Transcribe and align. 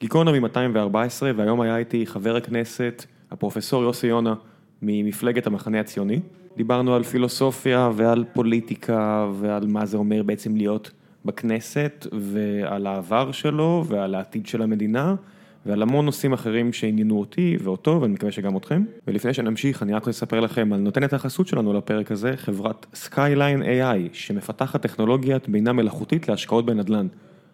גיקונומי 0.00 0.38
214, 0.38 1.30
והיום 1.36 1.60
היה 1.60 1.76
איתי 1.76 2.06
חבר 2.06 2.36
הכנסת, 2.36 3.04
הפרופסור 3.30 3.82
יוסי 3.82 4.06
יונה, 4.06 4.34
ממפלגת 4.82 5.46
המחנה 5.46 5.80
הציוני. 5.80 6.20
דיברנו 6.56 6.94
על 6.94 7.02
פילוסופיה 7.02 7.90
ועל 7.94 8.24
פוליטיקה 8.32 9.28
ועל 9.40 9.66
מה 9.66 9.86
זה 9.86 9.96
אומר 9.96 10.22
בעצם 10.22 10.56
להיות 10.56 10.90
בכנסת, 11.24 12.06
ועל 12.12 12.86
העבר 12.86 13.32
שלו 13.32 13.84
ועל 13.88 14.14
העתיד 14.14 14.46
של 14.46 14.62
המדינה. 14.62 15.14
ועל 15.66 15.82
המון 15.82 16.04
נושאים 16.04 16.32
אחרים 16.32 16.72
שעניינו 16.72 17.20
אותי 17.20 17.56
ואותו, 17.62 17.98
ואני 18.00 18.12
מקווה 18.12 18.32
שגם 18.32 18.56
אתכם. 18.56 18.82
ולפני 19.06 19.34
שנמשיך, 19.34 19.82
אני 19.82 19.92
רק 19.92 19.98
רוצה 19.98 20.10
לספר 20.10 20.40
לכם 20.40 20.72
על 20.72 20.80
נותנת 20.80 21.12
החסות 21.12 21.46
שלנו 21.46 21.72
לפרק 21.72 22.12
הזה, 22.12 22.36
חברת 22.36 22.86
Skyline 22.94 23.62
AI, 23.62 24.08
שמפתחת 24.12 24.82
טכנולוגיית 24.82 25.48
בינה 25.48 25.72
מלאכותית 25.72 26.28
להשקעות 26.28 26.66
בנדל"ן. 26.66 27.06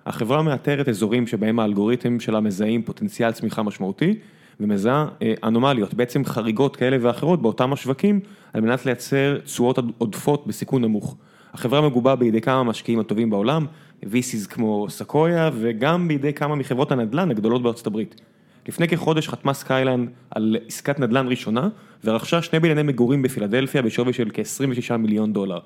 החברה 0.07 0.43
מאתרת 0.43 0.89
אזורים 0.89 1.27
שבהם 1.27 1.61
האלגוריתמים 1.61 2.21
שלה 2.21 2.41
מזהים 2.41 2.83
פוטנציאל 2.83 3.33
צמיחה 3.33 3.63
משמעותי, 3.63 4.15
ומזהה 4.61 5.07
אנומליות, 5.45 5.95
בעצם 5.95 6.25
חריגות 6.25 6.77
כאלה 6.77 6.97
ואחרות 7.01 7.43
באותם 7.43 7.73
השווקים, 7.73 8.21
על 8.53 8.61
מנת 8.61 8.87
לייצר 8.87 9.39
תשואות 9.45 9.79
עודפות 9.99 10.47
בסיכון 10.47 10.83
נמוך. 10.83 11.17
החברה 11.53 11.81
מגובה 11.81 12.17
בידי 12.17 12.41
כמה 12.41 12.63
משקיעים 12.63 13.01
הטובים 13.01 13.31
בעולם, 13.31 13.67
VCs 14.03 14.49
כמו 14.49 14.87
סקויה, 14.89 15.51
וגם 15.55 16.09
בידי 16.09 16.33
כמה 16.33 16.55
מחברות 16.55 16.93
הנדל"ן 16.93 17.31
הגדולות 17.31 17.63
בארצות 17.63 17.87
הברית. 17.87 18.21
לפני 18.69 18.89
כחודש 18.89 19.29
חתמה 19.29 19.55
Skyline 19.55 20.09
על 20.31 20.57
עסקת 20.67 21.01
נדל"ן 21.01 21.29
ראשונה, 21.29 21.69
ורכשה 22.05 22.43
שני 22.43 22.61
בנייני 22.61 22.83
מגורים 22.83 23.23
בפילדלפיה 23.23 23.83
בשווי 23.83 24.13
של 24.13 24.31
כ-26 24.35 24.97
מיליון 24.97 25.33
דולר. 25.33 25.59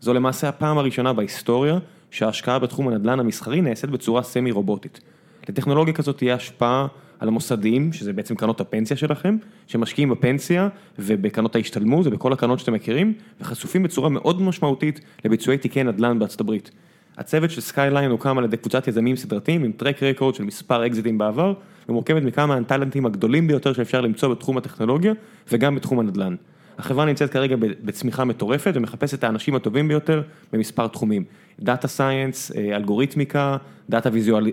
זו 0.00 0.14
למעשה 0.14 0.48
הפעם 0.48 0.78
הראשונה 0.78 1.12
בהיסטוריה 1.12 1.78
שההשקעה 2.14 2.58
בתחום 2.58 2.88
הנדל"ן 2.88 3.20
המסחרי 3.20 3.60
נעשית 3.60 3.90
בצורה 3.90 4.22
סמי 4.22 4.50
רובוטית. 4.50 5.00
לטכנולוגיה 5.48 5.94
כזאת 5.94 6.18
תהיה 6.18 6.34
השפעה 6.34 6.86
על 7.18 7.28
המוסדיים, 7.28 7.92
שזה 7.92 8.12
בעצם 8.12 8.34
קרנות 8.34 8.60
הפנסיה 8.60 8.96
שלכם, 8.96 9.36
שמשקיעים 9.66 10.10
בפנסיה 10.10 10.68
ובקרנות 10.98 11.56
ההשתלמות 11.56 12.06
ובכל 12.06 12.32
הקרנות 12.32 12.58
שאתם 12.58 12.72
מכירים, 12.72 13.12
וחשופים 13.40 13.82
בצורה 13.82 14.08
מאוד 14.08 14.42
משמעותית 14.42 15.00
לביצועי 15.24 15.58
תיקי 15.58 15.82
נדל"ן 15.82 16.18
בארצות 16.18 16.40
הברית. 16.40 16.70
הצוות 17.16 17.50
של 17.50 17.60
Skyline 17.60 18.10
הוקם 18.10 18.38
על 18.38 18.44
ידי 18.44 18.56
קבוצת 18.56 18.88
יזמים 18.88 19.16
סדרתיים 19.16 19.64
עם 19.64 19.72
track 19.72 20.02
record 20.02 20.34
של 20.34 20.44
מספר 20.44 20.86
אקזיטים 20.86 21.18
בעבר, 21.18 21.54
ומורכבת 21.88 22.22
מכמה 22.22 22.56
הטאלנטים 22.56 23.06
הגדולים 23.06 23.46
ביותר 23.46 23.72
שאפשר 23.72 24.00
למצוא 24.00 24.28
בתחום 24.28 24.58
הטכנולוגיה 24.58 25.12
וגם 25.52 25.74
בתחום 25.74 26.00
הנדל"ן. 26.00 26.34
החברה 26.78 27.04
נמצאת 27.04 27.30
כרגע 27.30 27.56
בצמיחה 27.58 28.24
מטורפת 28.24 28.72
ומחפשת 28.74 29.18
את 29.18 29.24
האנשים 29.24 29.54
הטובים 29.54 29.88
ביותר 29.88 30.22
במספר 30.52 30.86
תחומים. 30.86 31.24
Data 31.60 31.88
Science, 31.88 32.52
אלגוריתמיקה, 32.74 33.56
Data 33.90 34.10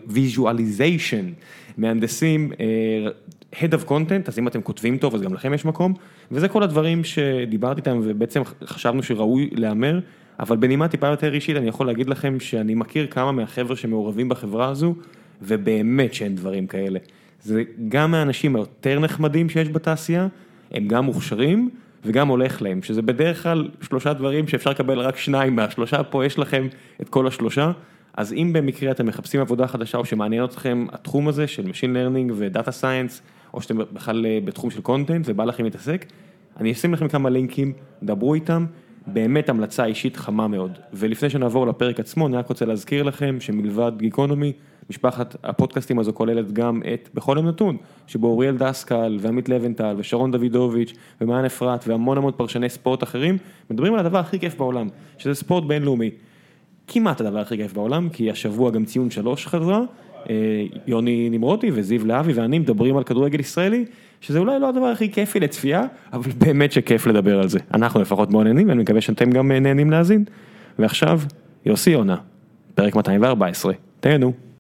Visualization, 0.08 1.26
מהנדסים, 1.78 2.52
Head 3.54 3.74
of 3.74 3.90
Content, 3.90 4.28
אז 4.28 4.40
אם 4.40 4.48
אתם 4.48 4.62
כותבים 4.62 4.98
טוב 4.98 5.16
אז 5.16 5.22
גם 5.22 5.34
לכם 5.34 5.54
יש 5.54 5.66
מקום, 5.66 5.94
וזה 6.32 6.48
כל 6.48 6.64
הדברים 6.64 7.04
שדיברתי 7.04 7.80
איתם 7.80 8.00
ובעצם 8.04 8.42
חשבנו 8.66 9.04
שראוי 9.04 9.50
לומר. 9.54 10.00
אבל 10.40 10.58
בנימה 10.58 10.88
טיפה 10.88 11.08
יותר 11.08 11.34
אישית 11.34 11.58
אני 11.58 11.68
יכול 11.68 11.88
להגיד 11.88 12.10
לכם 12.10 12.40
שאני 12.40 12.76
מכיר 12.76 13.08
כמה 13.08 13.32
מהחבר'ה 13.32 13.76
שמעורבים 13.76 14.30
בחברה 14.30 14.70
הזו, 14.70 14.96
ובאמת 15.42 16.14
שאין 16.14 16.36
דברים 16.36 16.68
כאלה. 16.68 17.00
זה 17.44 17.64
גם 17.90 18.12
מהאנשים 18.12 18.56
היותר 18.56 19.00
נחמדים 19.00 19.50
שיש 19.50 19.70
בתעשייה, 19.70 20.28
הם 20.72 20.88
גם 20.88 21.06
מוכשרים 21.06 21.70
וגם 22.06 22.28
הולך 22.28 22.62
להם, 22.62 22.84
שזה 22.84 23.02
בדרך 23.02 23.44
כלל 23.44 23.70
שלושה 23.82 24.14
דברים 24.14 24.48
שאפשר 24.48 24.70
לקבל 24.70 25.00
רק 25.00 25.18
שניים 25.18 25.56
מהשלושה, 25.56 26.04
פה 26.04 26.26
יש 26.26 26.40
לכם 26.40 26.68
את 27.02 27.10
כל 27.10 27.28
השלושה. 27.28 27.72
אז 28.14 28.34
אם 28.34 28.54
במקרה 28.54 28.92
אתם 28.92 29.06
מחפשים 29.06 29.42
עבודה 29.42 29.68
חדשה 29.68 29.98
או 29.98 30.06
שמעניין 30.06 30.44
אתכם 30.44 30.86
התחום 30.92 31.28
הזה 31.28 31.48
של 31.48 31.64
Machine 31.64 31.96
Learning 31.96 32.32
ו-Data 32.34 32.70
Science, 32.82 33.22
או 33.54 33.62
שאתם 33.62 33.78
בכלל 33.78 34.26
בתחום 34.46 34.72
של 34.72 34.82
קונטנט 34.82 35.26
ובא 35.30 35.44
לכם 35.44 35.64
להתעסק, 35.64 36.06
אני 36.60 36.72
אשים 36.72 36.94
לכם 36.94 37.08
כמה 37.08 37.30
לינקים, 37.30 37.74
דברו 38.04 38.34
איתם. 38.34 38.66
באמת 39.08 39.50
המלצה 39.50 39.86
אישית 39.86 40.18
חמה 40.18 40.48
מאוד. 40.48 40.80
ולפני 40.94 41.30
שנעבור 41.30 41.68
לפרק 41.68 42.00
עצמו, 42.00 42.28
אני 42.28 42.38
רק 42.38 42.48
רוצה 42.48 42.66
להזכיר 42.66 43.04
לכם 43.04 43.38
שמלבד 43.40 43.92
גיקונומי, 43.98 44.54
משפחת 44.92 45.36
הפודקאסטים 45.44 46.00
הזו 46.00 46.14
כוללת 46.14 46.52
גם 46.52 46.82
את 46.94 47.10
בכל 47.14 47.38
יום 47.38 47.48
נתון, 47.48 47.78
שבו 48.08 48.28
אוריאל 48.28 48.58
דסקל 48.58 49.18
ועמית 49.22 49.50
לבנטל 49.50 49.96
ושרון 49.98 50.32
דוידוביץ' 50.32 50.94
ומען 51.22 51.46
אפרת 51.46 51.88
והמון 51.88 52.18
המון 52.18 52.32
פרשני 52.38 52.70
ספורט 52.70 53.04
אחרים, 53.04 53.38
מדברים 53.70 53.94
על 53.94 54.00
הדבר 54.00 54.18
הכי 54.18 54.40
כיף 54.40 54.56
בעולם, 54.56 54.88
שזה 55.18 55.34
ספורט 55.34 55.64
בינלאומי. 55.64 56.10
כמעט 56.88 57.22
הדבר 57.22 57.40
הכי 57.40 57.58
כיף 57.58 57.74
בעולם, 57.74 58.10
כי 58.10 58.32
השבוע 58.32 58.72
גם 58.72 58.86
ציון 58.86 59.12
שלוש 59.12 59.48
חזרה, 59.48 59.82
יוני 60.88 61.30
נמרודי 61.30 61.70
וזיו 61.74 62.06
להבי 62.06 62.34
ואני 62.34 62.60
מדברים 62.60 62.98
על 62.98 63.04
כדורגל 63.04 63.40
ישראלי, 63.40 63.86
שזה 64.22 64.40
אולי 64.40 64.60
לא 64.60 64.70
הדבר 64.70 64.86
הכי 64.86 65.12
כיפי 65.12 65.40
לצפייה, 65.40 65.86
אבל 66.14 66.32
באמת 66.38 66.72
שכיף 66.72 67.08
לדבר 67.08 67.40
על 67.40 67.48
זה. 67.48 67.60
אנחנו 67.74 68.02
לפחות 68.02 68.32
מאוד 68.32 68.46
נהנים 68.48 68.70
ואני 68.70 68.82
מקווה 68.82 69.02
שאתם 69.02 69.32
גם 69.32 69.52
נהנים 69.52 69.92
להאזין. 69.92 70.24
ועכשיו, 70.80 71.22
יוסי 71.66 71.90
יונה, 71.90 72.16
פרק 72.76 72.96
214, 72.96 73.74
תהנו. 74.00 74.51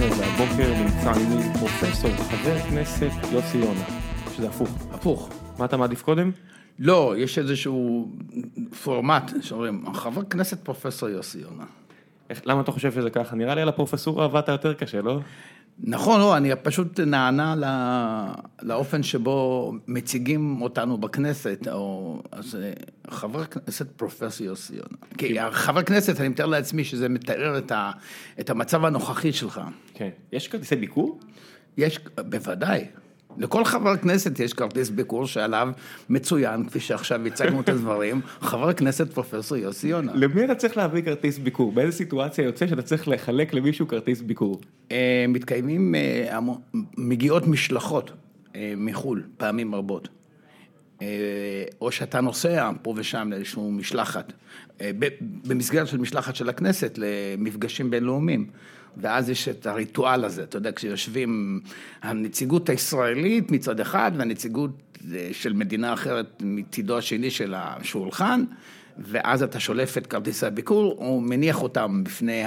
214 0.00 0.18
והבוקר 0.18 0.74
נמצא 0.82 1.12
עימי 1.12 1.58
פרופסור 1.58 2.10
וחבר 2.10 2.58
כנסת 2.58 3.10
יוסי 3.32 3.58
יונה, 3.58 3.84
שזה 4.36 4.48
הפוך. 4.48 4.68
הפוך. 4.90 5.30
מה 5.58 5.64
אתה 5.64 5.76
מעדיף 5.76 6.02
קודם? 6.02 6.30
לא, 6.78 7.14
יש 7.18 7.38
איזשהו 7.38 8.08
פורמט 8.84 9.32
שאומרים, 9.40 9.94
חבר 9.94 10.22
כנסת 10.22 10.64
פרופסור 10.64 11.08
יוסי 11.08 11.38
יונה. 11.38 11.64
למה 12.44 12.60
אתה 12.60 12.72
חושב 12.72 12.92
שזה 12.92 13.10
ככה? 13.10 13.36
נראה 13.36 13.54
לי 13.54 13.62
על 13.62 13.68
הפרופסורה 13.68 14.24
עבדת 14.24 14.48
יותר 14.48 14.74
קשה, 14.74 15.02
לא? 15.02 15.20
נכון, 15.78 16.20
לא, 16.20 16.36
אני 16.36 16.50
פשוט 16.62 17.00
נענה 17.00 17.54
לאופן 18.62 19.02
שבו 19.02 19.72
מציגים 19.86 20.62
אותנו 20.62 20.98
בכנסת, 20.98 21.68
או 21.72 22.22
אז 22.32 22.58
חבר 23.10 23.44
כנסת 23.44 23.86
פרופסור 23.96 24.46
יוסי 24.46 24.74
יונה. 24.74 24.96
כי 25.18 25.36
חבר 25.50 25.82
כנסת, 25.82 26.20
אני 26.20 26.28
מתאר 26.28 26.46
לעצמי 26.46 26.84
שזה 26.84 27.08
מתאר 27.08 27.60
את 28.40 28.50
המצב 28.50 28.84
הנוכחי 28.84 29.32
שלך. 29.32 29.60
כן. 29.94 30.08
יש 30.32 30.48
כרטיסי 30.48 30.76
ביקור? 30.76 31.20
יש, 31.76 31.98
בוודאי. 32.14 32.86
לכל 33.38 33.64
חבר 33.64 33.96
כנסת 33.96 34.40
יש 34.40 34.52
כרטיס 34.52 34.90
ביקור 34.90 35.26
שעליו 35.26 35.68
מצוין, 36.08 36.66
כפי 36.66 36.80
שעכשיו 36.80 37.26
הצגנו 37.26 37.60
את 37.60 37.68
הדברים, 37.68 38.20
חבר 38.40 38.72
כנסת 38.72 39.12
פרופסור 39.12 39.58
יוסי 39.58 39.88
יונה. 39.88 40.12
למי 40.14 40.44
אתה 40.44 40.54
צריך 40.54 40.76
להביא 40.76 41.02
כרטיס 41.02 41.38
ביקור? 41.38 41.72
באיזה 41.72 41.96
סיטואציה 41.96 42.44
יוצא 42.44 42.66
שאתה 42.66 42.82
צריך 42.82 43.08
לחלק 43.08 43.54
למישהו 43.54 43.88
כרטיס 43.88 44.20
ביקור? 44.20 44.60
מתקיימים, 45.28 45.94
מגיעות 46.98 47.46
משלחות 47.46 48.10
מחו"ל, 48.76 49.22
פעמים 49.36 49.74
רבות. 49.74 50.08
או 51.80 51.92
שאתה 51.92 52.20
נוסע 52.20 52.70
פה 52.82 52.94
ושם 52.96 53.28
לאיזשהו 53.30 53.72
משלחת, 53.72 54.32
במסגרת 55.44 55.86
של 55.86 55.98
משלחת 55.98 56.36
של 56.36 56.48
הכנסת 56.48 56.98
למפגשים 56.98 57.90
בינלאומיים. 57.90 58.46
ואז 58.96 59.30
יש 59.30 59.48
את 59.48 59.66
הריטואל 59.66 60.24
הזה, 60.24 60.42
אתה 60.42 60.56
יודע, 60.56 60.72
כשיושבים 60.72 61.60
הנציגות 62.02 62.68
הישראלית 62.68 63.50
מצד 63.50 63.80
אחד 63.80 64.12
והנציגות 64.16 64.70
של 65.32 65.52
מדינה 65.52 65.92
אחרת 65.92 66.42
מצידו 66.42 66.98
השני 66.98 67.30
של 67.30 67.54
השולחן, 67.56 68.44
ואז 68.98 69.42
אתה 69.42 69.60
שולף 69.60 69.98
את 69.98 70.06
כרטיסי 70.06 70.46
הביקור, 70.46 70.96
או 70.98 71.20
מניח 71.20 71.62
אותם 71.62 72.04
בפני 72.04 72.42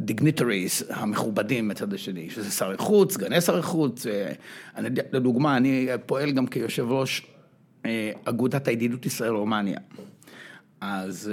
ה 0.00 0.07
dignitaries 0.07 0.82
המכובדים 0.90 1.68
מצד 1.68 1.94
השני, 1.94 2.30
שזה 2.30 2.50
שרי 2.50 2.76
חוץ, 2.76 3.14
סגני 3.14 3.40
שרי 3.40 3.62
חוץ, 3.62 4.06
אני, 4.76 4.88
לדוגמה, 5.12 5.56
אני 5.56 5.88
פועל 6.06 6.32
גם 6.32 6.46
כיושב 6.46 6.86
ראש 6.90 7.26
אגודת 8.24 8.68
הידידות 8.68 9.06
ישראל-רומניה. 9.06 9.78
אז, 10.80 11.32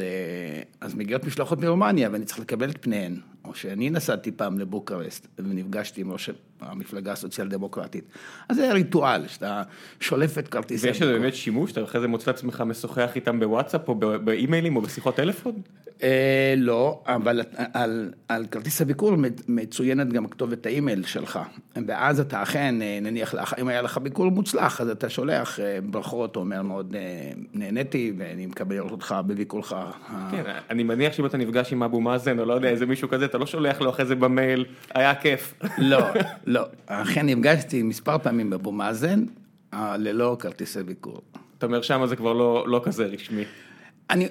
אז 0.81 0.95
מגיעות 0.95 1.23
משלחות 1.23 1.59
מרומניה 1.59 2.09
ואני 2.11 2.25
צריך 2.25 2.39
לקבל 2.39 2.69
את 2.69 2.77
פניהן. 2.81 3.19
או 3.51 3.55
שאני 3.55 3.89
נסעתי 3.89 4.31
פעם 4.31 4.59
לבוקרשט 4.59 5.27
ונפגשתי 5.39 6.01
עם 6.01 6.11
ראש 6.11 6.29
המפלגה 6.61 7.11
הסוציאל 7.11 7.47
דמוקרטית. 7.47 8.03
אז 8.49 8.55
זה 8.55 8.63
היה 8.63 8.73
ריטואל, 8.73 9.27
שאתה 9.27 9.63
שולף 9.99 10.37
את 10.37 10.47
כרטיסי... 10.47 10.87
ויש 10.87 11.01
לזה 11.01 11.13
באמת 11.13 11.35
שימוש? 11.35 11.71
אתה 11.71 11.83
אחרי 11.83 12.01
זה 12.01 12.07
מוצא 12.07 12.31
את 12.31 12.35
עצמך 12.35 12.63
משוחח 12.65 13.11
איתם 13.15 13.39
בוואטסאפ 13.39 13.87
או 13.87 13.95
באימיילים 13.95 14.75
או 14.75 14.81
בשיחות 14.81 15.15
טלפון? 15.15 15.61
לא, 16.57 17.01
אבל 17.07 17.41
על 18.27 18.45
כרטיס 18.51 18.81
הביקור 18.81 19.11
מצוינת 19.47 20.13
גם 20.13 20.27
כתובת 20.27 20.65
האימייל 20.65 21.05
שלך. 21.05 21.39
ואז 21.87 22.19
אתה 22.19 22.43
אכן, 22.43 22.75
נניח, 23.01 23.35
אם 23.61 23.67
היה 23.67 23.81
לך 23.81 23.97
ביקור 23.97 24.29
מוצלח, 24.29 24.81
אז 24.81 24.89
אתה 24.89 25.09
שולח 25.09 25.59
ברכות, 25.83 26.35
אומר 26.35 26.61
מאוד 26.61 26.95
נהניתי 27.53 28.13
ואני 28.17 28.45
מקבל 28.45 28.75
לראות 28.75 28.91
אותך 28.91 29.15
בביקורך. 29.27 29.73
כן, 30.31 30.43
אני 30.69 30.83
מניח 30.83 31.13
שאם 31.13 31.25
אתה 31.25 31.37
נפגש 31.37 31.73
עם 31.73 31.83
אבו 31.83 32.01
מאזן 32.01 32.39
או 32.39 32.45
לא 32.45 32.53
יודע, 32.53 32.69
איזה 32.69 32.85
מישהו 32.85 33.09
כזה, 33.09 33.25
אתה 33.25 33.37
לא 33.37 33.45
שולח 33.45 33.81
לו 33.81 33.89
אחרי 33.89 34.05
זה 34.05 34.15
במייל, 34.15 34.65
היה 34.93 35.15
כיף. 35.15 35.53
לא, 35.77 35.99
לא. 36.45 36.61
אכן 36.85 37.25
נפגשתי 37.25 37.83
מספר 37.83 38.17
פעמים 38.17 38.49
באבו 38.49 38.71
מאזן, 38.71 39.23
אה, 39.73 39.97
ללא 39.97 40.37
כרטיסי 40.39 40.83
ביקור. 40.83 41.21
אתה 41.57 41.65
אומר 41.65 41.81
שמה 41.81 42.07
זה 42.07 42.15
כבר 42.15 42.33
לא, 42.33 42.65
לא 42.67 42.81
כזה 42.83 43.05
רשמי. 43.05 43.43
אני, 44.11 44.27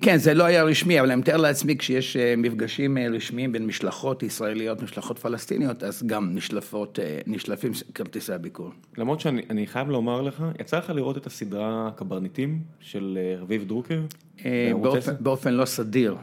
כן, 0.00 0.16
זה 0.16 0.34
לא 0.34 0.44
היה 0.44 0.62
רשמי, 0.62 1.00
אבל 1.00 1.10
אני 1.10 1.20
מתאר 1.20 1.36
לעצמי 1.36 1.76
כשיש 1.78 2.16
אה, 2.16 2.34
מפגשים 2.36 2.98
אה, 2.98 3.08
רשמיים 3.08 3.52
בין 3.52 3.66
משלחות 3.66 4.22
ישראליות, 4.22 4.82
משלחות 4.82 5.18
פלסטיניות, 5.18 5.82
אז 5.82 6.02
גם 6.06 6.30
נשלפות, 6.34 6.98
אה, 6.98 7.18
נשלפים 7.26 7.72
כרטיסי 7.94 8.32
הביקור. 8.32 8.70
למרות 8.98 9.20
שאני 9.20 9.66
חייב 9.66 9.88
לומר 9.88 10.22
לך, 10.22 10.44
יצא 10.60 10.78
לך 10.78 10.90
לראות 10.90 11.16
את 11.16 11.26
הסדרה 11.26 11.90
קברניטים 11.96 12.60
של 12.80 13.18
רביב 13.40 13.64
דרוקר? 13.64 14.00
באופן, 14.82 15.12
באופן 15.20 15.54
לא 15.54 15.64
סדיר. 15.64 16.16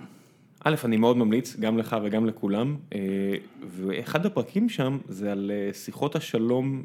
א', 0.64 0.76
אני 0.86 0.98
מאוד 0.98 1.18
ממליץ, 1.18 1.56
גם 1.60 1.78
לך 1.78 1.96
וגם 2.04 2.26
לכולם, 2.26 2.76
ואחד 3.68 4.26
הפרקים 4.26 4.70
שם 4.70 4.98
זה 5.10 5.32
על 5.32 5.52
שיחות 5.74 6.16
השלום, 6.16 6.84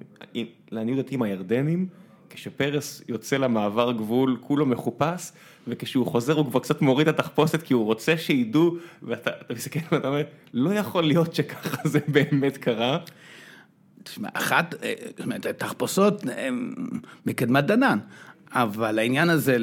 לעניות 0.71 0.97
דעתי 0.97 1.15
עם 1.15 1.23
הירדנים. 1.23 1.87
כשפרס 2.31 3.03
יוצא 3.09 3.37
למעבר 3.37 3.93
גבול, 3.93 4.37
כולו 4.41 4.67
מחופש, 4.67 5.33
וכשהוא 5.69 6.07
חוזר 6.07 6.33
הוא 6.33 6.47
כבר 6.47 6.61
קצת 6.61 6.83
מוריד 6.83 7.09
את 7.09 7.21
התחפושת 7.21 7.63
כי 7.63 7.75
הוא 7.75 7.85
רוצה 7.85 8.17
שידעו, 8.17 8.77
ואתה 9.03 9.31
מסתכל 9.53 9.79
ואתה 9.93 10.09
אומר, 10.09 10.23
לא 10.55 10.71
יכול 10.71 11.05
להיות 11.05 11.35
שככה 11.35 11.89
זה 11.89 11.99
באמת 12.09 12.57
קרה. 12.57 12.99
תשמע, 14.03 14.29
אחת, 14.33 14.75
אה, 14.83 14.95
זאת 15.07 15.21
אומרת, 15.21 15.47
תחפושות 15.47 16.25
מקדמת 17.27 17.65
דנן, 17.65 17.99
אבל 18.53 18.99
העניין 18.99 19.31
הזה, 19.31 19.57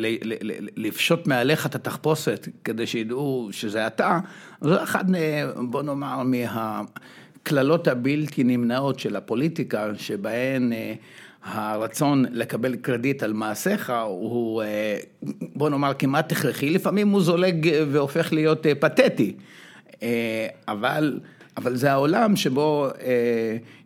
לפשוט 0.75 1.27
מעליך 1.27 1.65
את 1.65 1.75
התחפושת 1.75 2.47
כדי 2.63 2.87
שידעו 2.87 3.49
שזה 3.51 3.87
אתה, 3.87 4.19
זה 4.61 4.83
אחד, 4.83 5.05
בוא 5.55 5.83
נאמר, 5.83 6.23
מהקללות 6.23 7.87
הבלתי 7.87 8.43
נמנעות 8.43 8.99
של 8.99 9.15
הפוליטיקה, 9.15 9.95
שבהן... 9.95 10.73
אה, 11.45 11.71
הרצון 11.71 12.25
לקבל 12.31 12.75
קרדיט 12.75 13.23
על 13.23 13.33
מעשיך 13.33 13.93
הוא, 14.07 14.63
אה, 14.63 14.97
בוא 15.55 15.69
נאמר, 15.69 15.93
כמעט 15.99 16.31
הכרחי, 16.31 16.69
לפעמים 16.69 17.09
הוא 17.09 17.21
זולג 17.21 17.69
והופך 17.91 18.33
להיות 18.33 18.65
אה, 18.65 18.75
פתטי, 18.75 19.33
אה, 20.03 20.47
אבל, 20.67 21.19
אבל 21.57 21.75
זה 21.75 21.91
העולם 21.91 22.35
שבו 22.35 22.87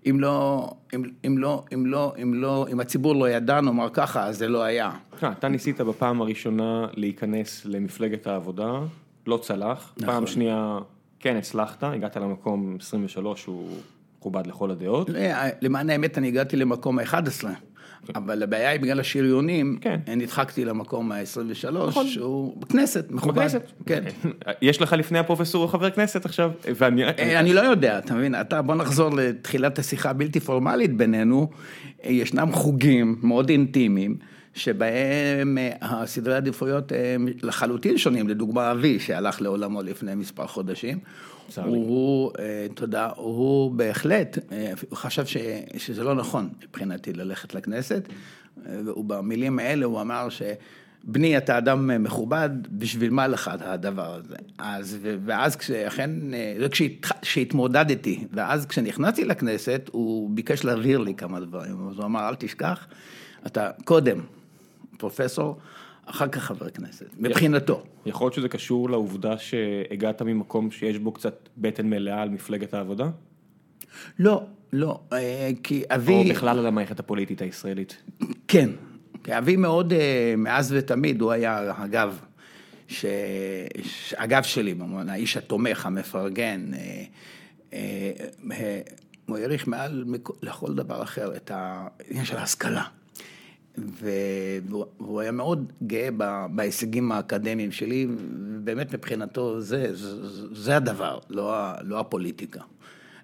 אם 0.09 0.19
לא, 0.19 0.69
אם, 0.95 1.03
אם 1.27 1.37
לא, 1.37 1.63
אם 1.73 1.85
לא, 1.85 2.13
אם 2.21 2.33
לא, 2.33 2.67
אם 2.71 2.79
הציבור 2.79 3.15
לא 3.15 3.29
ידע, 3.29 3.61
נאמר 3.61 3.89
ככה, 3.93 4.25
אז 4.25 4.37
זה 4.37 4.47
לא 4.47 4.63
היה. 4.63 4.91
אתה 5.31 5.47
ניסית 5.47 5.81
בפעם 5.81 6.21
הראשונה 6.21 6.87
להיכנס 6.93 7.65
למפלגת 7.65 8.27
העבודה, 8.27 8.79
לא 9.27 9.37
צלח, 9.37 9.93
נכון. 9.97 10.13
פעם 10.13 10.27
שנייה 10.27 10.79
כן 11.19 11.35
הצלחת, 11.35 11.83
הגעת 11.83 12.17
למקום 12.17 12.77
23, 12.79 13.45
הוא... 13.45 13.69
מכובד 14.21 14.47
לכל 14.47 14.71
הדעות. 14.71 15.09
למען 15.61 15.89
האמת 15.89 16.17
אני 16.17 16.27
הגעתי 16.27 16.55
למקום 16.55 16.99
ה-11, 16.99 17.43
כן. 17.43 18.13
אבל 18.15 18.43
הבעיה 18.43 18.69
היא 18.69 18.79
בגלל 18.79 18.99
השריונים, 18.99 19.77
כן. 19.81 19.99
נדחקתי 20.07 20.65
למקום 20.65 21.11
ה-23, 21.11 21.71
נכון. 21.87 22.07
שהוא 22.07 22.61
בכנסת, 22.61 23.05
מכובד. 23.09 23.37
בכנסת, 23.37 23.61
כן. 23.85 24.03
יש 24.61 24.81
לך 24.81 24.93
לפני 24.93 25.19
הפרופסור 25.19 25.71
חבר 25.71 25.89
כנסת 25.89 26.25
עכשיו, 26.25 26.51
ואני... 26.75 27.03
אה, 27.03 27.39
אני 27.39 27.53
לא 27.53 27.61
יודע, 27.61 27.97
אתה 27.97 28.13
מבין, 28.13 28.35
אתה, 28.35 28.61
בוא 28.61 28.75
נחזור 28.75 29.09
לתחילת 29.15 29.79
השיחה 29.79 30.09
הבלתי 30.09 30.39
פורמלית 30.39 30.97
בינינו, 30.97 31.49
ישנם 32.03 32.51
חוגים 32.51 33.15
מאוד 33.21 33.49
אינטימיים. 33.49 34.17
שבהם 34.53 35.57
אה, 35.57 35.71
הסדרי 35.81 36.33
העדיפויות 36.33 36.91
הם 37.15 37.27
לחלוטין 37.41 37.97
שונים, 37.97 38.27
לדוגמה 38.27 38.71
אבי 38.71 38.99
שהלך 38.99 39.41
לעולמו 39.41 39.81
לפני 39.81 40.15
מספר 40.15 40.47
חודשים, 40.47 40.99
הוא, 41.65 42.31
אה, 42.39 42.67
תודה, 42.73 43.09
הוא 43.15 43.71
בהחלט, 43.71 44.37
אה, 44.51 44.73
הוא 44.89 44.97
חשב 44.97 45.25
ש, 45.25 45.37
שזה 45.77 46.03
לא 46.03 46.15
נכון 46.15 46.49
מבחינתי 46.63 47.13
ללכת 47.13 47.55
לכנסת, 47.55 48.07
ובמילים 48.65 49.59
האלה 49.59 49.85
הוא 49.85 50.01
אמר 50.01 50.29
ש... 50.29 50.41
בני, 51.03 51.37
אתה 51.37 51.57
אדם 51.57 52.03
מכובד, 52.03 52.49
בשביל 52.71 53.09
מה 53.09 53.27
לך 53.27 53.51
הדבר 53.59 54.13
הזה? 54.13 54.35
אז, 54.57 54.97
ואז 55.25 55.55
כשאכן, 55.55 56.09
זה 56.59 56.67
כשהתמודדתי, 57.21 58.27
ואז 58.31 58.65
כשנכנסתי 58.65 59.25
לכנסת, 59.25 59.89
הוא 59.91 60.29
ביקש 60.33 60.63
להבהיר 60.63 60.99
לי 60.99 61.15
כמה 61.15 61.39
דברים, 61.39 61.87
אז 61.89 61.97
הוא 61.97 62.05
אמר, 62.05 62.29
אל 62.29 62.35
תשכח, 62.35 62.87
אתה 63.45 63.71
קודם 63.85 64.19
פרופסור, 64.97 65.57
אחר 66.05 66.27
כך 66.27 66.43
חבר 66.43 66.69
כנסת, 66.69 67.05
מבחינתו. 67.17 67.83
יכול 68.05 68.25
להיות 68.25 68.33
שזה 68.33 68.49
קשור 68.49 68.89
לעובדה 68.89 69.37
שהגעת 69.37 70.21
ממקום 70.21 70.71
שיש 70.71 70.97
בו 70.97 71.11
קצת 71.11 71.49
בטן 71.57 71.89
מלאה 71.89 72.21
על 72.21 72.29
מפלגת 72.29 72.73
העבודה? 72.73 73.09
לא, 74.19 74.43
לא, 74.73 74.99
אה, 75.13 75.49
כי 75.63 75.83
אבי... 75.89 76.13
או 76.13 76.23
בכלל 76.29 76.59
על 76.59 76.65
המערכת 76.65 76.99
הפוליטית 76.99 77.41
הישראלית. 77.41 77.97
כן, 78.47 78.69
כי 79.23 79.37
אבי 79.37 79.55
מאוד, 79.55 79.93
אה, 79.93 80.33
מאז 80.37 80.73
ותמיד, 80.77 81.21
הוא 81.21 81.31
היה 81.31 81.71
אגב, 81.85 82.19
ש... 82.87 83.05
אגב 84.15 84.43
שלי, 84.43 84.73
במובן, 84.73 85.09
האיש 85.09 85.37
התומך, 85.37 85.85
המפרגן, 85.85 86.71
אה, 87.73 88.81
הוא 89.25 89.37
העריך 89.37 89.67
מעל 89.67 90.05
לכל 90.41 90.73
דבר 90.73 91.03
אחר 91.03 91.35
את 91.35 91.51
העניין 91.53 92.25
של 92.25 92.37
ההשכלה. 92.37 92.83
והוא 93.77 95.21
היה 95.21 95.31
מאוד 95.31 95.73
גאה 95.83 96.09
בהישגים 96.49 97.11
האקדמיים 97.11 97.71
שלי, 97.71 98.07
ובאמת 98.09 98.93
מבחינתו 98.93 99.61
זה, 99.61 99.95
זה, 99.95 100.47
זה 100.55 100.77
הדבר, 100.77 101.19
לא, 101.29 101.53
לא 101.81 101.99
הפוליטיקה. 101.99 102.61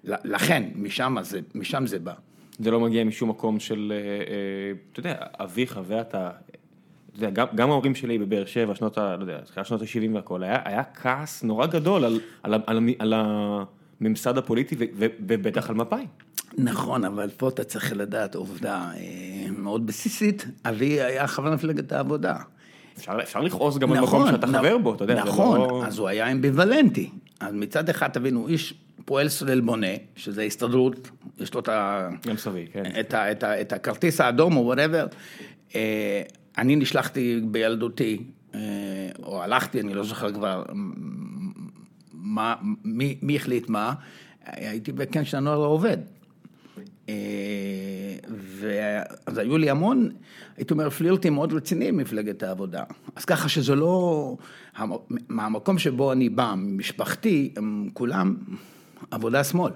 לכן, 0.04 0.68
משם 0.74 1.16
זה, 1.22 1.40
משם 1.54 1.86
זה 1.86 1.98
בא. 1.98 2.14
זה 2.58 2.70
לא 2.70 2.80
מגיע 2.80 3.04
משום 3.04 3.28
מקום 3.28 3.60
של, 3.60 3.92
אה, 3.94 3.98
אה, 3.98 4.72
אתה 4.92 5.00
יודע, 5.00 5.16
אביך 5.40 5.80
ואתה, 5.86 6.30
אתה 6.30 7.16
יודע, 7.16 7.30
גם, 7.30 7.46
גם 7.54 7.70
ההורים 7.70 7.94
שלי 7.94 8.18
בבאר 8.18 8.44
שבע, 8.44 8.74
שנות 8.74 8.98
ה... 8.98 9.16
לא 9.16 9.20
יודע, 9.22 9.38
שנות 9.62 9.82
ה-70 9.82 10.14
והכל, 10.14 10.42
היה, 10.42 10.60
היה 10.64 10.84
כעס 10.84 11.42
נורא 11.42 11.66
גדול 11.66 12.04
על, 12.04 12.20
על, 12.42 12.54
על, 12.54 12.62
על, 12.66 12.88
על 12.98 13.14
הממסד 14.00 14.38
הפוליטי 14.38 14.76
ובטח 14.98 15.70
על 15.70 15.76
מפא"י. 15.76 16.06
נכון, 16.58 17.04
אבל 17.04 17.30
פה 17.36 17.48
אתה 17.48 17.64
צריך 17.64 17.92
לדעת 17.96 18.34
עובדה 18.34 18.90
אה, 18.96 19.50
מאוד 19.58 19.86
בסיסית, 19.86 20.46
אבי 20.64 21.00
היה 21.00 21.26
חבר 21.26 21.54
מפלגת 21.54 21.92
העבודה. 21.92 22.36
אפשר, 22.98 23.18
אפשר 23.22 23.40
לכעוס 23.40 23.78
גם 23.78 23.92
נכון, 23.92 23.98
על 23.98 24.04
מקום 24.04 24.20
נכון, 24.20 24.34
שאתה 24.34 24.46
נ... 24.46 24.58
חבר 24.58 24.78
בו, 24.78 24.94
אתה 24.94 25.04
יודע, 25.04 25.24
נכון, 25.24 25.60
לא... 25.60 25.82
אז 25.86 25.98
הוא 25.98 26.08
היה 26.08 26.32
אמביוולנטי. 26.32 27.10
אז 27.40 27.54
מצד 27.54 27.88
אחד, 27.88 28.08
תבינו, 28.08 28.48
איש 28.48 28.74
פועל 29.04 29.28
סולל 29.28 29.60
בונה, 29.60 29.86
שזה 30.16 30.42
הסתדרות, 30.42 31.10
יש 31.38 31.54
לו 31.54 31.60
את, 31.60 31.68
ה... 31.68 32.08
סבי, 32.36 32.66
כן. 32.72 32.82
את, 33.00 33.14
ה, 33.14 33.30
את, 33.30 33.42
ה, 33.42 33.60
את 33.60 33.72
הכרטיס 33.72 34.20
האדום 34.20 34.56
או 34.56 34.62
whatever. 34.62 35.06
אה, 35.74 36.22
אני 36.58 36.76
נשלחתי 36.76 37.40
בילדותי, 37.44 38.22
אה, 38.54 38.60
או 39.22 39.42
הלכתי, 39.42 39.80
אני 39.80 39.94
לא 39.94 40.04
זוכר 40.04 40.32
כבר 40.32 40.62
מה, 42.12 42.54
מי, 42.84 43.18
מי 43.22 43.36
החליט 43.36 43.68
מה, 43.68 43.92
הייתי 44.44 44.92
בכן 44.92 45.24
של 45.24 45.36
הנוער 45.36 45.62
העובד. 45.62 45.96
אה, 47.08 47.14
ואז 48.60 49.38
היו 49.38 49.58
לי 49.58 49.70
המון, 49.70 50.08
הייתי 50.56 50.72
אומר, 50.72 50.90
פלירטים 50.90 51.34
מאוד 51.34 51.52
רציניים 51.52 51.96
במפלגת 51.96 52.42
העבודה. 52.42 52.84
אז 53.16 53.24
ככה 53.24 53.48
שזה 53.48 53.74
לא, 53.74 54.36
מהמקום 55.28 55.78
שבו 55.78 56.12
אני 56.12 56.28
בא, 56.28 56.54
משפחתי, 56.56 57.52
הם 57.56 57.88
כולם 57.94 58.36
עבודה 59.10 59.44
שמאל. 59.44 59.72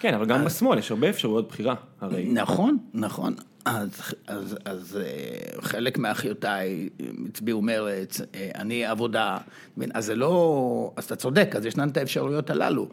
כן, 0.00 0.14
אבל 0.14 0.26
גם 0.26 0.44
בשמאל 0.44 0.78
יש 0.78 0.90
הרבה 0.90 1.10
אפשרויות 1.10 1.48
בחירה, 1.48 1.74
הרי. 2.00 2.28
נכון, 2.32 2.78
נכון. 2.94 3.34
אז, 3.64 3.90
אז, 4.26 4.56
אז 4.64 4.98
אה, 5.00 5.60
חלק 5.60 5.98
מאחיותיי 5.98 6.88
הצביעו 7.28 7.62
מרץ, 7.62 8.20
אה, 8.20 8.50
אני 8.54 8.84
עבודה, 8.84 9.38
אז 9.94 10.04
זה 10.04 10.14
לא, 10.14 10.92
אז 10.96 11.04
אתה 11.04 11.16
צודק, 11.16 11.52
אז 11.56 11.66
ישנן 11.66 11.88
את 11.88 11.96
האפשרויות 11.96 12.50
הללו. 12.50 12.88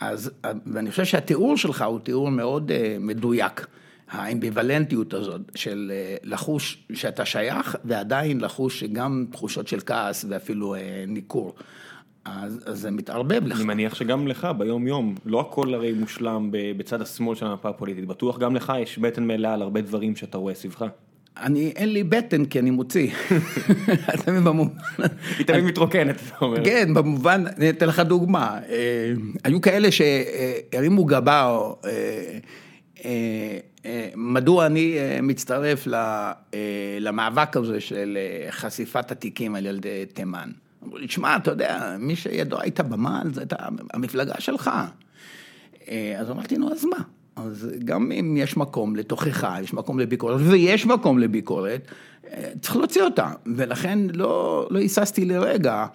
אז, 0.00 0.30
ואני 0.66 0.90
חושב 0.90 1.04
שהתיאור 1.04 1.56
שלך 1.56 1.82
הוא 1.82 1.98
תיאור 2.00 2.30
מאוד 2.30 2.70
אה, 2.70 2.96
מדויק, 3.00 3.66
האמביוולנטיות 4.10 5.14
הזאת 5.14 5.40
של 5.54 5.92
אה, 5.94 6.16
לחוש 6.22 6.86
שאתה 6.92 7.24
שייך, 7.24 7.76
ועדיין 7.84 8.40
לחוש 8.40 8.84
גם 8.84 9.26
תחושות 9.30 9.68
של 9.68 9.80
כעס 9.86 10.24
ואפילו 10.28 10.74
אה, 10.74 11.04
ניכור. 11.06 11.54
אז, 12.24 12.60
אז 12.66 12.80
זה 12.80 12.90
מתערבב 12.90 13.46
לך. 13.46 13.56
אני 13.56 13.64
מניח 13.64 13.94
שגם 13.94 14.28
לך 14.28 14.48
ביום 14.58 14.86
יום, 14.86 15.14
לא 15.24 15.40
הכל 15.40 15.74
הרי 15.74 15.92
מושלם 15.92 16.48
בצד 16.52 17.02
השמאל 17.02 17.34
של 17.34 17.46
המפה 17.46 17.68
הפוליטית, 17.68 18.06
בטוח 18.06 18.38
גם 18.38 18.56
לך 18.56 18.72
יש 18.82 18.98
בטן 18.98 19.26
מלאה 19.26 19.54
על 19.54 19.62
הרבה 19.62 19.80
דברים 19.80 20.16
שאתה 20.16 20.38
רואה 20.38 20.54
סביבך. 20.54 20.84
אני, 21.40 21.72
אין 21.76 21.92
לי 21.92 22.04
בטן 22.04 22.44
כי 22.44 22.58
אני 22.58 22.70
מוציא. 22.70 23.10
היא 25.38 25.46
תמיד 25.46 25.64
מתרוקנת, 25.64 26.16
אתה 26.26 26.44
אומר. 26.44 26.64
כן, 26.64 26.94
במובן, 26.94 27.44
אני 27.56 27.70
אתן 27.70 27.88
לך 27.88 28.00
דוגמה. 28.00 28.58
אה, 28.68 29.12
היו 29.44 29.60
כאלה 29.60 29.88
שהרימו 29.90 31.04
גבה, 31.04 31.58
אה, 31.84 33.58
אה, 33.84 34.08
מדוע 34.16 34.66
אני 34.66 34.98
מצטרף 35.22 35.88
למאבק 37.00 37.56
הזה 37.56 37.80
של 37.80 38.18
חשיפת 38.50 39.10
התיקים 39.12 39.54
על 39.54 39.66
ילדי 39.66 40.06
תימן. 40.12 40.50
אמרו 40.84 40.98
לי, 40.98 41.08
שמע, 41.08 41.36
אתה 41.36 41.50
יודע, 41.50 41.96
מי 41.98 42.16
שידוע 42.16 42.62
הייתה 42.62 42.82
במעל, 42.82 43.32
זו 43.32 43.40
הייתה 43.40 43.56
המפלגה 43.94 44.34
שלך. 44.38 44.70
אז 46.18 46.30
אמרתי, 46.30 46.56
נו, 46.56 46.72
אז 46.72 46.84
מה? 46.84 47.15
אז 47.36 47.68
גם 47.84 48.12
אם 48.12 48.36
יש 48.36 48.56
מקום 48.56 48.96
לתוכחה, 48.96 49.56
יש 49.62 49.74
מקום 49.74 49.98
לביקורת, 49.98 50.40
ויש 50.44 50.86
מקום 50.86 51.18
לביקורת, 51.18 51.88
צריך 52.60 52.76
להוציא 52.76 53.02
אותה. 53.02 53.30
ולכן 53.56 53.98
לא, 54.14 54.66
לא 54.70 54.78
היססתי 54.78 55.24
לרגע, 55.24 55.86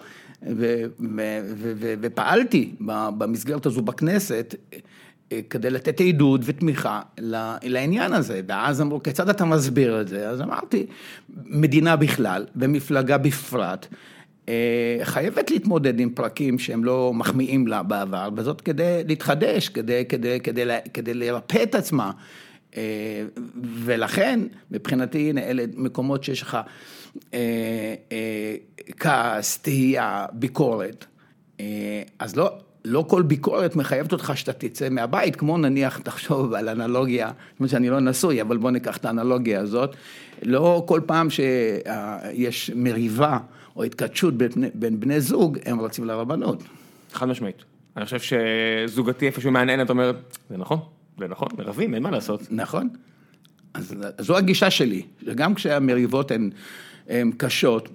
ו, 0.42 0.84
ו, 1.16 1.40
ו, 1.56 1.72
ו, 1.76 1.94
ופעלתי 2.00 2.74
במסגרת 3.18 3.66
הזו 3.66 3.82
בכנסת. 3.82 4.54
אה, 5.32 5.40
כדי 5.50 5.70
לתת 5.70 6.00
עידוד 6.00 6.42
ותמיכה 6.44 7.00
לעניין 7.62 8.12
הזה, 8.12 8.40
ואז 8.46 8.80
אמרו, 8.80 9.02
כיצד 9.02 9.28
אתה 9.28 9.44
מסביר 9.44 10.00
את 10.00 10.08
זה? 10.08 10.28
אז 10.28 10.40
אמרתי, 10.40 10.86
מדינה 11.46 11.96
בכלל 11.96 12.46
ומפלגה 12.56 13.18
בפרט, 13.18 13.86
חייבת 15.02 15.50
להתמודד 15.50 16.00
עם 16.00 16.10
פרקים 16.10 16.58
שהם 16.58 16.84
לא 16.84 17.12
מחמיאים 17.14 17.66
לה 17.66 17.82
בעבר, 17.82 18.28
וזאת 18.36 18.60
כדי 18.60 19.02
להתחדש, 19.06 19.68
כדי, 19.68 20.04
כדי, 20.08 20.40
כדי, 20.40 20.64
כדי 20.94 21.14
לרפא 21.14 21.62
את 21.62 21.74
עצמה. 21.74 22.10
אה, 22.76 22.82
ולכן, 23.84 24.40
מבחינתי, 24.70 25.30
הנה, 25.30 25.40
אלה 25.40 25.64
מקומות 25.76 26.24
שיש 26.24 26.42
לך 26.42 26.58
כעס, 28.96 29.58
תהייה, 29.58 30.26
ביקורת. 30.32 31.06
אז 32.18 32.36
לא, 32.36 32.58
לא 32.84 33.04
כל 33.08 33.22
ביקורת 33.22 33.76
מחייבת 33.76 34.12
אותך 34.12 34.32
שאתה 34.34 34.52
תצא 34.52 34.88
מהבית, 34.88 35.36
כמו 35.36 35.58
נניח, 35.58 35.98
תחשוב 35.98 36.54
על 36.54 36.68
אנלוגיה, 36.68 37.30
זאת 37.60 37.70
שאני 37.70 37.90
לא 37.90 38.00
נשוי, 38.00 38.42
אבל 38.42 38.56
בוא 38.56 38.70
ניקח 38.70 38.96
את 38.96 39.04
האנלוגיה 39.04 39.60
הזאת, 39.60 39.96
לא 40.42 40.84
כל 40.86 41.00
פעם 41.06 41.28
שיש 41.30 42.70
מריבה 42.74 43.38
או 43.76 43.84
התכתשות 43.84 44.34
בין, 44.34 44.50
בין 44.74 45.00
בני 45.00 45.20
זוג, 45.20 45.58
הם 45.64 45.78
רוצים 45.78 46.04
לרבנות. 46.04 46.62
חד 47.12 47.28
משמעית. 47.28 47.64
אני 47.96 48.04
חושב 48.04 48.18
שזוגתי 48.20 49.26
איפשהו 49.26 49.50
מעניינת, 49.50 49.90
אומרת, 49.90 50.38
זה 50.50 50.56
נכון, 50.56 50.78
זה 51.18 51.28
נכון, 51.28 51.48
מרבים, 51.58 51.94
אין 51.94 52.02
מה 52.02 52.10
לעשות. 52.10 52.42
נכון. 52.50 52.88
אז 53.74 53.94
זו 54.18 54.36
הגישה 54.36 54.70
שלי, 54.70 55.02
גם 55.34 55.54
כשהמריבות 55.54 56.30
הן, 56.30 56.50
הן 57.08 57.32
קשות, 57.36 57.88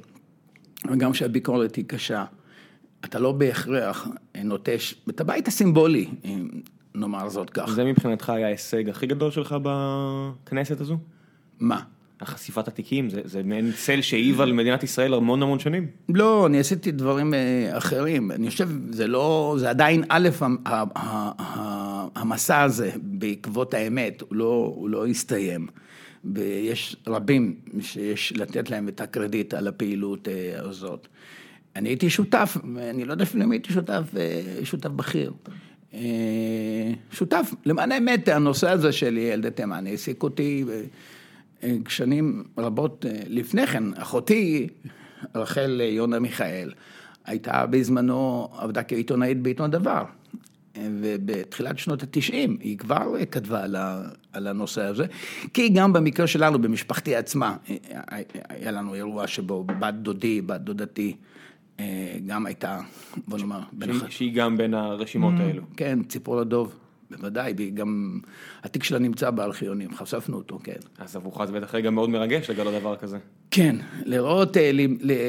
וגם 0.91 1.11
כשהביקורת 1.11 1.75
היא 1.75 1.85
קשה. 1.87 2.25
אתה 3.05 3.19
לא 3.19 3.31
בהכרח 3.31 4.07
נוטש 4.43 4.95
את 5.09 5.21
הבית 5.21 5.47
הסימבולי, 5.47 6.07
נאמר 6.95 7.29
זאת 7.29 7.49
כך. 7.49 7.69
זה 7.69 7.83
מבחינתך 7.83 8.29
היה 8.29 8.47
ההישג 8.47 8.89
הכי 8.89 9.07
גדול 9.07 9.31
שלך 9.31 9.55
בכנסת 9.63 10.81
הזו? 10.81 10.97
מה? 11.59 11.81
החשיפת 12.21 12.67
התיקים, 12.67 13.09
זה, 13.09 13.21
זה 13.23 13.43
מעין 13.43 13.71
צל 13.75 14.01
שהעיב 14.01 14.41
על 14.41 14.53
מדינת 14.53 14.83
ישראל 14.83 15.13
המון 15.13 15.43
המון 15.43 15.59
שנים. 15.59 15.87
לא, 16.09 16.47
אני 16.47 16.59
עשיתי 16.59 16.91
דברים 16.91 17.33
אה, 17.33 17.77
אחרים. 17.77 18.31
אני 18.31 18.49
חושב, 18.49 18.69
זה 18.89 19.07
לא, 19.07 19.55
זה 19.59 19.69
עדיין, 19.69 20.03
א', 20.09 20.29
המסע 22.15 22.61
הזה 22.61 22.91
בעקבות 23.01 23.73
האמת, 23.73 24.21
הוא 24.21 24.35
לא, 24.35 24.73
הוא 24.75 24.89
לא 24.89 25.07
הסתיים. 25.07 25.67
ויש 26.33 26.95
רבים 27.07 27.55
שיש 27.81 28.33
לתת 28.35 28.69
להם 28.69 28.87
את 28.87 29.01
הקרדיט 29.01 29.53
על 29.53 29.67
הפעילות 29.67 30.27
אה, 30.27 30.59
הזאת. 30.59 31.07
אני 31.75 31.89
הייתי 31.89 32.09
שותף, 32.09 32.57
אני 32.77 33.05
לא 33.05 33.11
יודע 33.11 33.23
אפילו 33.23 33.43
אם 33.43 33.51
הייתי 33.51 33.73
שותף, 33.73 34.03
אה, 34.17 34.41
שותף 34.63 34.89
בכיר. 34.89 35.33
שותף, 37.11 37.53
למען 37.65 37.91
האמת, 37.91 38.27
הנושא 38.27 38.69
הזה 38.69 38.91
של 38.91 39.17
ילדי 39.17 39.51
תימן 39.51 39.87
העסיק 39.87 40.23
אותי 40.23 40.65
שנים 41.87 42.43
רבות 42.57 43.05
לפני 43.27 43.67
כן. 43.67 43.83
אחותי, 43.93 44.67
רחל 45.35 45.81
יונה 45.83 46.19
מיכאל, 46.19 46.71
הייתה 47.25 47.65
בזמנו, 47.65 48.49
עבדה 48.57 48.83
כעיתונאית 48.83 49.41
בעיתון 49.41 49.71
דבר. 49.71 50.03
ובתחילת 51.01 51.79
שנות 51.79 52.03
התשעים 52.03 52.57
היא 52.59 52.77
כבר 52.77 53.13
כתבה 53.31 53.63
על 54.33 54.47
הנושא 54.47 54.81
הזה, 54.81 55.05
כי 55.53 55.69
גם 55.69 55.93
במקרה 55.93 56.27
שלנו, 56.27 56.59
במשפחתי 56.59 57.15
עצמה, 57.15 57.57
היה 58.49 58.71
לנו 58.71 58.95
אירוע 58.95 59.27
שבו 59.27 59.63
בת 59.63 59.93
דודי, 59.93 60.41
בת 60.41 60.61
דודתי, 60.61 61.15
אה, 61.79 62.17
גם 62.27 62.45
הייתה, 62.45 62.79
בוא 63.27 63.37
נאמר, 63.37 63.59
שהיא 64.09 64.33
גם 64.33 64.57
בין 64.57 64.73
הרשימות 64.73 65.33
mm, 65.37 65.41
האלו. 65.41 65.63
כן, 65.77 66.03
ציפור 66.03 66.41
לדוב, 66.41 66.75
בוודאי, 67.11 67.53
גם, 67.73 68.19
התיק 68.63 68.83
שלה 68.83 68.99
נמצא 68.99 69.29
בארכיונים, 69.29 69.95
חשפנו 69.95 70.37
אותו, 70.37 70.59
כן. 70.63 70.77
אז 70.97 71.15
עבורך 71.15 71.45
זה 71.45 71.51
בטח 71.51 71.75
רגע 71.75 71.89
מאוד 71.89 72.09
מרגש 72.09 72.49
לגלות 72.49 72.73
דבר 72.73 72.95
כזה. 72.95 73.17
כן, 73.51 73.75
לראות, 74.05 74.57
אה, 74.57 74.71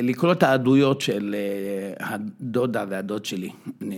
לקרוא 0.03 0.33
את 0.33 0.43
העדויות 0.43 1.01
של 1.01 1.35
אה, 1.39 2.07
הדודה 2.07 2.85
והדוד 2.89 3.25
שלי, 3.25 3.51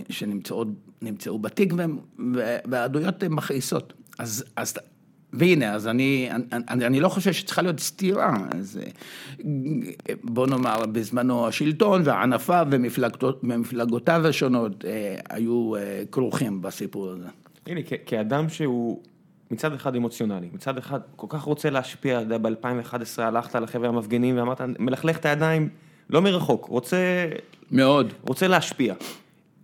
שנמצאו 0.09 1.39
בתיק, 1.41 1.73
והעדויות 2.65 3.23
הן 3.23 3.31
מכעיסות. 3.31 3.93
אז, 4.19 4.43
אז 4.55 4.73
והנה, 5.33 5.73
אז 5.73 5.87
אני, 5.87 6.29
אני, 6.69 6.85
אני 6.85 6.99
לא 6.99 7.09
חושב 7.09 7.31
שצריכה 7.31 7.61
להיות 7.61 7.79
סתירה, 7.79 8.33
אז 8.51 8.79
בוא 10.23 10.47
נאמר, 10.47 10.85
בזמנו 10.85 11.47
השלטון 11.47 12.01
והענפיו 12.05 12.67
ומפלגותיו 13.43 14.27
השונות 14.27 14.85
אה, 14.85 15.15
היו 15.29 15.75
אה, 15.75 16.03
כרוכים 16.11 16.61
בסיפור 16.61 17.09
הזה. 17.09 17.27
הנה, 17.67 17.81
כאדם 18.05 18.49
שהוא 18.49 19.01
מצד 19.51 19.73
אחד 19.73 19.95
אמוציונלי, 19.95 20.49
מצד 20.53 20.77
אחד 20.77 20.99
כל 21.15 21.27
כך 21.29 21.41
רוצה 21.41 21.69
להשפיע, 21.69 22.21
אתה 22.21 22.25
יודע, 22.25 22.37
ב-2011 22.37 23.21
הלכת 23.21 23.55
לחבר 23.55 23.87
המפגינים 23.87 24.37
ואמרת, 24.37 24.61
מלכלך 24.79 25.17
את 25.17 25.25
הידיים, 25.25 25.69
לא 26.09 26.21
מרחוק, 26.21 26.65
רוצה... 26.65 27.27
מאוד. 27.71 28.13
רוצה 28.27 28.47
להשפיע. 28.47 28.93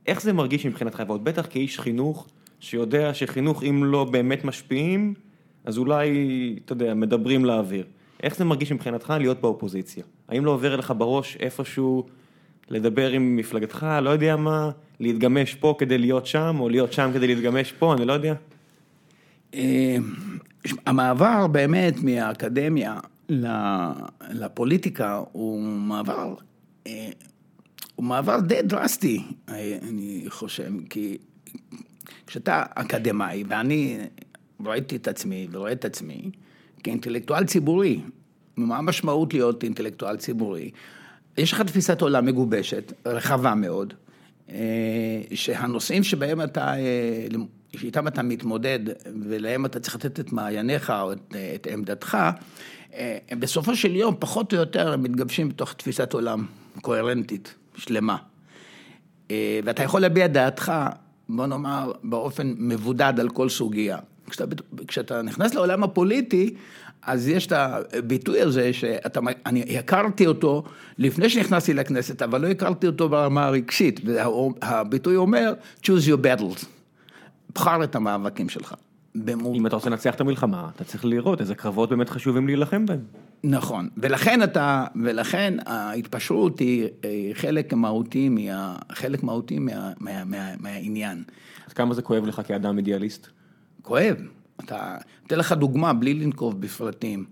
איך 0.07 0.21
זה 0.21 0.33
מרגיש 0.33 0.65
מבחינתך, 0.65 1.03
ועוד 1.07 1.23
בטח 1.23 1.47
כאיש 1.49 1.79
חינוך, 1.79 2.27
שיודע 2.59 3.13
שחינוך, 3.13 3.63
אם 3.63 3.83
לא 3.83 4.03
באמת 4.03 4.43
משפיעים, 4.45 5.13
אז 5.65 5.77
אולי, 5.77 6.59
אתה 6.65 6.73
יודע, 6.73 6.93
מדברים 6.93 7.45
לאוויר. 7.45 7.85
איך 8.23 8.35
זה 8.35 8.45
מרגיש 8.45 8.71
מבחינתך 8.71 9.13
להיות 9.19 9.41
באופוזיציה? 9.41 10.03
האם 10.27 10.45
לא 10.45 10.51
עובר 10.51 10.73
אליך 10.73 10.93
בראש 10.97 11.37
איפשהו 11.39 12.07
לדבר 12.69 13.09
עם 13.11 13.35
מפלגתך, 13.35 13.87
לא 14.01 14.09
יודע 14.09 14.35
מה, 14.35 14.71
להתגמש 14.99 15.55
פה 15.55 15.75
כדי 15.77 15.97
להיות 15.97 16.25
שם, 16.25 16.55
או 16.59 16.69
להיות 16.69 16.93
שם 16.93 17.11
כדי 17.13 17.27
להתגמש 17.27 17.71
פה, 17.71 17.93
אני 17.93 18.05
לא 18.05 18.13
יודע. 18.13 18.33
אה, 19.53 19.97
המעבר 20.85 21.47
באמת 21.47 22.03
מהאקדמיה 22.03 22.99
לפוליטיקה 24.29 25.21
הוא 25.31 25.61
מעבר, 25.61 26.35
אה, 26.87 27.09
הוא 27.95 28.05
מעבר 28.05 28.39
די 28.39 28.61
דרסטי, 28.61 29.23
אה, 29.49 29.77
אני 29.89 30.25
חושב, 30.27 30.71
כי 30.89 31.17
כשאתה 32.27 32.63
אקדמאי, 32.75 33.43
ואני 33.47 33.97
ראיתי 34.65 34.95
את 34.95 35.07
עצמי 35.07 35.47
ורואה 35.51 35.71
את 35.71 35.85
עצמי 35.85 36.31
כאינטלקטואל 36.83 37.45
ציבורי. 37.45 38.01
מה 38.57 38.77
המשמעות 38.77 39.33
להיות 39.33 39.63
אינטלקטואל 39.63 40.17
ציבורי? 40.17 40.71
יש 41.37 41.53
לך 41.53 41.61
תפיסת 41.61 42.01
עולם 42.01 42.25
מגובשת, 42.25 42.93
רחבה 43.05 43.55
מאוד, 43.55 43.93
שהנושאים 45.33 46.03
שבהם 46.03 46.41
אתה, 46.41 46.77
אה, 46.77 47.27
שאיתם 47.75 48.07
אתה 48.07 48.23
מתמודד 48.23 48.79
ולהם 49.29 49.65
אתה 49.65 49.79
צריך 49.79 49.95
לתת 49.95 50.19
את 50.19 50.31
מעייניך 50.31 50.89
או 50.89 51.11
את, 51.11 51.35
את 51.55 51.67
עמדתך, 51.71 52.17
אה, 52.93 53.17
הם 53.29 53.39
בסופו 53.39 53.75
של 53.75 53.95
יום 53.95 54.15
פחות 54.19 54.53
או 54.53 54.57
יותר 54.57 54.97
מתגבשים 54.97 55.49
בתוך 55.49 55.73
תפיסת 55.73 56.13
עולם 56.13 56.45
קוהרנטית, 56.81 57.55
שלמה. 57.77 58.17
ואתה 59.63 59.83
יכול 59.83 60.01
להביע 60.01 60.27
דעתך, 60.27 60.73
בוא 61.29 61.47
נאמר, 61.47 61.91
באופן 62.03 62.53
מבודד 62.57 63.13
על 63.19 63.29
כל 63.29 63.49
סוגיה. 63.49 63.97
כשאתה, 64.29 64.55
כשאתה 64.87 65.21
נכנס 65.21 65.53
לעולם 65.53 65.83
הפוליטי, 65.83 66.53
אז 67.01 67.27
יש 67.27 67.47
את 67.47 67.51
הביטוי 67.51 68.41
הזה 68.41 68.73
שאני 68.73 69.77
הכרתי 69.77 70.27
אותו 70.27 70.63
לפני 70.97 71.29
שנכנסתי 71.29 71.73
לכנסת, 71.73 72.21
אבל 72.21 72.41
לא 72.41 72.47
הכרתי 72.47 72.87
אותו 72.87 73.09
ברמה 73.09 73.45
הרגשית, 73.45 73.99
והביטוי 74.05 75.15
אומר, 75.15 75.53
choose 75.83 76.07
your 76.07 76.23
battles, 76.23 76.65
בחר 77.55 77.83
את 77.83 77.95
המאבקים 77.95 78.49
שלך. 78.49 78.75
במור... 79.15 79.55
אם 79.55 79.67
אתה 79.67 79.75
רוצה 79.75 79.89
לנצח 79.89 80.15
את 80.15 80.21
המלחמה, 80.21 80.69
אתה 80.75 80.83
צריך 80.83 81.05
לראות 81.05 81.41
איזה 81.41 81.55
קרבות 81.55 81.89
באמת 81.89 82.09
חשובים 82.09 82.47
להילחם 82.47 82.85
בהם. 82.85 82.99
נכון, 83.43 83.89
ולכן 83.97 84.43
אתה, 84.43 84.85
ולכן 85.03 85.53
ההתפשרות 85.65 86.59
היא 86.59 86.87
חלק 87.33 87.73
מהותי, 87.73 88.29
מה, 88.29 88.75
חלק 88.91 89.23
מהותי 89.23 89.59
מה, 89.59 89.91
מה, 89.99 90.23
מה, 90.25 90.49
מהעניין. 90.59 91.23
אז 91.67 91.73
כמה 91.73 91.93
זה 91.93 92.01
כואב 92.01 92.25
לך 92.25 92.41
כאדם 92.47 92.77
אידיאליסט? 92.77 93.27
כואב. 93.87 94.17
אתה, 94.59 94.97
אתן 95.27 95.39
לך 95.39 95.51
דוגמה, 95.51 95.93
בלי 95.93 96.13
לנקוב 96.13 96.61
בפרטים. 96.61 97.25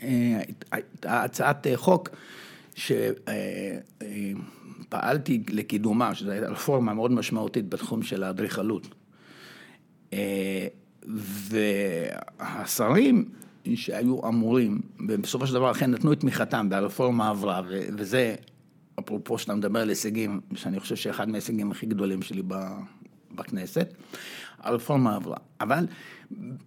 הייתה 0.00 1.22
הצעת 1.24 1.66
חוק 1.74 2.08
שפעלתי 4.84 5.42
לקידומה, 5.50 6.14
שזו 6.14 6.30
הייתה 6.30 6.48
רפורמה 6.48 6.94
מאוד 6.94 7.12
משמעותית 7.12 7.68
בתחום 7.68 8.02
של 8.02 8.22
האדריכלות. 8.22 8.88
והשרים 11.50 13.28
שהיו 13.74 14.28
אמורים, 14.28 14.80
ובסופו 15.08 15.46
של 15.46 15.54
דבר 15.54 15.70
אכן 15.70 15.90
נתנו 15.90 16.12
את 16.12 16.20
תמיכתם 16.20 16.68
והרפורמה 16.70 17.28
עברה, 17.28 17.62
וזה, 17.98 18.34
אפרופו 19.00 19.38
שאתה 19.38 19.54
מדבר 19.54 19.80
על 19.80 19.88
הישגים, 19.88 20.40
שאני 20.54 20.80
חושב 20.80 20.96
שאחד 20.96 21.28
מההישגים 21.28 21.70
הכי 21.70 21.86
גדולים 21.86 22.22
שלי 22.22 22.42
בכנסת. 23.34 23.94
הרפורמה 24.60 25.16
עברה. 25.16 25.36
אבל 25.60 25.86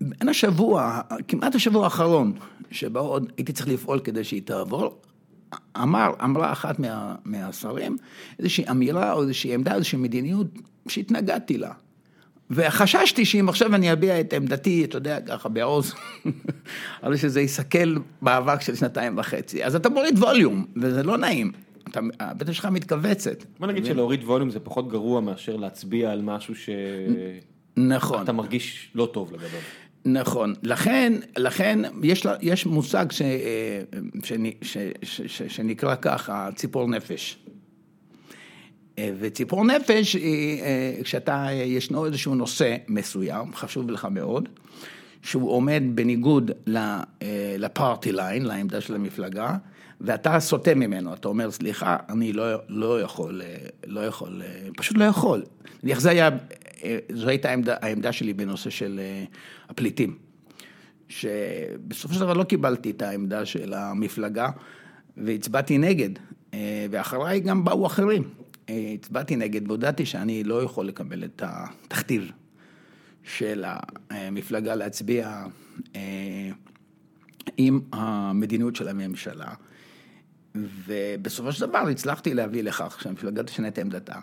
בין 0.01 0.29
השבוע, 0.29 1.01
כמעט 1.27 1.55
השבוע 1.55 1.83
האחרון, 1.83 2.33
שבו 2.71 3.00
עוד 3.00 3.31
הייתי 3.38 3.53
צריך 3.53 3.67
לפעול 3.67 4.00
כדי 4.00 4.23
שהיא 4.23 4.41
תעבור, 4.45 5.01
אמר, 5.77 6.12
אמרה 6.23 6.51
אחת 6.51 6.79
מה, 6.79 7.15
מהשרים 7.25 7.97
איזושהי 8.39 8.65
אמירה 8.71 9.13
או 9.13 9.21
איזושהי 9.21 9.53
עמדה, 9.53 9.75
איזושהי 9.75 9.97
מדיניות 9.97 10.47
שהתנגדתי 10.88 11.57
לה. 11.57 11.71
וחששתי 12.51 13.25
שאם 13.25 13.50
עכשיו 13.50 13.75
אני 13.75 13.93
אביע 13.93 14.19
את 14.19 14.33
עמדתי, 14.33 14.83
אתה 14.83 14.97
יודע, 14.97 15.21
ככה 15.21 15.50
בעוז, 15.50 15.93
הרי 17.01 17.17
שזה 17.17 17.41
יסכל 17.41 17.95
באבק 18.21 18.62
של 18.62 18.75
שנתיים 18.75 19.17
וחצי. 19.17 19.63
אז 19.63 19.75
אתה 19.75 19.89
מוריד 19.89 20.19
ווליום, 20.19 20.65
וזה 20.75 21.03
לא 21.03 21.17
נעים. 21.17 21.51
אתה, 21.88 22.00
הבטן 22.19 22.53
שלך 22.53 22.65
מתכווצת. 22.65 23.43
בוא 23.59 23.67
נגיד 23.67 23.85
שלהוריד 23.85 24.23
ווליום 24.23 24.50
זה 24.50 24.59
פחות 24.59 24.89
גרוע 24.89 25.21
מאשר 25.21 25.55
להצביע 25.55 26.12
על 26.12 26.21
משהו 26.21 26.55
ש... 26.55 26.69
נכון. 27.77 28.23
אתה 28.23 28.31
מרגיש 28.31 28.91
לא 28.95 29.09
טוב 29.13 29.33
לגביו. 29.33 29.59
נכון, 30.05 30.53
לכן, 30.63 31.13
לכן 31.37 31.79
יש, 32.03 32.25
יש 32.41 32.65
מושג 32.65 33.11
ש, 33.11 33.21
ש, 34.23 34.33
ש, 34.61 34.77
ש, 35.03 35.21
ש, 35.21 35.41
שנקרא 35.41 35.95
ככה, 36.01 36.49
ציפור 36.55 36.87
נפש. 36.87 37.37
וציפור 38.99 39.65
נפש, 39.65 40.15
כשאתה, 41.03 41.47
ישנו 41.51 42.05
איזשהו 42.05 42.35
נושא 42.35 42.75
מסוים, 42.87 43.53
חשוב 43.55 43.91
לך 43.91 44.07
מאוד, 44.11 44.49
שהוא 45.21 45.51
עומד 45.51 45.83
בניגוד 45.93 46.51
לפארטי 47.57 48.11
ליין, 48.11 48.45
לעמדה 48.45 48.81
של 48.81 48.95
המפלגה, 48.95 49.55
ואתה 50.01 50.39
סוטה 50.39 50.75
ממנו, 50.75 51.13
אתה 51.13 51.27
אומר, 51.27 51.51
סליחה, 51.51 51.97
אני 52.09 52.33
לא, 52.33 52.45
לא 52.69 53.01
יכול, 53.01 53.41
לא 53.87 54.05
יכול, 54.05 54.41
פשוט 54.77 54.97
לא 54.97 55.03
יכול. 55.03 55.43
נניח 55.83 55.99
זה 55.99 56.09
היה, 56.09 56.29
זו 57.13 57.29
הייתה 57.29 57.49
העמדה, 57.49 57.75
העמדה 57.81 58.11
שלי 58.11 58.33
בנושא 58.33 58.69
של 58.69 59.01
הפליטים, 59.69 60.17
שבסופו 61.09 62.13
של 62.13 62.19
דבר 62.19 62.33
לא 62.33 62.43
קיבלתי 62.43 62.91
את 62.91 63.01
העמדה 63.01 63.45
של 63.45 63.73
המפלגה, 63.73 64.49
והצבעתי 65.17 65.77
נגד, 65.77 66.09
ואחריי 66.89 67.39
גם 67.39 67.63
באו 67.63 67.85
אחרים. 67.85 68.23
הצבעתי 68.69 69.35
נגד 69.35 69.67
והודעתי 69.67 70.05
שאני 70.05 70.43
לא 70.43 70.63
יכול 70.63 70.87
לקבל 70.87 71.23
את 71.23 71.41
התכתיב 71.45 72.31
של 73.23 73.65
המפלגה 74.09 74.75
להצביע 74.75 75.45
עם 77.57 77.79
המדיניות 77.91 78.75
של 78.75 78.87
הממשלה. 78.87 79.53
ובסופו 80.55 81.51
של 81.51 81.67
דבר 81.67 81.87
הצלחתי 81.87 82.33
להביא 82.33 82.63
לכך 82.63 83.01
שהמפלגה 83.01 83.43
תשנה 83.43 83.67
את 83.67 83.77
עמדתה 83.77 84.15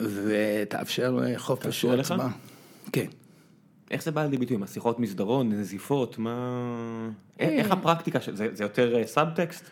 ותאפשר 0.00 1.20
חופש 1.36 1.84
הצבעה. 1.84 2.30
כן. 2.92 3.06
איך 3.90 4.02
זה 4.02 4.10
בא 4.10 4.24
לידי 4.24 4.38
ביטוי? 4.38 4.56
מה, 4.56 4.66
שיחות 4.66 4.98
מסדרון, 4.98 5.52
נזיפות, 5.52 6.18
מה... 6.18 7.10
איך 7.38 7.70
הפרקטיקה 7.70 8.20
של 8.20 8.36
זה? 8.36 8.48
זה 8.52 8.64
יותר 8.64 9.06
סאבטקסט? 9.06 9.70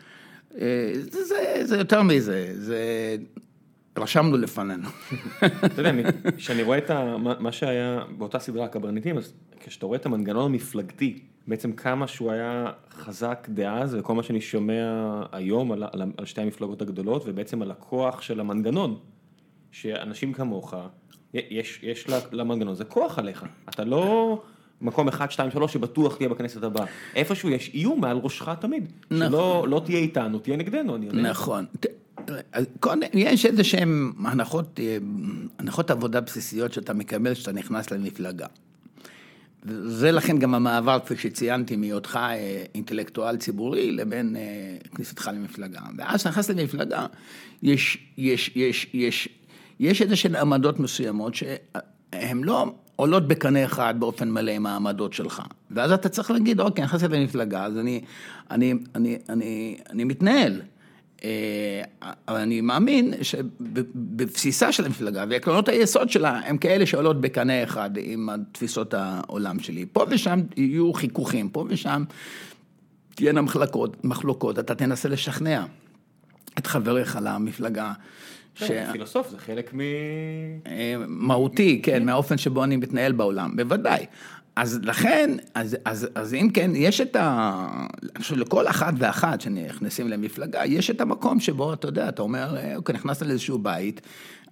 זה 1.63 1.77
יותר 1.79 2.03
מזה, 2.03 2.51
זה... 2.55 3.17
רשמנו 3.99 4.37
לפנינו. 4.37 4.89
אתה 5.67 5.81
יודע, 5.83 6.11
כשאני 6.37 6.63
רואה 6.63 6.79
את 6.79 6.91
מה 7.39 7.53
שהיה 7.53 8.03
באותה 8.19 8.39
סדרה, 8.39 8.65
הקברניטים, 8.65 9.19
אז 9.19 9.33
כשאתה 9.61 9.87
רואה 9.87 9.99
את 9.99 10.07
המנגנון 10.07 10.45
המפלגתי, 10.45 11.21
בעצם 11.47 11.73
כמה 11.73 12.07
שהוא 12.07 12.31
היה 12.33 12.73
חזק 12.91 13.49
דאז, 13.51 13.95
וכל 13.95 14.15
מה 14.15 14.23
שאני 14.23 14.41
שומע 14.41 15.23
היום 15.33 15.73
על 16.17 16.25
שתי 16.25 16.41
המפלגות 16.41 16.83
הגדולות, 16.83 17.23
ובעצם 17.27 17.63
על 17.63 17.71
הכוח 17.71 18.23
של 18.23 18.41
המנגנון, 18.41 18.99
שאנשים 19.81 20.33
כמוך, 20.33 20.75
יש 21.35 22.07
למנגנון, 22.33 22.75
זה 22.75 22.85
כוח 22.85 23.19
עליך, 23.19 23.45
אתה 23.69 23.85
לא 23.85 24.43
מקום 24.81 25.09
1, 25.09 25.31
2, 25.33 25.51
3 25.51 25.73
שבטוח 25.73 26.17
תהיה 26.17 26.29
בכנסת 26.29 26.63
הבאה, 26.63 26.87
איפשהו 27.15 27.51
יש 27.51 27.71
איום 27.75 28.01
מעל 28.01 28.17
ראשך 28.17 28.49
תמיד, 28.61 28.93
שלא 29.11 29.83
תהיה 29.85 29.99
איתנו, 29.99 30.39
תהיה 30.39 30.57
נגדנו, 30.57 30.97
אני 30.97 31.07
יודע. 31.07 31.21
נכון. 31.21 31.65
יש 33.13 33.47
איזה 33.47 33.65
שהן 33.65 34.13
הנחות, 34.25 34.81
הנחות 35.59 35.91
עבודה 35.91 36.21
בסיסיות 36.21 36.73
שאתה 36.73 36.95
מקבל 36.95 37.35
כשאתה 37.35 37.53
נכנס 37.53 37.91
למפלגה. 37.91 38.47
זה 39.85 40.13
לכן 40.13 40.39
גם 40.39 40.55
המעבר, 40.55 40.99
כפי 41.05 41.17
שציינתי, 41.17 41.77
מהיותך 41.77 42.19
אינטלקטואל 42.75 43.37
ציבורי 43.37 43.91
לבין 43.93 44.37
כניסתך 44.95 45.31
למפלגה. 45.35 45.81
ואז 45.99 46.21
כשאתה 46.21 46.31
נכנס 46.31 46.51
למפלגה, 46.51 47.07
יש, 47.63 47.99
יש, 48.19 48.53
יש, 48.57 48.87
יש, 48.95 49.29
יש 49.81 50.03
איזה 50.03 50.17
שהן 50.17 50.37
עמדות 50.37 50.81
מסוימות 50.81 51.35
שהן 51.35 52.45
לא 52.45 52.67
עולות 52.97 53.29
בקנה 53.29 53.65
אחד 53.65 53.95
באופן 53.99 54.31
מלא 54.31 54.51
עם 54.51 54.67
העמדות 54.67 55.13
שלך. 55.13 55.43
ואז 55.71 55.93
אתה 55.93 56.09
צריך 56.09 56.31
להגיד, 56.31 56.61
אוקיי, 56.61 56.85
נכנסתי 56.85 57.09
למפלגה, 57.09 57.65
אז 57.65 57.79
אני, 57.79 58.01
אני, 58.51 58.75
אני, 58.95 59.19
אני, 59.29 59.77
אני 59.91 60.05
מתנהל. 60.05 60.61
אבל 62.29 62.41
אני 62.41 62.61
מאמין 62.61 63.15
שבבסיסה 63.23 64.73
של 64.73 64.85
המפלגה 64.85 65.25
ועקרונות 65.31 65.69
היסוד 65.69 66.11
שלה 66.11 66.41
הם 66.45 66.59
כאלה 66.59 66.87
שעולות 66.87 67.21
בקנה 67.21 67.63
אחד 67.65 67.91
עם 67.97 68.29
תפיסות 68.53 68.95
העולם 68.95 69.61
שלי. 69.61 69.87
פה 69.93 70.05
ושם 70.09 70.41
יהיו 70.57 70.93
חיכוכים, 70.93 71.49
פה 71.49 71.65
ושם 71.69 72.05
תהיינה 73.15 73.41
מחלוקות, 74.05 74.59
אתה 74.59 74.75
תנסה 74.75 75.09
לשכנע 75.09 75.65
את 76.59 76.67
חבריך 76.67 77.19
למפלגה. 77.23 77.93
ש... 78.57 78.71
פילוסוף 78.93 79.31
זה 79.31 79.39
חלק 79.39 79.75
מ... 79.75 79.81
מהותי, 81.07 81.81
כן, 81.83 82.05
מהאופן 82.05 82.39
שבו 82.39 82.65
אני 82.65 82.77
מתנהל 82.77 83.13
בעולם, 83.13 83.57
בוודאי. 83.57 84.07
אז 84.57 84.81
לכן, 84.83 85.31
אז, 85.55 85.77
אז, 85.85 86.09
אז 86.15 86.35
אם 86.35 86.51
כן, 86.55 86.71
יש 86.75 87.01
את 87.01 87.17
ה... 87.17 87.87
אני 88.03 88.23
חושב 88.23 88.37
לכל 88.37 88.69
אחת 88.69 88.95
ואחת 88.99 89.41
שנכנסים 89.41 90.09
למפלגה, 90.09 90.67
יש 90.67 90.91
את 90.91 91.01
המקום 91.01 91.41
שבו, 91.41 91.73
אתה 91.73 91.89
יודע, 91.89 92.09
אתה 92.09 92.23
אומר, 92.23 92.57
אוקיי, 92.77 92.95
נכנסת 92.95 93.27
לאיזשהו 93.27 93.59
בית, 93.59 94.01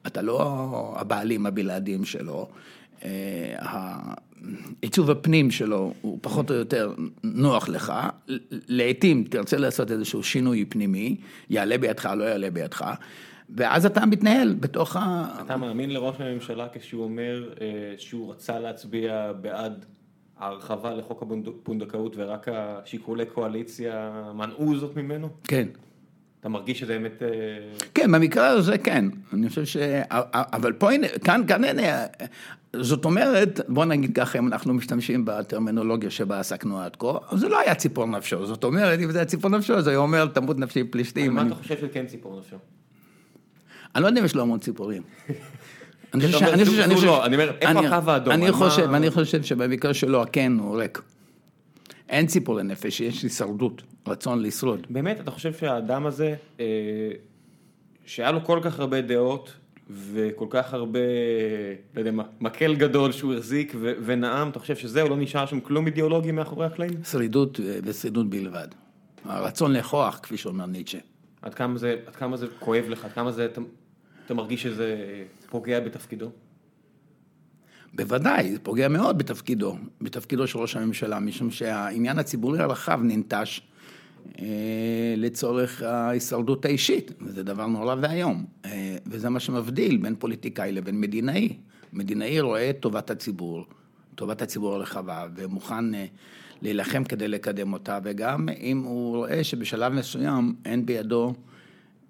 אתה 0.07 0.23
לא 0.23 0.95
הבעלים 0.99 1.47
הבלעדיים 1.47 2.05
שלו, 2.05 2.49
עיצוב 4.83 5.11
הפנים 5.11 5.51
שלו 5.51 5.93
הוא 6.01 6.19
פחות 6.23 6.51
או 6.51 6.57
יותר 6.57 6.95
נוח 7.23 7.69
לך, 7.69 7.93
לעתים 8.51 9.25
תרצה 9.31 9.57
לעשות 9.57 9.91
איזשהו 9.91 10.23
שינוי 10.23 10.65
פנימי, 10.65 11.17
יעלה 11.51 11.79
בידך, 11.79 12.07
לא 12.17 12.25
יעלה 12.25 12.51
בידך. 12.51 12.85
ואז 13.51 13.87
אתה 13.87 14.07
מתנהל 14.07 14.55
בתוך 14.61 14.97
ה... 14.97 15.27
אתה 15.45 15.57
מאמין 15.57 15.91
לראש 15.91 16.21
הממשלה 16.21 16.67
כשהוא 16.73 17.05
אומר 17.05 17.53
שהוא 17.97 18.33
רצה 18.33 18.59
להצביע 18.59 19.33
בעד 19.41 19.85
ההרחבה 20.39 20.95
לחוק 20.95 21.23
הפונדקאות 21.23 22.13
ורק 22.17 22.49
השיקולי 22.53 23.27
קואליציה 23.27 24.23
מנעו 24.35 24.77
זאת 24.77 24.97
ממנו? 24.97 25.29
כן. 25.45 25.69
אתה 26.41 26.49
מרגיש 26.49 26.81
שזה 26.81 26.99
באמת... 26.99 27.23
כן, 27.95 28.13
במקרה 28.13 28.47
הזה 28.47 28.79
כן. 28.79 29.05
אני 29.33 29.49
חושב 29.49 29.65
ש... 29.65 29.77
אבל 30.31 30.73
פה 30.73 30.93
הנה, 30.93 31.07
כאן, 31.25 31.43
כאן 31.49 31.65
הנה, 31.65 32.07
זאת 32.77 33.05
אומרת, 33.05 33.61
בוא 33.69 33.85
נגיד 33.85 34.17
ככה, 34.17 34.39
אם 34.39 34.47
אנחנו 34.47 34.75
משתמשים 34.75 35.25
בטרמינולוגיה 35.25 36.11
שבה 36.11 36.41
עסקנו 36.41 36.81
עד 36.81 36.97
כה, 36.97 37.37
זה 37.37 37.49
לא 37.49 37.61
היה 37.61 37.75
ציפור 37.75 38.07
נפשו. 38.07 38.47
זאת 38.47 38.65
אומרת, 38.65 39.01
אם 39.01 39.11
זה 39.11 39.19
היה 39.19 39.25
ציפור 39.25 39.51
נפשו, 39.51 39.75
אז 39.75 39.89
הוא 39.89 39.97
אומר, 39.97 40.27
תמות 40.27 40.59
נפשי 40.59 40.85
פלישתים. 40.85 41.35
מה 41.35 41.47
אתה 41.47 41.55
חושב 41.55 41.81
שכן 41.81 42.07
ציפור 42.07 42.39
נפשו? 42.39 42.57
אני 43.95 44.03
לא 44.03 44.09
יודע 44.09 44.21
אם 44.21 44.25
יש 44.25 44.35
לו 44.35 44.43
המון 44.43 44.59
ציפורים. 44.59 45.03
אני 46.15 47.35
אומר, 47.35 47.53
איפה 47.61 47.81
הקו 47.81 48.11
האדום? 48.11 48.35
אני 48.95 49.11
חושב 49.11 49.43
שבמקרה 49.43 49.95
שלו 49.95 50.23
הכן 50.23 50.53
הוא 50.59 50.77
ריק. 50.77 51.03
אין 52.09 52.27
ציפור 52.27 52.55
לנפש, 52.55 53.01
יש 53.01 53.23
הישרדות, 53.23 53.83
רצון 54.07 54.43
לשרוד. 54.43 54.87
באמת, 54.91 55.21
אתה 55.21 55.31
חושב 55.31 55.53
שהאדם 55.53 56.07
הזה, 56.07 56.35
שהיה 58.07 58.33
לו 58.33 58.45
כל 58.45 58.61
כך 58.63 58.81
הרבה 58.81 59.01
דעות, 59.01 59.53
וכל 59.91 60.47
כך 60.51 60.75
הרבה, 60.75 60.99
לא 61.95 62.01
יודע 62.01 62.11
מה, 62.11 62.23
מקל 62.41 62.75
גדול 62.75 63.13
שהוא 63.13 63.35
החזיק 63.35 63.75
ונאם, 63.81 64.49
אתה 64.49 64.59
חושב 64.59 64.77
שזהו, 64.77 65.09
לא 65.09 65.17
נשאר 65.17 65.47
שם 65.47 65.61
כלום 65.61 65.87
אידיאולוגי 65.87 66.31
מאחורי 66.31 66.67
הקלעים? 66.67 66.93
שרידות 67.11 67.61
ושרידות 67.85 68.31
בלבד. 68.31 68.69
הרצון 69.25 69.73
לכוח, 69.73 70.21
כפי 70.23 70.37
שאומר 70.37 70.67
ניטשה. 70.67 70.99
עד 71.43 71.55
כמה 71.55 71.79
זה, 71.79 71.97
עד 72.07 72.17
כמה 72.17 72.37
זה 72.37 72.47
כואב 72.59 72.85
לך, 72.89 73.05
עד 73.05 73.13
כמה 73.13 73.33
זה, 73.33 73.49
אתה, 74.27 74.35
מרגיש 74.35 74.63
שזה 74.63 74.97
פוגע 75.51 75.81
בתפקידו? 75.81 76.31
בוודאי, 77.95 78.53
זה 78.53 78.59
פוגע 78.59 78.89
מאוד 78.89 79.19
בתפקידו, 79.19 79.77
בתפקידו 80.01 80.47
של 80.47 80.59
ראש 80.59 80.77
הממשלה, 80.77 81.21
משום 81.21 81.51
שהעניין 81.51 82.19
הציבורי 82.19 82.59
הרחב 82.59 83.01
ננטש 83.03 83.61
אה, 84.39 85.15
לצורך 85.17 85.83
ההישרדות 85.83 86.65
האישית, 86.65 87.13
וזה 87.21 87.43
דבר 87.43 87.67
נורא 87.67 87.95
ואיום, 88.01 88.45
אה, 88.65 88.97
וזה 89.07 89.29
מה 89.29 89.41
שמבדיל 89.41 89.97
בין 89.97 90.17
פוליטיקאי 90.19 90.73
לבין 90.73 91.01
מדינאי. 91.01 91.57
מדינאי 91.93 92.41
רואה 92.41 92.71
את 92.71 92.77
טובת 92.81 93.11
הציבור, 93.11 93.65
טובת 94.15 94.43
הציבור 94.43 94.75
הרחבה, 94.75 95.27
ומוכן 95.35 95.95
אה, 95.95 96.07
להילחם 96.63 97.05
כדי 97.05 97.29
לקדם 97.29 97.73
אותה, 97.73 97.99
וגם 98.05 98.49
אם 98.61 98.79
הוא 98.79 99.17
רואה 99.17 99.45
שבשלב 99.45 99.93
מסוים 99.93 100.55
אין 100.65 100.87
בידו 100.87 101.35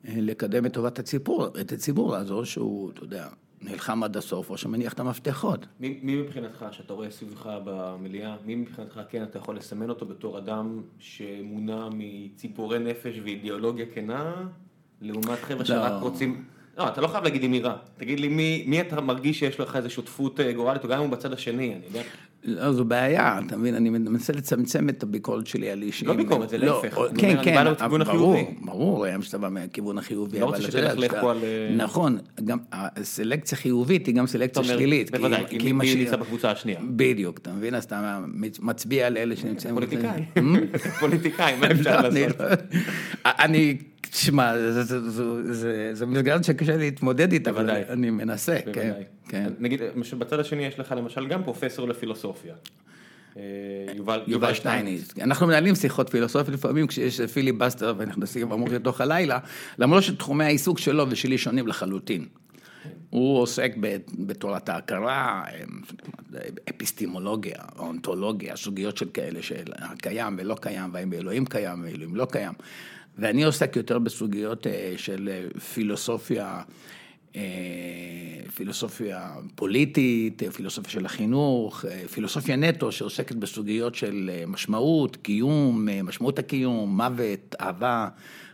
לקדם 0.05 0.67
את 0.67 0.73
טובת 0.73 0.99
הציבור, 0.99 1.47
את 1.61 1.73
הציבור 1.73 2.17
הזו 2.17 2.45
שהוא, 2.45 2.91
אתה 2.91 3.05
יודע, 3.05 3.29
נלחם 3.61 4.03
עד 4.03 4.17
הסוף, 4.17 4.51
או 4.51 4.57
שמניח 4.57 4.93
את 4.93 5.01
המפתחות. 5.01 5.67
מי, 5.81 6.01
מי 6.03 6.17
מבחינתך, 6.17 6.67
שאתה 6.71 6.93
רואה 6.93 7.11
סביבך 7.11 7.51
במליאה, 7.65 8.37
מי 8.45 8.55
מבחינתך 8.55 9.01
כן 9.09 9.23
אתה 9.23 9.39
יכול 9.39 9.57
לסמן 9.57 9.91
אותו 9.91 10.07
בתור 10.07 10.39
אדם 10.39 10.83
שמונע 10.99 11.89
מציפורי 11.93 12.79
נפש 12.79 13.21
ואידיאולוגיה 13.25 13.87
כנה, 13.95 14.47
לעומת 15.01 15.39
חבר'ה 15.43 15.65
שרק 15.65 16.03
רוצים... 16.03 16.45
לא, 16.79 16.89
אתה 16.89 17.01
לא 17.01 17.09
חייב 17.09 17.25
להגיד 17.25 17.43
לי 17.43 17.49
מי 17.49 17.61
רע, 17.61 17.77
תגיד 17.97 18.21
לי 18.21 18.29
מי, 18.29 18.65
מי 18.67 18.81
אתה 18.81 19.01
מרגיש 19.01 19.39
שיש 19.39 19.61
לך 19.61 19.77
איזו 19.77 19.91
שותפות 19.91 20.41
אה, 20.41 20.53
גורלית, 20.53 20.85
או 20.85 20.89
גם 20.89 20.99
אם 20.99 21.05
הוא 21.05 21.13
בצד 21.13 21.33
השני, 21.33 21.75
אני 21.75 21.85
יודע. 21.87 22.03
לא, 22.47 22.73
זו 22.73 22.85
בעיה, 22.85 23.41
אתה 23.47 23.57
מבין, 23.57 23.75
אני 23.75 23.91
מנסה 23.91 24.33
לצמצם 24.33 24.89
את 24.89 25.03
הביקורת 25.03 25.47
שלי 25.47 25.71
על 25.71 25.83
אישים. 25.83 26.09
לא 26.09 26.15
ביקורת, 26.15 26.49
זה 26.49 26.59
לא, 26.59 26.83
להפך. 26.85 26.99
כן, 27.19 27.37
כן, 27.45 27.67
לכיוון 27.67 28.05
ברור. 28.05 28.37
ברור, 28.61 29.05
היום 29.05 29.23
שאתה 29.23 29.39
בא 29.39 29.49
מהכיוון 29.49 29.99
החיובי. 29.99 30.41
לא 30.41 30.45
אבל 30.45 30.57
רוצה 30.57 30.63
שתלכלך 30.71 31.11
שאתה- 31.11 31.21
פה 31.21 31.31
על, 31.31 31.39
אה, 31.43 31.75
נכון, 31.77 32.19
גם 32.45 32.59
הסלקציה 32.73 33.59
חיובית 33.59 34.07
היא 34.07 34.15
גם 34.15 34.27
סלקציה 34.27 34.65
שלילית. 34.65 35.11
בוודאי, 35.11 35.45
כי 35.49 35.73
מי 35.73 35.95
נמצא 35.95 36.17
בקבוצה 36.17 36.51
השנייה? 36.51 36.79
בדיוק, 36.91 37.39
אתה 37.39 37.53
מבין? 37.53 37.75
אז 37.75 37.85
אתה 37.85 38.21
מצביע 38.61 39.07
על 39.07 39.17
אלה 39.17 39.37
שנמצאים... 39.37 39.75
פוליטיקאי, 39.75 40.23
Hmm? 40.39 40.79
פוליטיקאי, 41.01 41.57
מה 41.61 41.67
אפשר 41.71 42.01
לעשות? 42.09 42.37
אני, 43.25 43.77
תשמע, 44.11 44.53
זה 45.93 46.07
מסגרת 46.07 46.45
שקשה 46.45 46.77
להתמודד 46.77 47.33
איתה, 47.33 47.51
אבל. 47.51 47.71
אני 47.71 48.11
מנסה, 48.11 48.57
כן, 48.65 48.73
בוודאי. 48.73 49.03
כן. 49.35 49.53
נגיד, 49.59 49.81
למשל, 49.97 50.17
בצד 50.17 50.41
השני 50.41 50.65
יש 50.65 50.79
לך 50.79 50.95
למשל 50.97 51.27
גם 51.27 51.45
פרופסור 51.45 51.89
לפילוסופיה. 51.89 52.55
אה, 53.37 53.43
יובל 53.95 54.23
יובל 54.27 54.55
שטייניץ. 54.55 55.19
אנחנו 55.21 55.47
מנהלים 55.47 55.75
שיחות 55.75 56.11
פילוסופיות 56.11 56.49
לפעמים 56.49 56.87
כשיש 56.87 57.21
פיליבסטר 57.21 57.95
ונכנסים 57.99 58.53
עמוק 58.53 58.69
לתוך 58.69 59.01
הלילה, 59.01 59.39
למרות 59.79 60.03
שתחומי 60.03 60.45
העיסוק 60.45 60.79
שלו 60.79 61.07
ושלי 61.11 61.39
שונים 61.39 61.67
לחלוטין. 61.67 62.27
הוא 63.11 63.39
עוסק 63.39 63.73
בתורת 64.19 64.69
ההכרה, 64.69 65.45
אפיסטימולוגיה, 66.71 67.57
אונתולוגיה, 67.79 68.57
סוגיות 68.57 68.97
של 68.97 69.09
כאלה 69.15 69.43
של 69.43 69.65
הקיים 69.79 70.37
ולא 70.39 70.57
קיים, 70.61 70.91
והאם 70.93 71.13
אלוהים 71.13 71.47
קיים 71.47 71.83
ואלוהים 71.85 72.17
לא 72.17 72.27
קיים. 72.31 72.53
ואני 73.19 73.45
עוסק 73.45 73.77
יותר 73.77 73.99
בסוגיות 73.99 74.67
אה, 74.67 74.93
של 74.97 75.29
אה, 75.33 75.61
פילוסופיה, 75.61 76.63
פילוסופיה 78.55 79.31
פוליטית, 79.55 80.43
אה, 80.43 80.51
פילוסופיה 80.51 80.91
של 80.91 81.07
החינוך, 81.07 81.85
אה, 81.85 82.09
פילוסופיה 82.09 82.57
נטו 82.57 82.93
שעוסקת 82.93 83.37
בסוגיות 83.37 83.95
של 83.95 84.31
אה, 84.33 84.47
משמעות, 84.47 85.17
קיום, 85.17 85.89
אה, 85.89 86.03
משמעות 86.03 86.39
הקיום, 86.39 86.97
מוות, 86.97 87.55
אהבה, 87.61 88.09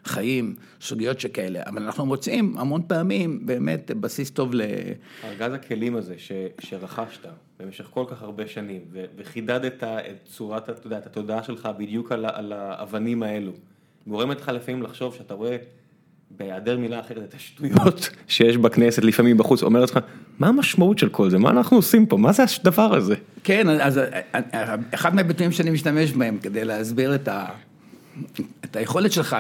חיים, 0.05 0.55
סוגיות 0.81 1.21
שכאלה. 1.21 1.63
אבל 1.67 1.83
אנחנו 1.83 2.07
מוצאים 2.07 2.59
המון 2.59 2.83
פעמים 2.87 3.47
באמת 3.47 3.91
בסיס 3.91 4.31
טוב 4.31 4.55
ל... 4.55 4.63
ארגז 5.25 5.53
הכלים 5.53 5.97
הזה 5.97 6.15
ש, 6.19 6.33
שרכשת 6.59 7.27
במשך 7.61 7.85
כל 7.91 8.05
כך 8.09 8.23
הרבה 8.23 8.47
שנים 8.47 8.81
ו, 8.93 9.05
וחידדת 9.17 9.85
את 9.85 10.17
צורת, 10.25 10.71
אתה 10.71 10.87
יודע, 10.87 10.99
את 10.99 11.07
התודעה 11.07 11.43
שלך 11.43 11.69
בדיוק 11.79 12.13
על, 12.13 12.27
על 12.27 12.53
האבנים 12.53 13.23
האלו, 13.23 13.53
גורמת 14.07 14.41
לך 14.41 14.49
לפעמים 14.49 14.83
לחשוב 14.83 15.15
שאתה 15.15 15.35
רואה 15.35 15.57
בהיעדר 16.41 16.79
מילה 16.79 17.01
אחרת 17.01 17.23
את 17.29 17.35
השטויות 17.35 18.11
שיש 18.29 18.57
בכנסת 18.57 19.05
לפעמים 19.05 19.39
בחוץ, 19.39 19.63
אומרת 19.63 19.91
לך, 19.91 19.99
מה 20.39 20.49
המשמעות 20.49 20.99
של 20.99 21.09
כל 21.09 21.31
זה? 21.31 21.39
מה 21.39 21.51
אנחנו 21.51 21.77
עושים 21.77 22.07
פה? 22.07 22.17
מה 22.17 22.33
זה 22.33 22.43
הדבר 22.61 22.95
הזה? 22.95 23.15
כן, 23.45 23.69
אז 23.69 23.99
אה, 23.99 24.21
אה, 24.35 24.75
אחד 24.95 25.15
מהביטויים 25.15 25.53
שאני 25.53 25.71
משתמש 25.71 26.13
בהם 26.13 26.39
כדי 26.39 26.65
להסביר 26.65 27.15
את, 27.15 27.29
ה, 27.29 27.47
את 28.65 28.77
היכולת 28.77 29.13
שלך 29.13 29.37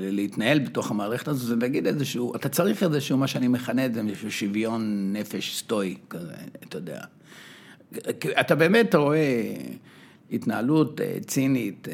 להתנהל 0.00 0.58
בתוך 0.58 0.90
המערכת 0.90 1.28
הזו, 1.28 1.46
זה 1.46 1.56
להגיד 1.56 1.86
איזשהו, 1.86 2.36
אתה 2.36 2.48
צריך 2.48 2.82
איזשהו, 2.82 3.18
מה 3.18 3.26
שאני 3.26 3.48
מכנה 3.48 3.86
את 3.86 3.94
זה, 3.94 4.00
איזשהו 4.00 4.30
שוויון 4.30 5.12
נפש 5.12 5.58
סטואי 5.58 5.96
כזה, 6.10 6.34
אתה 6.68 6.78
יודע. 6.78 7.00
אתה 8.40 8.54
באמת 8.54 8.94
רואה 8.94 9.54
התנהלות 10.32 11.00
אה, 11.00 11.16
צינית 11.26 11.88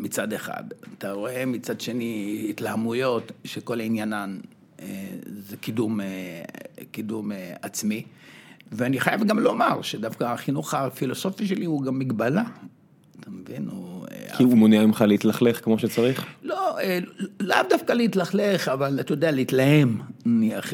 מצד 0.00 0.32
אחד, 0.32 0.64
אתה 0.98 1.12
רואה 1.12 1.46
מצד 1.46 1.80
שני 1.80 2.46
התלהמויות 2.50 3.32
שכל 3.44 3.80
עניינן 3.80 4.38
אה, 4.80 4.86
זה 5.48 5.56
קידום, 5.56 6.00
אה, 6.00 6.06
קידום 6.90 7.32
אה, 7.32 7.54
עצמי. 7.62 8.02
ואני 8.72 9.00
חייב 9.00 9.24
גם 9.24 9.38
לומר 9.38 9.82
שדווקא 9.82 10.24
החינוך 10.24 10.74
הפילוסופי 10.74 11.46
שלי 11.46 11.64
הוא 11.64 11.82
גם 11.82 11.98
מגבלה, 11.98 12.42
אתה 13.20 13.30
מבין? 13.30 13.68
הוא... 13.70 14.06
כי 14.36 14.42
הוא 14.42 14.56
מונע 14.56 14.86
ממך 14.86 15.04
להתלכלך 15.08 15.64
כמו 15.64 15.78
שצריך? 15.78 16.26
לא, 16.42 16.78
לאו 17.40 17.56
דווקא 17.70 17.92
להתלכלך, 17.92 18.68
אבל 18.68 19.00
אתה 19.00 19.12
יודע, 19.12 19.30
להתלהם, 19.30 20.00
נניח, 20.26 20.72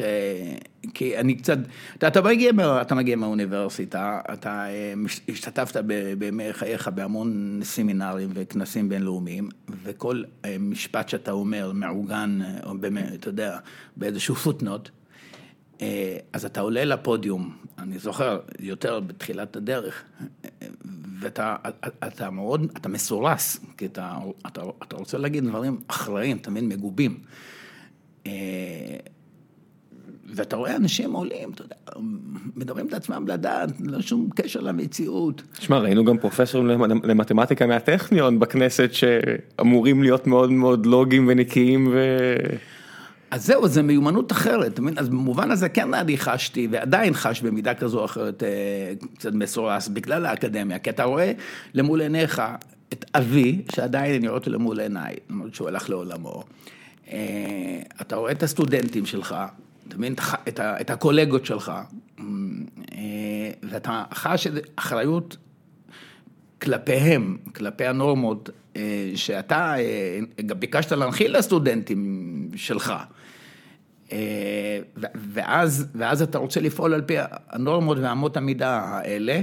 כי 0.93 1.17
אני 1.17 1.35
קצת, 1.35 1.57
אתה, 1.97 2.07
אתה, 2.07 2.21
מגיע, 2.21 2.51
אתה 2.81 2.95
מגיע 2.95 3.15
מהאוניברסיטה, 3.15 4.19
אתה 4.33 4.65
אה, 4.69 4.93
השתתפת 5.29 5.83
בימי 6.17 6.53
חייך 6.53 6.87
בהמון 6.87 7.59
סמינרים 7.63 8.29
וכנסים 8.33 8.89
בינלאומיים, 8.89 9.49
וכל 9.83 10.23
אה, 10.45 10.55
משפט 10.59 11.09
שאתה 11.09 11.31
אומר 11.31 11.71
מעוגן, 11.71 12.39
אה, 12.41 12.59
או 12.63 12.77
באמת, 12.77 13.13
אתה 13.13 13.29
יודע, 13.29 13.57
באיזשהו 13.97 14.35
פוטנוט, 14.35 14.89
אז 16.33 16.45
אתה 16.45 16.61
עולה 16.61 16.85
לפודיום, 16.85 17.55
אני 17.77 17.99
זוכר, 17.99 18.39
יותר 18.59 18.99
בתחילת 18.99 19.55
הדרך, 19.55 20.03
ואתה 21.19 21.55
אתה 22.07 22.29
מאוד, 22.29 22.71
אתה 22.77 22.89
מסורס, 22.89 23.59
כי 23.77 23.85
אתה, 23.85 24.17
אתה, 24.47 24.61
אתה 24.83 24.95
רוצה 24.95 25.17
להגיד 25.17 25.43
דברים 25.43 25.79
אחראיים, 25.87 26.37
תמיד 26.37 26.63
מגובים. 26.63 27.19
ואתה 30.33 30.55
רואה 30.55 30.75
אנשים 30.75 31.13
עולים, 31.13 31.51
אתה 31.51 31.61
יודע, 31.61 31.75
מדברים 32.55 32.87
את 32.87 32.93
עצמם 32.93 33.27
לדעת, 33.27 33.69
לא 33.79 34.01
שום 34.01 34.29
קשר 34.35 34.59
למציאות. 34.59 35.41
שמע, 35.59 35.77
ראינו 35.79 36.05
גם 36.05 36.17
פרופסורים 36.17 36.67
למ- 36.67 37.05
למתמטיקה 37.05 37.65
מהטכניון 37.67 38.39
בכנסת 38.39 38.89
שאמורים 38.93 40.03
להיות 40.03 40.27
מאוד 40.27 40.51
מאוד 40.51 40.85
לוגיים 40.85 41.27
ונקיים 41.27 41.87
ו... 41.91 41.99
אז 43.31 43.45
זהו, 43.45 43.67
זו 43.67 43.83
מיומנות 43.83 44.31
אחרת, 44.31 44.73
אתה 44.73 44.81
מבין? 44.81 44.97
אז 44.97 45.09
במובן 45.09 45.51
הזה 45.51 45.69
כן 45.69 45.93
אני 45.93 46.17
חשתי, 46.17 46.67
ועדיין 46.71 47.13
חש 47.13 47.41
במידה 47.41 47.73
כזו 47.73 47.99
או 47.99 48.05
אחרת 48.05 48.43
אה, 48.43 48.93
קצת 49.15 49.33
מסורס, 49.33 49.87
בגלל 49.87 50.25
האקדמיה, 50.25 50.79
כי 50.79 50.89
אתה 50.89 51.03
רואה 51.03 51.31
למול 51.73 52.01
עיניך 52.01 52.41
את 52.93 53.05
אבי, 53.15 53.61
שעדיין 53.75 54.15
אני 54.15 54.27
רואה 54.27 54.39
אותו 54.39 54.51
למול 54.51 54.79
עיניי, 54.79 55.15
למרות 55.29 55.55
שהוא 55.55 55.67
הלך 55.67 55.89
לעולמו. 55.89 56.43
אה, 57.11 57.17
אתה 58.01 58.15
רואה 58.15 58.31
את 58.31 58.43
הסטודנטים 58.43 59.05
שלך, 59.05 59.35
אתה 59.87 59.97
מבין? 59.97 60.13
את 60.47 60.59
את 60.59 60.89
הקולגות 60.89 61.45
שלך, 61.45 61.71
אה, 62.19 63.51
ואתה 63.63 64.03
חש 64.13 64.47
אחריות 64.75 65.37
כלפיהם, 66.61 67.37
כלפי 67.55 67.85
הנורמות 67.85 68.49
אה, 68.75 69.11
שאתה 69.15 69.79
אה, 69.79 70.19
גם 70.45 70.59
ביקשת 70.59 70.91
להנחיל 70.91 71.37
לסטודנטים 71.37 72.49
שלך. 72.55 72.93
ואז, 75.15 75.87
ואז 75.95 76.21
אתה 76.21 76.37
רוצה 76.37 76.59
לפעול 76.61 76.93
על 76.93 77.01
פי 77.01 77.15
הנורמות 77.49 77.97
ואמות 77.97 78.37
המידה 78.37 78.79
האלה, 78.79 79.41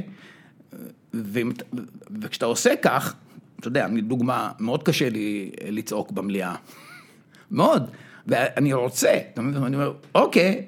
וכשאתה 2.20 2.46
עושה 2.46 2.76
כך, 2.82 3.14
אתה 3.60 3.68
יודע, 3.68 3.88
דוגמה, 4.02 4.52
מאוד 4.60 4.82
קשה 4.82 5.08
לי 5.08 5.50
לצעוק 5.68 6.10
במליאה. 6.10 6.54
מאוד. 7.50 7.90
ואני 8.26 8.72
רוצה, 8.72 9.18
אתה 9.32 9.42
מבין? 9.42 9.62
אני 9.62 9.76
אומר, 9.76 9.92
אוקיי, 10.14 10.62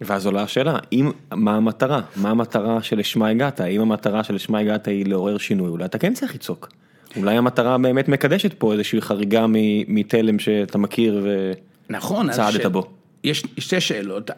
ואז 0.00 0.26
עולה 0.26 0.42
השאלה, 0.42 0.78
אם, 0.92 1.10
מה 1.32 1.56
המטרה? 1.56 2.00
מה 2.16 2.30
המטרה 2.30 2.82
שלשמה 2.82 3.28
הגעת? 3.28 3.60
האם 3.60 3.80
המטרה 3.80 4.24
שלשמה 4.24 4.58
הגעת 4.58 4.88
היא 4.88 5.06
לעורר 5.06 5.38
שינוי? 5.38 5.68
אולי 5.68 5.84
אתה 5.84 5.98
כן 5.98 6.14
צריך 6.14 6.34
לצעוק. 6.34 6.68
אולי 7.16 7.36
המטרה 7.36 7.78
באמת 7.78 8.08
מקדשת 8.08 8.52
פה 8.58 8.72
איזושהי 8.72 9.00
חריגה 9.00 9.46
מתלם 9.88 10.38
שאתה 10.38 10.78
מכיר 10.78 11.20
ו... 11.24 11.52
נכון. 11.90 12.28
בו. 12.68 12.90
יש 13.24 13.44
שתי 13.58 13.80
שאלות, 13.80 14.30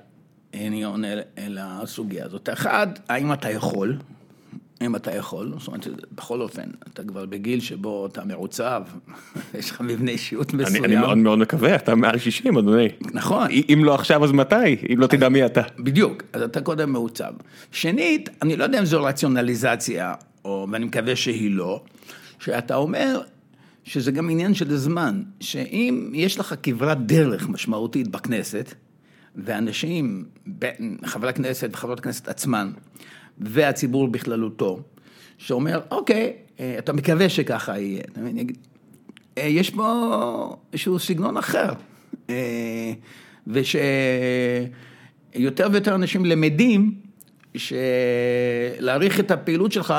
אני 0.54 0.84
עונה 0.84 1.08
לסוגיה 1.48 2.24
הזאת. 2.24 2.48
אחד, 2.52 2.86
האם 3.08 3.32
אתה 3.32 3.50
יכול? 3.50 3.96
אם 4.86 4.96
אתה 4.96 5.14
יכול, 5.14 5.52
זאת 5.58 5.66
אומרת, 5.68 5.86
בכל 6.12 6.40
אופן, 6.40 6.62
אתה 6.92 7.04
כבר 7.04 7.26
בגיל 7.26 7.60
שבו 7.60 8.06
אתה 8.06 8.24
מעוצב, 8.24 8.82
יש 9.58 9.70
לך 9.70 9.80
מבנה 9.80 10.10
אישיות 10.10 10.54
אני, 10.54 10.62
מסוים. 10.62 10.84
אני 10.84 10.96
מאוד 10.96 11.18
מאוד 11.18 11.38
מקווה, 11.38 11.74
אתה 11.74 11.94
מעל 11.94 12.18
60 12.18 12.58
אדוני. 12.58 12.88
נכון. 13.12 13.48
אם 13.72 13.84
לא 13.84 13.94
עכשיו 13.94 14.24
אז 14.24 14.32
מתי? 14.32 14.76
אם 14.92 15.00
לא 15.00 15.06
תדע 15.06 15.28
מי 15.28 15.46
אתה. 15.46 15.62
בדיוק, 15.78 16.22
אז 16.32 16.42
אתה 16.42 16.60
קודם 16.60 16.92
מעוצב. 16.92 17.32
שנית, 17.72 18.28
אני 18.42 18.56
לא 18.56 18.64
יודע 18.64 18.78
אם 18.78 18.84
זו 18.84 19.02
רציונליזציה, 19.02 20.14
או, 20.44 20.66
ואני 20.72 20.84
מקווה 20.84 21.16
שהיא 21.16 21.50
לא, 21.50 21.82
שאתה 22.38 22.76
אומר 22.76 23.20
שזה 23.84 24.12
גם 24.12 24.30
עניין 24.30 24.54
של 24.54 24.76
זמן, 24.76 25.22
שאם 25.40 26.10
יש 26.14 26.38
לך 26.38 26.54
כברת 26.62 27.06
דרך 27.06 27.48
משמעותית 27.48 28.08
בכנסת, 28.08 28.74
ואנשים, 29.36 30.24
חברי 31.04 31.28
הכנסת 31.28 31.70
וחברות 31.72 31.98
הכנסת 31.98 32.28
עצמן, 32.28 32.70
והציבור 33.38 34.08
בכללותו, 34.08 34.80
שאומר, 35.38 35.80
אוקיי, 35.90 36.32
אה, 36.60 36.74
אתה 36.78 36.92
מקווה 36.92 37.28
שככה 37.28 37.78
יהיה. 37.78 38.00
אתה 38.12 38.20
מבין? 38.20 38.46
אה, 39.38 39.42
יש 39.42 39.70
פה 39.70 40.56
איזשהו 40.72 40.98
סגנון 40.98 41.36
אחר. 41.36 41.72
אה, 42.30 42.92
ושיותר 43.46 44.68
ויותר 45.72 45.94
אנשים 45.94 46.24
למדים 46.24 46.94
שלהעריך 47.56 49.20
את 49.20 49.30
הפעילות 49.30 49.72
שלך, 49.72 49.94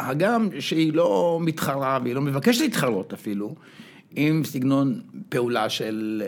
הגם 0.00 0.48
שהיא 0.58 0.92
לא 0.92 1.38
מתחרה 1.42 1.98
והיא 2.02 2.14
לא 2.14 2.20
מבקשת 2.20 2.60
להתחרות 2.60 3.12
אפילו, 3.12 3.54
עם 4.16 4.44
סגנון 4.44 5.00
פעולה 5.28 5.68
של 5.68 6.22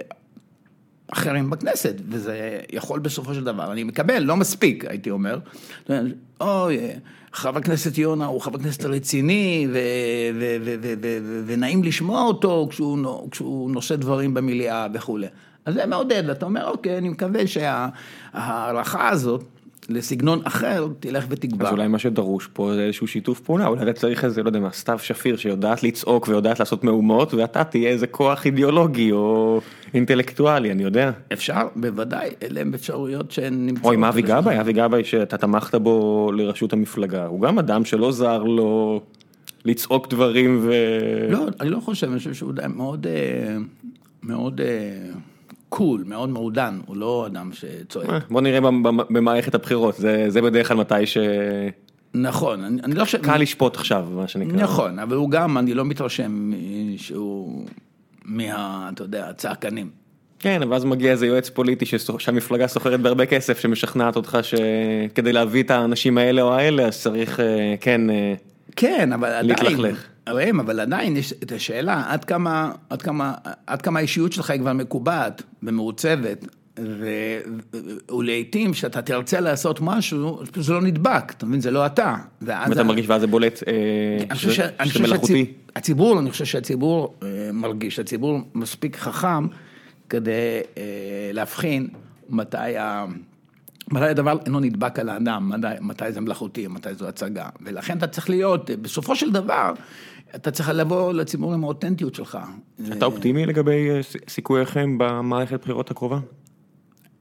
אחרים 1.13 1.51
בכנסת, 1.51 1.95
וזה 2.09 2.61
יכול 2.73 3.01
בסופו 3.01 3.35
של 3.35 3.45
דבר, 3.45 3.73
אני 3.73 3.85
מקבל, 3.85 4.19
לא 4.19 4.37
מספיק, 4.37 4.85
הייתי 4.85 5.11
אומר. 5.11 5.39
אוי, 6.41 6.79
חבר 7.33 7.59
הכנסת 7.59 7.99
יונה 7.99 8.27
הוא 8.27 8.41
חבר 8.41 8.59
כנסת 8.59 8.85
רציני, 8.85 9.69
ונעים 11.47 11.85
לשמוע 11.85 12.23
אותו 12.23 12.67
כשהוא, 12.71 13.29
כשהוא 13.31 13.71
נושא 13.71 13.97
דברים 13.97 14.35
במליאה 14.35 14.87
וכולי. 14.95 15.27
אז 15.65 15.75
זה 15.75 15.87
מעודד, 15.87 16.31
אתה 16.31 16.47
אומר, 16.47 16.69
אוקיי, 16.69 16.99
אני 16.99 17.09
מקווה 17.09 17.47
שההערכה 17.47 19.09
הזאת... 19.09 19.45
לסגנון 19.91 20.41
אחר, 20.45 20.89
תלך 21.01 21.25
ותגבר. 21.29 21.67
אז 21.67 21.73
אולי 21.73 21.89
מה 21.89 21.99
שדרוש 21.99 22.49
פה 22.53 22.75
זה 22.75 22.83
איזשהו 22.83 23.07
שיתוף 23.07 23.41
פעולה, 23.41 23.67
אולי 23.67 23.83
אתה 23.83 23.93
צריך 23.93 24.25
איזה, 24.25 24.43
לא 24.43 24.49
יודע 24.49 24.61
מה, 24.61 24.71
סתיו 24.71 24.99
שפיר 25.03 25.37
שיודעת 25.37 25.83
לצעוק 25.83 26.29
ויודעת 26.29 26.61
לעשות 26.61 26.85
מהומות, 26.85 27.35
ואתה 27.35 27.65
תהיה 27.65 27.91
איזה 27.91 28.07
כוח 28.07 28.47
אידיאולוגי 28.47 29.13
או 29.13 29.61
אינטלקטואלי, 29.95 30.73
אני 30.73 30.83
יודע. 30.83 31.11
אפשר, 31.33 31.69
בוודאי, 31.77 32.31
אלה 32.43 32.61
הם 32.61 32.75
אפשרויות 32.75 33.31
שהן 33.31 33.67
נמצאות. 33.67 33.87
או 33.87 33.93
עם 33.93 34.05
אבי 34.05 34.23
גבאי, 34.23 34.61
אבי 34.61 34.73
גבאי 34.73 35.05
שאתה 35.05 35.37
תמכת 35.37 35.75
בו 35.75 36.31
לראשות 36.37 36.73
המפלגה, 36.73 37.27
הוא 37.27 37.41
גם 37.41 37.59
אדם 37.59 37.85
שלא 37.85 38.13
זר 38.13 38.43
לו 38.43 39.01
לצעוק 39.65 40.09
דברים 40.09 40.59
ו... 40.63 40.73
לא, 41.31 41.47
אני 41.61 41.71
לא 41.71 41.81
חושב, 41.81 42.07
אני 42.11 42.19
חושב 42.19 42.35
שהוא 42.35 42.53
מאוד, 42.69 43.07
אה, 43.07 43.57
מאוד... 44.23 44.61
קול, 45.71 46.05
מאוד 46.07 46.29
מעודן, 46.29 46.81
הוא 46.87 46.97
לא 46.97 47.27
אדם 47.27 47.51
שצועק. 47.53 48.11
אה, 48.11 48.19
בוא 48.31 48.41
נראה 48.41 48.61
במערכת 49.11 49.55
הבחירות, 49.55 49.97
זה 49.97 50.25
זה 50.29 50.43
בדרך 50.43 50.69
כלל 50.69 50.77
מתי 50.77 51.07
ש... 51.07 51.19
נכון, 52.15 52.65
אני 52.65 52.83
אני 52.83 52.95
לא 52.95 53.05
חושב... 53.05 53.19
קל 53.23 53.37
לשפוט 53.37 53.77
עכשיו, 53.77 54.09
מה 54.11 54.29
שנקרא. 54.29 54.57
נכון, 54.57 54.99
אבל 54.99 55.17
הוא 55.17 55.31
גם, 55.31 55.59
אני 55.59 55.75
לא 55.75 55.85
מתרשם 55.85 56.53
שהוא 56.97 57.65
מה, 58.25 58.91
אתה 58.95 59.03
יודע, 59.03 59.29
הצעקנים. 59.29 59.91
כן, 60.39 60.61
ואז 60.71 60.85
מגיע 60.85 61.13
איזה 61.13 61.27
יועץ 61.27 61.49
פוליטי 61.49 61.85
שהמפלגה 62.19 62.67
סוחרת 62.67 63.01
בהרבה 63.01 63.27
כסף, 63.27 63.59
שמשכנעת 63.59 64.17
אותך 64.17 64.39
שכדי 64.43 65.33
להביא 65.33 65.63
את 65.63 65.71
האנשים 65.71 66.19
האלה 66.19 66.43
או 66.43 66.55
האלה, 66.55 66.87
אז 66.87 67.01
צריך, 67.01 67.41
אה, 67.41 67.75
כן, 67.81 68.11
אה, 68.11 68.35
כן, 68.77 69.13
אבל 69.13 69.29
עדיין, 69.29 69.47
להתלכלך. 69.47 70.07
ראם, 70.33 70.61
אבל 70.61 70.81
עדיין 70.81 71.17
יש 71.17 71.33
את 71.33 71.53
השאלה 71.53 72.05
עד 72.09 72.25
כמה, 72.25 72.73
עד 72.91 73.03
כמה, 73.03 73.35
עד 73.67 73.83
כמה 73.83 73.99
האישיות 73.99 74.33
שלך 74.33 74.51
היא 74.51 74.61
כבר 74.61 74.73
מקובעת 74.73 75.43
ומעוצבת, 75.63 76.47
ו... 76.79 77.09
ולעיתים 78.11 78.73
כשאתה 78.73 79.03
תרצה 79.03 79.41
לעשות 79.41 79.81
משהו, 79.81 80.43
זה 80.57 80.73
לא 80.73 80.83
נדבק, 80.83 81.33
אתה 81.37 81.47
מבין, 81.47 81.61
זה 81.61 81.71
לא 81.71 81.87
אתה. 81.87 82.17
ואז... 82.43 82.73
אתה 82.73 82.83
מרגיש 82.83 83.09
ואז 83.09 83.21
זה 83.21 83.27
בולט, 83.27 83.63
אה, 83.69 84.37
שזה 84.37 84.63
מלאכותי. 85.01 85.53
הציבור, 85.77 86.21
אני 86.21 86.31
חושב 86.31 86.45
שהציבור 86.45 87.15
אה, 87.23 87.51
מרגיש, 87.53 87.99
הציבור 87.99 88.41
מספיק 88.55 88.97
חכם 88.97 89.47
כדי 90.09 90.61
אה, 90.79 90.83
להבחין 91.33 91.89
מתי 92.29 92.77
ה... 92.77 93.05
מתי 93.91 94.05
הדבר 94.05 94.39
אינו 94.47 94.61
נדבק 94.61 94.99
על 94.99 95.09
האדם, 95.09 95.49
מתי, 95.49 95.67
מתי 95.81 96.13
זה 96.13 96.21
מלאכותי, 96.21 96.67
מתי 96.67 96.95
זו 96.95 97.09
הצגה. 97.09 97.49
ולכן 97.63 97.99
אתה 97.99 98.07
צריך 98.07 98.31
להיות, 98.31 98.71
בסופו 98.71 99.17
של 99.17 99.33
דבר, 99.33 99.73
אתה 100.35 100.51
צריך 100.51 100.69
לבוא 100.69 101.13
לציבור 101.13 101.55
עם 101.55 101.65
האותנטיות 101.65 102.15
שלך. 102.15 102.39
אתה 102.93 103.05
אופטימי 103.05 103.47
לגבי 103.47 103.91
אה, 103.91 104.01
סיכוייכם 104.29 104.99
במערכת 104.99 105.61
בחירות 105.61 105.91
הקרובה? 105.91 106.19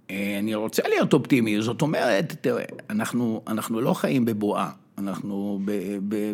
אה, 0.09 0.39
אני 0.39 0.55
רוצה 0.55 0.87
להיות 0.87 1.13
אופטימי, 1.13 1.61
זאת 1.61 1.81
אומרת, 1.81 2.35
תראה, 2.41 2.63
אנחנו, 2.89 3.41
אנחנו 3.47 3.81
לא 3.81 3.93
חיים 3.93 4.25
בבועה, 4.25 4.71
אנחנו 4.97 5.59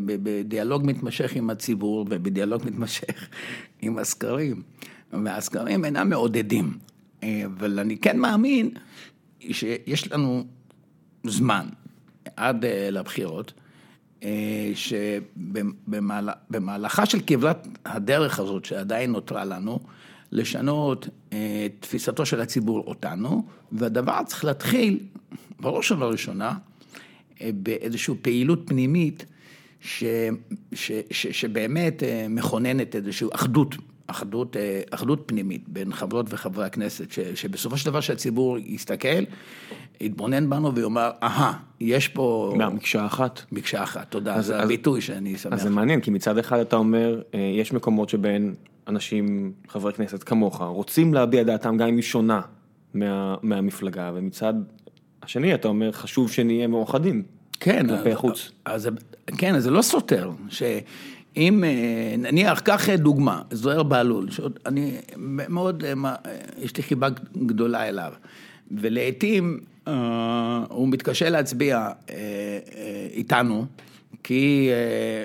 בדיאלוג 0.05 0.81
מתמשך 0.85 1.35
עם 1.35 1.49
הציבור 1.49 2.05
ובדיאלוג 2.09 2.61
מתמשך 2.65 3.29
עם 3.81 3.97
הסקרים, 3.97 4.61
והסקרים 5.13 5.85
אינם 5.85 6.09
מעודדים, 6.09 6.77
אה, 7.23 7.41
אבל 7.45 7.79
אני 7.79 7.97
כן 7.97 8.19
מאמין 8.19 8.69
שיש 9.39 10.11
לנו 10.11 10.43
זמן 11.23 11.65
עד 12.35 12.65
לבחירות. 12.91 13.53
אה, 14.25 14.71
שבמהלכה 16.05 17.05
של 17.05 17.19
כברת 17.27 17.67
הדרך 17.85 18.39
הזאת 18.39 18.65
שעדיין 18.65 19.11
נותרה 19.11 19.45
לנו, 19.45 19.79
לשנות 20.31 21.09
אה, 21.33 21.63
את 21.65 21.71
תפיסתו 21.79 22.25
של 22.25 22.41
הציבור 22.41 22.83
אותנו, 22.87 23.45
והדבר 23.71 24.19
צריך 24.25 24.45
להתחיל, 24.45 24.99
בראש 25.59 25.91
ובראשונה, 25.91 26.53
אה, 27.41 27.49
באיזושהי 27.53 28.13
פעילות 28.21 28.61
פנימית 28.65 29.25
ש, 29.81 30.03
ש, 30.73 30.91
ש, 31.11 31.27
שבאמת 31.27 32.03
מכוננת 32.29 32.95
איזושהי 32.95 33.27
אחדות 33.33 33.75
אחדות, 34.07 34.57
אה, 34.57 34.81
אחדות 34.91 35.23
פנימית 35.25 35.69
בין 35.69 35.93
חברות 35.93 36.25
וחברי 36.29 36.65
הכנסת, 36.65 37.11
ש, 37.11 37.19
שבסופו 37.19 37.77
של 37.77 37.85
דבר 37.85 37.99
שהציבור 37.99 38.57
יסתכל, 38.57 39.23
יתבונן 40.01 40.49
בנו 40.49 40.75
ויאמר, 40.75 41.11
אהה, 41.23 41.53
יש 41.79 42.07
פה... 42.07 42.53
מה, 42.57 42.69
מקשה 42.69 43.05
אחת. 43.05 43.41
מקשה 43.51 43.83
אחת, 43.83 44.11
תודה, 44.11 44.35
אז, 44.35 44.45
זה 44.45 44.57
אז, 44.57 44.63
הביטוי 44.63 45.01
שאני 45.01 45.37
שמח. 45.37 45.53
אז 45.53 45.61
זה 45.61 45.69
מעניין, 45.69 46.01
כי 46.01 46.11
מצד 46.11 46.37
אחד 46.37 46.59
אתה 46.59 46.75
אומר, 46.75 47.21
אה, 47.33 47.39
יש 47.39 47.73
מקומות 47.73 48.09
שבהם 48.09 48.53
אנשים, 48.87 49.51
חברי 49.67 49.93
כנסת 49.93 50.23
כמוך, 50.23 50.61
רוצים 50.61 51.13
להביע 51.13 51.43
דעתם 51.43 51.77
גם 51.77 51.87
אם 51.87 51.95
היא 51.95 52.03
שונה 52.03 52.41
מה, 52.93 53.35
מהמפלגה, 53.41 54.11
ומצד 54.15 54.53
השני 55.23 55.53
אתה 55.53 55.67
אומר, 55.67 55.91
חשוב 55.91 56.31
שנהיה 56.31 56.67
מאוחדים. 56.67 57.23
כן, 57.59 57.87
כלפי 57.87 58.11
החוץ. 58.11 58.51
אז, 58.65 58.89
כן, 59.37 59.55
אז 59.55 59.63
זה 59.63 59.71
לא 59.71 59.81
סותר, 59.81 60.31
ש... 60.49 60.63
אם 61.37 61.63
אה, 61.63 62.15
נניח, 62.17 62.59
קח 62.59 62.89
דוגמה, 62.89 63.41
זוהיר 63.51 63.83
בהלול, 63.83 64.31
שאני 64.31 64.97
מאוד, 65.49 65.83
אה, 65.83 66.15
יש 66.57 66.77
לי 66.77 66.83
חיבה 66.83 67.07
גדולה 67.45 67.89
אליו, 67.89 68.13
ולעיתים 68.71 69.59
אה, 69.87 70.63
הוא 70.69 70.87
מתקשה 70.87 71.29
להצביע 71.29 71.89
איתנו, 73.13 73.65
כי... 74.23 74.69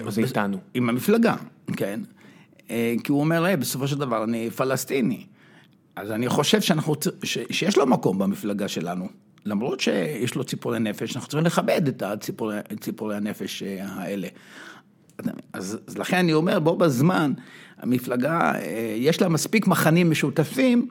מה 0.04 0.10
זה 0.10 0.20
איתנו? 0.20 0.58
עם 0.74 0.88
המפלגה, 0.88 1.34
כן. 1.76 2.00
כי 3.04 3.12
הוא 3.12 3.20
אומר, 3.20 3.56
בסופו 3.58 3.88
של 3.88 3.98
דבר 3.98 4.24
אני 4.24 4.50
פלסטיני. 4.50 5.24
אז 5.96 6.10
אני 6.10 6.28
חושב 6.28 6.60
שאנחנו, 6.60 6.94
ש, 7.22 7.38
שיש 7.50 7.76
לו 7.76 7.86
מקום 7.86 8.18
במפלגה 8.18 8.68
שלנו. 8.68 9.08
למרות 9.44 9.80
שיש 9.80 10.34
לו 10.34 10.44
ציפורי 10.44 10.78
נפש, 10.78 11.16
אנחנו 11.16 11.28
צריכים 11.28 11.46
לכבד 11.46 11.88
את 11.88 12.02
הציפורי, 12.02 12.56
ציפורי 12.80 13.16
הנפש 13.16 13.62
האלה. 13.62 14.28
אז, 15.52 15.78
אז 15.86 15.98
לכן 15.98 16.16
אני 16.16 16.32
אומר, 16.32 16.58
בו 16.58 16.76
בזמן, 16.76 17.32
המפלגה, 17.78 18.52
אה, 18.54 18.94
יש 18.96 19.22
לה 19.22 19.28
מספיק 19.28 19.66
מחנים 19.66 20.10
משותפים, 20.10 20.88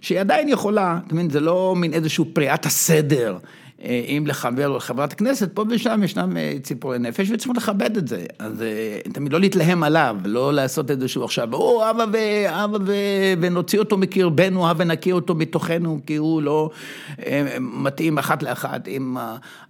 שהיא 0.00 0.20
עדיין 0.20 0.48
יכולה, 0.48 0.98
אתה 1.06 1.14
מבין, 1.14 1.30
זה 1.30 1.40
לא 1.40 1.74
מין 1.76 1.92
איזשהו 1.92 2.26
פריעת 2.32 2.66
הסדר. 2.66 3.38
אה, 3.82 4.04
אם 4.08 4.24
לחבר 4.26 4.68
או 4.68 4.76
לחברת 4.76 5.12
הכנסת, 5.12 5.54
פה 5.54 5.64
ושם 5.70 6.00
ישנם 6.04 6.36
אה, 6.36 6.54
ציפורי 6.62 6.98
נפש 6.98 7.30
וצריכים 7.30 7.56
לכבד 7.56 7.96
את 7.96 8.08
זה. 8.08 8.26
אז 8.38 8.64
תמיד 9.12 9.32
לא 9.32 9.40
להתלהם 9.40 9.82
עליו, 9.82 10.16
לא 10.24 10.52
לעשות 10.52 10.90
איזשהו 10.90 11.24
עכשיו, 11.24 11.54
או 11.54 11.90
אבא 11.90 12.04
ואבא 12.12 12.78
ו... 12.86 12.92
ונוציא 13.40 13.78
אותו 13.78 13.96
מקרבנו, 13.98 14.70
הבה 14.70 14.84
ונקיא 14.84 15.12
אותו 15.12 15.34
מתוכנו, 15.34 16.00
כי 16.06 16.16
הוא 16.16 16.42
לא 16.42 16.70
מתאים 17.60 18.18
אחת 18.18 18.42
לאחת 18.42 18.88
עם 18.88 19.16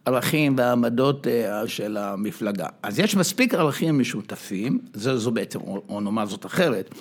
הערכים 0.06 0.54
והעמדות 0.58 1.26
של 1.66 1.96
המפלגה. 1.96 2.66
אז 2.82 2.98
יש 2.98 3.16
מספיק 3.16 3.54
ערכים 3.54 3.98
משותפים, 3.98 4.78
זו, 4.94 5.18
זו 5.18 5.30
בעצם, 5.30 5.58
או 5.88 6.00
נאמר 6.00 6.26
זאת 6.26 6.46
אחרת, 6.46 6.94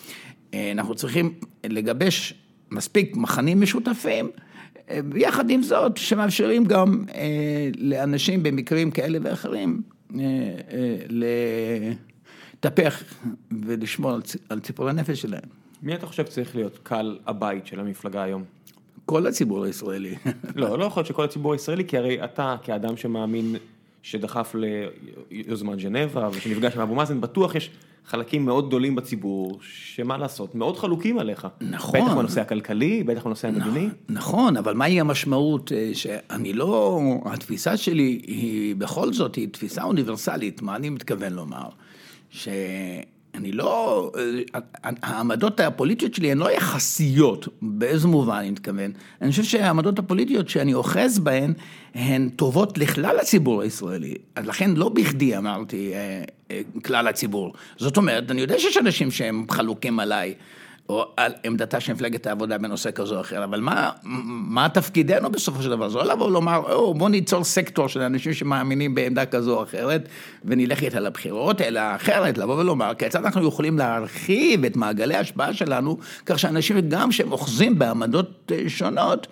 אנחנו 0.54 0.96
צריכים 0.96 1.34
לגבש 1.64 2.34
מספיק 2.72 3.16
מחנים 3.16 3.62
משותפים. 3.62 4.30
ויחד 5.12 5.50
עם 5.50 5.64
זאת, 5.64 5.98
שמאפשרים 5.98 6.66
גם 6.66 7.04
אה, 7.16 7.70
לאנשים 7.78 8.44
במקרים 8.44 8.92
כאלה 8.92 9.20
ואחרים 9.22 9.82
אה, 10.14 10.20
אה, 10.72 10.98
לטפח 12.60 13.04
ולשמור 13.66 14.12
על, 14.12 14.22
על 14.50 14.60
ציפור 14.60 14.90
הנפש 14.90 15.22
שלהם. 15.22 15.50
מי 15.84 15.96
אתה 15.96 16.08
חושב 16.08 16.24
צריך 16.24 16.56
להיות 16.56 16.80
קהל 16.84 17.20
הבית 17.28 17.68
של 17.68 17.80
המפלגה 17.80 18.24
היום? 18.24 18.44
כל 19.06 19.28
הציבור 19.28 19.66
הישראלי. 19.66 20.16
לא, 20.56 20.80
לא 20.80 20.86
יכול 20.86 21.02
להיות 21.02 21.08
שכל 21.08 21.24
הציבור 21.24 21.54
הישראלי, 21.54 21.86
כי 21.86 21.98
הרי 21.98 22.24
אתה 22.24 22.56
כאדם 22.64 22.98
שמאמין 22.98 23.56
שדחף 24.04 24.56
ליוזמת 25.32 25.78
ג'נבה 25.78 26.30
ושנפגש 26.34 26.76
עם 26.76 26.82
אבו 26.82 26.96
מאזן, 26.96 27.22
בטוח 27.22 27.56
יש 27.56 27.70
חלקים 28.08 28.46
מאוד 28.46 28.68
גדולים 28.68 28.96
בציבור, 28.96 29.60
שמה 29.62 30.18
לעשות, 30.18 30.56
מאוד 30.56 30.78
חלוקים 30.78 31.20
עליך. 31.20 31.48
נכון. 31.62 32.02
בטח 32.02 32.14
בנושא 32.14 32.42
הכלכלי, 32.42 33.04
בטח 33.04 33.24
בנושא 33.24 33.48
המדיני. 33.48 33.88
נכון, 34.10 34.58
אבל 34.58 34.74
מהי 34.74 35.00
המשמעות 35.00 35.72
אה, 35.72 35.90
שאני 35.94 36.54
לא, 36.54 37.02
התפיסה 37.26 37.78
שלי 37.78 38.22
היא 38.28 38.76
בכל 38.76 39.14
זאת, 39.14 39.36
היא 39.36 39.48
תפיסה 39.52 39.84
אוניברסלית, 39.84 40.62
מה 40.62 40.76
אני 40.76 40.90
מתכוון 40.90 41.34
לומר? 41.34 41.70
ש... 42.30 42.48
אני 43.38 43.52
לא, 43.52 44.12
העמדות 44.84 45.60
הפוליטיות 45.60 46.14
שלי 46.14 46.32
הן 46.32 46.38
לא 46.38 46.52
יחסיות, 46.52 47.48
באיזה 47.62 48.08
מובן 48.08 48.36
אני 48.36 48.52
מתכוון. 48.52 48.92
אני 49.22 49.32
חושב 49.32 49.44
שהעמדות 49.44 50.00
הפוליטיות 50.00 50.50
שאני 50.50 50.74
אוחז 50.74 51.20
בהן, 51.20 51.54
הן 51.96 52.30
טובות 52.30 52.78
לכלל 52.78 53.20
הציבור 53.20 53.62
הישראלי. 53.62 54.14
אז 54.36 54.46
לכן 54.48 54.72
לא 54.76 54.90
בכדי 54.90 55.38
אמרתי 55.38 55.94
אה, 55.94 56.24
אה, 56.52 56.62
כלל 56.86 57.08
הציבור. 57.08 57.54
זאת 57.78 57.98
אומרת, 57.98 58.32
אני 58.32 58.42
יודע 58.42 58.60
שיש 58.60 58.78
אנשים 58.78 59.12
שהם 59.12 59.46
חלוקים 59.52 60.00
עליי. 60.00 60.34
או 60.90 61.06
על 61.18 61.32
עמדתה 61.44 61.80
של 61.80 61.94
מפלגת 61.94 62.28
העבודה 62.28 62.58
בנושא 62.58 62.92
כזה 62.92 63.16
או 63.16 63.22
אחר, 63.22 63.44
אבל 63.44 63.62
מה, 63.62 63.90
מה 64.04 64.70
תפקידנו 64.70 65.32
בסופו 65.32 65.62
של 65.62 65.70
דבר? 65.70 65.90
זה 65.90 65.98
לא 65.98 66.06
לבוא 66.06 66.26
ולומר, 66.26 66.58
או, 66.58 66.94
בוא 66.94 67.10
ניצור 67.10 67.44
סקטור 67.44 67.88
של 67.88 68.02
אנשים 68.02 68.34
שמאמינים 68.34 68.96
בעמדה 68.96 69.26
כזו 69.26 69.58
או 69.58 69.64
אחרת, 69.64 70.10
ונלך 70.46 70.84
איתה 70.84 71.00
לבחירות, 71.00 71.62
אלא 71.62 71.82
אחרת, 71.96 72.38
לבוא 72.38 72.56
ולומר, 72.56 72.94
כיצד 72.94 73.26
אנחנו 73.26 73.48
יכולים 73.48 73.78
להרחיב 73.78 74.66
את 74.66 74.76
מעגלי 74.76 75.16
ההשפעה 75.16 75.54
שלנו, 75.54 75.98
כך 76.26 76.40
שאנשים 76.40 76.90
גם 76.90 77.12
שהם 77.12 77.32
אוחזים 77.32 77.80
בעמדות 77.80 78.52
אה, 78.52 78.64
שונות, 78.68 79.28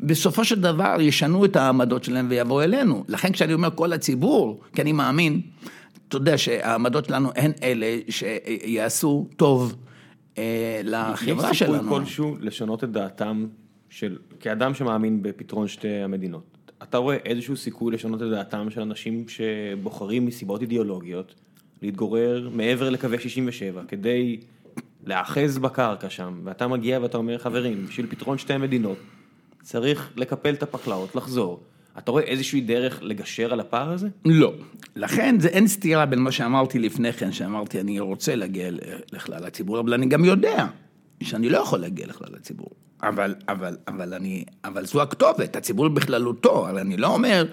בסופו 0.00 0.44
של 0.44 0.60
דבר 0.60 0.96
ישנו 1.00 1.44
את 1.44 1.56
העמדות 1.56 2.04
שלהם 2.04 2.26
ויבואו 2.30 2.62
אלינו. 2.62 3.04
לכן 3.08 3.32
כשאני 3.32 3.54
אומר 3.54 3.68
כל 3.74 3.92
הציבור, 3.92 4.60
כי 4.74 4.82
אני 4.82 4.92
מאמין, 4.92 5.40
אתה 6.08 6.16
יודע 6.16 6.38
שהעמדות 6.38 7.04
שלנו 7.04 7.30
הן 7.36 7.52
אלה 7.62 7.96
שיעשו 8.08 9.26
טוב. 9.36 9.74
אה, 10.38 10.80
לחברה 10.84 11.54
שלנו. 11.54 11.74
יש 11.74 11.80
סיכוי 11.80 11.98
כלשהו 11.98 12.36
לשנות 12.40 12.84
את 12.84 12.92
דעתם 12.92 13.46
של, 13.90 14.18
כאדם 14.40 14.74
שמאמין 14.74 15.22
בפתרון 15.22 15.68
שתי 15.68 15.88
המדינות, 15.88 16.56
אתה 16.82 16.98
רואה 16.98 17.16
איזשהו 17.24 17.56
סיכוי 17.56 17.94
לשנות 17.94 18.22
את 18.22 18.28
דעתם 18.30 18.70
של 18.70 18.80
אנשים 18.80 19.28
שבוחרים 19.28 20.26
מסיבות 20.26 20.62
אידיאולוגיות 20.62 21.34
להתגורר 21.82 22.48
מעבר 22.52 22.90
לקווי 22.90 23.18
67 23.18 23.82
כדי 23.88 24.40
להאחז 25.06 25.58
בקרקע 25.58 26.10
שם, 26.10 26.40
ואתה 26.44 26.68
מגיע 26.68 26.98
ואתה 27.02 27.18
אומר 27.18 27.38
חברים, 27.38 27.86
בשביל 27.86 28.06
פתרון 28.06 28.38
שתי 28.38 28.52
המדינות 28.52 28.98
צריך 29.62 30.12
לקפל 30.16 30.54
את 30.54 30.62
הפקלאות, 30.62 31.14
לחזור. 31.14 31.60
אתה 31.98 32.10
רואה 32.10 32.22
איזושהי 32.22 32.60
דרך 32.60 32.98
לגשר 33.02 33.52
על 33.52 33.60
הפער 33.60 33.90
הזה? 33.90 34.08
לא. 34.24 34.52
לכן 34.96 35.40
זה 35.40 35.48
אין 35.48 35.68
סתירה 35.68 36.06
בין 36.06 36.18
מה 36.18 36.32
שאמרתי 36.32 36.78
לפני 36.78 37.12
כן, 37.12 37.32
שאמרתי 37.32 37.80
אני 37.80 38.00
רוצה 38.00 38.34
להגיע 38.34 38.68
לכלל 39.12 39.44
הציבור, 39.44 39.80
אבל 39.80 39.94
אני 39.94 40.06
גם 40.06 40.24
יודע 40.24 40.66
שאני 41.22 41.48
לא 41.48 41.58
יכול 41.58 41.78
להגיע 41.78 42.06
לכלל 42.06 42.34
הציבור. 42.36 42.70
אבל, 43.02 43.34
אבל, 43.48 43.76
אבל 43.88 44.14
אני, 44.14 44.44
אבל 44.64 44.86
זו 44.86 45.02
הכתובת, 45.02 45.56
הציבור 45.56 45.88
בכללותו, 45.88 46.68
אבל 46.68 46.78
אני 46.78 46.96
לא 46.96 47.06
אומר 47.06 47.46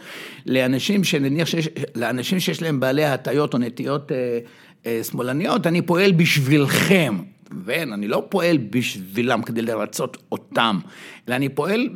לאנשים 0.46 1.04
שנניח 1.04 1.48
שיש, 1.48 1.70
לאנשים 1.96 2.40
שיש 2.40 2.62
להם 2.62 2.80
בעלי 2.80 3.06
הטיות 3.06 3.54
או 3.54 3.60
נטיות 3.60 4.12
אה, 4.12 4.40
אה, 4.86 5.04
שמאלניות, 5.04 5.68
אני 5.68 5.82
פועל 5.82 6.12
בשבילכם. 6.12 7.18
ואין, 7.66 7.94
אני 7.94 8.08
לא 8.08 8.26
פועל 8.30 8.58
בשבילם 8.58 9.42
כדי 9.42 9.62
לרצות 9.62 10.18
אותם, 10.32 10.80
אלא 11.28 11.36
אני 11.36 11.50
פועל, 11.50 11.90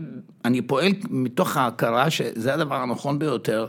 אני 0.45 0.61
פועל 0.61 0.91
מתוך 1.09 1.57
ההכרה 1.57 2.09
שזה 2.09 2.53
הדבר 2.53 2.75
הנכון 2.75 3.19
ביותר 3.19 3.67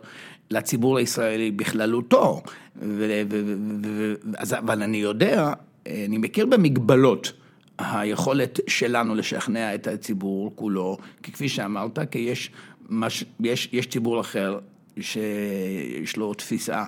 לציבור 0.51 0.98
הישראלי 0.98 1.51
בכללותו. 1.51 2.42
ו, 2.83 3.22
ו, 3.31 3.55
ו, 3.85 4.14
אז, 4.37 4.55
אבל 4.55 4.83
אני 4.83 4.96
יודע, 4.96 5.53
אני 5.87 6.18
מכיר 6.18 6.46
במגבלות. 6.46 7.33
היכולת 7.79 8.61
שלנו 8.66 9.14
לשכנע 9.14 9.74
את 9.74 9.87
הציבור 9.87 10.53
כולו, 10.55 10.98
כי 11.22 11.33
כפי 11.33 11.48
שאמרת, 11.48 11.98
כי 12.11 12.18
יש, 12.18 12.51
מש, 12.90 13.24
יש, 13.40 13.68
יש 13.72 13.87
ציבור 13.87 14.20
אחר 14.20 14.59
שיש 15.01 16.16
לו 16.16 16.35
תפיסה 16.35 16.85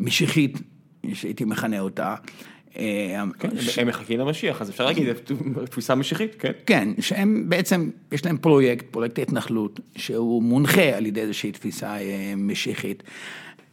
משיחית, 0.00 0.58
שהייתי 1.12 1.44
מכנה 1.44 1.80
אותה, 1.80 2.14
הם 2.76 3.88
מחכים 3.88 4.20
למשיח, 4.20 4.62
אז 4.62 4.70
אפשר 4.70 4.84
להגיד, 4.84 5.06
תפיסה 5.70 5.94
משיחית, 5.94 6.34
כן. 6.38 6.52
כן, 6.66 6.88
שהם 7.00 7.44
בעצם, 7.48 7.90
יש 8.12 8.24
להם 8.26 8.38
פרויקט, 8.38 8.86
פרויקט 8.90 9.18
ההתנחלות, 9.18 9.80
שהוא 9.96 10.42
מונחה 10.42 10.96
על 10.96 11.06
ידי 11.06 11.20
איזושהי 11.20 11.52
תפיסה 11.52 11.98
אה, 11.98 12.34
משיחית. 12.36 13.02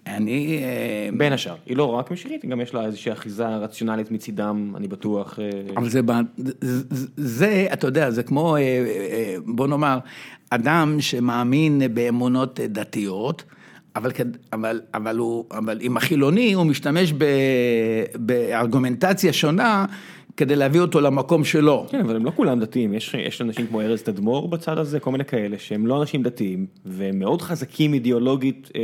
אני... 0.08 0.60
אה, 0.64 1.10
בין 1.18 1.34
השאר, 1.34 1.56
היא 1.66 1.78
לא 1.78 1.86
רק 1.86 2.12
משיחית, 2.12 2.44
היא 2.44 2.52
גם 2.52 2.62
יש 2.62 2.74
לה 2.74 2.86
איזושהי 2.86 3.12
אחיזה 3.12 3.48
רציונלית 3.48 4.12
מצידם, 4.12 4.74
אני 4.76 4.88
בטוח. 4.88 5.40
אבל 5.76 5.90
זה, 5.90 6.02
זה, 7.18 7.68
אתה 7.74 7.88
יודע, 7.88 8.12
זה 8.12 8.24
כמו, 8.24 8.58
בוא 9.46 9.68
נאמר, 9.68 10.00
אדם 10.50 11.02
שמאמין 11.02 11.82
באמונות 11.94 12.60
דתיות, 12.60 13.44
אבל, 13.98 14.12
אבל, 14.54 14.82
אבל, 14.94 15.18
הוא, 15.18 15.46
אבל 15.52 15.78
עם 15.82 15.98
החילוני 15.98 16.54
הוא 16.54 16.66
משתמש 16.66 17.14
ב, 17.18 17.26
בארגומנטציה 18.16 19.34
שונה 19.34 19.86
כדי 20.38 20.56
להביא 20.56 20.82
אותו 20.82 21.02
למקום 21.02 21.44
שלו. 21.44 21.86
כן, 21.90 22.00
אבל 22.00 22.16
הם 22.16 22.26
לא 22.26 22.32
כולם 22.36 22.60
דתיים, 22.60 22.94
יש, 22.94 23.14
יש 23.14 23.42
אנשים 23.42 23.68
כמו 23.68 23.82
ארז 23.82 24.02
תדמור 24.02 24.48
בצד 24.48 24.78
הזה, 24.78 25.00
כל 25.00 25.12
מיני 25.12 25.26
כאלה 25.26 25.58
שהם 25.60 25.88
לא 25.88 26.02
אנשים 26.02 26.24
דתיים, 26.24 26.66
והם 26.86 27.20
מאוד 27.20 27.42
חזקים 27.42 27.94
אידיאולוגית, 27.94 28.72
אה, 28.76 28.82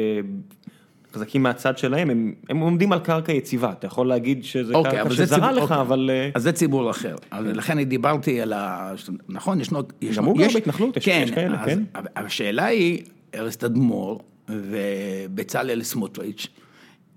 חזקים 1.14 1.44
מהצד 1.44 1.78
שלהם, 1.78 2.10
הם, 2.10 2.34
הם 2.50 2.58
עומדים 2.58 2.92
על 2.92 3.00
קרקע 3.00 3.32
יציבה, 3.32 3.72
אתה 3.72 3.88
יכול 3.88 4.08
להגיד 4.08 4.44
שזה 4.44 4.74
אוקיי, 4.74 4.92
קרקע 4.92 5.10
שזרה 5.10 5.48
ציבור, 5.48 5.64
לך, 5.64 5.64
אוקיי. 5.64 5.82
אבל... 5.82 6.10
אה, 6.14 6.30
אז 6.36 6.44
זה 6.44 6.52
ציבור 6.52 6.92
אחר, 6.92 7.16
אז 7.32 7.46
לכן 7.46 7.74
אני 7.74 7.86
דיברתי 7.86 8.42
על 8.42 8.54
ה... 8.54 8.94
נכון, 9.30 9.62
ישנו... 9.62 9.82
גם 10.16 10.26
הוא 10.26 10.38
גר 10.38 10.48
בהתנחלות, 10.54 10.98
יש, 10.98 11.06
כן, 11.06 11.22
יש 11.24 11.32
כאלה, 11.32 11.62
אז, 11.62 11.70
כן. 11.70 11.84
השאלה 12.16 12.66
היא, 12.66 13.04
ארז 13.36 13.58
תדמור, 13.58 14.22
ובצלאל 14.50 15.84
סמוטריץ', 15.84 16.48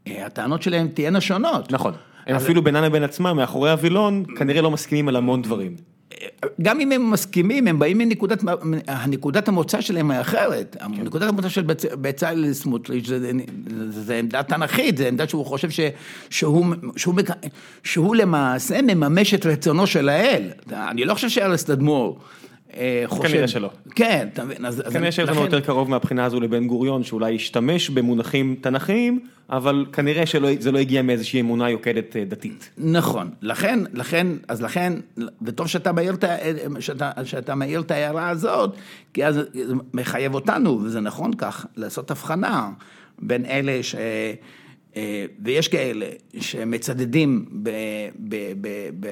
אה, 0.06 0.26
הטענות 0.26 0.62
שלהם 0.62 0.88
תהיינה 0.88 1.20
שונות. 1.20 1.72
נכון. 1.72 1.94
הם 2.26 2.36
אפילו 2.36 2.64
בינם 2.64 2.84
לבין 2.84 3.02
עצמם, 3.02 3.36
מאחורי 3.36 3.70
הווילון, 3.70 4.24
כנראה 4.38 4.62
לא 4.62 4.70
מסכימים 4.70 5.08
על 5.08 5.16
המון 5.16 5.42
דברים. 5.42 5.76
גם 6.62 6.80
אם 6.80 6.92
הם 6.92 7.10
מסכימים, 7.10 7.66
הם 7.68 7.78
באים 7.78 7.98
מנקודת, 7.98 8.44
נקודת 9.08 9.48
המוצא 9.48 9.80
שלהם 9.80 10.10
היא 10.10 10.20
אחרת. 10.20 10.76
כן. 10.80 11.02
נקודת 11.02 11.28
המוצא 11.28 11.48
של 11.48 11.62
בצלאל 12.00 12.52
סמוטריץ' 12.52 13.06
זה, 13.06 13.18
זה, 13.20 13.32
זה 13.90 14.16
עמדה 14.16 14.42
תנכית, 14.42 14.96
זה 14.96 15.08
עמדה 15.08 15.28
שהוא 15.28 15.46
חושב 15.46 15.70
ש, 15.70 15.80
שהוא, 16.30 16.66
שהוא, 16.96 17.14
שהוא 17.84 18.16
למעשה 18.16 18.82
מממש 18.82 19.34
את 19.34 19.46
רצונו 19.46 19.86
של 19.86 20.08
האל. 20.08 20.50
אני 20.72 21.04
לא 21.04 21.14
חושב 21.14 21.28
שארז 21.28 21.64
תדמור. 21.64 22.18
אה, 22.76 23.02
חושב... 23.06 23.28
כנראה 23.28 23.48
שלא. 23.48 23.70
כן, 23.94 24.28
אתה 24.32 24.44
מבין, 24.44 24.64
אז... 24.64 24.82
כנראה 24.92 25.12
שיש 25.12 25.28
לנו 25.28 25.40
יותר 25.40 25.60
קרוב 25.60 25.90
מהבחינה 25.90 26.24
הזו 26.24 26.40
לבן 26.40 26.66
גוריון, 26.66 27.04
שאולי 27.04 27.34
השתמש 27.34 27.90
במונחים 27.90 28.56
תנכיים, 28.60 29.20
אבל 29.50 29.86
כנראה 29.92 30.26
שזה 30.26 30.72
לא 30.72 30.78
הגיע 30.78 31.02
מאיזושהי 31.02 31.40
אמונה 31.40 31.70
יוקדת 31.70 32.16
אה, 32.16 32.24
דתית. 32.24 32.70
נכון, 32.78 33.30
לכן, 33.42 33.78
לכן, 33.92 34.26
אז 34.48 34.62
לכן, 34.62 34.92
וטוב 35.42 35.66
שאתה 35.66 35.92
מעיר, 35.92 36.16
שאתה, 36.80 37.10
שאתה 37.24 37.54
מעיר 37.54 37.80
את 37.80 37.90
ההערה 37.90 38.28
הזאת, 38.28 38.76
כי 39.14 39.26
אז 39.26 39.40
זה 39.52 39.74
מחייב 39.94 40.34
אותנו, 40.34 40.80
וזה 40.84 41.00
נכון 41.00 41.32
כך, 41.34 41.66
לעשות 41.76 42.10
הבחנה 42.10 42.70
בין 43.18 43.44
אלה 43.44 43.82
ש... 43.82 43.94
אה, 44.96 45.26
ויש 45.42 45.68
כאלה 45.68 46.06
שמצדדים 46.40 47.44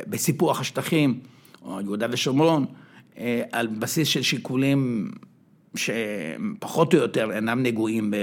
בסיפוח 0.09 0.61
השטחים, 0.61 1.20
או 1.64 1.81
יהודה 1.81 2.07
ושומרון, 2.11 2.66
על 3.53 3.66
בסיס 3.66 4.09
של 4.09 4.22
שיקולים 4.22 5.11
שפחות 5.77 6.94
או 6.94 6.98
יותר 6.98 7.33
אינם 7.33 7.62
נגועים 7.62 8.14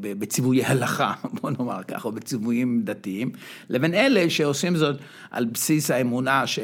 בציוויי 0.00 0.64
הלכה, 0.64 1.12
בוא 1.40 1.50
נאמר 1.50 1.82
ככה, 1.82 2.08
או 2.08 2.12
בציוויים 2.12 2.80
דתיים, 2.84 3.30
לבין 3.70 3.94
אלה 3.94 4.30
שעושים 4.30 4.76
זאת 4.76 4.96
על 5.30 5.44
בסיס 5.44 5.90
האמונה 5.90 6.46
ש... 6.46 6.58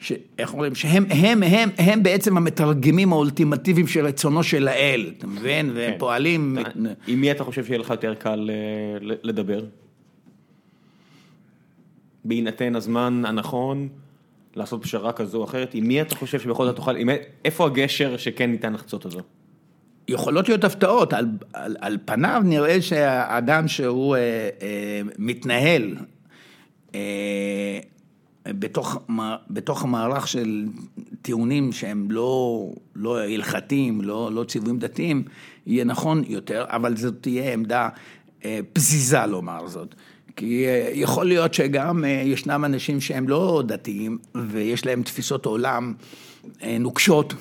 ש... 0.00 0.12
איך 0.38 0.52
אומרים? 0.52 0.74
שהם 0.74 1.04
הם, 1.10 1.42
הם, 1.42 1.68
הם 1.78 2.02
בעצם 2.02 2.36
המתרגמים 2.36 3.12
האולטימטיביים 3.12 3.86
של 3.86 4.06
רצונו 4.06 4.42
של 4.42 4.68
האל, 4.68 5.12
אתה 5.18 5.26
מבין? 5.26 5.70
והם 5.74 5.92
כן. 5.92 5.98
פועלים... 5.98 6.58
עם 7.06 7.20
מי 7.20 7.30
אתה 7.30 7.44
חושב 7.44 7.64
שיהיה 7.64 7.78
לך 7.78 7.90
יותר 7.90 8.14
קל 8.14 8.50
אה, 8.50 9.16
לדבר? 9.22 9.64
בהינתן 12.24 12.76
הזמן 12.76 13.22
הנכון? 13.26 13.88
לעשות 14.56 14.82
פשרה 14.82 15.12
כזו 15.12 15.38
או 15.38 15.44
אחרת, 15.44 15.74
עם 15.74 15.84
מי 15.84 16.02
אתה 16.02 16.14
חושב 16.14 16.40
שבכל 16.40 16.64
זאת 16.66 16.76
תוכל, 16.76 16.96
איפה 17.44 17.66
הגשר 17.66 18.16
שכן 18.16 18.50
ניתן 18.50 18.72
לחצות 18.72 19.04
אותו? 19.04 19.20
יכולות 20.08 20.48
להיות 20.48 20.64
הפתעות, 20.64 21.12
על, 21.12 21.26
על, 21.52 21.76
על 21.80 21.98
פניו 22.04 22.42
נראה 22.44 22.82
שהאדם 22.82 23.68
שהוא 23.68 24.16
אה, 24.16 24.20
אה, 24.62 25.00
מתנהל 25.18 25.96
אה, 26.94 27.78
בתוך, 28.46 28.98
בתוך 29.50 29.84
מערך 29.84 30.28
של 30.28 30.66
טיעונים 31.22 31.72
שהם 31.72 32.10
לא, 32.10 32.66
לא 32.96 33.22
הלכתיים, 33.22 34.00
לא, 34.00 34.30
לא 34.32 34.44
ציוויים 34.44 34.78
דתיים, 34.78 35.24
יהיה 35.66 35.84
נכון 35.84 36.22
יותר, 36.26 36.64
אבל 36.68 36.96
זאת 36.96 37.14
תהיה 37.20 37.52
עמדה 37.52 37.88
אה, 38.44 38.60
פזיזה 38.72 39.26
לומר 39.26 39.66
זאת. 39.66 39.94
כי 40.36 40.66
אה, 40.66 40.90
יכול 40.92 41.26
להיות 41.26 41.54
שגם 41.54 42.04
אה, 42.04 42.10
ישנם 42.10 42.64
אנשים 42.64 43.00
שהם 43.00 43.28
לא 43.28 43.62
דתיים 43.66 44.18
ויש 44.34 44.86
להם 44.86 45.02
תפיסות 45.02 45.46
עולם 45.46 45.94
אה, 46.62 46.76
נוקשות, 46.78 47.34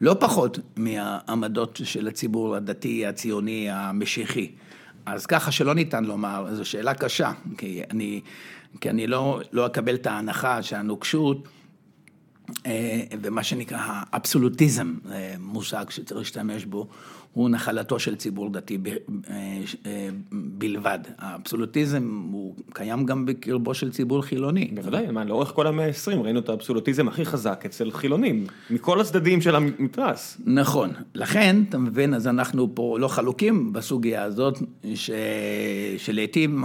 לא 0.00 0.16
פחות 0.20 0.58
מהעמדות 0.76 1.80
של 1.84 2.08
הציבור 2.08 2.56
הדתי, 2.56 3.06
הציוני, 3.06 3.70
המשיחי. 3.70 4.50
אז 5.06 5.26
ככה 5.26 5.52
שלא 5.52 5.74
ניתן 5.74 6.04
לומר, 6.04 6.54
זו 6.54 6.64
שאלה 6.64 6.94
קשה, 6.94 7.32
כי 7.58 7.82
אני, 7.90 8.20
כי 8.80 8.90
אני 8.90 9.06
לא, 9.06 9.40
לא 9.52 9.66
אקבל 9.66 9.94
את 9.94 10.06
ההנחה 10.06 10.62
שהנוקשות, 10.62 11.48
ומה 13.22 13.42
שנקרא 13.42 13.78
האבסולוטיזם, 13.80 14.94
מושג 15.38 15.84
שצריך 15.90 16.18
להשתמש 16.18 16.64
בו, 16.64 16.88
הוא 17.32 17.50
נחלתו 17.50 17.98
של 17.98 18.16
ציבור 18.16 18.50
דתי 18.50 18.78
ב, 18.78 18.86
אה, 18.88 18.94
אה, 19.86 20.08
בלבד. 20.32 20.98
האבסולוטיזם 21.18 22.28
הוא 22.32 22.54
קיים 22.72 23.06
גם 23.06 23.26
בקרבו 23.26 23.74
של 23.74 23.90
ציבור 23.90 24.22
חילוני. 24.22 24.70
בוודאי, 24.74 25.06
מה, 25.10 25.24
לאורך 25.24 25.48
כל 25.48 25.66
המאה 25.66 25.86
ה-20 25.86 26.16
ראינו 26.16 26.40
את 26.40 26.48
האבסולוטיזם 26.48 27.08
הכי 27.08 27.24
חזק 27.24 27.62
אצל 27.66 27.90
חילונים, 27.90 28.46
מכל 28.70 29.00
הצדדים 29.00 29.40
של 29.40 29.56
המתרס. 29.56 30.40
נכון, 30.44 30.90
לכן, 31.14 31.56
אתה 31.68 31.78
מבין, 31.78 32.14
אז 32.14 32.26
אנחנו 32.26 32.74
פה 32.74 32.96
לא 33.00 33.08
חלוקים 33.08 33.72
בסוגיה 33.72 34.22
הזאת, 34.22 34.58
ש... 34.94 35.10
שלעיתים 35.98 36.64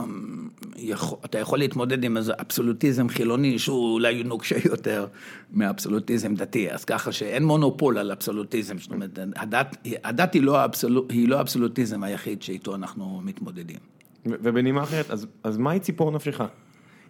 יכול, 0.78 1.18
אתה 1.26 1.39
יכול 1.39 1.59
להתמודד 1.59 2.03
עם 2.03 2.18
איזה 2.18 2.34
אבסולוטיזם 2.41 3.09
חילוני 3.09 3.59
שהוא 3.59 3.93
אולי 3.93 4.24
נוקשה 4.24 4.55
יותר 4.66 5.07
מאבסולוטיזם 5.54 6.36
דתי, 6.36 6.72
אז 6.72 6.86
ככה 6.86 7.12
שאין 7.12 7.43
מונופול 7.45 7.97
על 7.97 8.12
אבסולוטיזם, 8.12 8.78
זאת 8.78 8.91
אומרת, 8.91 9.20
הדת, 9.36 9.78
הדת 10.04 10.34
היא, 10.34 10.41
לא 10.41 10.58
האבסול, 10.58 11.06
היא 11.10 11.28
לא 11.28 11.38
האבסולוטיזם 11.38 12.04
היחיד 12.04 12.41
שאיתו 12.41 12.76
אנחנו 12.76 13.22
מתמודדים. 13.24 13.78
ובנימה 14.26 14.84
אחרת, 14.84 15.12
אז, 15.12 15.28
אז 15.43 15.58
מהי 15.58 15.80
ציפור 15.80 16.12
נפשך? 16.12 16.41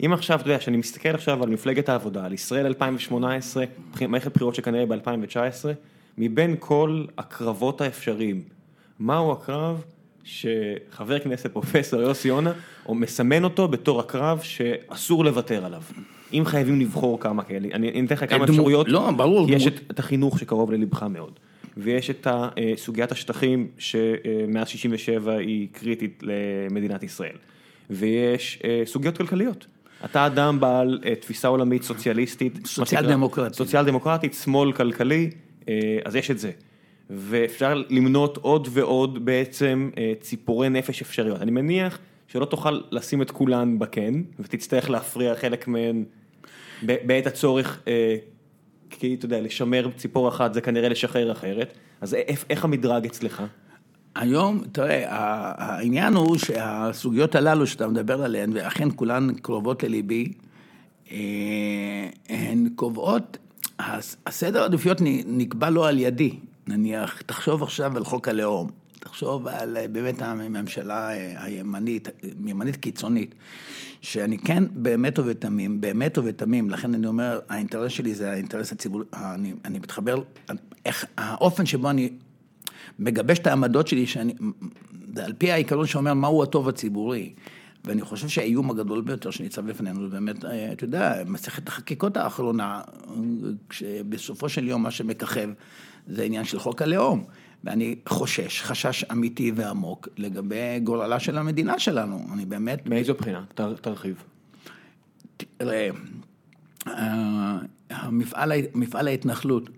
אם 0.05 0.13
עכשיו, 0.13 0.39
אתה 0.39 0.47
יודע, 0.47 0.59
כשאני 0.59 0.77
מסתכל 0.77 1.09
עכשיו 1.09 1.43
על 1.43 1.49
מפלגת 1.49 1.89
העבודה, 1.89 2.25
על 2.25 2.33
ישראל 2.33 2.65
2018, 2.65 3.65
מערכת 4.07 4.33
בחירות 4.33 4.55
שכנראה 4.55 4.85
ב-2019, 4.85 5.65
מבין 6.17 6.55
כל 6.59 7.05
הקרבות 7.17 7.81
האפשריים, 7.81 8.43
מהו 8.99 9.31
הקרב 9.31 9.83
שחבר 10.23 11.19
כנסת 11.19 11.51
פרופסור 11.51 12.01
יוסי 12.01 12.27
יונה, 12.27 12.51
הוא 12.83 12.95
מסמן 12.95 13.43
אותו 13.43 13.67
בתור 13.67 13.99
הקרב 13.99 14.39
שאסור 14.39 15.25
לוותר 15.25 15.65
עליו. 15.65 15.81
אם 16.33 16.45
חייבים 16.45 16.79
לבחור 16.79 17.19
כמה 17.19 17.43
כאלה, 17.43 17.67
אני 17.73 18.05
אתן 18.05 18.15
לך 18.15 18.29
כמה 18.29 18.45
אפשרויות, 18.45 18.89
לא, 18.89 19.11
ברור. 19.11 19.47
יש 19.49 19.67
את, 19.67 19.99
החינוך 19.99 20.39
שקרוב 20.39 20.71
ללבך 20.71 21.03
מאוד, 21.03 21.39
ויש 21.77 22.09
את 22.09 22.27
סוגיית 22.75 23.11
השטחים 23.11 23.67
שמאז 23.77 24.67
67' 24.67 25.37
היא 25.37 25.67
קריטית 25.71 26.23
למדינת 26.23 27.03
ישראל, 27.03 27.35
ויש 27.89 28.59
סוגיות 28.85 29.17
כלכליות. 29.17 29.67
אתה 30.05 30.25
אדם 30.25 30.59
בעל 30.59 30.99
תפיסה 31.19 31.47
עולמית 31.47 31.83
סוציאליסטית, 31.83 32.67
סוציאל 32.67 33.07
דמוקרטית, 33.07 33.53
סוציאל 33.57 33.85
דמוקרטית, 33.85 34.33
שמאל 34.33 34.71
כלכלי, 34.71 35.29
אז 36.05 36.15
יש 36.15 36.31
את 36.31 36.39
זה. 36.39 36.51
ואפשר 37.09 37.81
למנות 37.89 38.37
עוד 38.37 38.67
ועוד 38.71 39.25
בעצם 39.25 39.89
ציפורי 40.19 40.69
נפש 40.69 41.01
אפשריות. 41.01 41.41
אני 41.41 41.51
מניח 41.51 41.99
שלא 42.27 42.45
תוכל 42.45 42.81
לשים 42.91 43.21
את 43.21 43.31
כולן 43.31 43.79
בקן, 43.79 44.21
ותצטרך 44.39 44.89
להפריע 44.89 45.35
חלק 45.35 45.67
מהן 45.67 46.03
בעת 46.83 47.27
הצורך, 47.27 47.81
כי 48.89 49.15
אתה 49.15 49.25
יודע, 49.25 49.41
לשמר 49.41 49.89
ציפור 49.97 50.29
אחת 50.29 50.53
זה 50.53 50.61
כנראה 50.61 50.89
לשחרר 50.89 51.31
אחרת, 51.31 51.73
אז 52.01 52.17
איך 52.49 52.63
המדרג 52.63 53.05
אצלך? 53.05 53.43
היום, 54.15 54.63
תראה, 54.71 55.03
העניין 55.57 56.13
הוא 56.13 56.37
שהסוגיות 56.37 57.35
הללו 57.35 57.67
שאתה 57.67 57.87
מדבר 57.87 58.23
עליהן, 58.23 58.51
ואכן 58.53 58.87
כולן 58.95 59.33
קרובות 59.41 59.83
לליבי, 59.83 60.33
הן 62.29 62.69
קובעות, 62.75 63.37
הסדר 64.27 64.61
העדיפויות 64.61 64.97
נקבע 65.25 65.69
לא 65.69 65.87
על 65.87 65.99
ידי, 65.99 66.39
נניח, 66.67 67.21
תחשוב 67.21 67.63
עכשיו 67.63 67.97
על 67.97 68.03
חוק 68.03 68.27
הלאום, 68.27 68.69
תחשוב 69.03 69.47
על 69.47 69.77
באמת 69.91 70.21
הממשלה 70.21 71.07
הימנית, 71.37 72.09
ימנית 72.45 72.75
קיצונית, 72.75 73.35
שאני 74.01 74.37
כן 74.37 74.63
באמת 74.73 75.19
ובתמים, 75.19 75.81
באמת 75.81 76.17
ובתמים, 76.17 76.69
לכן 76.69 76.93
אני 76.93 77.07
אומר, 77.07 77.39
האינטרס 77.49 77.91
שלי 77.91 78.15
זה 78.15 78.31
האינטרס 78.31 78.71
הציבורי, 78.71 79.05
אני, 79.13 79.53
אני 79.65 79.79
מתחבר, 79.79 80.23
איך, 80.85 81.05
האופן 81.17 81.65
שבו 81.65 81.89
אני 81.89 82.09
מגבש 82.99 83.39
את 83.39 83.47
העמדות 83.47 83.87
שלי, 83.87 84.07
שאני, 84.07 84.33
זה 85.15 85.25
על 85.25 85.33
פי 85.33 85.51
העיקרון 85.51 85.87
שאומר 85.87 86.13
מהו 86.13 86.43
הטוב 86.43 86.69
הציבורי. 86.69 87.33
ואני 87.85 88.01
חושב 88.01 88.27
שהאיום 88.27 88.71
הגדול 88.71 89.01
ביותר 89.01 89.31
שניצב 89.31 89.69
בפנינו, 89.69 90.03
זה 90.03 90.09
באמת, 90.09 90.45
אתה 90.73 90.83
יודע, 90.83 91.23
מסכת 91.25 91.67
החקיקות 91.67 92.17
האחרונה, 92.17 92.81
כשבסופו 93.69 94.49
של 94.49 94.67
יום 94.67 94.83
מה 94.83 94.91
שמככב 94.91 95.49
זה 96.07 96.23
עניין 96.23 96.43
של 96.45 96.59
חוק 96.59 96.81
הלאום. 96.81 97.23
ואני 97.63 97.95
חושש, 98.09 98.61
חשש 98.61 99.03
אמיתי 99.03 99.51
ועמוק 99.55 100.07
לגבי 100.17 100.79
גורלה 100.83 101.19
של 101.19 101.37
המדינה 101.37 101.79
שלנו, 101.79 102.25
אני 102.33 102.45
באמת... 102.45 102.87
מאיזו 102.87 103.13
בחינה? 103.13 103.45
תרחיב. 103.81 104.23
תראה, 105.37 105.89
המפעל, 107.89 108.51
מפעל 108.73 109.07
ההתנחלות, 109.07 109.69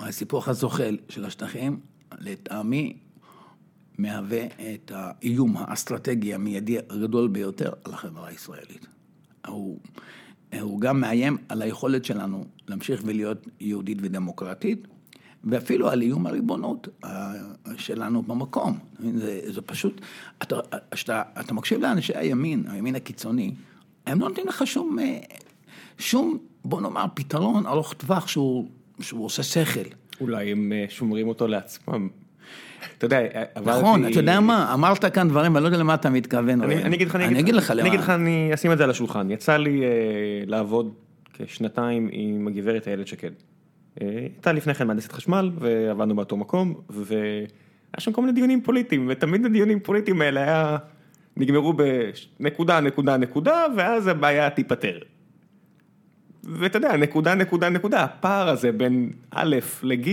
הסיפוח 0.00 0.48
הזוחל 0.48 0.96
של 1.08 1.24
השטחים, 1.24 1.80
לטעמי 2.18 2.96
מהווה 3.98 4.44
את 4.46 4.92
האיום 4.94 5.56
האסטרטגי 5.56 6.34
המיידי 6.34 6.78
הגדול 6.90 7.28
ביותר 7.28 7.72
על 7.84 7.92
החברה 7.92 8.28
הישראלית. 8.28 8.86
הוא, 9.46 9.78
הוא 10.60 10.80
גם 10.80 11.00
מאיים 11.00 11.36
על 11.48 11.62
היכולת 11.62 12.04
שלנו 12.04 12.44
להמשיך 12.68 13.02
ולהיות 13.04 13.46
יהודית 13.60 13.98
ודמוקרטית, 14.00 14.86
ואפילו 15.46 15.88
על 15.88 16.02
איום 16.02 16.26
הריבונות 16.26 16.88
שלנו 17.76 18.22
במקום. 18.22 18.78
זה, 19.14 19.40
זה 19.46 19.62
פשוט, 19.62 20.00
אתה, 20.42 20.56
שאתה, 20.94 21.22
אתה 21.40 21.54
מקשיב 21.54 21.80
לאנשי 21.80 22.12
הימין, 22.16 22.64
הימין 22.68 22.94
הקיצוני, 22.94 23.54
הם 24.06 24.20
לא 24.20 24.28
נותנים 24.28 24.46
לך 24.48 24.66
שום, 24.66 24.96
שום, 25.98 26.38
בוא 26.64 26.80
נאמר, 26.80 27.04
פתרון 27.14 27.66
ארוך 27.66 27.92
טווח 27.92 28.26
שהוא, 28.26 28.68
שהוא 29.00 29.24
עושה 29.24 29.42
שכל. 29.42 29.80
אולי 30.20 30.52
הם 30.52 30.72
שומרים 30.88 31.28
אותו 31.28 31.46
לעצמם. 31.46 32.08
אתה 32.98 33.04
יודע, 33.04 33.18
עברתי... 33.54 33.80
נכון, 33.80 34.06
אתה 34.06 34.18
יודע 34.18 34.40
מה, 34.40 34.74
אמרת 34.74 35.04
כאן 35.04 35.28
דברים, 35.28 35.56
אני 35.56 35.62
לא 35.62 35.68
יודע 35.68 35.78
למה 35.78 35.94
אתה 35.94 36.10
מתכוון. 36.10 36.62
אני 36.62 36.96
אגיד 36.96 37.08
לך, 37.08 37.16
אני 37.16 37.40
אגיד 37.40 37.54
לך, 37.54 37.70
אני 37.70 37.88
אגיד 37.88 38.00
לך, 38.00 38.10
אני 38.10 38.50
אשים 38.54 38.72
את 38.72 38.78
זה 38.78 38.84
על 38.84 38.90
השולחן. 38.90 39.30
יצא 39.30 39.56
לי 39.56 39.80
לעבוד 40.46 40.94
כשנתיים 41.32 42.08
עם 42.12 42.48
הגברת 42.48 42.88
איילת 42.88 43.06
שקד. 43.06 43.30
הייתה 44.00 44.52
לפני 44.52 44.74
כן 44.74 44.86
מהנדסת 44.86 45.12
חשמל, 45.12 45.50
ועבדנו 45.58 46.16
באותו 46.16 46.36
מקום, 46.36 46.74
והיה 46.90 47.46
שם 47.98 48.12
כל 48.12 48.20
מיני 48.20 48.32
דיונים 48.32 48.62
פוליטיים, 48.62 49.06
ותמיד 49.10 49.46
הדיונים 49.46 49.80
פוליטיים 49.80 50.20
האלה 50.20 50.40
היה, 50.42 50.76
נגמרו 51.36 51.72
בנקודה, 51.72 52.80
נקודה, 52.80 53.16
נקודה, 53.16 53.64
ואז 53.76 54.06
הבעיה 54.06 54.50
תיפתר. 54.50 54.98
ואתה 56.44 56.78
יודע, 56.78 56.96
נקודה, 56.96 57.34
נקודה, 57.34 57.68
נקודה, 57.68 58.04
הפער 58.04 58.48
הזה 58.48 58.72
בין 58.72 59.10
א' 59.30 59.56
לג', 59.82 60.08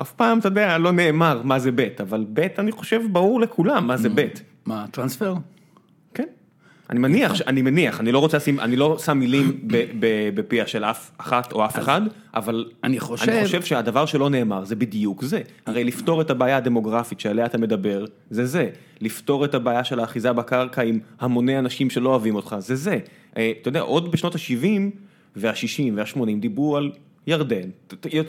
אף 0.00 0.12
פעם, 0.12 0.38
אתה 0.38 0.48
יודע, 0.48 0.78
לא 0.78 0.92
נאמר 0.92 1.42
מה 1.44 1.58
זה 1.58 1.70
ב', 1.74 1.88
אבל 2.00 2.24
ב', 2.32 2.46
אני 2.58 2.72
חושב, 2.72 3.00
ברור 3.12 3.40
לכולם 3.40 3.86
מה 3.86 3.96
זה 3.96 4.08
ב'. 4.14 4.26
מה, 4.66 4.86
טרנספר? 4.90 5.34
אני 6.90 6.98
מניח, 6.98 7.32
אני 7.46 7.62
מניח, 7.62 8.00
אני 8.00 8.12
לא 8.12 8.18
רוצה 8.18 8.36
לשים, 8.36 8.60
אני 8.60 8.76
לא 8.76 8.98
שם 8.98 9.18
מילים 9.18 9.60
בפיה 10.34 10.66
של 10.66 10.84
אף 10.84 11.10
אחת 11.18 11.52
או 11.52 11.64
אף 11.64 11.78
אחד, 11.78 12.00
אבל 12.34 12.66
אני 12.84 13.00
חושב 13.00 13.62
שהדבר 13.62 14.06
שלא 14.06 14.30
נאמר 14.30 14.64
זה 14.64 14.76
בדיוק 14.76 15.24
זה. 15.24 15.40
הרי 15.66 15.84
לפתור 15.84 16.20
את 16.20 16.30
הבעיה 16.30 16.56
הדמוגרפית 16.56 17.20
שעליה 17.20 17.46
אתה 17.46 17.58
מדבר, 17.58 18.04
זה 18.30 18.46
זה. 18.46 18.68
לפתור 19.00 19.44
את 19.44 19.54
הבעיה 19.54 19.84
של 19.84 20.00
האחיזה 20.00 20.32
בקרקע 20.32 20.82
עם 20.82 20.98
המוני 21.20 21.58
אנשים 21.58 21.90
שלא 21.90 22.08
אוהבים 22.08 22.34
אותך, 22.34 22.56
זה 22.58 22.76
זה. 22.76 22.98
אתה 23.32 23.68
יודע, 23.68 23.80
עוד 23.80 24.12
בשנות 24.12 24.34
ה-70 24.34 24.66
וה-60 25.36 25.82
וה-80 25.94 26.40
דיברו 26.40 26.76
על 26.76 26.90
ירדן, 27.26 27.70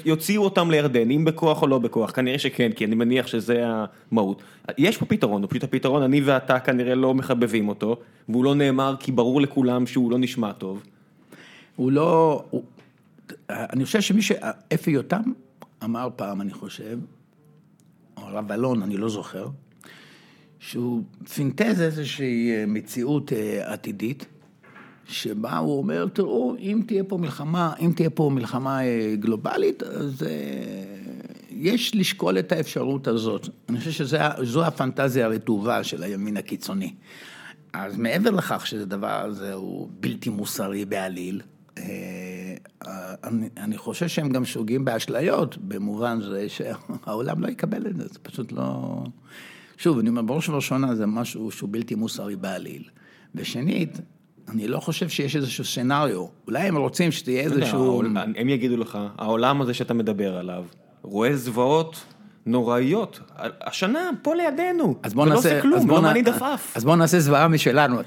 יוציאו 0.06 0.44
אותם 0.44 0.72
לירדן, 0.72 1.12
אם 1.12 1.26
בכוח 1.26 1.62
או 1.62 1.68
לא 1.68 1.80
בכוח, 1.80 2.12
כנראה 2.12 2.40
שכן, 2.40 2.72
כי 2.72 2.86
אני 2.86 2.96
מניח 2.96 3.28
שזה 3.28 3.64
המהות. 3.66 4.42
יש 4.78 4.98
פה 4.98 5.06
פתרון, 5.06 5.48
פשוט 5.48 5.64
הפתרון, 5.64 6.04
אני 6.04 6.22
ואתה 6.22 6.60
כנראה 6.60 6.96
לא 6.96 7.14
מחבבים 7.14 7.70
אותו, 7.70 7.98
והוא 8.30 8.46
לא 8.46 8.56
נאמר 8.56 8.96
כי 9.00 9.12
ברור 9.12 9.42
לכולם 9.42 9.88
שהוא 9.88 10.12
לא 10.12 10.18
נשמע 10.18 10.52
טוב. 10.52 10.84
הוא 11.76 11.92
לא, 11.92 12.44
הוא, 12.50 12.64
אני 13.50 13.86
חושב 13.86 14.02
שמי 14.02 14.22
ש... 14.22 14.32
אפי 14.74 14.92
יותם 14.92 15.22
אמר 15.84 16.10
פעם, 16.16 16.42
אני 16.42 16.54
חושב, 16.54 17.00
או 18.18 18.24
הרב 18.24 18.52
אלון, 18.52 18.84
אני 18.84 18.98
לא 18.98 19.10
זוכר, 19.10 19.48
שהוא 20.60 21.04
פינטז 21.34 21.82
איזושהי 21.82 22.66
מציאות 22.68 23.32
עתידית. 23.62 24.26
שבה 25.12 25.58
הוא 25.58 25.78
אומר, 25.78 26.08
תראו, 26.14 26.56
אם 26.60 26.82
תהיה 26.88 27.04
פה 27.04 27.18
מלחמה, 27.18 27.74
אם 27.80 27.92
תהיה 27.96 28.10
פה 28.10 28.30
מלחמה 28.34 28.80
גלובלית, 29.20 29.84
אז 29.84 30.24
יש 31.50 31.96
לשקול 31.96 32.40
את 32.40 32.52
האפשרות 32.52 33.08
הזאת. 33.08 33.50
אני 33.70 33.80
חושב 33.80 33.92
שזו 33.92 34.66
הפנטזיה 34.66 35.26
הרטובה 35.26 35.84
של 35.84 36.04
הימין 36.04 36.38
הקיצוני. 36.38 36.94
אז 37.74 37.98
מעבר 37.98 38.30
לכך 38.30 38.68
שזה 38.68 38.86
דבר 38.86 39.22
הזה 39.26 39.54
הוא 39.54 39.90
בלתי 40.00 40.30
מוסרי 40.30 40.86
בעליל, 40.86 41.42
אני, 43.24 43.50
אני 43.58 43.78
חושב 43.78 44.08
שהם 44.08 44.30
גם 44.30 44.46
שוגים 44.46 44.86
באשליות, 44.86 45.58
במובן 45.58 46.22
זה 46.22 46.50
שהעולם 46.50 47.42
לא 47.42 47.48
יקבל 47.48 47.88
את 47.88 47.98
זה, 47.98 48.04
זה 48.08 48.20
פשוט 48.20 48.52
לא... 48.52 49.04
שוב, 49.78 50.00
אני 50.00 50.10
אומר, 50.10 50.22
בראש 50.22 50.50
ובראשונה 50.50 50.96
זה 50.96 51.06
משהו 51.06 51.52
שהוא 51.52 51.70
בלתי 51.72 51.96
מוסרי 51.96 52.36
בעליל. 52.36 52.84
ושנית, 53.36 54.00
אני 54.50 54.68
לא 54.68 54.80
חושב 54.80 55.10
שיש 55.10 55.36
איזשהו 55.36 55.66
סצנריו, 55.66 56.26
אולי 56.48 56.60
הם 56.60 56.78
רוצים 56.78 57.12
שתהיה 57.12 57.42
איזשהו... 57.42 58.04
הם 58.36 58.50
יגידו 58.50 58.78
לך, 58.78 58.98
העולם 59.18 59.62
הזה 59.62 59.74
שאתה 59.74 59.94
מדבר 59.94 60.38
עליו, 60.38 60.64
רואה 61.02 61.36
זוועות 61.36 62.04
נוראיות, 62.46 63.20
השנה 63.62 64.10
פה 64.22 64.36
לידינו, 64.36 64.96
אז 65.04 65.14
בוא 65.14 65.26
נעשה, 65.26 65.50
ולא 65.50 65.58
עושה 65.58 65.62
כלום, 65.62 65.90
לא 65.90 66.02
מעניד 66.02 66.30
עפעף. 66.30 66.78
אז 66.78 66.84
בוא 66.84 66.96
נעשה 66.96 67.20
זוועה 67.20 67.48
משלנו. 67.48 68.00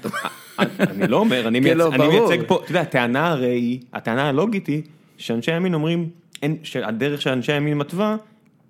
אני 0.59 1.07
לא 1.07 1.17
אומר, 1.17 1.47
אני 1.47 1.61
כן, 1.63 1.77
לא, 1.77 1.91
מייצג. 1.91 2.47
פה, 2.47 2.59
אתה 2.63 2.71
יודע, 2.71 2.81
הטענה 2.81 3.27
הרי 3.27 3.79
הטענה 3.93 4.29
הלוגית 4.29 4.67
היא, 4.67 4.81
שאנשי 5.17 5.51
הימין 5.51 5.73
אומרים, 5.73 6.09
שהדרך 6.63 7.21
שאנשי 7.21 7.51
הימין 7.51 7.77
מתווה, 7.77 8.15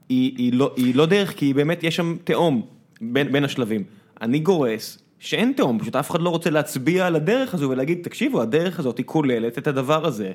היא 0.09 0.53
לא- 0.53 0.73
היא 0.75 0.95
לא 0.95 1.05
דרך, 1.05 1.33
כי 1.37 1.53
באמת 1.53 1.83
יש 1.83 1.95
שם 1.95 2.15
תהום 2.23 2.61
בין 3.01 3.45
השלבים. 3.45 3.83
אני 4.21 4.39
גורס 4.39 4.97
שאין 5.25 5.53
תהום, 5.57 5.79
פשוט 5.79 5.95
אף 5.95 6.11
אחד 6.11 6.21
לא 6.21 6.29
רוצה 6.29 6.49
להצביע 6.49 7.07
על 7.07 7.15
הדרך 7.15 7.53
הזו 7.53 7.69
ולהגיד, 7.69 7.99
תקשיבו, 8.03 8.41
הדרך 8.41 8.79
הזאת 8.79 8.97
היא 8.97 9.05
כוללת 9.05 9.57
את 9.57 9.67
הדבר 9.67 10.05
הזה, 10.05 10.31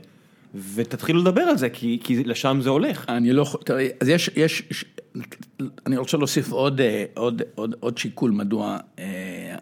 ותתחילו 0.74 1.20
לדבר 1.20 1.40
על 1.40 1.56
זה, 1.58 1.68
כי 1.70 2.00
כי 2.04 2.24
לשם 2.24 2.58
זה 2.62 2.70
הולך. 2.70 3.04
אני 3.08 3.32
לא, 3.32 3.42
יכול- 3.42 3.60
תראי, 3.64 3.88
אז 4.00 4.08
יש, 4.08 4.30
יש, 4.36 4.62
ש- 4.70 4.84
אני 5.86 5.96
רוצה 5.96 6.16
להוסיף 6.16 6.52
עוד, 6.52 6.80
אה, 6.80 7.04
עוד, 7.14 7.42
עוד, 7.54 7.74
עוד 7.80 7.98
שיקול 7.98 8.30
מדוע 8.30 8.76
אה, 8.98 9.56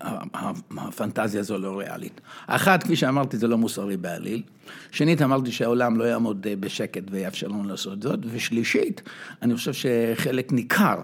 הפנטזיה 0.79 1.41
הזו 1.41 1.59
לא 1.59 1.79
ריאלית. 1.79 2.21
אחת, 2.47 2.83
כפי 2.83 2.97
שאמרתי, 2.97 3.37
זה 3.37 3.47
לא 3.49 3.59
מוסרי 3.59 3.97
בעליל. 3.97 4.43
שנית, 4.91 5.23
אמרתי 5.23 5.53
שהעולם 5.53 5.99
לא 5.99 6.05
יעמוד 6.05 6.47
אה, 6.51 6.57
בשקט 6.57 7.03
ויאפשר 7.11 7.49
לנו 7.49 7.65
לעשות 7.65 8.03
זאת. 8.03 8.19
ושלישית, 8.33 9.03
אני 9.43 9.55
חושב 9.57 9.73
שחלק 9.73 10.53
ניכר 10.53 11.01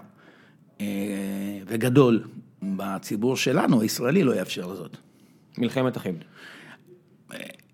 אה, 0.81 0.85
וגדול 1.67 2.23
בציבור 2.63 3.37
שלנו, 3.37 3.81
הישראלי, 3.81 4.23
לא 4.23 4.35
יאפשר 4.35 4.75
זאת. 4.75 4.97
מלחמת 5.57 5.97
אחים. 5.97 6.15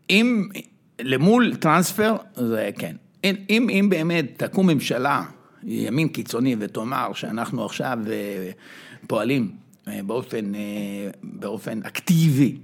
אם 0.10 0.50
למול 1.00 1.56
טרנספר, 1.56 2.16
זה 2.36 2.70
כן. 2.78 2.96
אם, 3.24 3.36
אם, 3.50 3.70
אם 3.70 3.90
באמת 3.90 4.44
תקום 4.44 4.68
ממשלה, 4.70 5.24
ימין 5.64 6.08
קיצוני, 6.08 6.56
ותאמר 6.60 7.14
שאנחנו 7.14 7.66
עכשיו 7.66 8.00
אה, 8.10 8.52
פועלים 9.08 9.52
אה, 9.88 10.00
באופן, 10.04 10.56
אה, 10.56 10.60
באופן 11.24 11.80
אקטיבי 11.84 12.58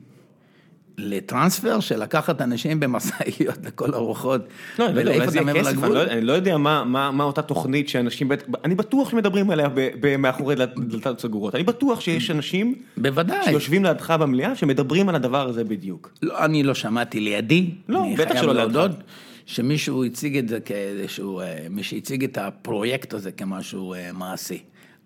לטרנספר, 0.97 1.79
של 1.79 1.99
לקחת 2.03 2.41
אנשים 2.41 2.79
במשאיות 2.79 3.57
לכל 3.65 3.93
הרוחות, 3.93 4.41
לא, 4.79 4.85
אני 4.85 4.95
לא 4.95 5.01
ולהעיף 5.01 5.27
אותם 5.27 5.45
מעבר 5.45 5.61
לגבול. 5.69 5.85
אני 5.97 6.05
לא- 6.07 6.11
אני 6.11 6.21
לא 6.21 6.33
יודע 6.33 6.57
מה- 6.57 7.23
אותה 7.23 7.41
תוכנית 7.41 7.89
שאנשים, 7.89 8.29
אני 8.65 8.75
בטוח 8.75 9.09
שמדברים 9.09 9.49
עליה 9.49 9.67
מאחורי 10.19 10.55
דלת- 10.55 10.79
דלתות 10.79 11.19
סגורות, 11.19 11.55
אני 11.55 11.63
בטוח 11.63 11.99
שיש 11.99 12.31
אנשים 12.31 12.75
בוודאי. 12.97 13.43
שיושבים 13.45 13.83
לידך 13.85 14.11
במליאה 14.19 14.55
שמדברים 14.55 15.09
על 15.09 15.15
הדבר 15.15 15.47
הזה 15.49 15.63
בדיוק. 15.63 16.11
לא, 16.21 16.45
אני 16.45 16.63
לא 16.63 16.73
שמעתי 16.73 17.19
לידי, 17.19 17.69
לא, 17.89 18.03
אני 18.03 18.17
חייב. 18.17 18.45
להודות, 18.49 18.91
שמישהו 19.45 20.03
הציג 20.05 20.37
את 20.37 20.47
זה 20.49 20.59
כאיזשהו, 20.59 21.39
אה, 21.39 21.67
מי 21.69 21.83
שהציג 21.83 22.23
את 22.23 22.37
הפרויקט 22.37 23.13
הזה 23.13 23.31
כמשהו 23.31 23.93
אה, 23.93 24.09
מעשי. 24.13 24.59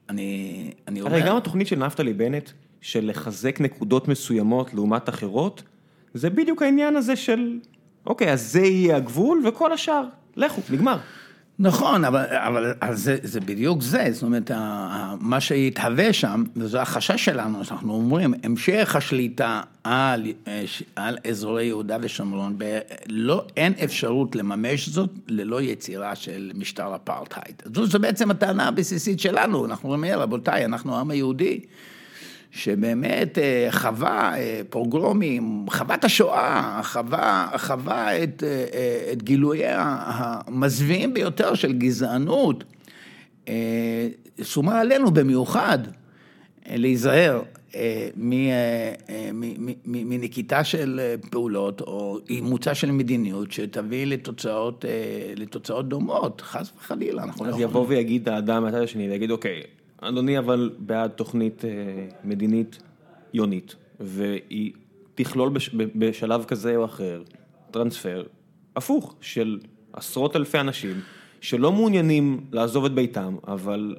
אני, 0.09 0.53
אני 0.87 1.01
אומר... 1.01 1.11
הרי 1.13 1.21
גם 1.27 1.37
התוכנית 1.37 1.67
של 1.67 1.75
נפתלי 1.75 2.13
בנט, 2.13 2.49
של 2.81 3.09
לחזק 3.09 3.61
נקודות 3.61 4.07
מסוימות 4.07 4.73
לעומת 4.73 5.09
אחרות, 5.09 5.63
זה 6.13 6.29
בדיוק 6.29 6.61
העניין 6.61 6.95
הזה 6.95 7.15
של, 7.15 7.59
אוקיי, 8.05 8.33
אז 8.33 8.51
זה 8.51 8.61
יהיה 8.61 8.95
הגבול 8.97 9.41
וכל 9.47 9.73
השאר, 9.73 10.03
לכו, 10.35 10.61
נגמר. 10.69 10.97
נכון, 11.59 12.05
אבל, 12.05 12.25
אבל 12.81 12.95
זה, 12.95 13.17
זה 13.23 13.39
בדיוק 13.39 13.81
זה, 13.81 14.07
זאת 14.11 14.23
אומרת, 14.23 14.51
מה 15.19 15.39
שיתהווה 15.39 16.13
שם, 16.13 16.43
וזה 16.55 16.81
החשש 16.81 17.25
שלנו, 17.25 17.65
שאנחנו 17.65 17.93
אומרים, 17.93 18.33
המשך 18.43 18.95
השליטה 18.95 19.61
על, 19.83 20.25
אה, 20.47 20.63
על 20.95 21.17
אזורי 21.29 21.65
יהודה 21.65 21.97
ושומרון, 22.01 22.57
לא, 23.09 23.45
אין 23.57 23.73
אפשרות 23.83 24.35
לממש 24.35 24.89
זאת 24.89 25.09
ללא 25.27 25.61
יצירה 25.61 26.15
של 26.15 26.51
משטר 26.55 26.95
אפרטהייד. 26.95 27.61
זו, 27.75 27.85
זו 27.85 27.99
בעצם 27.99 28.31
הטענה 28.31 28.67
הבסיסית 28.67 29.19
שלנו, 29.19 29.65
אנחנו 29.65 29.93
אומרים, 29.93 30.11
"אה, 30.13 30.17
רבותיי, 30.23 30.65
אנחנו 30.65 30.95
העם 30.95 31.11
היהודי. 31.11 31.59
שבאמת 32.51 33.37
אה, 33.37 33.67
חווה 33.71 34.37
אה, 34.37 34.61
פוגרומים, 34.69 35.65
חווה 35.69 35.95
את 35.95 36.03
השואה, 36.03 36.81
חווה, 36.83 37.49
חווה 37.57 38.23
את, 38.23 38.43
אה, 38.43 39.11
את 39.11 39.23
גילוייה 39.23 39.97
המזוויעים 39.99 41.13
ביותר 41.13 41.55
של 41.55 41.73
גזענות, 41.73 42.63
שומה 44.43 44.79
עלינו 44.79 45.11
במיוחד 45.11 45.79
להיזהר 46.69 47.41
מנקיטה 49.85 50.63
של 50.63 51.15
פעולות 51.29 51.81
או 51.81 52.19
אימוצה 52.29 52.75
של 52.75 52.91
מדיניות 52.91 53.51
שתביא 53.51 54.05
לתוצאות, 54.05 54.85
לתוצאות 55.35 55.89
דומות, 55.89 56.41
חס 56.41 56.71
וחלילה, 56.77 57.25
לא 57.41 57.47
אז. 57.47 57.59
יבוא 57.59 57.85
ויגיד 57.87 58.29
האדם 58.29 58.63
מהצד 58.63 58.81
השני, 58.81 59.09
ויגיד, 59.09 59.31
אוקיי, 59.31 59.63
אדוני 60.01 60.39
אבל 60.39 60.69
בעד 60.77 61.11
תוכנית 61.11 61.65
אה, 61.65 61.69
מדינית 62.23 62.83
יונית, 63.33 63.75
והיא 63.99 64.71
תכלול 65.15 65.51
בשלב 65.95 66.43
כזה 66.43 66.75
או 66.75 66.85
אחר 66.85 67.23
טרנספר 67.71 68.23
הפוך 68.75 69.15
של 69.21 69.59
עשרות 69.93 70.35
אלפי 70.35 70.59
אנשים 70.59 70.99
שלא 71.41 71.71
מעוניינים 71.71 72.45
לעזוב 72.51 72.85
את 72.85 72.91
ביתם, 72.91 73.35
אבל 73.47 73.95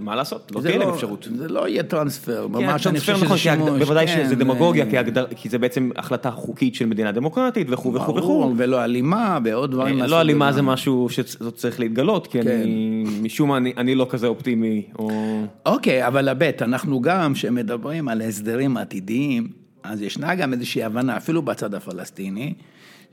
מה 0.00 0.16
לעשות, 0.16 0.52
לא 0.54 0.60
זה 0.60 0.68
תהיה 0.68 0.80
להם 0.80 0.88
אפשרות. 0.88 1.28
זה 1.36 1.48
לא 1.48 1.68
יהיה 1.68 1.82
טרנספר, 1.82 2.46
כן, 2.46 2.64
ממש 2.64 2.86
אני 2.86 3.00
חושב 3.00 3.12
נכון, 3.12 3.38
שזה 3.38 3.50
כי 3.50 3.56
שימוש. 3.56 3.82
בוודאי 3.82 4.06
כן, 4.06 4.24
שזה 4.24 4.34
דמגוגיה, 4.34 4.86
כי 5.36 5.48
זה 5.48 5.58
בעצם 5.58 5.90
החלטה 5.96 6.30
חוקית 6.30 6.74
של 6.74 6.86
מדינה 6.86 7.12
דמוקרטית 7.12 7.66
וכו' 7.70 7.94
וכו' 7.94 8.14
וכו'. 8.14 8.20
ברור, 8.20 8.54
ולא 8.56 8.84
אלימה, 8.84 9.38
ועוד 9.44 9.70
דברים. 9.70 9.94
לא 9.94 10.00
מהסוג 10.00 10.18
אלימה. 10.18 10.52
זה 10.52 10.62
משהו 10.62 11.08
שצריך 11.10 11.54
צריך 11.54 11.80
להתגלות, 11.80 12.26
כי 12.26 12.42
כן. 12.42 12.48
אני, 12.48 13.04
משום 13.22 13.48
מה 13.48 13.56
אני, 13.56 13.72
אני 13.76 13.94
לא 13.94 14.06
כזה 14.10 14.26
אופטימי, 14.26 14.82
או... 14.98 15.10
אוקיי, 15.66 16.06
אבל 16.06 16.28
הבט, 16.28 16.62
אנחנו 16.62 17.00
גם, 17.00 17.34
כשמדברים 17.34 18.08
על 18.08 18.22
הסדרים 18.22 18.76
עתידיים, 18.76 19.48
אז 19.82 20.02
ישנה 20.02 20.34
גם 20.34 20.52
איזושהי 20.52 20.82
הבנה, 20.82 21.16
אפילו 21.16 21.42
בצד 21.42 21.74
הפלסטיני, 21.74 22.54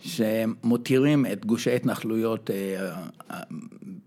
שמותירים 0.02 1.26
את 1.26 1.46
גושי 1.46 1.72
ההתנחלויות 1.72 2.50
אה, 2.52 2.96
אה, 3.32 3.40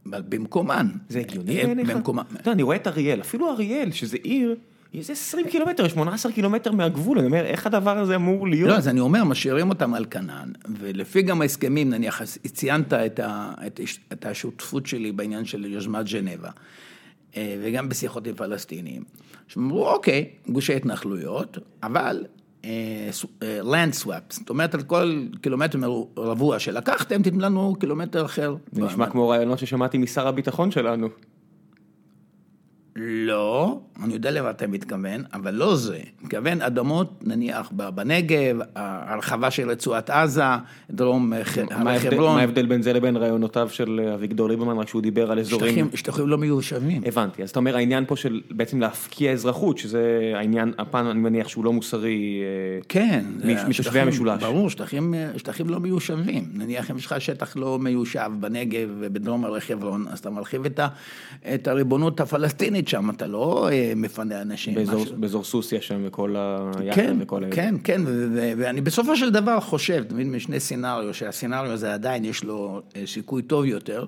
במקומן. 0.06 0.88
זה 1.08 1.20
הגיוני 1.20 1.64
בעיניך? 1.64 1.90
במקומם. 1.90 2.24
אתה 2.40 2.52
אני 2.52 2.62
רואה 2.62 2.76
את 2.76 2.86
אריאל, 2.86 3.20
אפילו 3.20 3.50
אריאל, 3.50 3.90
שזה 3.90 4.16
עיר, 4.22 4.56
איזה 4.94 5.12
20 5.12 5.46
קילומטר, 5.48 5.88
18 5.88 6.32
קילומטר 6.32 6.72
מהגבול, 6.72 7.18
אני 7.18 7.26
אומר, 7.26 7.44
איך 7.44 7.66
הדבר 7.66 7.98
הזה 7.98 8.16
אמור 8.16 8.48
להיות? 8.48 8.70
לא, 8.70 8.76
אז 8.76 8.88
אני 8.88 9.00
אומר, 9.00 9.24
משאירים 9.24 9.68
אותם 9.68 9.94
על 9.94 10.04
כנן, 10.10 10.52
ולפי 10.80 11.22
גם 11.22 11.42
ההסכמים, 11.42 11.90
נניח, 11.90 12.22
ציינת 12.46 12.92
את, 12.92 13.20
ה, 13.20 13.52
את, 13.66 13.80
את 14.12 14.26
השותפות 14.26 14.86
שלי 14.86 15.12
בעניין 15.12 15.44
של 15.44 15.64
יוזמת 15.64 16.06
ז'נבה, 16.06 16.50
אה, 17.36 17.56
וגם 17.62 17.88
בשיחות 17.88 18.26
עם 18.26 18.34
פלסטינים, 18.34 19.02
שאמרו, 19.48 19.88
אוקיי, 19.88 20.28
גושי 20.48 20.74
התנחלויות, 20.74 21.58
אבל 21.82 22.24
land 23.62 24.04
swap, 24.04 24.24
זאת 24.28 24.50
אומרת, 24.50 24.74
על 24.74 24.82
כל 24.82 25.22
קילומטר 25.40 25.78
רבוע 26.16 26.58
שלקחתם, 26.58 27.22
תיתנו 27.22 27.40
לנו 27.40 27.76
קילומטר 27.80 28.24
אחר. 28.24 28.56
זה 28.72 28.82
נשמע 28.82 29.10
כמו 29.10 29.28
רעיונות 29.28 29.58
ששמעתי 29.58 29.98
משר 29.98 30.28
הביטחון 30.28 30.70
שלנו. 30.70 31.08
לא, 32.96 33.78
אני 34.04 34.14
יודע 34.14 34.30
למה 34.30 34.50
אתה 34.50 34.66
מתכוון, 34.66 35.22
אבל 35.32 35.54
לא 35.54 35.76
זה. 35.76 35.98
מתכוון 36.22 36.62
אדמות, 36.62 37.22
נניח, 37.22 37.70
בנגב, 37.72 38.58
הרחבה 38.74 39.50
של 39.50 39.70
רצועת 39.70 40.10
עזה, 40.10 40.42
דרום 40.90 41.32
אה, 41.32 41.44
חברון, 41.44 42.34
מה 42.34 42.40
ההבדל 42.40 42.66
בין 42.66 42.82
זה 42.82 42.92
לבין 42.92 43.16
רעיונותיו 43.16 43.68
של 43.72 44.00
אה, 44.04 44.14
אביגדור 44.14 44.48
ליברמן, 44.48 44.78
רק 44.78 44.88
שהוא 44.88 45.02
דיבר 45.02 45.32
על 45.32 45.38
אזורים... 45.38 45.70
שטחים, 45.70 45.88
שטחים 45.94 46.28
לא 46.28 46.38
מיושבים. 46.38 47.02
הבנתי, 47.06 47.42
אז 47.42 47.50
אתה 47.50 47.58
אומר 47.58 47.76
העניין 47.76 48.04
פה 48.06 48.16
של 48.16 48.40
בעצם 48.50 48.80
להפקיע 48.80 49.32
אזרחות, 49.32 49.78
שזה 49.78 50.32
העניין, 50.36 50.72
הפן 50.78 51.06
אני 51.06 51.18
מניח 51.18 51.48
שהוא 51.48 51.64
לא 51.64 51.72
מוסרי, 51.72 52.40
אה, 52.42 52.82
כן. 52.88 53.24
מתושבי 53.68 54.00
המשולש. 54.00 54.42
ברור, 54.42 54.70
שטחים, 54.70 55.14
שטחים 55.36 55.68
לא 55.68 55.80
מיושבים. 55.80 56.44
נניח 56.52 56.90
אם 56.90 56.96
יש 56.96 57.06
לך 57.06 57.20
שטח 57.20 57.56
לא 57.56 57.78
מיושב 57.78 58.30
בנגב 58.40 58.88
ובדרום 59.00 59.44
הרי 59.44 59.60
חברון, 59.60 60.06
אז 60.10 60.18
אתה 60.18 60.30
מרחיב 60.30 60.64
את, 60.64 60.78
ה, 60.78 60.88
את 61.54 61.68
הריבונות 61.68 62.20
הפלסטינית 62.20 62.83
שם, 62.88 63.10
אתה 63.10 63.26
לא 63.26 63.68
אה, 63.72 63.92
מפנה 63.96 64.42
אנשים. 64.42 64.74
באזור- 65.18 65.44
סוסיא 65.44 65.80
שם 65.80 66.02
וכל 66.06 66.36
היחד 66.38 66.96
כן, 66.96 67.16
וכל 67.20 67.44
האלה. 67.44 67.56
כן, 67.56 67.74
כן, 67.84 68.02
ואני 68.34 68.80
בסופו 68.80 69.16
של 69.16 69.30
דבר 69.30 69.60
חושב, 69.60 70.04
תמיד 70.04 70.26
משני 70.26 70.60
סצנריו, 70.60 71.14
שהסצנריו 71.14 71.72
הזה 71.72 71.94
עדיין 71.94 72.24
יש 72.24 72.44
לו 72.44 72.82
אה, 72.96 73.02
סיכוי 73.06 73.42
טוב 73.42 73.64
יותר, 73.64 74.04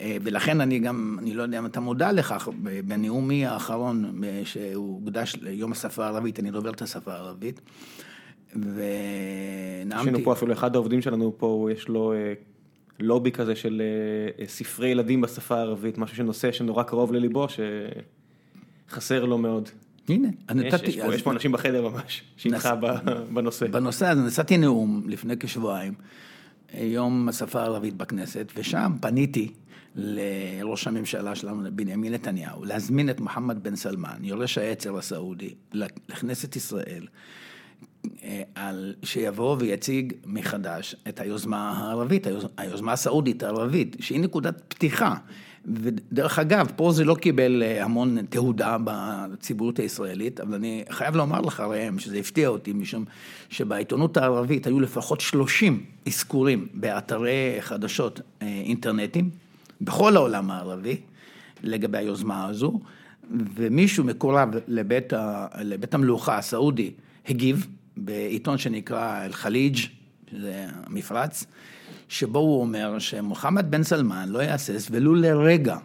אה, 0.00 0.16
ולכן 0.22 0.60
אני 0.60 0.78
גם, 0.78 1.16
אני 1.18 1.34
לא 1.34 1.42
יודע 1.42 1.58
אם 1.58 1.66
אתה 1.66 1.80
מודע 1.80 2.12
לכך, 2.12 2.48
בנאומי 2.84 3.46
האחרון 3.46 4.20
שהוא 4.44 5.00
הוקדש 5.00 5.36
ליום 5.42 5.72
השפה 5.72 6.04
הערבית, 6.04 6.40
אני 6.40 6.50
דובר 6.50 6.70
את 6.70 6.82
השפה 6.82 7.12
הערבית, 7.12 7.60
יש 8.50 8.56
לנו 8.56 8.74
ונאמתי, 9.86 10.24
פה 10.24 10.32
אפילו 10.32 10.52
אחד 10.52 10.74
העובדים 10.74 11.02
שלנו 11.02 11.34
פה, 11.38 11.68
יש 11.72 11.88
לו 11.88 12.12
לובי 13.02 13.32
כזה 13.32 13.56
של 13.56 13.82
אה, 14.38 14.46
ספרי 14.46 14.88
ילדים 14.88 15.20
בשפה 15.20 15.56
הערבית, 15.56 15.98
משהו 15.98 16.16
שנושא 16.16 16.52
שנורא 16.52 16.82
קרוב 16.82 17.12
לליבו, 17.12 17.46
שחסר 18.88 19.24
לו 19.24 19.38
מאוד. 19.38 19.68
הנה, 20.08 20.28
יש, 20.64 20.74
יש, 20.82 20.96
יש 21.14 21.22
פה 21.22 21.32
אנשים 21.32 21.52
בחדר 21.52 21.88
ממש, 21.88 22.22
שאיתך 22.36 22.70
בנושא. 23.32 23.66
בנושא 23.66 24.06
הזה 24.06 24.22
נשאתי 24.22 24.58
נאום 24.58 25.02
לפני 25.06 25.34
כשבועיים, 25.40 25.94
יום 26.74 27.28
השפה 27.28 27.60
הערבית 27.60 27.96
בכנסת, 27.96 28.52
ושם 28.56 28.92
פניתי 29.00 29.52
לראש 29.94 30.86
הממשלה 30.86 31.34
שלנו, 31.34 31.68
בנימין 31.72 32.14
נתניהו, 32.14 32.64
להזמין 32.64 33.10
את 33.10 33.20
מוחמד 33.20 33.62
בן 33.62 33.76
סלמן, 33.76 34.16
יורש 34.22 34.58
העצר 34.58 34.98
הסעודי, 34.98 35.54
לכנסת 36.08 36.56
ישראל, 36.56 37.02
אה, 37.02 37.08
על 38.54 38.94
שיבוא 39.02 39.56
ויציג 39.58 40.12
מחדש 40.26 40.96
את 41.08 41.20
היוזמה 41.20 41.70
הערבית, 41.70 42.26
היוזמה 42.56 42.92
הסעודית 42.92 43.42
הערבית, 43.42 43.96
שהיא 44.00 44.20
נקודת 44.20 44.62
פתיחה. 44.68 45.14
ודרך 45.66 46.38
אגב, 46.38 46.72
פה 46.76 46.92
זה 46.92 47.04
לא 47.04 47.14
קיבל 47.14 47.62
אה, 47.62 47.84
המון 47.84 48.18
תהודה 48.28 48.76
בציבוריות 48.84 49.78
הישראלית, 49.78 50.40
אבל 50.40 50.54
אני 50.54 50.84
חייב 50.90 51.16
לומר 51.16 51.40
לך, 51.40 51.60
ראם, 51.60 51.98
שזה 51.98 52.16
הפתיע 52.16 52.48
אותי, 52.48 52.72
משום 52.72 53.04
שבעיתונות 53.50 54.16
הערבית 54.16 54.66
היו 54.66 54.80
לפחות 54.80 55.20
30 55.20 55.84
אזכורים 56.06 56.66
באתרי 56.74 57.56
חדשות 57.60 58.20
אה, 58.42 58.46
אינטרנטיים, 58.46 59.30
בכל 59.80 60.16
העולם 60.16 60.50
הערבי, 60.50 60.96
לגבי 61.62 61.98
היוזמה 61.98 62.46
הזו, 62.46 62.80
ומישהו 63.54 64.04
מקורב 64.04 64.48
לבית, 64.68 65.12
לבית 65.60 65.94
המלוכה 65.94 66.38
הסעודי 66.38 66.90
הגיב 67.28 67.66
בעיתון 67.96 68.58
שנקרא 68.58 69.24
אל-חליג', 69.24 69.76
שזה 70.30 70.66
המפרץ, 70.86 71.44
שבו 72.08 72.38
הוא 72.38 72.60
אומר 72.60 72.98
שמוחמד 72.98 73.70
בן 73.70 73.82
סלמן 73.82 74.28
לא 74.28 74.38
יהסס 74.38 74.88
ולו 74.90 75.14
לרגע 75.14 75.76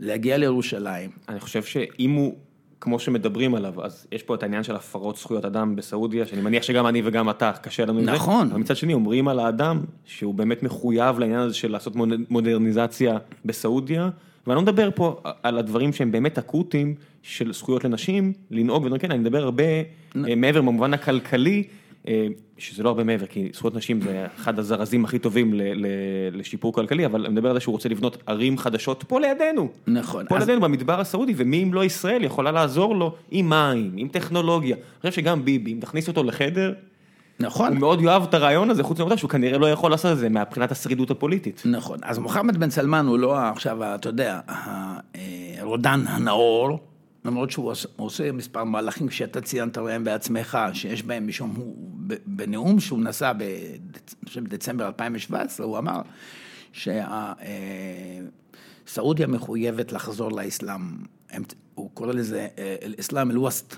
להגיע 0.00 0.36
לירושלים. 0.36 1.10
אני 1.28 1.40
חושב 1.40 1.62
שאם 1.62 2.10
הוא, 2.10 2.34
כמו 2.80 2.98
שמדברים 2.98 3.54
עליו, 3.54 3.84
אז 3.84 4.06
יש 4.12 4.22
פה 4.22 4.34
את 4.34 4.42
העניין 4.42 4.62
של 4.62 4.76
הפרות 4.76 5.16
זכויות 5.16 5.44
אדם 5.44 5.76
בסעודיה, 5.76 6.26
שאני 6.26 6.42
מניח 6.42 6.62
שגם 6.62 6.86
אני 6.86 7.02
וגם 7.04 7.30
אתה, 7.30 7.52
קשה 7.52 7.84
לנו 7.84 7.98
עם 7.98 8.04
זה. 8.04 8.12
נכון. 8.12 8.50
אבל 8.50 8.60
מצד 8.60 8.76
שני 8.76 8.94
אומרים 8.94 9.28
על 9.28 9.38
האדם 9.38 9.80
שהוא 10.04 10.34
באמת 10.34 10.62
מחויב 10.62 11.18
לעניין 11.18 11.40
הזה 11.40 11.54
של 11.54 11.72
לעשות 11.72 11.96
מודרניזציה 12.30 13.18
בסעודיה. 13.44 14.10
ואני 14.46 14.56
לא 14.56 14.62
מדבר 14.62 14.90
פה 14.94 15.20
על 15.42 15.58
הדברים 15.58 15.92
שהם 15.92 16.12
באמת 16.12 16.38
אקוטיים 16.38 16.94
של 17.24 17.52
זכויות 17.52 17.84
לנשים, 17.84 18.32
לנהוג 18.50 18.82
ודברים 18.82 19.00
כאלה, 19.00 19.14
אני 19.14 19.22
מדבר 19.22 19.42
הרבה 19.42 19.64
נ... 20.14 20.40
מעבר 20.40 20.60
במובן 20.60 20.94
הכלכלי, 20.94 21.62
אה, 22.08 22.26
שזה 22.58 22.82
לא 22.82 22.88
הרבה 22.88 23.04
מעבר, 23.04 23.26
כי 23.26 23.48
זכויות 23.54 23.74
נשים 23.74 24.00
זה 24.00 24.26
אחד 24.36 24.58
הזרזים 24.58 25.04
הכי 25.04 25.18
טובים 25.18 25.54
לשיפור 26.32 26.72
כלכלי, 26.72 27.06
אבל 27.06 27.24
אני 27.24 27.34
מדבר 27.34 27.48
על 27.48 27.54
זה 27.54 27.60
שהוא 27.60 27.72
רוצה 27.72 27.88
לבנות 27.88 28.22
ערים 28.26 28.58
חדשות 28.58 29.04
פה 29.08 29.20
לידינו. 29.20 29.68
נכון. 29.86 30.26
פה 30.28 30.36
אז... 30.36 30.42
לידינו 30.42 30.60
במדבר 30.60 31.00
הסעודי, 31.00 31.32
ומי 31.36 31.62
אם 31.62 31.74
לא 31.74 31.84
ישראל 31.84 32.24
יכולה 32.24 32.52
לעזור 32.52 32.96
לו 32.96 33.14
עם 33.30 33.48
מים, 33.50 33.92
עם 33.96 34.08
טכנולוגיה. 34.08 34.76
אני 34.76 35.10
חושב 35.10 35.22
שגם 35.22 35.44
ביבי, 35.44 35.72
אם 35.72 35.78
תכניס 35.80 36.08
אותו 36.08 36.24
לחדר, 36.24 36.72
נכון. 37.40 37.72
הוא 37.72 37.78
מאוד 37.78 38.00
יאהב 38.00 38.22
את 38.22 38.34
הרעיון 38.34 38.70
הזה, 38.70 38.82
חוץ 38.82 38.98
מהעובדה 38.98 39.16
שהוא 39.16 39.30
כנראה 39.30 39.58
לא 39.58 39.70
יכול 39.70 39.90
לעשות 39.90 40.12
את 40.12 40.18
זה 40.18 40.28
מבחינת 40.28 40.72
השרידות 40.72 41.10
הפוליטית. 41.10 41.62
נכון. 41.64 41.98
אז 42.02 42.18
מוחמד 42.18 42.56
בן 42.56 42.70
סלמן 42.70 43.06
הוא 43.06 43.18
לא 43.18 43.38
עכשיו, 43.38 43.94
אתה 43.94 44.08
יודע, 44.08 44.40
הרודן 45.58 46.04
הנאור. 46.06 46.78
למרות 47.24 47.50
שהוא 47.50 47.72
עושה 47.96 48.32
מספר 48.32 48.64
מהלכים 48.64 49.10
שאתה 49.10 49.40
ציינת 49.40 49.76
להם 49.76 50.04
בעצמך, 50.04 50.58
שיש 50.72 51.02
בהם 51.02 51.26
משום, 51.26 51.54
הוא, 51.56 51.76
בנאום 52.26 52.80
שהוא 52.80 53.00
נשא 53.00 53.32
בדצמבר 54.34 54.86
2017, 54.86 55.66
הוא 55.66 55.78
אמר 55.78 56.02
שסעודיה 58.86 59.26
מחויבת 59.26 59.92
לחזור 59.92 60.32
לאסלאם, 60.32 60.80
הוא 61.74 61.90
קורא 61.94 62.12
לזה 62.12 62.48
אל-אסלאם 62.82 63.30
אל-ווסט, 63.30 63.76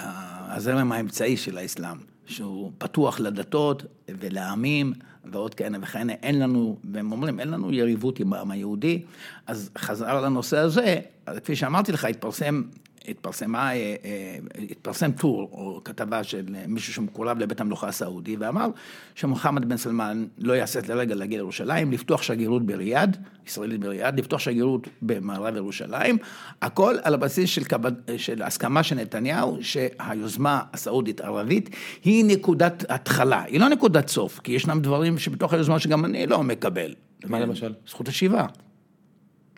הזרם 0.00 0.92
האמצעי 0.92 1.36
של 1.36 1.58
האסלאם, 1.58 1.96
שהוא 2.26 2.72
פתוח 2.78 3.20
לדתות 3.20 3.82
ולעמים. 4.08 4.92
ועוד 5.32 5.54
כהנה 5.54 5.78
וכהנה, 5.82 6.12
אין 6.12 6.38
לנו, 6.38 6.76
והם 6.92 7.12
אומרים, 7.12 7.40
אין 7.40 7.50
לנו 7.50 7.72
יריבות 7.72 8.20
עם 8.20 8.32
העם 8.32 8.50
היהודי, 8.50 9.02
אז 9.46 9.70
חזר 9.78 10.20
לנושא 10.20 10.58
הזה, 10.58 10.96
כפי 11.44 11.56
שאמרתי 11.56 11.92
לך, 11.92 12.04
התפרסם 12.04 12.62
התפרסמה, 13.08 13.74
אה, 13.74 13.94
אה, 14.04 14.38
התפרסם 14.70 15.12
טור 15.12 15.48
או 15.52 15.80
כתבה 15.84 16.24
של 16.24 16.44
מישהו 16.68 16.92
שמקורב 16.92 17.38
לבית 17.38 17.60
המלוכה 17.60 17.88
הסעודי 17.88 18.36
ואמר 18.36 18.68
שמוחמד 19.14 19.68
בן 19.68 19.76
סלמן 19.76 20.26
לא 20.38 20.52
יעשה 20.52 20.78
את 20.78 20.88
לרגע 20.88 21.14
להגיע 21.14 21.38
לירושלים, 21.38 21.92
לפתוח 21.92 22.22
שגרירות 22.22 22.66
בריאד, 22.66 23.16
ישראלית 23.46 23.80
בריאד, 23.80 24.18
לפתוח 24.18 24.40
שגרירות 24.40 24.88
במערב 25.02 25.56
ירושלים, 25.56 26.18
הכל 26.62 26.96
על 27.02 27.14
הבסיס 27.14 27.50
של, 27.50 27.64
קבד, 27.64 27.92
של 28.16 28.42
הסכמה 28.42 28.82
של 28.82 28.96
נתניהו 28.96 29.58
שהיוזמה 29.60 30.62
הסעודית 30.72 31.20
ערבית 31.20 31.70
היא 32.04 32.24
נקודת 32.24 32.84
התחלה, 32.88 33.42
היא 33.42 33.60
לא 33.60 33.68
נקודת 33.68 34.08
סוף, 34.08 34.40
כי 34.40 34.52
ישנם 34.52 34.80
דברים 34.80 35.18
שבתוך 35.18 35.52
היוזמה 35.52 35.78
שגם 35.78 36.04
אני 36.04 36.26
לא 36.26 36.42
מקבל. 36.42 36.94
מה 37.24 37.40
למשל? 37.40 37.74
זכות 37.88 38.08
השיבה. 38.08 38.46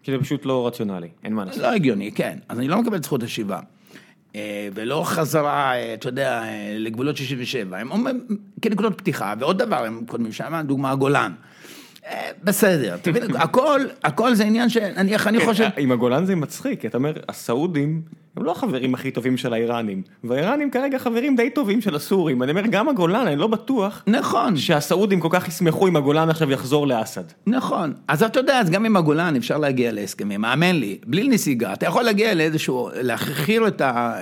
כי 0.08 0.12
זה 0.12 0.18
פשוט 0.18 0.46
לא 0.46 0.66
רציונלי, 0.66 1.08
אין 1.24 1.32
מה 1.32 1.44
לעשות. 1.44 1.62
לא 1.62 1.72
הגיוני, 1.72 2.12
כן. 2.12 2.38
אז 2.48 2.58
אני 2.58 2.68
לא 2.68 2.80
מקבל 2.80 2.96
את 2.96 3.04
זכות 3.04 3.22
השיבה. 3.22 3.60
אה, 4.36 4.68
ולא 4.74 5.02
חזרה, 5.06 5.72
אה, 5.72 5.94
אתה 5.94 6.08
יודע, 6.08 6.42
אה, 6.42 6.76
לגבולות 6.78 7.16
67. 7.16 7.78
הם 7.78 7.90
אומרים, 7.90 8.26
כנקודות 8.62 8.98
פתיחה, 8.98 9.34
ועוד 9.38 9.58
דבר 9.58 9.84
הם 9.84 10.02
קודמים 10.06 10.32
שם, 10.32 10.60
דוגמה 10.66 10.90
הגולן. 10.90 11.32
בסדר, 12.44 12.96
תבין, 13.02 13.36
הכל, 13.44 13.80
הכל 14.04 14.34
זה 14.34 14.44
עניין 14.44 14.68
שנניח 14.68 15.26
אני 15.26 15.38
כן, 15.38 15.46
חושב... 15.46 15.68
עם 15.76 15.92
הגולן 15.92 16.26
זה 16.26 16.36
מצחיק, 16.36 16.84
אתה 16.84 16.96
אומר, 16.96 17.12
הסעודים 17.28 18.02
הם 18.38 18.44
לא 18.44 18.52
החברים 18.52 18.94
הכי 18.94 19.10
טובים 19.10 19.36
של 19.36 19.52
האיראנים, 19.52 20.02
והאיראנים 20.24 20.70
כרגע 20.70 20.98
חברים 20.98 21.36
די 21.36 21.50
טובים 21.50 21.80
של 21.80 21.94
הסורים, 21.94 22.42
אני 22.42 22.50
אומר, 22.50 22.62
גם 22.70 22.88
הגולן, 22.88 23.26
אני 23.26 23.36
לא 23.36 23.46
בטוח, 23.46 24.02
נכון, 24.06 24.56
שהסעודים 24.56 25.20
כל 25.20 25.28
כך 25.30 25.48
ישמחו 25.48 25.88
אם 25.88 25.96
הגולן 25.96 26.30
עכשיו 26.30 26.50
יחזור 26.50 26.86
לאסד. 26.86 27.24
נכון, 27.46 27.92
אז 28.08 28.22
אתה 28.22 28.40
יודע, 28.40 28.58
אז 28.58 28.70
גם 28.70 28.84
עם 28.84 28.96
הגולן 28.96 29.36
אפשר 29.36 29.58
להגיע 29.58 29.92
להסכמים, 29.92 30.44
האמן 30.44 30.76
לי, 30.76 30.98
בלי 31.06 31.28
נסיגה, 31.28 31.72
אתה 31.72 31.86
יכול 31.86 32.02
להגיע 32.02 32.34
לאיזשהו, 32.34 32.90
להכיר 32.94 33.68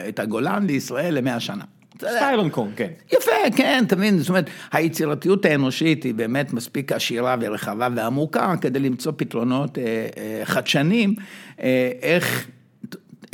את 0.08 0.18
הגולן 0.18 0.66
לישראל 0.66 1.14
למאה 1.14 1.40
שנה. 1.40 1.64
סטייל 1.98 2.38
הונג 2.38 2.52
קונג, 2.52 2.70
כן. 2.76 2.90
יפה, 3.12 3.56
כן, 3.56 3.84
תבין, 3.88 4.18
זאת 4.18 4.28
אומרת, 4.28 4.50
היצירתיות 4.72 5.44
האנושית 5.44 6.04
היא 6.04 6.14
באמת 6.14 6.52
מספיק 6.52 6.92
עשירה 6.92 7.36
ורחבה 7.40 7.88
ועמוקה 7.96 8.54
כדי 8.60 8.78
למצוא 8.78 9.12
פתרונות 9.16 9.78
אה, 9.78 9.84
אה, 10.16 10.40
חדשנים, 10.44 11.14
אה, 11.62 11.90
איך... 12.02 12.46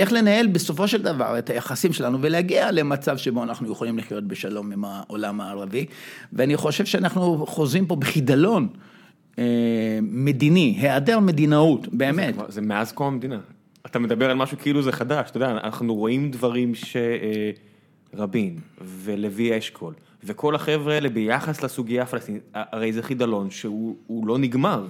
איך 0.03 0.12
לנהל 0.12 0.46
בסופו 0.46 0.88
של 0.88 1.03
דבר 1.03 1.38
את 1.38 1.50
היחסים 1.50 1.92
שלנו 1.92 2.18
ולהגיע 2.20 2.72
למצב 2.72 3.16
שבו 3.16 3.42
אנחנו 3.42 3.72
יכולים 3.72 3.98
לחיות 3.98 4.24
בשלום 4.24 4.72
עם 4.72 4.84
העולם 4.84 5.40
הערבי. 5.40 5.86
ואני 6.32 6.57
חושב 6.57 6.84
שאנחנו 6.84 7.46
חוזרים 7.46 7.86
פה 7.86 7.96
בחידלון 7.96 8.68
אה, 9.38 9.44
מדיני, 10.03 10.76
היעדר 10.80 11.18
מדינאות, 11.18 11.88
באמת. 11.94 12.34
זה, 12.34 12.40
זה 12.48 12.61
מאז 12.61 12.92
קום 12.92 13.07
המדינה. 13.07 13.40
אתה 13.86 13.98
מדבר 13.98 14.30
על 14.30 14.36
משהו 14.36 14.59
כאילו 14.59 14.82
זה 14.82 14.92
חדש, 14.92 15.30
אתה 15.30 15.36
יודע, 15.36 15.50
אנחנו 15.50 15.94
רואים 15.94 16.30
דברים 16.30 16.74
ש... 16.74 16.96
אה, 16.96 17.50
ולוי 18.80 19.59
אשכול 19.59 19.94
וכל 20.24 20.55
החבר'ה 20.55 20.94
האלה 20.94 21.09
ביחס 21.09 21.62
לסוגיה 21.62 22.03
הפלסטינית, 22.03 22.42
הרי 22.55 22.92
זה 22.92 23.03
חידלון 23.03 23.50
שהוא 23.50 24.26
לא 24.26 24.38
נגמר. 24.38 24.86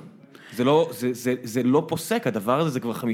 זה 0.56 0.64
לא, 0.64 0.90
זה, 0.98 1.12
זה, 1.12 1.34
זה 1.42 1.62
לא 1.62 1.84
פוסק, 1.88 2.26
הדבר 2.26 2.60
הזה 2.60 2.70
זה 2.70 2.80
כבר 2.80 2.92
50-60 2.92 3.04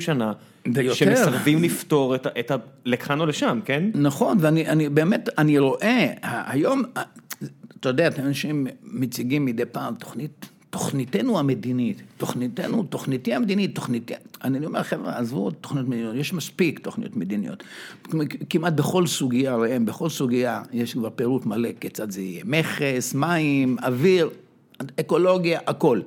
שנה, 0.00 0.32
ויותר. 0.74 0.94
שמסרבים 0.94 1.62
לפתור 1.62 2.14
את, 2.14 2.26
את 2.40 2.50
ה... 2.50 2.56
לכאן 2.84 3.20
או 3.20 3.26
לשם, 3.26 3.60
כן? 3.64 3.90
נכון, 3.94 4.38
ואני 4.40 4.68
אני, 4.68 4.88
באמת, 4.88 5.28
אני 5.38 5.58
רואה, 5.58 6.06
היום, 6.22 6.82
אתה 7.80 7.88
יודע, 7.88 8.08
אנשים 8.18 8.66
מציגים 8.82 9.44
מדי 9.44 9.64
פעם 9.64 9.94
תוכנית 9.94 10.46
תוכניתנו 10.72 11.38
המדינית, 11.38 12.02
תוכניתנו, 12.16 12.82
תוכניתי 12.82 13.34
המדינית, 13.34 13.74
תוכניתי, 13.74 14.14
אני 14.44 14.66
אומר 14.66 14.82
חבר'ה, 14.82 15.18
עזבו 15.18 15.50
תוכניות 15.50 15.88
מדיניות, 15.88 16.16
יש 16.16 16.32
מספיק 16.32 16.78
תוכניות 16.78 17.16
מדיניות. 17.16 17.62
כמעט 18.50 18.72
בכל 18.72 19.06
סוגיה, 19.06 19.56
ראם, 19.56 19.86
בכל 19.86 20.08
סוגיה 20.08 20.62
יש 20.72 20.92
כבר 20.92 21.10
פירוט 21.10 21.46
מלא 21.46 21.68
כיצד 21.80 22.10
זה 22.10 22.20
יהיה. 22.20 22.42
מכס, 22.46 23.14
מים, 23.14 23.76
אוויר, 23.84 24.30
אקולוגיה, 25.00 25.60
הכל. 25.66 26.00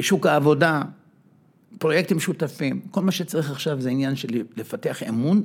שוק 0.00 0.26
העבודה, 0.26 0.82
פרויקטים 1.78 2.16
משותפים, 2.16 2.80
כל 2.90 3.00
מה 3.00 3.12
שצריך 3.12 3.50
עכשיו 3.50 3.80
זה 3.80 3.90
עניין 3.90 4.16
של 4.16 4.28
לפתח 4.56 5.02
אמון 5.02 5.42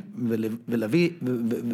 ולהביא, 0.68 1.10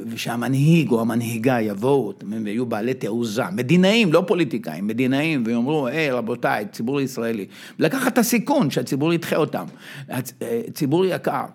ושהמנהיג 0.08 0.92
או 0.92 1.02
המנהיגה 1.02 1.62
יבואו 1.62 2.14
ויהיו 2.44 2.66
בעלי 2.66 2.94
תעוזה, 2.94 3.44
מדינאים, 3.52 4.14
לא 4.14 4.24
פוליטיקאים, 4.28 4.88
מדינאים, 4.88 5.44
ויאמרו, 5.46 5.88
היי 5.88 6.12
רבותיי, 6.12 6.66
ציבור 6.72 7.02
ישראלי, 7.02 7.46
ולקחת 7.80 8.14
את 8.14 8.18
הסיכון 8.18 8.72
שהציבור 8.72 9.14
ידחה 9.14 9.36
אותם, 9.36 9.66
ציבור 10.74 11.06
יקר, 11.06 11.46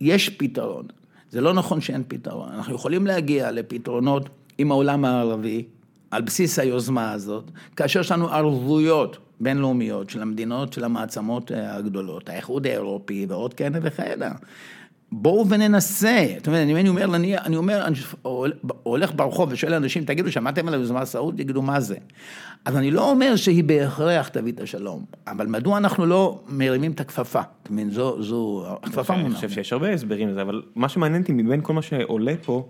יש 0.00 0.28
פתרון, 0.28 0.86
זה 1.30 1.40
לא 1.40 1.54
נכון 1.54 1.80
שאין 1.80 2.02
פתרון, 2.08 2.48
אנחנו 2.52 2.74
יכולים 2.74 3.06
להגיע 3.06 3.50
לפתרונות 3.50 4.28
עם 4.58 4.70
העולם 4.70 5.04
הערבי, 5.04 5.64
על 6.10 6.22
בסיס 6.22 6.58
היוזמה 6.58 7.12
הזאת, 7.12 7.50
כאשר 7.76 8.00
יש 8.00 8.12
לנו 8.12 8.28
ערבויות 8.28 9.18
בינלאומיות 9.42 10.10
של 10.10 10.22
המדינות, 10.22 10.72
של 10.72 10.84
המעצמות 10.84 11.52
אה, 11.52 11.76
הגדולות, 11.76 12.28
האיחוד 12.28 12.66
האירופי 12.66 13.26
ועוד 13.28 13.54
כהנה 13.54 13.78
וכהנה. 13.82 14.30
בואו 15.12 15.48
וננסה. 15.48 16.26
זאת 16.36 16.46
אומרת, 16.46 16.62
אני 16.62 16.88
אומר, 16.88 17.14
אני, 17.14 17.38
אני 17.38 17.56
אומר, 17.56 17.84
אני 17.86 17.96
הולך 18.82 19.12
ברחוב 19.16 19.48
ושואל 19.52 19.74
אנשים, 19.74 20.04
תגידו, 20.04 20.32
שמעתם 20.32 20.68
על 20.68 20.74
היוזמה 20.74 21.00
הסעודית? 21.00 21.40
יגידו, 21.40 21.62
מה 21.62 21.80
זה? 21.80 21.96
אז 22.64 22.76
אני 22.76 22.90
לא 22.90 23.10
אומר 23.10 23.36
שהיא 23.36 23.64
בהכרח 23.64 24.28
תביא 24.28 24.52
את 24.52 24.60
השלום, 24.60 25.04
אבל 25.26 25.46
מדוע 25.46 25.78
אנחנו 25.78 26.06
לא 26.06 26.40
מרימים 26.48 26.92
את 26.92 27.00
הכפפה? 27.00 27.40
זאת 27.62 27.70
אומרת, 27.70 27.90
זו, 27.90 28.22
זו, 28.22 28.64
הכפפה 28.82 29.12
מונעת. 29.12 29.26
אני 29.26 29.34
חושב 29.34 29.50
שיש 29.50 29.72
הרבה 29.72 29.92
הסברים 29.92 30.28
לזה, 30.28 30.42
אבל 30.42 30.62
מה 30.74 30.88
שמעניין 30.88 31.22
אותי 31.22 31.32
מבין 31.32 31.60
כל 31.62 31.72
מה 31.72 31.82
שעולה 31.82 32.34
פה, 32.44 32.68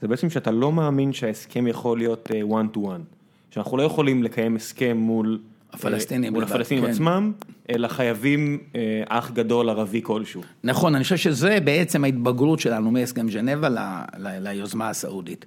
זה 0.00 0.08
בעצם 0.08 0.30
שאתה 0.30 0.50
לא 0.50 0.72
מאמין 0.72 1.12
שההסכם 1.12 1.66
יכול 1.66 1.98
להיות 1.98 2.30
אה, 2.34 2.40
one 2.40 2.76
to 2.76 2.78
one. 2.78 3.02
שאנחנו 3.50 3.76
לא 3.76 3.82
יכולים 3.82 4.22
לקיים 4.22 4.56
הסכם 4.56 4.96
מול... 4.96 5.38
הפלסטינים, 5.72 6.32
מול 6.32 6.44
הפלסטינים 6.44 6.84
כן. 6.84 6.90
עצמם, 6.90 7.32
אלא 7.70 7.88
חייבים 7.88 8.58
אה, 8.74 9.02
אח 9.08 9.30
גדול 9.30 9.70
ערבי 9.70 10.00
כלשהו. 10.02 10.42
נכון, 10.64 10.94
אני 10.94 11.04
חושב 11.04 11.16
שזה 11.16 11.58
בעצם 11.64 12.04
ההתבגרות 12.04 12.60
שלנו 12.60 12.90
מהסכם 12.90 13.30
ז'נבה 13.30 13.68
ל, 13.68 13.78
ל, 14.18 14.48
ליוזמה 14.48 14.88
הסעודית. 14.88 15.46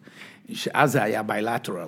שאז 0.54 0.92
זה 0.92 1.04
היה 1.04 1.24
ביילטרל, 1.24 1.88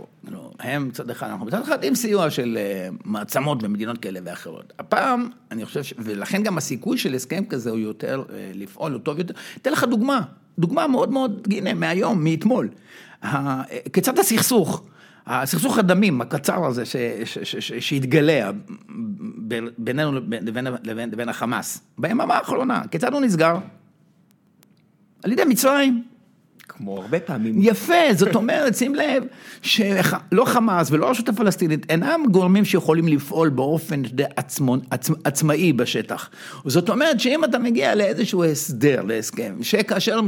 הם 0.60 0.88
מצד 0.88 1.10
אחד, 1.10 1.28
אנחנו 1.28 1.46
מצד 1.46 1.62
אחד 1.62 1.84
עם 1.84 1.96
סיוע 1.96 2.30
של 2.30 2.58
אה, 2.60 2.90
מעצמות 3.06 3.64
במדינות 3.64 3.98
כאלה 3.98 4.20
ואחרות. 4.24 4.74
הפעם, 4.80 5.30
אני 5.52 5.66
חושב, 5.66 5.84
ש... 5.84 5.94
ולכן 5.98 6.44
גם 6.44 6.58
הסיכוי 6.58 6.98
של 6.98 7.14
הסכם 7.14 7.46
כזה 7.46 7.70
הוא 7.70 7.80
יותר 7.80 8.24
אה, 8.30 8.52
לפעול, 8.54 8.92
הוא 8.92 9.02
טוב 9.02 9.20
יותר. 9.20 9.34
אתן 9.62 9.72
לך 9.72 9.84
דוגמה, 9.84 10.22
דוגמה 10.60 10.88
מאוד 10.88 11.12
מאוד, 11.12 11.48
הנה, 11.52 11.74
מהיום, 11.74 12.24
מאתמול. 12.24 12.70
כיצד 13.94 14.20
הסכסוך? 14.20 14.84
הסכסוך 15.28 15.78
הדמים 15.78 16.22
הקצר 16.22 16.66
הזה 16.66 16.84
שהתגלה 17.60 18.52
בינינו 19.78 20.12
לבין, 20.12 20.48
לבין, 20.84 21.10
לבין 21.12 21.30
החמאס, 21.30 21.82
ביממה 21.98 22.36
האחרונה, 22.36 22.82
כיצד 22.92 23.14
הוא 23.14 23.22
נסגר? 23.22 23.58
על 25.24 25.32
ידי 25.32 25.44
מצרים. 25.46 26.04
כמו 26.68 27.02
הרבה 27.02 27.20
פעמים. 27.20 27.56
יפה, 27.62 28.14
זאת 28.16 28.36
אומרת, 28.36 28.76
שים 28.76 28.96
לב, 28.96 29.24
שלא 29.62 30.46
חמאס 30.46 30.92
ולא 30.92 31.08
הרשות 31.08 31.30
הפלסטינית 31.30 31.92
אינם 31.92 32.22
גורמים 32.32 32.66
שיכולים 32.66 33.08
לפעול 33.08 33.50
באופן 33.50 34.02
עצמון, 34.36 34.80
עצ, 34.92 35.10
עצמאי 35.24 35.74
בשטח. 35.74 36.30
זאת 36.66 36.90
אומרת 36.90 37.20
שאם 37.20 37.44
אתה 37.44 37.60
מגיע 37.60 37.96
לאיזשהו 37.96 38.44
הסדר, 38.44 39.02
להסכם, 39.02 39.56
שכאשר 39.62 40.20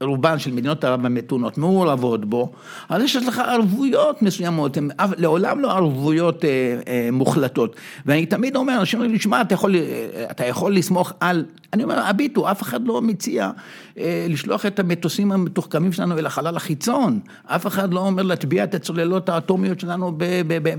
רובן 0.00 0.38
של 0.38 0.52
מדינות 0.52 0.84
ערב 0.84 1.06
המתונות 1.06 1.58
מעורבות 1.58 2.24
בו, 2.24 2.52
אז 2.88 3.02
יש 3.02 3.16
לך 3.16 3.38
ערבויות 3.38 4.22
מסוימות, 4.22 4.76
הן 4.76 4.88
לעולם 5.16 5.60
לא 5.60 5.72
ערבויות 5.72 6.44
אה, 6.44 6.50
אה, 6.88 7.08
מוחלטות. 7.12 7.76
ואני 8.06 8.26
תמיד 8.26 8.56
אומר, 8.56 8.76
אנשים 8.80 8.98
אומרים 8.98 9.12
לי, 9.12 9.18
שמע, 9.18 9.40
אתה 9.40 9.54
יכול, 9.54 9.76
אה, 9.76 10.26
אתה 10.30 10.46
יכול 10.46 10.76
לסמוך 10.76 11.12
על, 11.20 11.44
אני 11.76 11.84
אומר, 11.84 11.98
הביטו, 11.98 12.50
אף 12.50 12.62
אחד 12.62 12.86
לא 12.86 13.02
מציע 13.02 13.50
אה, 13.98 14.26
לשלוח 14.28 14.66
את 14.66 14.78
המטוסים 14.78 15.32
המתוחכמים 15.32 15.92
שלנו 15.92 16.18
אל 16.18 16.26
החלל 16.26 16.56
החיצון, 16.56 17.20
אף 17.46 17.66
אחד 17.66 17.94
לא 17.94 18.00
אומר 18.00 18.22
להטביע 18.22 18.64
את 18.64 18.74
הצוללות 18.74 19.28
האטומיות 19.28 19.80
שלנו 19.80 20.18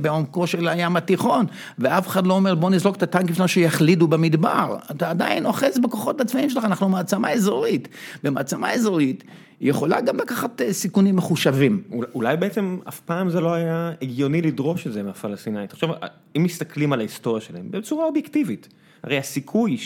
בעומקו 0.02 0.48
של 0.48 0.68
הים 0.68 0.96
התיכון, 0.96 1.46
ואף 1.80 2.08
אחד 2.08 2.28
לא 2.28 2.34
אומר 2.34 2.56
בוא 2.56 2.70
נזרוק 2.70 2.96
את 2.96 3.04
הטנקים 3.04 3.36
שלנו 3.36 3.48
שיחלידו 3.48 4.08
במדבר, 4.08 4.76
אתה 4.92 5.10
עדיין 5.10 5.46
אוחז 5.46 5.80
בכוחות 5.80 6.22
הצבאיים 6.22 6.50
שלך, 6.50 6.66
אנחנו 6.66 6.90
מעצמה 6.90 7.32
אזורית, 7.32 7.88
ומעצמה 8.24 8.74
אזורית 8.74 9.24
יכולה 9.62 10.02
גם 10.02 10.18
לקחת 10.18 10.62
אה, 10.62 10.74
סיכונים 10.74 11.16
מחושבים. 11.16 11.84
אולי 12.16 12.38
בעצם 12.38 12.78
אף 12.88 13.00
פעם 13.00 13.30
זה 13.30 13.42
לא 13.42 13.54
היה 13.54 13.92
הגיוני 14.02 14.42
לדרוש 14.42 14.88
את 14.88 14.94
זה 14.94 15.04
מהפלסטינאית. 15.04 15.74
עכשיו, 15.74 15.90
אם 16.38 16.44
מסתכלים 16.44 16.94
על 16.94 17.00
ההיסטוריה 17.00 17.42
שלהם 17.42 17.72
בצורה 17.72 18.06
אובייקטיבית, 18.06 18.68
הרי 19.04 19.18
הסיכוי 19.18 19.78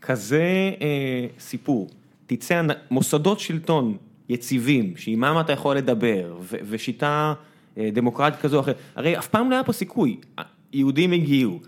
שמכזה 0.00 0.72
אה, 0.80 1.26
סיפור 1.38 1.88
תצא 2.26 2.62
מוסדות 2.90 3.40
שלטון 3.40 3.96
יציבים, 4.28 4.92
שעימם 4.96 5.36
אתה 5.40 5.52
יכול 5.52 5.76
לדבר, 5.76 6.36
ושיטה 6.68 7.34
אה, 7.78 7.88
דמוקרטית 7.92 8.40
כזו 8.40 8.56
או 8.56 8.60
אחרת, 8.60 8.76
הרי 8.96 9.18
אף 9.18 9.28
פעם 9.28 9.50
לא 9.50 9.54
היה 9.54 9.64
פה 9.64 9.72
סיכוי, 9.72 10.16
יהודים 10.72 11.12
הגיעו. 11.12 11.58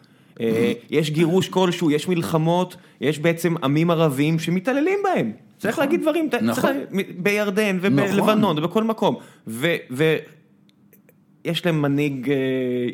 אה, 0.40 0.72
יש 0.90 1.10
גירוש 1.10 1.48
כלשהו, 1.48 1.90
יש 1.90 2.08
מלחמות, 2.08 2.76
יש 3.00 3.18
בעצם 3.18 3.54
עמים 3.64 3.90
ערבים 3.90 4.38
שמתעללים 4.38 4.98
בהם. 5.04 5.32
צריך 5.58 5.74
נכון. 5.74 5.84
להגיד 5.84 6.02
דברים, 6.02 6.28
נכון. 6.42 6.76
בירדן 7.18 7.78
ובלבנון 7.80 8.38
נכון. 8.38 8.58
ובכל 8.58 8.84
מקום. 8.84 9.16
ויש 9.46 10.22
להם 11.66 11.82
מנהיג 11.82 12.30
אה, 12.30 12.36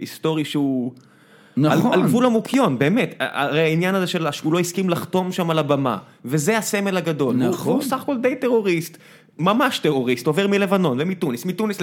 היסטורי 0.00 0.44
שהוא... 0.44 0.92
נכון. 1.58 1.92
על, 1.92 2.02
גבול 2.02 2.26
המוקיון, 2.26 2.78
באמת, 2.78 3.14
הרי 3.18 3.60
העניין 3.60 3.94
הזה 3.94 4.06
של 4.06 4.30
שהוא 4.30 4.52
לא 4.52 4.58
הסכים 4.58 4.90
לחתום 4.90 5.32
שם 5.32 5.50
על 5.50 5.58
הבמה, 5.58 5.98
וזה 6.24 6.58
הסמל 6.58 6.96
הגדול, 6.96 7.36
נכון. 7.36 7.72
הוא 7.72 7.82
סך 7.82 8.02
הכל 8.02 8.16
די 8.20 8.36
טרוריסט, 8.36 8.98
ממש 9.38 9.78
טרוריסט, 9.78 10.26
עובר 10.26 10.46
מלבנון 10.46 11.00
ומתוניס, 11.00 11.46
מתוניס, 11.46 11.78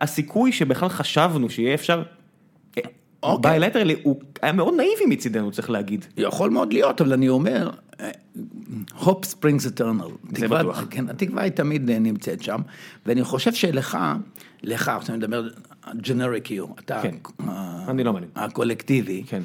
הסיכוי 0.00 0.52
שבכלל 0.52 0.88
חשבנו 0.88 1.50
שיהיה 1.50 1.74
אפשר, 1.74 2.02
אוקיי. 3.22 3.50
ביילטרלי, 3.50 3.96
הוא 4.02 4.20
היה 4.42 4.52
מאוד 4.52 4.74
נאיבי 4.76 5.06
מצידנו, 5.08 5.50
צריך 5.52 5.70
להגיד. 5.70 6.04
יכול 6.16 6.50
מאוד 6.50 6.72
להיות, 6.72 7.00
אבל 7.00 7.12
אני 7.12 7.28
אומר, 7.28 7.70
hope 8.98 9.24
springs 9.32 9.78
eternal. 9.78 10.38
זה 10.38 10.48
בטוח. 10.48 10.84
כן, 10.90 11.08
התקווה 11.08 11.42
היא 11.42 11.52
תמיד 11.52 11.90
נמצאת 11.90 12.42
שם, 12.42 12.60
ואני 13.06 13.24
חושב 13.24 13.52
שלך, 13.52 13.98
לך, 14.62 14.88
עכשיו 14.88 15.14
אני 15.14 15.18
מדבר 15.18 15.48
generic 16.02 16.48
you, 16.48 16.80
אתה, 16.84 17.00
כן, 17.02 17.14
אני 17.88 18.04
לא 18.04 18.12
מעניין. 18.12 18.30
הקולקטיבי, 18.34 19.22
כן. 19.26 19.42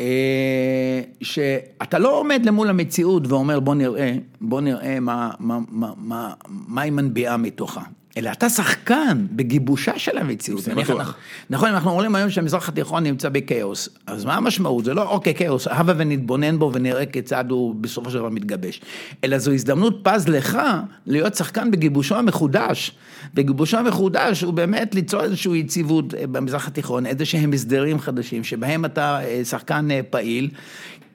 אה, 0.00 1.00
שאתה 1.20 1.98
לא 1.98 2.18
עומד 2.18 2.42
למול 2.44 2.68
המציאות 2.68 3.26
ואומר 3.26 3.60
בוא 3.60 3.74
נראה, 3.74 4.14
בוא 4.40 4.60
נראה 4.60 5.00
מה, 5.00 5.30
מה, 5.38 5.58
מה, 5.68 5.92
מה, 5.96 6.32
מה 6.48 6.82
היא 6.82 6.92
מנביעה 6.92 7.36
מתוכה. 7.36 7.82
אלא 8.16 8.30
אתה 8.32 8.48
שחקן 8.48 9.26
בגיבושה 9.32 9.98
של 9.98 10.18
המציאות. 10.18 10.68
בטוח. 10.68 11.16
נכון, 11.50 11.68
אנחנו 11.68 11.90
אומרים 11.90 12.14
היום 12.14 12.30
שהמזרח 12.30 12.68
התיכון 12.68 13.04
נמצא 13.04 13.28
בכאוס, 13.28 13.88
אז 14.06 14.24
מה 14.24 14.34
המשמעות? 14.34 14.84
זה 14.84 14.94
לא 14.94 15.02
אוקיי 15.02 15.34
כאוס, 15.34 15.66
הבה 15.70 15.92
ונתבונן 15.96 16.58
בו 16.58 16.70
ונראה 16.74 17.06
כיצד 17.06 17.50
הוא 17.50 17.74
בסופו 17.74 18.10
של 18.10 18.18
דבר 18.18 18.28
מתגבש. 18.28 18.80
אלא 19.24 19.38
זו 19.38 19.52
הזדמנות 19.52 20.00
פז 20.02 20.28
לך 20.28 20.58
להיות 21.06 21.34
שחקן 21.34 21.70
בגיבושו 21.70 22.16
המחודש. 22.16 22.92
בגיבושו 23.34 23.76
המחודש 23.76 24.42
הוא 24.42 24.54
באמת 24.54 24.94
ליצור 24.94 25.22
איזושהי 25.22 25.58
יציבות 25.58 26.14
אה, 26.14 26.26
במזרח 26.26 26.68
התיכון, 26.68 27.06
איזה 27.06 27.24
שהם 27.24 27.52
הסדרים 27.52 28.00
חדשים, 28.00 28.44
שבהם 28.44 28.84
אתה 28.84 29.20
אה, 29.24 29.44
שחקן 29.44 29.90
אה, 29.90 30.00
פעיל. 30.10 30.50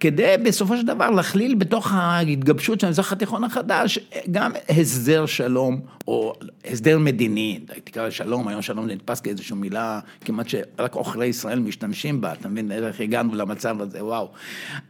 כדי 0.04 0.36
בסופו 0.46 0.78
של 0.78 0.86
דבר 0.86 1.10
להכליל 1.10 1.56
בתוך 1.56 1.91
ההתגבשות 1.94 2.80
של 2.80 2.88
המזרח 2.88 3.12
התיכון 3.12 3.44
החדש 3.44 4.00
גם 4.32 4.52
הסדר 4.70 5.26
שלום 5.26 5.80
או 6.08 6.34
הסדר 6.72 6.82
מדיני, 6.88 7.59
תקרא 7.84 8.07
לשלום, 8.07 8.47
היום 8.47 8.61
שלום 8.61 8.88
נתפס 8.88 9.21
כאיזושהי 9.21 9.55
מילה 9.55 9.99
כמעט 10.25 10.49
שרק 10.49 10.95
עוכרי 10.95 11.25
ישראל 11.25 11.59
משתמשים 11.59 12.21
בה, 12.21 12.34
אתה 12.34 12.49
מבין 12.49 12.71
איך 12.71 13.01
הגענו 13.01 13.36
למצב 13.36 13.81
הזה, 13.81 14.05
וואו. 14.05 14.29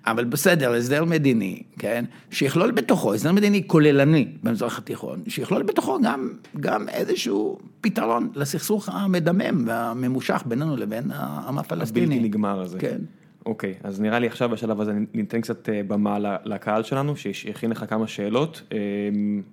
אבל 0.05 0.23
בסדר, 0.23 0.73
הסדר 0.73 1.05
מדיני, 1.05 1.63
כן, 1.79 2.05
שיכלול 2.31 2.71
בתוכו, 2.71 3.13
הסדר 3.13 3.31
מדיני 3.31 3.67
כוללני 3.67 4.27
במזרח 4.43 4.77
התיכון, 4.77 5.23
שיכלול 5.27 5.63
בתוכו 5.63 5.99
גם, 6.03 6.29
גם 6.59 6.89
איזשהו 6.89 7.59
פתרון 7.81 8.29
לסכסוך 8.35 8.89
המדמם 8.89 9.67
והממושך 9.67 10.43
בינינו 10.45 10.77
לבין 10.77 11.11
העם 11.11 11.57
הפלסטיני. 11.57 12.05
הבלתי 12.05 12.19
נגמר 12.19 12.61
הזה. 12.61 12.79
כן. 12.79 12.97
אוקיי, 13.45 13.73
אז 13.83 14.01
נראה 14.01 14.19
לי 14.19 14.27
עכשיו 14.27 14.49
בשלב 14.49 14.81
הזה 14.81 14.93
ניתן 15.13 15.41
קצת 15.41 15.69
אה, 15.69 15.81
במה 15.87 16.17
לקהל 16.45 16.83
שלנו, 16.83 17.15
שהכין 17.15 17.71
לך 17.71 17.85
כמה 17.89 18.07
שאלות, 18.07 18.61
אה, 18.71 18.77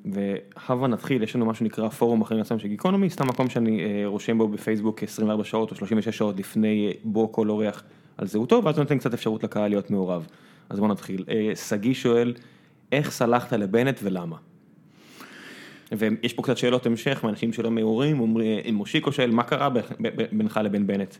והבה 0.05 0.86
נתחיל, 0.86 1.22
יש 1.22 1.36
לנו 1.36 1.47
מה 1.47 1.55
שנקרא 1.55 1.88
פורום 1.88 2.20
אחרים 2.20 2.41
עצמם 2.41 2.59
של 2.59 2.68
גיקונומי, 2.68 3.11
סתם 3.11 3.28
מקום 3.28 3.51
שאני 3.51 3.84
אה, 3.84 4.03
רושם 4.07 4.38
בו 4.38 4.49
בפייסבוק 4.49 5.03
24 5.03 5.45
שעות 5.45 5.70
או 5.70 5.76
36 5.76 6.16
שעות 6.16 6.38
לפני 6.38 6.93
בו 7.05 7.32
כל 7.32 7.49
אורח 7.49 7.82
על 8.18 8.26
זהותו, 8.26 8.64
ואז 8.64 8.78
נותן 8.78 8.99
קצת 8.99 9.14
אפשרות 9.14 9.45
לקהל 9.45 9.68
להיות 9.68 9.91
מעורב. 9.91 10.26
אז 10.68 10.80
בוא 10.80 10.88
נתחיל. 10.88 11.24
שגיא 11.68 11.95
שואל, 11.95 12.34
איך 12.93 13.11
סלחת 13.11 13.53
לבנט 13.53 14.01
ולמה? 14.03 14.36
ויש 15.93 16.32
פה 16.32 16.43
קצת 16.43 16.57
שאלות 16.57 16.86
המשך 16.86 17.20
מאנשים 17.24 17.53
שלא 17.53 17.70
מעורים, 17.70 18.20
אומרים, 18.20 18.74
מושיקו 18.74 19.12
שואל, 19.12 19.30
מה 19.30 19.43
קרה 19.43 19.68
בינך 20.32 20.61
לבין 20.64 20.86
בנט? 20.86 21.14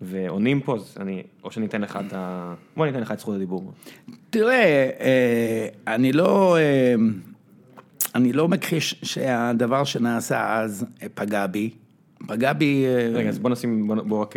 ועונים 0.00 0.60
פה, 0.60 0.74
אז 0.74 0.94
אני, 1.00 1.22
או 1.44 1.50
שאני 1.50 1.66
אתן 1.66 1.80
לך 1.80 1.98
את 2.06 2.12
ה... 2.12 2.54
בוא 2.76 2.84
אני 2.84 2.92
אתן 2.92 3.00
לך 3.00 3.12
את 3.12 3.18
זכות 3.18 3.34
הדיבור. 3.34 3.72
תראה, 4.30 4.90
אה, 5.00 5.68
אני 5.94 6.12
לא, 6.12 6.56
אה, 6.56 6.94
אני 8.14 8.32
לא 8.32 8.48
מכחיש 8.48 8.94
שהדבר 9.02 9.84
שנעשה 9.84 10.60
אז 10.60 10.86
פגע 11.14 11.46
בי. 11.46 11.70
פגע 12.26 12.52
בי... 12.52 12.84
אה, 12.86 13.08
רגע, 13.12 13.28
אז 13.28 13.38
בוא 13.38 13.50
נשים, 13.50 13.86
בוא, 13.86 13.96
בוא 14.02 14.22
רק, 14.22 14.34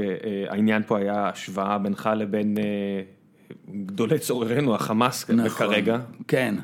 העניין 0.50 0.84
פה 0.88 0.98
היה 0.98 1.30
השוואה 1.30 1.78
בינך 1.78 2.10
לבין 2.16 2.58
גדולי 3.86 4.20
צוררינו, 4.20 4.76
החמאס 4.76 5.30
נכון, 5.30 5.68
כרגע. 5.68 5.98
כן. 6.28 6.56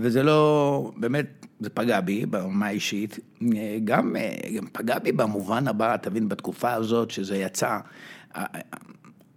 וזה 0.00 0.22
לא, 0.22 0.92
באמת, 0.96 1.43
זה 1.64 1.70
פגע 1.70 2.00
בי 2.00 2.26
ברמה 2.26 2.66
האישית, 2.66 3.18
גם, 3.84 4.16
גם 4.56 4.66
פגע 4.72 4.98
בי 4.98 5.12
במובן 5.12 5.68
הבא, 5.68 5.96
תבין, 5.96 6.28
בתקופה 6.28 6.72
הזאת 6.72 7.10
שזה 7.10 7.36
יצא, 7.36 7.78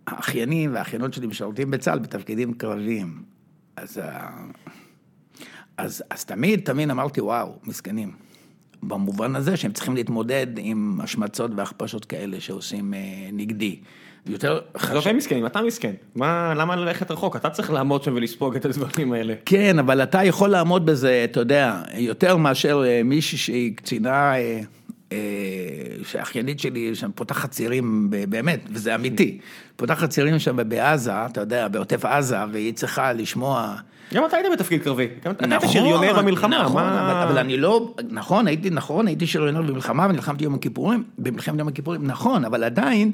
האחיינים 0.07 0.73
והאחיינות 0.73 1.13
שלי 1.13 1.27
משרתים 1.27 1.71
בצה"ל 1.71 1.99
בתפקידים 1.99 2.53
קרביים, 2.53 3.23
אז 3.75 4.01
אז, 5.77 6.03
אז 6.09 6.25
תמיד, 6.25 6.59
תמיד 6.59 6.89
אמרתי, 6.89 7.21
וואו, 7.21 7.59
מסכנים. 7.63 8.11
במובן 8.83 9.35
הזה 9.35 9.57
שהם 9.57 9.71
צריכים 9.71 9.95
להתמודד 9.95 10.47
עם 10.57 10.99
השמצות 11.03 11.51
והכפשות 11.55 12.05
כאלה 12.05 12.39
שעושים 12.39 12.93
אה, 12.93 13.29
נגדי. 13.33 13.79
יותר 14.29 14.59
חשוב. 14.77 15.07
הם 15.07 15.17
מסכנים, 15.17 15.45
אתה 15.45 15.61
מסכן. 15.61 15.93
מה, 16.15 16.53
למה 16.57 16.75
ללכת 16.75 17.11
רחוק? 17.11 17.35
אתה 17.35 17.49
צריך 17.49 17.71
לעמוד 17.71 18.03
שם 18.03 18.13
ולספוג 18.15 18.55
את 18.55 18.65
הדברים 18.65 19.13
האלה. 19.13 19.33
כן, 19.45 19.79
אבל 19.79 20.03
אתה 20.03 20.23
יכול 20.23 20.49
לעמוד 20.49 20.85
בזה, 20.85 21.25
אתה 21.31 21.39
יודע, 21.39 21.81
יותר 21.93 22.37
מאשר 22.37 22.83
אה, 22.85 23.01
מישהי 23.03 23.37
שהיא 23.37 23.75
קצינה... 23.75 24.35
אה, 24.35 24.59
אה, 25.11 25.17
שאחיינית 26.03 26.59
שלי 26.59 26.95
שם 26.95 27.11
פותחת 27.15 27.51
צירים, 27.51 28.07
באמת, 28.29 28.59
וזה 28.71 28.95
אמיתי, 28.95 29.37
פותחת 29.75 30.09
צירים 30.09 30.39
שם 30.39 30.69
בעזה, 30.69 31.25
אתה 31.25 31.41
יודע, 31.41 31.67
בעוטף 31.67 32.05
עזה, 32.05 32.37
והיא 32.51 32.73
צריכה 32.73 33.13
לשמוע... 33.13 33.75
גם 34.13 34.25
אתה 34.25 34.37
היית 34.37 34.47
בתפקיד 34.53 34.83
קרבי, 34.83 35.07
גם 35.25 35.31
אתה 35.31 35.45
היית 35.45 35.61
שריונר 35.71 36.21
במלחמה, 36.21 36.63
נכון, 36.63 36.83
אבל 36.83 37.37
אני 37.37 37.57
לא, 37.57 37.93
נכון, 38.09 38.47
הייתי, 38.47 38.69
נכון, 38.69 39.07
הייתי 39.07 39.27
שריונר 39.27 39.61
במלחמה, 39.61 40.07
ונלחמתי 40.09 40.43
יום 40.43 40.55
הכיפורים, 40.55 41.03
במלחמת 41.17 41.59
יום 41.59 41.67
הכיפורים, 41.67 42.07
נכון, 42.07 42.45
אבל 42.45 42.63
עדיין, 42.63 43.11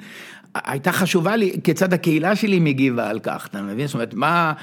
הייתה 0.56 0.92
חשובה 0.92 1.36
לי 1.36 1.56
כיצד 1.64 1.94
הקהילה 1.94 2.36
שלי 2.36 2.60
מגיבה 2.60 3.10
על 3.10 3.20
כך, 3.20 3.48
אתה 3.48 3.62
מבין? 3.62 3.88
זאת 3.88 3.94
אומרת, 3.94 4.14
מה, 4.14 4.54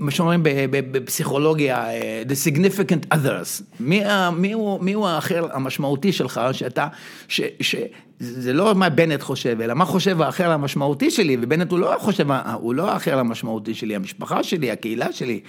מה 0.00 0.10
שאומרים 0.10 0.40
בפסיכולוגיה, 0.70 1.90
אה, 1.90 2.22
the 2.28 2.56
significant 2.56 3.14
others, 3.14 3.62
מי, 3.80 4.02
מי, 4.36 4.52
הוא, 4.52 4.80
מי 4.84 4.92
הוא 4.92 5.08
האחר 5.08 5.46
המשמעותי 5.52 6.12
שלך, 6.12 6.40
שאתה, 6.52 6.88
ש, 7.28 7.40
ש, 7.60 7.76
זה 8.18 8.52
לא 8.52 8.74
מה 8.74 8.88
בנט 8.88 9.22
חושב, 9.22 9.60
אלא 9.60 9.74
מה 9.74 9.84
חושב 9.84 10.22
האחר 10.22 10.50
המשמעותי 10.50 11.10
שלי, 11.10 11.36
ובנט 11.40 11.70
הוא 11.70 11.78
לא 11.78 11.94
חושב, 11.98 12.26
הוא 12.54 12.74
לא 12.74 12.90
האחר 12.90 13.18
המשמעותי 13.18 13.74
שלי, 13.74 13.96
המשפחה 13.96 14.42
שלי, 14.42 14.70
הקהילה 14.70 15.12
שלי, 15.12 15.40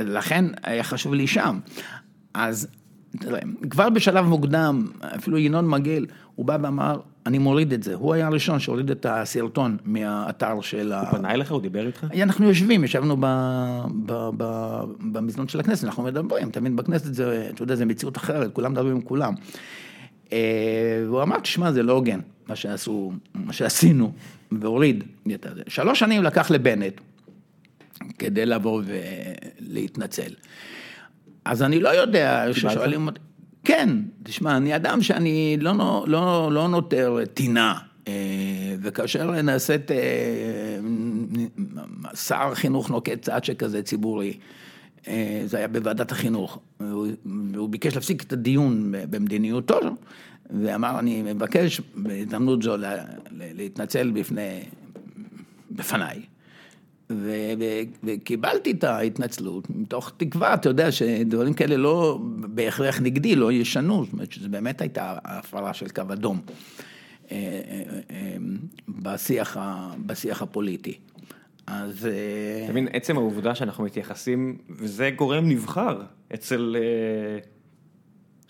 לכן 0.00 0.44
היה 0.62 0.82
חשוב 0.82 1.14
לי 1.14 1.26
שם. 1.26 1.58
אז 2.34 2.68
תראה, 3.18 3.40
כבר 3.70 3.90
בשלב 3.90 4.24
מוקדם, 4.24 4.86
אפילו 5.16 5.38
ינון 5.38 5.68
מגל, 5.68 6.06
הוא 6.34 6.46
בא 6.46 6.58
ואמר, 6.62 7.00
אני 7.26 7.38
מוריד 7.38 7.72
את 7.72 7.82
זה. 7.82 7.94
הוא 7.94 8.14
היה 8.14 8.26
הראשון 8.26 8.60
שהוריד 8.60 8.90
את 8.90 9.06
הסרטון 9.08 9.76
מהאתר 9.84 10.60
של 10.60 10.92
ה... 10.92 11.00
הוא 11.00 11.10
פנה 11.10 11.32
אליך, 11.32 11.52
הוא 11.52 11.60
דיבר 11.60 11.86
איתך? 11.86 12.06
אנחנו 12.22 12.48
יושבים, 12.48 12.84
ישבנו 12.84 13.16
במזנון 15.12 15.48
של 15.48 15.60
הכנסת, 15.60 15.84
אנחנו 15.84 16.02
מדברים, 16.02 16.50
תמיד 16.50 16.76
בכנסת 16.76 17.14
זה, 17.14 17.48
אתה 17.54 17.62
יודע, 17.62 17.74
זה 17.74 17.84
מציאות 17.84 18.16
אחרת, 18.16 18.52
כולם 18.52 18.72
מדברים 18.72 18.96
עם 18.96 19.02
כולם. 19.02 19.34
אה, 20.32 21.02
והוא 21.06 21.22
אמר, 21.22 21.40
תשמע, 21.40 21.72
זה 21.72 21.82
לא 21.82 21.92
הוגן, 21.92 22.20
מה 22.48 22.56
שעשו, 22.56 23.12
מה 23.34 23.52
שעשינו, 23.52 24.12
והוריד 24.52 25.04
את 25.34 25.46
זה. 25.54 25.62
שלוש 25.68 25.98
שנים 25.98 26.22
לקח 26.22 26.50
לבנט 26.50 27.00
כדי 28.18 28.46
לבוא 28.46 28.82
ולהתנצל. 29.60 30.32
אז 31.44 31.62
אני 31.62 31.80
לא 31.80 31.88
יודע, 31.88 32.46
ששואלים 32.52 33.06
אותי, 33.06 33.20
כן, 33.64 33.88
תשמע, 34.22 34.56
אני 34.56 34.76
אדם 34.76 35.02
שאני 35.02 35.56
לא, 35.60 36.04
לא, 36.06 36.52
לא, 36.52 36.68
נותר 36.68 37.18
טינה, 37.34 37.78
אה, 38.08 38.12
וכאשר 38.82 39.42
נעשית, 39.42 39.90
אה, 39.90 39.96
שר 42.14 42.54
חינוך 42.54 42.90
נוקט 42.90 43.22
צעד 43.22 43.44
שכזה 43.44 43.82
ציבורי, 43.82 44.38
אה, 45.08 45.42
זה 45.46 45.56
היה 45.56 45.68
בוועדת 45.68 46.12
החינוך, 46.12 46.58
והוא 46.80 47.68
ביקש 47.68 47.94
להפסיק 47.94 48.22
את 48.22 48.32
הדיון 48.32 48.92
במדיניותו, 49.10 49.80
ואמר, 50.62 50.98
אני 50.98 51.22
מבקש 51.22 51.80
בהזדמנות 51.94 52.62
זו 52.62 52.76
להתנצל 53.30 54.10
בפני, 54.10 54.62
בפניי. 55.70 56.22
וקיבלתי 58.04 58.70
את 58.70 58.84
ההתנצלות 58.84 59.70
מתוך 59.70 60.12
תקווה, 60.16 60.54
אתה 60.54 60.68
יודע, 60.68 60.92
שדברים 60.92 61.54
כאלה 61.54 61.76
לא 61.76 62.18
בהכרח 62.36 63.00
נגדי, 63.00 63.36
לא 63.36 63.52
ישנו, 63.52 64.04
זאת 64.04 64.12
אומרת 64.12 64.32
שזו 64.32 64.48
באמת 64.48 64.80
הייתה 64.80 65.18
הפרה 65.24 65.74
של 65.74 65.88
קו 65.88 66.02
אדום 66.12 66.40
אה, 67.32 67.36
אה, 67.36 67.82
אה, 68.10 68.36
בשיח, 68.88 69.56
בשיח 70.06 70.42
הפוליטי. 70.42 70.98
אז... 71.66 72.08
אתה 72.64 72.72
מבין, 72.72 72.88
עצם 72.92 73.16
העובדה 73.16 73.54
שאנחנו 73.54 73.84
מתייחסים, 73.84 74.58
וזה 74.70 75.10
גורם 75.16 75.48
נבחר 75.48 76.02
אצל 76.34 76.76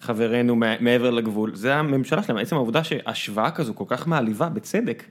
חברינו 0.01 0.57
מעבר 0.81 1.11
לגבול, 1.11 1.55
זה 1.55 1.75
הממשלה 1.75 2.23
שלהם, 2.23 2.39
עצם 2.39 2.57
העובדה 2.57 2.85
שהשוואה 2.85 3.51
כזו 3.51 3.75
כל 3.75 3.85
כך 3.87 4.07
מעליבה, 4.07 4.49
בצדק. 4.49 5.05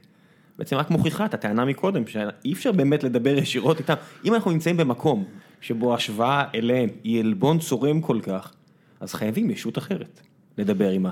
בעצם 0.60 0.76
רק 0.76 0.92
מוכיחה 0.92 1.26
את 1.26 1.34
הטענה 1.34 1.66
מקודם, 1.66 2.08
שאי 2.08 2.54
אפשר 2.54 2.72
באמת 2.72 3.04
לדבר 3.04 3.38
ישירות 3.38 3.80
איתם. 3.80 3.94
אם 4.26 4.34
אנחנו 4.34 4.52
נמצאים 4.52 4.78
במקום 4.78 5.24
שבו 5.62 5.94
ההשוואה 5.94 6.44
אליהם 6.56 6.90
היא 7.04 7.20
עלבון 7.20 7.60
צורם 7.60 8.02
כל 8.02 8.20
כך, 8.24 8.54
אז 9.00 9.14
חייבים 9.14 9.50
ישות 9.50 9.78
אחרת 9.78 10.22
לדבר 10.58 10.90
עימה. 10.90 11.12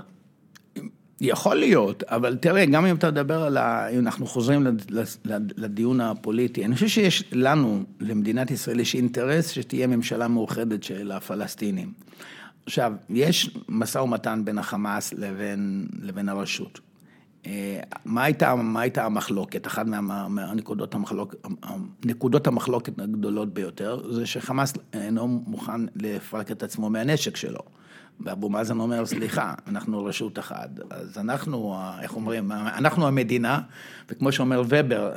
יכול 1.22 1.56
להיות, 1.56 2.04
אבל 2.04 2.36
תראה, 2.36 2.66
גם 2.66 2.86
אם 2.86 2.96
אתה 2.96 3.12
מדבר 3.12 3.44
על 3.44 3.58
ה... 3.58 3.88
אם 3.88 4.00
אנחנו 4.00 4.26
חוזרים 4.26 4.68
לדיון 5.58 6.02
הפוליטי, 6.02 6.66
אני 6.66 6.74
חושב 6.74 6.88
שיש 6.88 7.24
לנו, 7.32 7.84
למדינת 8.00 8.52
ישראל, 8.52 8.80
יש 8.80 8.96
אינטרס 8.96 9.50
שתהיה 9.50 9.88
ממשלה 9.88 10.28
מאוחדת 10.28 10.84
של 10.84 11.12
הפלסטינים. 11.12 11.94
עכשיו, 12.66 12.94
יש 13.10 13.58
משא 13.70 14.00
ומתן 14.00 14.42
בין 14.46 14.58
החמאס 14.58 15.14
לבין, 15.14 15.88
לבין 16.02 16.30
הרשות. 16.30 16.87
אה, 17.48 17.80
מה 18.06 18.24
הייתה, 18.24 18.56
מה 18.56 18.82
הייתה 18.82 19.06
המחלוקת? 19.06 19.68
אחת 19.68 19.86
מהנקודות 20.30 20.96
המחלוק, 20.96 21.36
נקודות 22.06 22.48
המחלוקת 22.48 23.00
הגדולות 23.00 23.54
ביותר, 23.54 24.12
זה 24.12 24.26
שחמאס 24.26 24.74
אינו 24.94 25.28
מוכן 25.28 25.82
לפרק 25.96 26.52
את 26.52 26.64
עצמו 26.64 26.90
מהנשק 26.90 27.36
שלו. 27.36 27.60
ואבו 28.20 28.50
מאזן 28.50 28.80
אומר, 28.80 29.06
סליחה, 29.06 29.54
אנחנו 29.68 30.06
רשות 30.06 30.40
אחת, 30.40 30.70
אז 30.90 31.18
אנחנו, 31.18 31.80
איך 32.02 32.16
אומרים, 32.16 32.52
אנחנו 32.52 33.08
המדינה, 33.08 33.60
וכמו 34.10 34.32
שאומר 34.32 34.64
ובר, 34.68 35.12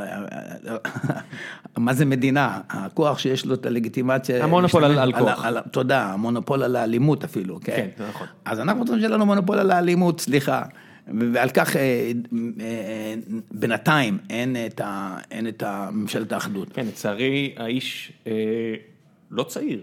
מה 1.77 1.95
זה 1.95 2.05
מדינה? 2.05 2.61
הכוח 2.69 3.19
שיש 3.19 3.47
לו 3.47 3.55
את 3.55 3.67
הלגיטימציה... 3.67 4.45
המונופול 4.45 4.85
על, 4.85 4.99
על 4.99 5.13
כוח. 5.13 5.45
על, 5.45 5.61
תודה, 5.61 6.13
המונופול 6.13 6.63
על 6.63 6.77
האלימות 6.77 7.25
אפילו, 7.25 7.61
כן? 7.61 7.89
כן, 7.97 8.05
נכון. 8.09 8.27
אז 8.45 8.61
אנחנו 8.61 8.81
רוצים 8.81 8.97
שיהיה 8.97 9.09
לנו 9.09 9.27
מונופול 9.27 9.59
על 9.59 9.71
האלימות, 9.71 10.21
סליחה. 10.21 10.63
ועל 11.09 11.51
כך 11.51 11.77
אה, 11.77 12.13
אה, 12.61 13.15
בינתיים 13.51 14.19
אין 14.31 14.57
את, 14.67 14.81
ה, 14.81 15.19
אין 15.31 15.49
את 15.49 15.63
ממשלת 15.93 16.33
האחדות. 16.33 16.73
כן, 16.73 16.87
לצערי 16.87 17.55
האיש 17.57 18.13
אה, 18.27 18.33
לא 19.31 19.43
צעיר. 19.43 19.81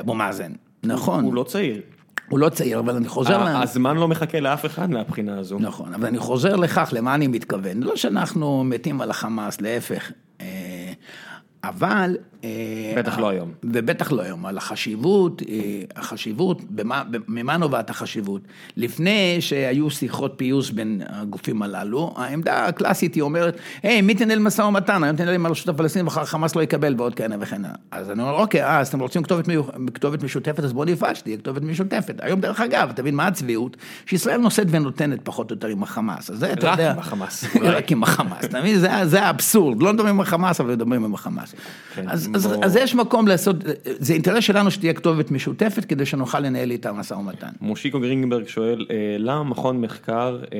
אבו 0.00 0.14
מאזן, 0.14 0.52
נכון. 0.82 1.24
הוא 1.24 1.34
לא 1.34 1.42
צעיר. 1.42 1.82
הוא 2.28 2.38
לא 2.38 2.48
צעיר, 2.48 2.78
אבל 2.78 2.96
אני 2.96 3.08
חוזר... 3.08 3.62
הזמן 3.62 3.96
לא 3.96 4.08
מחכה 4.08 4.40
לאף 4.40 4.66
אחד 4.66 4.90
מהבחינה 4.90 5.38
הזו. 5.38 5.58
נכון, 5.58 5.94
אבל 5.94 6.06
אני 6.06 6.18
חוזר 6.18 6.56
לכך, 6.56 6.90
למה 6.92 7.14
אני 7.14 7.26
מתכוון? 7.26 7.82
לא 7.82 7.96
שאנחנו 7.96 8.64
מתים 8.64 9.00
על 9.00 9.10
החמאס, 9.10 9.60
להפך. 9.60 10.12
אבל... 11.64 12.16
אה, 12.44 12.92
בטח 12.96 13.18
לא 13.18 13.28
היום. 13.28 13.52
ובטח 13.64 14.12
לא 14.12 14.22
היום, 14.22 14.46
על 14.46 14.58
החשיבות, 14.58 15.42
אה, 15.48 15.56
החשיבות, 15.96 16.62
במה, 16.70 17.02
ממה 17.28 17.56
נובעת 17.56 17.90
החשיבות? 17.90 18.42
לפני 18.76 19.36
שהיו 19.40 19.90
שיחות 19.90 20.34
פיוס 20.36 20.70
בין 20.70 21.02
הגופים 21.08 21.62
הללו, 21.62 22.14
העמדה 22.16 22.66
הקלאסית 22.66 23.14
היא 23.14 23.22
אומרת, 23.22 23.56
היי, 23.82 24.02
מי 24.02 24.14
תנהל 24.14 24.38
משא 24.38 24.62
ומתן? 24.62 25.04
היום 25.04 25.16
תנהל 25.16 25.34
עם 25.34 25.46
הרשות 25.46 25.68
הפלסטינית 25.68 26.06
ואחר 26.06 26.24
חמאס 26.24 26.56
לא 26.56 26.62
יקבל 26.62 26.94
ועוד 26.98 27.14
כהנה 27.14 27.36
וכהנה. 27.40 27.68
אז 27.90 28.10
אני 28.10 28.22
אומר, 28.22 28.32
אוקיי, 28.34 28.66
אז 28.66 28.88
אתם 28.88 29.00
רוצים 29.00 29.22
כתובת, 29.22 29.48
כתובת 29.94 30.22
משותפת, 30.22 30.64
אז 30.64 30.72
בואו 30.72 30.84
נפעל 30.84 31.14
שתהיה 31.14 31.36
כתובת 31.36 31.62
משותפת. 31.62 32.14
היום, 32.22 32.40
דרך 32.40 32.60
אגב, 32.60 32.92
תבין 32.92 33.14
מה 33.14 33.26
הצביעות? 33.26 33.76
שישראל 34.06 34.40
נושאת 34.40 34.66
ונותנת 34.70 35.20
פחות 35.24 35.50
או 35.50 35.54
יותר 35.54 35.68
עם 35.68 35.82
החמאס. 35.82 36.30
אז 36.30 36.38
זה, 36.38 36.52
אתה 36.52 36.66
יודע... 36.66 36.90
רק 36.90 36.96
עם 36.96 36.98
החמאס. 36.98 37.44
רק 37.76 37.92
עם 37.92 38.02
החמאס, 38.02 38.44
אתה 38.44 38.60
מבין? 38.60 38.78
זה 39.04 39.22
האבסורד. 39.22 39.82
לא 39.82 39.92
מדברים 39.92 40.14
עם 40.14 40.20
החמאס, 40.20 40.60
אבל 40.60 40.72
מדברים 40.72 41.04
עם 41.04 41.14
החמאס. 41.14 41.54
כן, 41.94 42.08
אז, 42.08 42.29
אז, 42.34 42.46
בוא... 42.46 42.64
אז 42.64 42.76
יש 42.76 42.94
מקום 42.94 43.28
לעשות, 43.28 43.56
זה 43.84 44.12
אינטרס 44.12 44.44
שלנו 44.44 44.70
שתהיה 44.70 44.94
כתובת 44.94 45.30
משותפת 45.30 45.84
כדי 45.84 46.06
שנוכל 46.06 46.40
לנהל 46.40 46.70
איתה 46.70 46.92
משא 46.92 47.14
ומתן. 47.14 47.48
מושיקו 47.60 48.00
גרינגברג 48.00 48.48
שואל, 48.48 48.86
אה, 48.90 49.16
למה 49.18 49.44
מכון 49.44 49.80
מחקר 49.80 50.40
אה, 50.52 50.58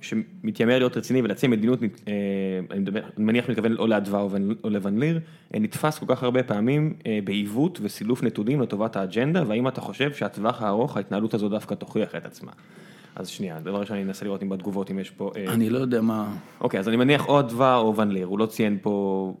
שמתיימר 0.00 0.78
להיות 0.78 0.96
רציני 0.96 1.22
ולהציע 1.22 1.48
מדיניות, 1.48 1.78
אה, 1.82 2.12
אני 2.70 2.80
מדבר, 2.80 3.00
אני 3.16 3.24
מניח 3.24 3.48
מתכוון 3.48 3.76
או 3.76 3.86
לאדווה 3.86 4.26
או 4.64 4.70
לבן 4.70 4.98
ליר, 4.98 5.20
נתפס 5.54 5.98
כל 5.98 6.06
כך 6.08 6.22
הרבה 6.22 6.42
פעמים 6.42 6.94
בעיוות 7.24 7.78
וסילוף 7.82 8.22
נתונים 8.22 8.60
לטובת 8.60 8.96
האג'נדה, 8.96 9.42
והאם 9.46 9.68
אתה 9.68 9.80
חושב 9.80 10.12
שהטווח 10.12 10.62
הארוך 10.62 10.96
ההתנהלות 10.96 11.34
הזו 11.34 11.48
דווקא 11.48 11.74
תוכיח 11.74 12.14
את 12.14 12.26
עצמה? 12.26 12.52
אז 13.16 13.28
שנייה, 13.28 13.60
דבר 13.60 13.80
ראשון 13.80 13.96
אני 13.96 14.04
אנסה 14.04 14.24
לראות 14.24 14.42
אם 14.42 14.48
בתגובות 14.48 14.90
אם 14.90 14.98
יש 14.98 15.10
פה... 15.10 15.32
אני 15.48 15.70
לא 15.70 15.78
יודע 15.78 16.00
מה... 16.00 16.36
אוקיי, 16.60 16.80
אז 16.80 16.88
אני 16.88 16.96
מניח 16.96 17.28
או 17.28 17.40
אדווה 17.40 17.76
או 17.76 17.96
ון 17.96 18.10
ליר, 18.10 18.26
הוא 18.26 18.38
לא 18.38 18.46
ציין 18.46 18.78
פה 18.82 19.34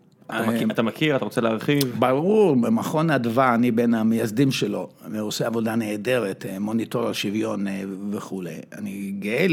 אתה 0.70 0.82
מכיר, 0.82 1.16
אתה 1.16 1.24
רוצה 1.24 1.40
להרחיב? 1.40 1.96
ברור, 1.98 2.56
במכון 2.56 3.10
אדווה, 3.10 3.54
אני 3.54 3.70
בין 3.70 3.94
המייסדים 3.94 4.50
שלו, 4.50 4.88
ועושה 5.10 5.46
עבודה 5.46 5.76
נהדרת, 5.76 6.46
אה, 6.48 6.58
מוניטור 6.58 7.08
השוויון 7.08 7.68
אה, 7.68 7.82
וכולי. 8.10 8.54
אני 8.78 9.12
גאה 9.18 9.46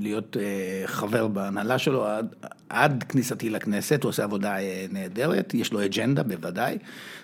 להיות 0.00 0.36
אה, 0.40 0.82
חבר 0.86 1.28
בהנהלה 1.28 1.78
שלו 1.78 2.06
עד, 2.06 2.34
עד 2.68 3.04
כניסתי 3.08 3.50
לכנסת, 3.50 4.02
הוא 4.02 4.08
עושה 4.08 4.24
עבודה 4.24 4.54
נהדרת, 4.92 5.54
יש 5.54 5.72
לו 5.72 5.84
אג'נדה 5.84 6.22
בוודאי, 6.22 6.78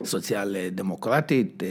סוציאל 0.04 0.56
דמוקרטית, 0.70 1.62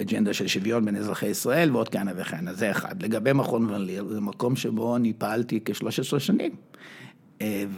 אג'נדה 0.00 0.32
של 0.32 0.46
שוויון 0.46 0.84
בין 0.84 0.96
אזרחי 0.96 1.26
ישראל 1.26 1.70
ועוד 1.72 1.88
כהנה 1.88 2.12
וכהנה, 2.16 2.54
זה 2.54 2.70
אחד. 2.70 3.02
לגבי 3.02 3.32
מכון 3.32 3.70
ון 3.70 3.84
ליר, 3.84 4.04
זה 4.10 4.20
מקום 4.20 4.56
שבו 4.56 4.96
אני 4.96 5.12
פעלתי 5.18 5.60
כ-13 5.64 6.18
שנים. 6.18 6.52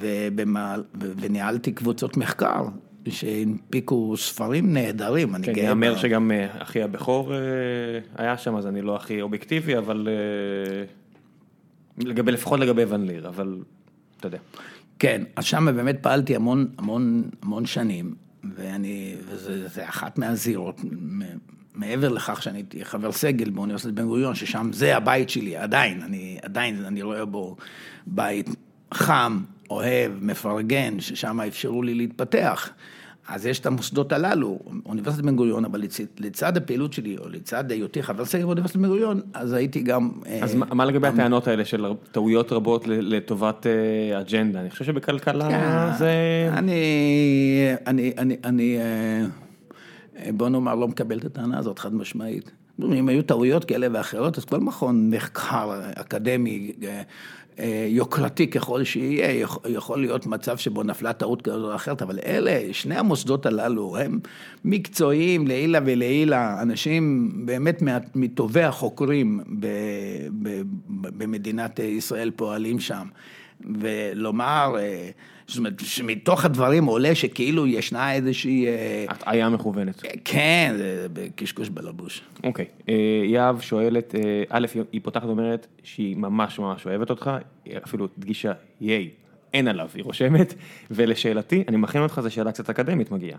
ובמה, 0.00 0.76
וניהלתי 0.94 1.72
קבוצות 1.72 2.16
מחקר 2.16 2.64
שהנפיקו 3.08 4.16
ספרים 4.16 4.72
נהדרים, 4.72 5.34
אני 5.34 5.46
כן, 5.46 5.52
גאה. 5.52 5.62
כן, 5.62 5.68
יאמר 5.68 5.96
שגם 5.96 6.30
אה, 6.30 6.46
אחי 6.62 6.82
הבכור 6.82 7.34
אה, 7.34 7.38
היה 8.16 8.38
שם, 8.38 8.56
אז 8.56 8.66
אני 8.66 8.82
לא 8.82 8.96
הכי 8.96 9.22
אובייקטיבי, 9.22 9.78
אבל 9.78 10.08
אה, 10.10 10.84
לגבי, 12.06 12.32
לפחות 12.32 12.60
לגבי 12.60 12.84
ון 12.84 13.06
ליר, 13.06 13.28
אבל 13.28 13.62
אתה 14.18 14.26
יודע. 14.26 14.38
כן, 14.98 15.22
אז 15.36 15.44
שם 15.44 15.76
באמת 15.76 15.96
פעלתי 16.00 16.36
המון, 16.36 16.66
המון, 16.78 17.22
המון 17.42 17.66
שנים, 17.66 18.14
ואני, 18.56 19.14
וזה 19.28 19.88
אחת 19.88 20.18
מהזירות, 20.18 20.80
מעבר 21.74 22.08
לכך 22.08 22.42
שאני 22.42 22.58
הייתי 22.58 22.84
חבר 22.84 23.12
סגל 23.12 23.50
באוניברסיטת 23.50 23.92
בן 23.92 24.06
גוריון, 24.06 24.34
ששם 24.34 24.70
זה 24.72 24.96
הבית 24.96 25.30
שלי, 25.30 25.56
עדיין, 25.56 26.02
אני 26.02 26.38
עדיין, 26.42 26.84
אני 26.84 27.02
רואה 27.02 27.24
בו 27.24 27.56
בית 28.06 28.50
חם, 28.94 29.38
אוהב, 29.70 30.12
מפרגן, 30.20 31.00
ששם 31.00 31.40
אפשרו 31.40 31.82
לי 31.82 31.94
להתפתח. 31.94 32.70
אז 33.28 33.46
יש 33.46 33.60
את 33.60 33.66
המוסדות 33.66 34.12
הללו, 34.12 34.58
אוניברסיטת 34.86 35.24
בן 35.24 35.36
גוריון, 35.36 35.64
אבל 35.64 35.80
לצד, 35.80 36.04
לצד 36.18 36.56
הפעילות 36.56 36.92
שלי, 36.92 37.16
או 37.18 37.28
לצד 37.28 37.70
היותי 37.70 38.02
חבר 38.02 38.24
סגל 38.24 38.44
באוניברסיטת 38.44 38.80
בן 38.80 38.88
גוריון, 38.88 39.20
אז 39.34 39.52
הייתי 39.52 39.82
גם... 39.82 40.10
אז 40.42 40.54
אה, 40.54 40.74
מה 40.74 40.84
לגבי 40.84 41.08
הטענות 41.08 41.48
האלה 41.48 41.64
של 41.64 41.86
טעויות 42.12 42.52
רבות 42.52 42.86
לטובת 42.86 43.66
אה, 43.66 44.20
אג'נדה? 44.20 44.60
אני 44.60 44.70
חושב 44.70 44.84
שבכלכלה 44.84 45.48
כן, 45.48 45.98
זה... 45.98 46.12
אני, 46.52 47.72
אני, 47.86 48.12
אני, 48.18 48.36
אני, 48.44 48.78
אה, 48.78 50.32
בוא 50.32 50.48
נאמר, 50.48 50.74
לא 50.74 50.88
מקבל 50.88 51.18
את 51.18 51.24
הטענה 51.24 51.58
הזאת, 51.58 51.78
חד 51.78 51.94
משמעית. 51.94 52.50
אם 52.82 53.08
היו 53.08 53.22
טעויות 53.22 53.64
כאלה 53.64 53.86
ואחרות, 53.92 54.38
אז 54.38 54.44
כל 54.44 54.60
מכון 54.60 55.10
מחקר 55.10 55.80
אקדמי 55.94 56.72
אה, 56.82 57.02
יוקרתי 57.88 58.46
ככל 58.46 58.84
שיהיה, 58.84 59.46
יכול 59.68 60.00
להיות 60.00 60.26
מצב 60.26 60.56
שבו 60.56 60.82
נפלה 60.82 61.12
טעות 61.12 61.42
כזו 61.42 61.70
או 61.70 61.74
אחרת, 61.74 62.02
אבל 62.02 62.18
אלה, 62.26 62.60
שני 62.72 62.96
המוסדות 62.96 63.46
הללו, 63.46 63.96
הם 63.96 64.18
מקצועיים 64.64 65.46
לעילה 65.46 65.78
ולעילה, 65.84 66.62
אנשים 66.62 67.32
באמת 67.46 67.82
מטובי 68.14 68.62
החוקרים 68.62 69.40
במדינת 70.88 71.78
ישראל 71.78 72.30
פועלים 72.30 72.80
שם. 72.80 73.06
ולומר, 73.80 74.74
אה, 74.78 75.10
זאת 75.46 75.58
אומרת, 75.58 75.80
שמתוך 75.80 76.44
הדברים 76.44 76.84
עולה 76.84 77.14
שכאילו 77.14 77.66
ישנה 77.66 78.12
איזושהי... 78.12 78.66
אה, 78.66 79.04
הטעיה 79.08 79.48
מכוונת. 79.48 80.02
כן, 80.24 80.74
זה 80.76 81.06
קשקוש 81.36 81.68
בלבוש. 81.68 82.22
אוקיי, 82.44 82.66
אה, 82.88 82.94
יהב 83.24 83.60
שואלת, 83.60 84.14
א', 84.48 84.66
היא 84.92 85.00
פותחת 85.04 85.24
ואומרת 85.24 85.66
שהיא 85.82 86.16
ממש 86.16 86.58
ממש 86.58 86.86
אוהבת 86.86 87.10
אותך, 87.10 87.30
אפילו 87.84 88.08
הדגישה 88.18 88.52
ייי, 88.80 89.10
אין 89.54 89.68
עליו, 89.68 89.88
היא 89.94 90.04
רושמת, 90.04 90.54
ולשאלתי, 90.90 91.64
אני 91.68 91.76
מכין 91.76 92.02
אותך, 92.02 92.20
זו 92.22 92.30
שאלה 92.30 92.52
קצת 92.52 92.70
אקדמית 92.70 93.10
מגיעה. 93.10 93.38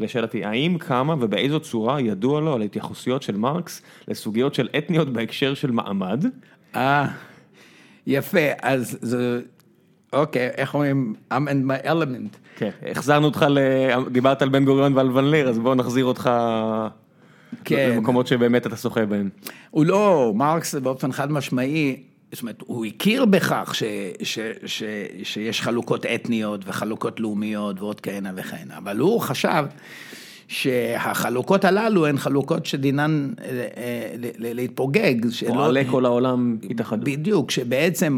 לשאלתי, 0.00 0.44
האם 0.44 0.78
כמה 0.78 1.14
ובאיזו 1.20 1.60
צורה 1.60 2.00
ידוע 2.00 2.40
לו 2.40 2.54
על 2.54 2.62
התייחסויות 2.62 3.22
של 3.22 3.36
מרקס 3.36 3.82
לסוגיות 4.08 4.54
של 4.54 4.68
אתניות 4.78 5.12
בהקשר 5.12 5.54
של 5.54 5.70
מעמד? 5.70 6.24
אה, 6.76 7.06
יפה, 8.06 8.38
אז 8.62 8.98
זה 9.02 9.40
אוקיי, 10.14 10.50
איך 10.56 10.74
אומרים? 10.74 11.14
I'm 11.32 11.34
in 11.34 11.70
my 11.70 11.86
element. 11.86 12.36
כן, 12.56 12.70
החזרנו 12.90 13.26
אותך, 13.26 13.46
דיברת 14.12 14.42
על 14.42 14.48
בן 14.48 14.64
גוריון 14.64 14.96
ועל 14.96 15.16
ון 15.16 15.30
ליר, 15.30 15.48
אז 15.48 15.58
בואו 15.58 15.74
נחזיר 15.74 16.04
אותך 16.04 16.30
כן. 17.64 17.90
למקומות 17.96 18.26
שבאמת 18.26 18.66
אתה 18.66 18.76
שוחה 18.76 19.06
בהם. 19.06 19.28
הוא 19.70 19.86
לא, 19.86 20.32
מרקס 20.36 20.74
באופן 20.74 21.12
חד 21.12 21.32
משמעי, 21.32 22.02
זאת 22.32 22.42
אומרת, 22.42 22.62
הוא 22.66 22.84
הכיר 22.84 23.24
בכך 23.24 23.74
ש, 23.74 23.82
ש, 24.22 24.38
ש, 24.66 24.82
שיש 25.22 25.62
חלוקות 25.62 26.06
אתניות 26.06 26.60
וחלוקות 26.66 27.20
לאומיות 27.20 27.80
ועוד 27.80 28.00
כהנה 28.00 28.32
וכהנה, 28.36 28.78
אבל 28.78 28.98
הוא 28.98 29.20
חשב 29.20 29.64
שהחלוקות 30.54 31.64
הללו 31.64 32.06
הן 32.06 32.18
חלוקות 32.18 32.66
שדינן 32.66 33.30
אה, 33.40 33.66
אה, 33.76 34.10
להתפוגג. 34.38 35.14
פועלי 35.46 35.84
כל 35.90 36.04
העולם 36.04 36.56
התאחדו. 36.70 37.04
בדיוק, 37.04 37.50
שבעצם 37.50 38.16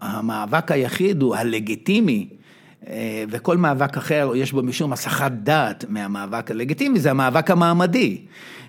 המאבק 0.00 0.72
היחיד 0.72 1.22
הוא 1.22 1.36
הלגיטימי. 1.36 2.28
אה, 2.88 3.24
וכל 3.30 3.56
מאבק 3.56 3.96
אחר 3.96 4.32
יש 4.36 4.52
בו 4.52 4.62
משום 4.62 4.92
הסחת 4.92 5.32
דעת 5.32 5.84
מהמאבק 5.88 6.50
הלגיטימי, 6.50 7.00
זה 7.00 7.10
המאבק 7.10 7.50
המעמדי. 7.50 8.18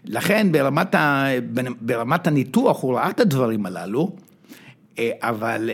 לכן 0.06 0.52
ברמת, 0.52 0.96
ה, 0.96 1.26
ברמת 1.82 2.28
הניתוח 2.28 2.82
הוא 2.84 2.96
ראה 2.96 3.10
את 3.10 3.20
הדברים 3.20 3.66
הללו, 3.66 4.12
אבל, 5.00 5.70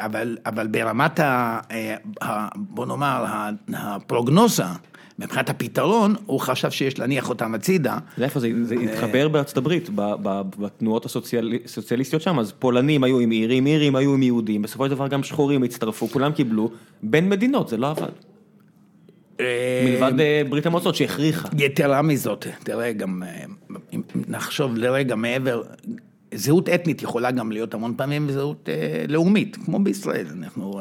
אבל, 0.00 0.38
אבל 0.46 0.66
ברמת, 0.66 1.20
ה, 1.20 1.60
בוא 2.56 2.86
נאמר, 2.86 3.24
הפרוגנוזה, 3.74 4.64
מבחינת 5.18 5.50
הפתרון, 5.50 6.14
הוא 6.26 6.40
חשב 6.40 6.70
שיש 6.70 6.98
להניח 6.98 7.28
אותם 7.28 7.54
הצידה. 7.54 7.98
זה 8.16 8.24
איפה 8.24 8.40
זה, 8.40 8.48
זה 8.62 8.74
התחבר 8.74 9.28
בארצות 9.28 9.56
הברית, 9.56 9.88
בתנועות 10.58 11.04
הסוציאליסטיות 11.04 12.22
שם, 12.22 12.38
אז 12.38 12.52
פולנים 12.58 13.04
היו 13.04 13.18
עם 13.18 13.32
אירים, 13.32 13.66
אירים 13.66 13.96
היו 13.96 14.14
עם 14.14 14.22
יהודים, 14.22 14.62
בסופו 14.62 14.84
של 14.84 14.90
דבר 14.90 15.08
גם 15.08 15.22
שחורים 15.22 15.62
הצטרפו, 15.62 16.08
כולם 16.08 16.32
קיבלו, 16.32 16.70
בין 17.02 17.28
מדינות, 17.28 17.68
זה 17.68 17.76
לא 17.76 17.90
עבד. 17.90 18.08
מלבד 19.84 20.20
אה, 20.20 20.42
ברית 20.48 20.66
המועצות 20.66 20.94
שהכריחה. 20.94 21.48
יתרה 21.58 22.02
מזאת, 22.02 22.46
תראה 22.64 22.92
גם, 22.92 23.22
אה, 23.22 23.44
אם 23.94 24.02
נחשוב 24.28 24.76
לרגע 24.76 25.14
מעבר, 25.14 25.62
זהות 26.34 26.68
אתנית 26.68 27.02
יכולה 27.02 27.30
גם 27.30 27.52
להיות 27.52 27.74
המון 27.74 27.94
פעמים 27.96 28.30
זהות 28.30 28.68
אה, 28.68 29.04
לאומית, 29.08 29.56
כמו 29.56 29.78
בישראל, 29.78 30.26
אנחנו, 30.38 30.80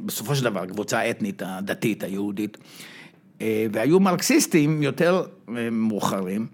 בסופו 0.00 0.34
של 0.34 0.44
דבר, 0.44 0.66
קבוצה 0.66 1.10
אתנית 1.10 1.42
הדתית 1.46 2.04
היהודית. 2.04 2.58
אה, 3.40 3.66
והיו 3.72 4.00
מרקסיסטים 4.00 4.82
יותר 4.82 5.22
אה, 5.48 5.70
מאוחרים, 5.70 6.46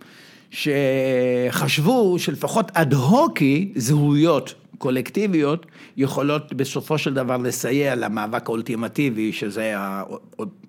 שחשבו 0.50 2.18
שלפחות 2.18 2.70
אד 2.74 2.94
הוקי 2.94 3.72
זהויות 3.76 4.54
קולקטיביות 4.78 5.66
יכולות 5.96 6.52
בסופו 6.52 6.98
של 6.98 7.14
דבר 7.14 7.36
לסייע 7.36 7.94
למאבק 7.94 8.48
האולטימטיבי 8.48 9.32
שזה 9.32 9.74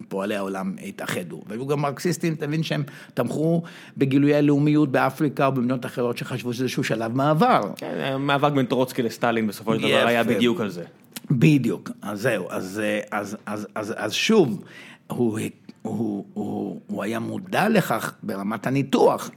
פועלי 0.07 0.35
העולם 0.35 0.75
התאחדו. 0.83 1.41
והיו 1.47 1.67
גם 1.67 1.81
מרקסיסטים, 1.81 2.35
תבין 2.35 2.63
שהם 2.63 2.83
תמכו 3.13 3.63
בגילויי 3.97 4.41
לאומיות 4.41 4.91
באפריקה 4.91 5.45
או 5.45 5.51
במדינות 5.51 5.85
אחרות 5.85 6.17
שחשבו 6.17 6.53
שזה 6.53 6.63
איזשהו 6.63 6.83
שלב 6.83 7.15
מעבר. 7.15 7.61
כן, 7.75 7.99
המאבק 8.03 8.51
בין 8.51 8.65
טרוצקי 8.65 9.01
לסטלין 9.01 9.47
בסופו 9.47 9.75
של 9.75 9.81
דבר 9.81 10.07
היה 10.07 10.23
בדיוק 10.23 10.61
על 10.61 10.69
זה. 10.69 10.83
בדיוק, 11.31 11.91
אז 12.01 12.21
זהו, 12.21 12.47
אז, 12.49 12.81
אז, 13.11 13.37
אז, 13.45 13.67
אז, 13.75 13.93
אז 13.97 14.13
שוב, 14.13 14.63
הוא 15.07 15.39
הוא, 15.83 16.25
הוא, 16.33 16.79
הוא 16.87 17.03
היה 17.03 17.19
מודע 17.19 17.69
לכך 17.69 18.13
ברמת 18.23 18.67
הניתוח, 18.67 19.31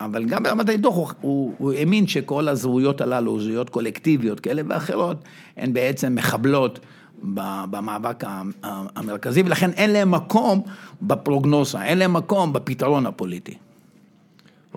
אבל 0.00 0.24
גם 0.24 0.42
ברמת 0.42 0.68
הניתוח 0.68 0.94
הוא, 0.96 1.08
הוא, 1.20 1.54
הוא 1.58 1.72
האמין 1.72 2.06
שכל 2.06 2.48
הזהויות 2.48 3.00
הללו, 3.00 3.40
זהויות 3.40 3.70
קולקטיביות 3.70 4.40
כאלה 4.40 4.62
ואחרות, 4.68 5.24
הן 5.56 5.72
בעצם 5.72 6.14
מחבלות 6.14 6.80
במאבק 7.70 8.24
המרכזי, 8.62 9.42
ולכן 9.42 9.70
אין 9.70 9.90
להם 9.90 10.10
מקום 10.10 10.62
בפרוגנוזה, 11.02 11.82
אין 11.82 11.98
להם 11.98 12.12
מקום 12.12 12.52
בפתרון 12.52 13.06
הפוליטי. 13.06 13.54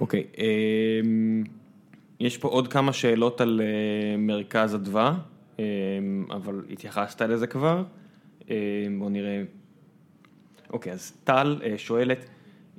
אוקיי, 0.01 0.23
okay, 0.33 0.39
אמ, 0.39 1.43
יש 2.19 2.37
פה 2.37 2.47
עוד 2.47 2.67
כמה 2.67 2.93
שאלות 2.93 3.41
על 3.41 3.61
אה, 3.63 4.17
מרכז 4.17 4.75
אדווה, 4.75 5.17
אמ, 5.59 5.63
אבל 6.31 6.61
התייחסת 6.71 7.21
לזה 7.21 7.47
כבר. 7.47 7.83
אמ, 8.49 8.55
בואו 8.99 9.09
נראה 9.09 9.43
אוקיי, 10.73 10.93
אז 10.93 11.13
טל 11.23 11.59
אה, 11.63 11.73
שואלת, 11.77 12.25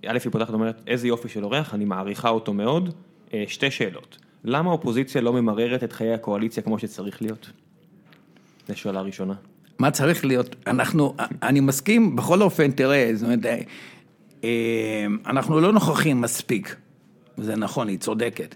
א', 0.06 0.18
היא 0.24 0.32
פותחת 0.32 0.50
ואומרת, 0.50 0.82
איזה 0.86 1.08
יופי 1.08 1.28
של 1.28 1.44
אורח, 1.44 1.74
אני 1.74 1.84
מעריכה 1.84 2.28
אותו 2.28 2.52
מאוד. 2.52 2.94
אה, 3.34 3.44
שתי 3.46 3.70
שאלות, 3.70 4.18
למה 4.44 4.70
האופוזיציה 4.70 5.20
לא 5.20 5.32
ממררת 5.32 5.84
את 5.84 5.92
חיי 5.92 6.14
הקואליציה 6.14 6.62
כמו 6.62 6.78
שצריך 6.78 7.22
להיות? 7.22 7.50
זו 8.68 8.78
שאלה 8.78 9.00
ראשונה. 9.00 9.34
מה 9.78 9.90
צריך 9.90 10.24
להיות? 10.24 10.56
אנחנו, 10.66 11.14
אני 11.42 11.60
מסכים, 11.60 12.16
בכל 12.16 12.42
אופן, 12.42 12.70
תראה, 12.70 13.10
זאת 13.14 13.24
אומרת, 13.24 13.46
אה, 14.44 15.06
אנחנו 15.26 15.60
לא 15.60 15.72
נוכחים 15.72 16.20
מספיק, 16.20 16.76
זה 17.36 17.56
נכון, 17.56 17.88
היא 17.88 17.98
צודקת. 17.98 18.54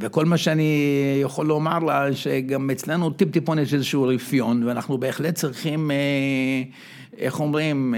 וכל 0.00 0.24
מה 0.24 0.36
שאני 0.36 0.78
יכול 1.22 1.46
לומר 1.46 1.78
לה, 1.78 2.12
שגם 2.12 2.70
אצלנו 2.70 3.10
טיפ-טיפון 3.10 3.58
יש 3.58 3.74
איזשהו 3.74 4.02
רפיון, 4.02 4.62
ואנחנו 4.62 4.98
בהחלט 4.98 5.34
צריכים, 5.34 5.90
איך 7.18 7.40
אומרים, 7.40 7.94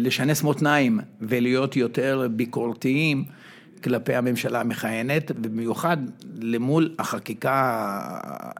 לשנס 0.00 0.42
מותניים 0.42 1.00
ולהיות 1.20 1.76
יותר 1.76 2.28
ביקורתיים. 2.30 3.24
כלפי 3.84 4.14
הממשלה 4.14 4.60
המכהנת, 4.60 5.30
ובמיוחד 5.30 5.96
למול 6.40 6.94
החקיקה, 6.98 7.88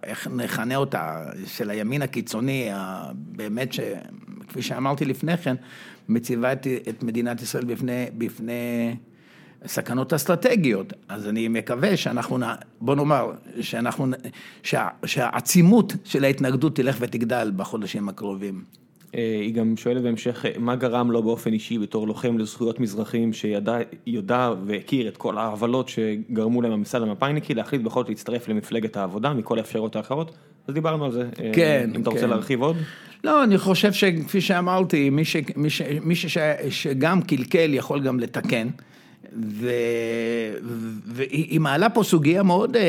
איך 0.05 0.28
נכנה 0.36 0.76
אותה, 0.76 1.24
של 1.47 1.70
הימין 1.70 2.03
הקיצוני, 2.03 2.68
באמת 3.14 3.72
שכפי 3.72 4.62
שאמרתי 4.62 5.05
לפני 5.05 5.36
כן, 5.36 5.55
מציבה 6.09 6.53
את 6.53 7.03
מדינת 7.03 7.42
ישראל 7.42 7.64
בפני, 7.64 8.07
בפני 8.18 8.97
סכנות 9.67 10.12
אסטרטגיות. 10.12 10.93
אז 11.09 11.29
אני 11.29 11.49
מקווה 11.49 11.97
שאנחנו, 11.97 12.39
בוא 12.81 12.95
נאמר, 12.95 13.33
שאנחנו, 13.61 14.07
שה, 14.62 14.89
שהעצימות 15.07 15.93
של 16.05 16.25
ההתנגדות 16.25 16.77
תלך 16.77 16.97
ותגדל 17.01 17.53
בחודשים 17.57 18.09
הקרובים. 18.09 18.64
אה, 19.14 19.39
היא 19.41 19.55
גם 19.55 19.77
שואלת 19.77 20.03
בהמשך, 20.03 20.45
מה 20.59 20.77
גרם 20.77 21.11
לו 21.11 21.23
באופן 21.23 21.53
אישי 21.53 21.79
בתור 21.79 22.07
לוחם 22.07 22.39
לזכויות 22.39 22.81
מזרחים 22.81 23.33
שידע 23.33 24.53
והכיר 24.67 25.09
את 25.09 25.17
כל 25.17 25.39
העוולות 25.39 25.89
שגרמו 25.89 26.62
להם 26.62 26.73
הממסד 26.73 27.03
המפא"יניקי 27.03 27.55
להחליט 27.55 27.83
בכל 27.83 28.01
זאת 28.01 28.09
להצטרף 28.09 28.49
למפלגת 28.49 28.97
העבודה 28.97 29.35
מכל 29.35 29.59
האפשרויות 29.59 29.97
האחרות? 29.97 30.37
אז 30.69 30.75
דיברנו 30.75 31.05
על 31.05 31.12
זה. 31.12 31.29
אה, 31.41 31.51
כן. 31.55 31.91
אם 31.95 32.03
אתה 32.03 32.11
רוצה 32.11 32.23
כן. 32.23 32.31
להרחיב 32.31 32.62
עוד? 32.62 32.77
לא, 33.25 33.45
אני 33.45 33.59
חושב 33.59 33.93
שכפי 33.93 34.41
שאמרתי, 34.41 35.11
מי, 35.11 35.25
ש, 35.25 35.37
מי, 35.57 35.71
ש, 35.71 35.83
מי 36.03 36.14
ש, 36.14 36.39
שגם 36.71 37.23
קלקל 37.23 37.75
יכול 37.75 38.03
גם 38.03 38.21
לתקן. 38.21 38.69
והיא 41.07 41.61
מעלה 41.61 41.89
פה 41.89 42.03
סוגיה 42.03 42.43
מאוד, 42.43 42.77
אה, 42.77 42.83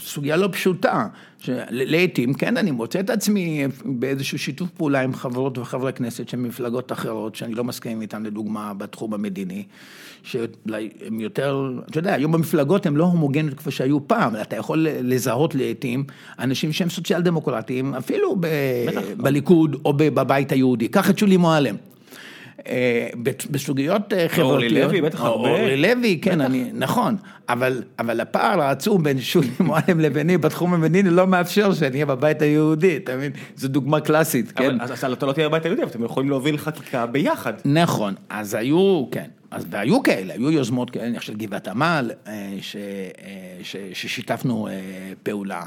סוגיה 0.00 0.36
לא 0.36 0.48
פשוטה, 0.52 1.06
שלעיתים, 1.38 2.34
כן, 2.34 2.56
אני 2.56 2.70
מוצא 2.70 3.00
את 3.00 3.10
עצמי 3.10 3.66
באיזשהו 3.84 4.38
שיתוף 4.38 4.70
פעולה 4.70 5.00
עם 5.00 5.14
חברות 5.14 5.58
וחברי 5.58 5.92
כנסת 5.92 6.28
של 6.28 6.36
מפלגות 6.36 6.92
אחרות, 6.92 7.34
שאני 7.34 7.54
לא 7.54 7.64
מסכים 7.64 8.00
איתן, 8.00 8.22
לדוגמה, 8.22 8.74
בתחום 8.74 9.14
המדיני, 9.14 9.64
שהם 10.22 11.20
יותר, 11.20 11.70
אתה 11.90 11.98
יודע, 11.98 12.14
היום 12.14 12.32
במפלגות 12.32 12.86
הן 12.86 12.94
לא 12.94 13.04
הומוגניות 13.04 13.54
כפי 13.54 13.70
שהיו 13.70 14.08
פעם, 14.08 14.36
אתה 14.42 14.56
יכול 14.56 14.86
לזהות 14.90 15.54
לעיתים 15.54 16.04
אנשים 16.38 16.72
שהם 16.72 16.90
סוציאל 16.90 17.22
דמוקרטיים, 17.22 17.94
אפילו 17.94 18.36
ב- 18.40 18.46
בליכוד 19.16 19.76
או 19.84 19.92
בבית 19.92 20.52
היהודי, 20.52 20.88
קח 20.88 21.10
את 21.10 21.18
שולי 21.18 21.36
מועלם. 21.36 21.76
אה, 22.68 23.08
בסוגיות 23.50 24.12
אה, 24.12 24.28
חברתיות. 24.28 24.50
אורלי 24.50 24.68
לוי, 24.68 25.00
בטח 25.00 25.20
הרבה. 25.20 25.48
אורלי 25.48 25.76
לוי, 25.76 26.18
כן, 26.22 26.40
אני, 26.40 26.70
נכון, 26.74 27.16
אבל, 27.48 27.82
אבל 27.98 28.20
הפער 28.20 28.60
העצום 28.60 29.02
בין 29.02 29.20
שולי 29.20 29.48
מועלם 29.60 30.00
לביני 30.00 30.38
בתחום 30.38 30.74
המדיני 30.74 31.10
לא 31.10 31.26
מאפשר 31.26 31.74
שאני 31.74 31.92
אהיה 31.94 32.06
בבית 32.06 32.42
היהודי, 32.42 32.96
אתה 32.96 33.16
מבין? 33.16 33.32
זו 33.56 33.68
דוגמה 33.68 34.00
קלאסית, 34.00 34.52
כן. 34.52 34.80
אז 34.80 35.04
אתה 35.04 35.26
לא 35.26 35.32
תהיה 35.32 35.48
בבית 35.48 35.64
היהודי, 35.64 35.82
אבל 35.82 35.90
אתם 35.90 36.04
יכולים 36.04 36.30
להוביל 36.30 36.58
חקיקה 36.58 37.06
ביחד. 37.06 37.52
נכון, 37.64 38.14
אז 38.28 38.54
היו, 38.54 39.04
כן, 39.10 39.28
אז 39.50 39.66
והיו 39.70 40.02
כאלה, 40.02 40.34
היו 40.34 40.50
יוזמות 40.50 40.90
כאלה, 40.90 41.06
אני 41.06 41.18
חושב 41.18 41.36
גבעת 41.36 41.68
עמל, 41.68 42.10
אה, 42.26 42.52
ששיתפנו 43.92 44.68
פעולה. 45.22 45.62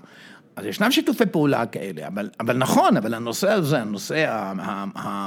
אז 0.57 0.65
ישנם 0.65 0.91
שיתופי 0.91 1.25
פעולה 1.25 1.65
כאלה, 1.65 2.07
אבל, 2.07 2.29
אבל 2.39 2.57
נכון, 2.57 2.97
אבל 2.97 3.13
הנושא 3.13 3.49
הזה, 3.49 3.81
הנושא 3.81 4.25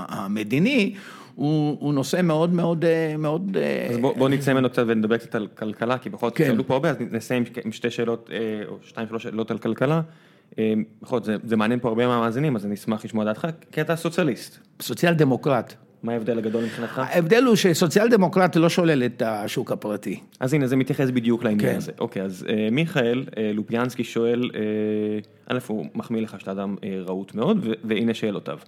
המדיני, 0.08 0.94
הוא 1.34 1.76
הוא 1.80 1.94
נושא 1.94 2.20
מאוד 2.22 2.52
מאוד 2.52 2.84
מאוד... 3.18 3.56
אז 3.90 3.98
בוא 3.98 4.16
בוא 4.16 4.28
נצא 4.28 4.52
ממנו 4.52 4.70
קצת 4.70 4.84
ונדבר 4.86 5.16
קצת 5.16 5.34
על 5.34 5.46
כלכלה, 5.46 5.98
כי 5.98 6.10
בכל 6.10 6.26
זאת 6.26 6.36
כן. 6.36 6.46
שאלו 6.46 6.66
פה 6.66 6.74
הרבה, 6.74 6.90
אז 6.90 6.96
נסיים 7.10 7.44
עם 7.64 7.72
שתי 7.72 7.90
שאלות, 7.90 8.30
אה, 8.32 8.38
או 8.68 8.76
שתיים 8.82 9.08
שלוש 9.08 9.22
שאלות 9.22 9.50
על 9.50 9.58
כלכלה. 9.58 10.00
אה, 10.58 10.72
בכל 11.02 11.16
זאת, 11.16 11.24
זה 11.24 11.36
זה 11.44 11.56
מעניין 11.56 11.80
פה 11.80 11.88
הרבה 11.88 12.06
מהמאזינים, 12.06 12.56
אז 12.56 12.66
אני 12.66 12.74
אשמח 12.74 13.04
לשמוע 13.04 13.24
דעתך, 13.24 13.48
כי 13.72 13.80
אתה 13.80 13.96
סוציאליסט. 13.96 14.58
סוציאל 14.80 15.14
דמוקרט. 15.14 15.74
מה 16.02 16.12
ההבדל 16.12 16.38
הגדול 16.38 16.64
מבחינתך? 16.64 16.98
ההבדל 16.98 17.44
הוא 17.44 17.56
שסוציאל 17.56 18.08
דמוקרט 18.08 18.56
לא 18.56 18.68
שולל 18.68 19.04
את 19.04 19.22
השוק 19.22 19.72
הפרטי. 19.72 20.20
אז 20.40 20.54
הנה, 20.54 20.66
זה 20.66 20.76
מתייחס 20.76 21.10
בדיוק 21.10 21.44
לעניין 21.44 21.70
כן. 21.70 21.76
הזה. 21.76 21.92
אוקיי, 21.98 22.22
אז 22.22 22.46
uh, 22.48 22.50
מיכאל 22.72 23.24
uh, 23.30 23.34
לופיאנסקי 23.54 24.04
שואל, 24.04 24.50
א', 25.46 25.58
uh, 25.58 25.60
הוא 25.66 25.86
מחמיא 25.94 26.22
לך 26.22 26.40
שאתה 26.40 26.52
אדם 26.52 26.76
uh, 26.80 26.84
רהוט 27.08 27.34
מאוד, 27.34 27.66
והנה 27.84 28.14
שאלותיו. 28.14 28.58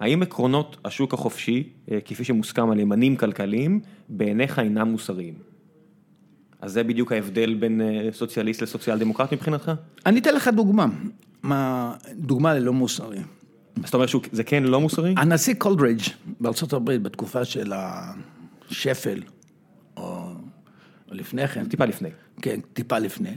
האם 0.00 0.22
עקרונות 0.22 0.76
השוק 0.84 1.14
החופשי, 1.14 1.68
אה, 1.90 1.98
כפי 2.04 2.24
שמוסכם 2.24 2.70
על 2.70 2.80
ימנים 2.80 3.16
כלכליים, 3.16 3.80
בעיניך 4.08 4.58
אינם 4.58 4.88
מוסריים? 4.88 5.34
אז 6.60 6.72
זה 6.72 6.82
בדיוק 6.82 7.12
ההבדל 7.12 7.54
בין 7.54 7.80
אה, 7.80 8.08
סוציאליסט 8.12 8.62
לסוציאל 8.62 8.98
דמוקרט 8.98 9.32
מבחינתך? 9.32 9.72
אני 10.06 10.20
אתן 10.20 10.34
לך 10.34 10.48
דוגמה, 10.48 10.86
מה, 11.42 11.94
דוגמה 12.12 12.54
ללא 12.54 12.72
מוסרי. 12.72 13.18
אז 13.82 13.88
אתה 13.88 13.96
אומר 13.96 14.06
שזה 14.06 14.44
כן 14.44 14.62
לא 14.62 14.80
מוסרי? 14.80 15.14
הנשיא 15.16 15.54
קולדרידג' 15.54 16.02
בארצות 16.40 16.72
הברית 16.72 17.02
בתקופה 17.02 17.44
של 17.44 17.72
השפל, 17.74 19.22
או, 19.96 20.02
או 21.10 21.14
לפני 21.14 21.48
כן. 21.48 21.64
טיפה 21.68 21.84
לפני. 21.84 22.08
כן, 22.42 22.60
טיפה 22.72 22.98
לפני. 22.98 23.36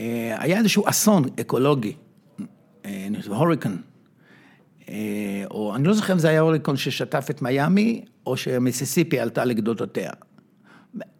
אה, 0.00 0.36
היה 0.38 0.58
איזשהו 0.58 0.88
אסון 0.88 1.24
אקולוגי, 1.40 1.92
הוריקן. 3.28 3.76
אה, 4.88 5.44
או 5.50 5.76
אני 5.76 5.84
לא 5.84 5.94
זוכר 5.94 6.12
אם 6.12 6.18
זה 6.18 6.28
היה 6.28 6.40
אוריקון 6.40 6.76
ששטף 6.76 7.26
את 7.30 7.42
מיאמי, 7.42 8.04
או 8.26 8.36
שמיסיסיפי 8.36 9.20
עלתה 9.20 9.44
לגדותיה. 9.44 10.10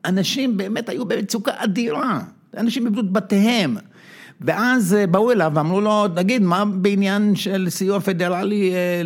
אנשים 0.05 0.57
באמת 0.57 0.89
היו 0.89 1.05
במצוקה 1.05 1.53
אדירה, 1.57 2.21
אנשים 2.57 2.87
איבדו 2.87 3.01
את 3.01 3.11
בתיהם. 3.11 3.77
ואז 4.41 4.95
אה, 4.95 5.07
באו 5.07 5.33
אליו 5.33 5.53
ואמרו 5.55 5.81
לו, 5.81 6.09
תגיד, 6.09 6.43
מה 6.43 6.65
בעניין 6.65 7.37
של 7.37 7.67
סיוע 7.71 8.01
פדרלי 8.01 8.75
אה, 8.75 9.03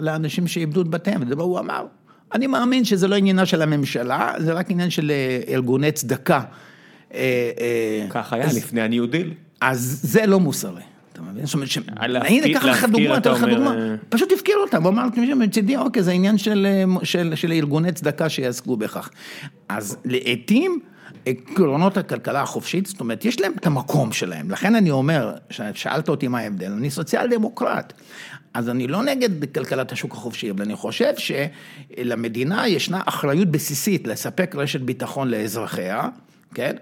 לאנשים 0.00 0.46
שאיבדו 0.46 0.80
את 0.80 0.88
בתיהם? 0.88 1.22
והוא 1.36 1.58
אמר, 1.58 1.86
אני 2.34 2.46
מאמין 2.46 2.84
שזה 2.84 3.08
לא 3.08 3.16
עניינה 3.16 3.46
של 3.46 3.62
הממשלה, 3.62 4.32
זה 4.38 4.52
רק 4.52 4.70
עניין 4.70 4.90
של 4.90 5.12
ארגוני 5.48 5.92
צדקה. 5.92 6.40
כך 8.10 8.32
היה 8.32 8.46
לפני 8.46 8.80
הניו 8.80 9.06
דיל. 9.06 9.34
אז 9.60 10.00
זה 10.02 10.26
לא 10.26 10.40
מוסרי. 10.40 10.82
אתה 11.16 11.24
מבין? 11.24 11.46
זאת 11.46 11.54
אומרת, 11.54 11.68
הנה, 12.26 12.58
קח 12.58 12.64
לך 12.64 12.84
דוגמה, 12.84 13.16
אתן 13.16 13.30
לך 13.30 13.42
דוגמה, 13.42 13.74
אה, 13.74 13.94
פשוט 14.08 14.32
הפקיר 14.32 14.56
אותם, 14.56 14.82
הוא 14.82 14.90
אמר, 14.90 15.06
מצידי, 15.36 15.76
אוקיי, 15.76 16.02
זה 16.02 16.12
עניין 16.12 16.36
אה, 16.64 16.84
של 17.36 17.52
ארגוני 17.52 17.92
צדקה 17.92 18.28
שיעסקו 18.28 18.76
בכך. 18.76 19.10
אז 19.68 19.96
לעתים, 20.04 20.80
עקרונות 21.26 21.96
הכלכלה 21.96 22.42
החופשית, 22.42 22.86
זאת 22.86 23.00
אומרת, 23.00 23.24
יש 23.24 23.40
להם 23.40 23.52
את 23.58 23.66
המקום 23.66 24.12
שלהם, 24.12 24.50
לכן 24.50 24.74
אני 24.74 24.90
אומר, 24.90 25.34
שאלת 25.74 26.08
אותי 26.08 26.28
מה 26.28 26.38
ההבדל, 26.38 26.72
אני 26.72 26.90
סוציאל 26.90 27.30
דמוקרט, 27.30 27.92
אז 28.54 28.68
אני 28.68 28.86
לא 28.86 29.02
נגד 29.02 29.54
כלכלת 29.54 29.92
השוק 29.92 30.12
החופשי, 30.12 30.50
אבל 30.50 30.64
אני 30.64 30.76
חושב 30.76 31.12
שלמדינה 31.16 32.68
ישנה 32.68 33.00
אחריות 33.06 33.48
בסיסית 33.48 34.06
לספק 34.06 34.54
רשת 34.54 34.80
ביטחון 34.80 35.28
לאזרחיה, 35.28 36.08
כן? 36.54 36.76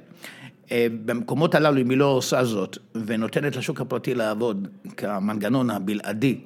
אה, 0.73 0.87
במקומות 1.05 1.55
הללו, 1.55 1.81
אם 1.81 1.91
היא 1.91 1.99
לא 1.99 2.07
עושה 2.07 2.45
זאת, 2.45 2.79
ונותנת 3.07 3.57
לשוק 3.57 3.81
הפרטי 3.81 4.15
לעבוד 4.15 4.69
כמנגנון 4.97 5.71
הבלעדי 5.71 6.41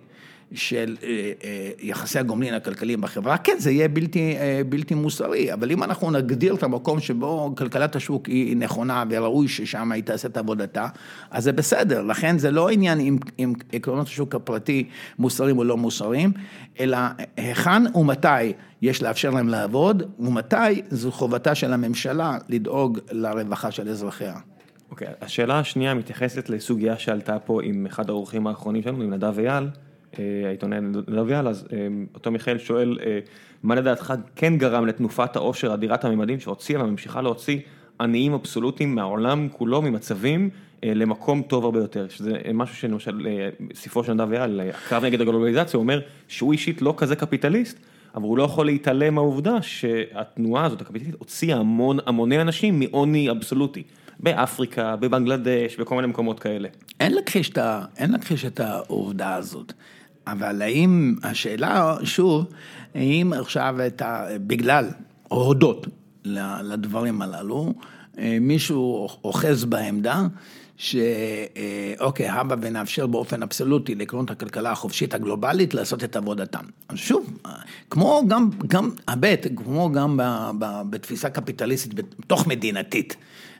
של 0.55 0.97
אה, 1.03 1.33
אה, 1.45 1.71
יחסי 1.81 2.19
הגומלין 2.19 2.55
הכלכליים 2.55 3.01
בחברה, 3.01 3.39
כן, 3.39 3.57
זה 3.59 3.71
יהיה 3.71 3.89
בלתי, 3.89 4.37
בלתי 4.69 4.95
מוסרי, 4.95 5.53
אבל 5.53 5.71
אם 5.71 5.83
אנחנו 5.83 6.11
נגדיר 6.11 6.55
את 6.55 6.63
המקום 6.63 7.01
שבו 7.01 7.55
כלכלת 7.57 7.97
השוק 7.97 8.27
היא 8.27 8.57
נכונה 8.57 9.05
וראוי 9.11 9.49
ששם 9.49 9.93
היא 9.93 10.03
תעשה 10.03 10.29
את 10.29 10.37
עבודתה, 10.37 10.87
אז 11.31 11.45
זה 11.45 11.53
בסדר, 11.53 12.03
לכן 12.03 12.39
זה 12.39 12.51
לא 12.51 12.69
עניין 12.69 13.01
אם, 13.01 13.19
אם 13.39 13.53
עקרונות 13.73 14.07
השוק 14.07 14.35
הפרטי 14.35 14.89
מוסריים 15.19 15.59
או 15.59 15.65
לא 15.65 15.77
מוסריים, 15.77 16.33
אלא 16.81 16.99
היכן 17.37 17.97
ומתי 17.97 18.53
יש 18.83 19.03
לאפשר 19.03 19.31
להם 19.31 19.49
לעבוד, 19.49 20.03
ומתי 20.19 20.83
זו 20.91 21.13
חובתה 21.13 21.55
של 21.55 21.73
הממשלה 21.73 22.39
לדאוג 22.49 22.99
לרווחה 23.11 23.71
של 23.71 23.89
אזרחיה. 23.89 24.35
אוקיי, 24.91 25.09
okay, 25.09 25.25
השאלה 25.25 25.59
השנייה 25.59 25.95
מתייחסת 25.95 26.49
לסוגיה 26.49 26.99
שעלתה 26.99 27.39
פה 27.39 27.63
עם 27.63 27.87
אחד 27.87 28.11
האורחים 28.11 28.47
האחרונים 28.47 28.83
שלנו, 28.83 29.03
עם 29.03 29.15
נדב 29.15 29.39
אייל, 29.39 29.65
אה, 29.65 29.88
העיתונאי 30.47 30.81
נדב 30.81 31.31
אייל, 31.31 31.49
אז 31.49 31.69
אה, 31.73 31.87
אותו 32.15 32.31
מיכאל 32.31 32.59
שואל, 32.59 32.99
אה, 33.07 33.19
מה 33.63 33.75
לדעתך 33.75 34.15
כן 34.37 34.59
גרם 34.59 34.87
לתנופת 34.87 35.37
העושר 35.37 35.75
אדירת 35.75 36.05
הממדים 36.05 36.41
שהוציאה 36.41 36.85
וממשיכה 36.85 37.23
להוציא 37.23 37.59
עניים 38.01 38.33
אבסולוטיים 38.33 38.95
מהעולם 38.95 39.49
כולו, 39.53 39.83
ממצבים 39.83 40.51
למקום 40.83 41.43
טוב 41.43 41.65
הרבה 41.65 41.79
יותר, 41.79 42.09
שזה 42.09 42.33
משהו 42.55 42.77
שלמשל, 42.77 43.27
ספרו 43.75 44.05
של 44.05 44.13
נדב 44.13 44.33
אייל, 44.33 44.61
הקרב 44.61 45.05
נגד 45.05 45.21
הגלובליזציה, 45.21 45.81
אומר 45.81 46.01
שהוא 46.29 46.53
אישית 46.53 46.83
לא 46.83 46.95
כזה 46.97 47.17
קפיטליסט, 47.17 47.79
אבל 48.15 48.25
הוא 48.25 48.39
לא 48.39 48.43
יכול 48.43 48.67
להתעלם 48.67 49.15
מהעובדה 49.15 49.63
שהתנועה 49.63 50.65
הזאת, 50.65 50.81
הקפיטליסטית, 50.81 51.15
הוציאה 51.19 51.59
המון, 51.59 51.99
המוני 52.07 52.41
אנשים 52.41 52.79
מעוני 52.79 53.31
אבסולוטי. 53.31 53.83
באפריקה, 54.21 54.97
בבנגלדש, 54.97 55.77
בכל 55.77 55.95
מיני 55.95 56.07
מקומות 56.07 56.41
כאלה. 56.41 56.69
אין 57.01 57.13
להכחיש 57.13 58.45
את, 58.45 58.53
את 58.53 58.61
העובדה 58.61 59.35
הזאת. 59.35 59.73
אבל 60.33 60.63
האם, 60.63 61.15
השאלה, 61.23 61.97
שוב, 62.05 62.47
האם 62.95 63.33
עכשיו 63.33 63.77
את 63.87 64.03
ה... 64.03 64.27
בגלל, 64.47 64.89
או 65.31 65.45
הודות 65.45 65.87
לדברים 66.63 67.23
הללו, 67.23 67.75
אה, 68.19 68.39
מישהו 68.41 69.09
אוחז 69.25 69.65
בעמדה, 69.65 70.27
שאוקיי, 70.79 72.29
הבה 72.29 72.57
ונאפשר 72.61 73.07
באופן 73.07 73.43
אבסולוטי 73.43 73.95
לעקרונות 73.95 74.31
הכלכלה 74.31 74.71
החופשית 74.71 75.15
הגלובלית 75.15 75.75
לעשות 75.75 76.05
את 76.05 76.17
עבודתם. 76.17 76.65
אז 76.89 76.99
שוב, 76.99 77.39
כמו 77.91 78.23
גם, 78.29 78.51
גם, 78.67 78.91
הבט, 79.09 79.47
כמו 79.57 79.93
גם 79.93 80.17
ב, 80.17 80.23
ב, 80.59 80.83
בתפיסה 80.91 81.31
קפיטליסטית, 81.31 81.95
בתוך 81.95 82.47
מדינתית. 82.47 83.17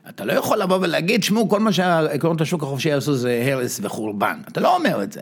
אתה 0.09 0.25
לא 0.25 0.33
יכול 0.33 0.57
לבוא 0.57 0.77
ולהגיד, 0.81 1.23
שמעו, 1.23 1.49
כל 1.49 1.59
מה 1.59 1.73
שעקרונות 1.73 2.41
השוק 2.41 2.63
החופשי 2.63 2.89
יעשו 2.89 3.15
זה 3.15 3.43
הרס 3.51 3.79
וחורבן. 3.83 4.39
אתה 4.47 4.59
לא 4.59 4.75
אומר 4.75 5.03
את 5.03 5.11
זה. 5.11 5.21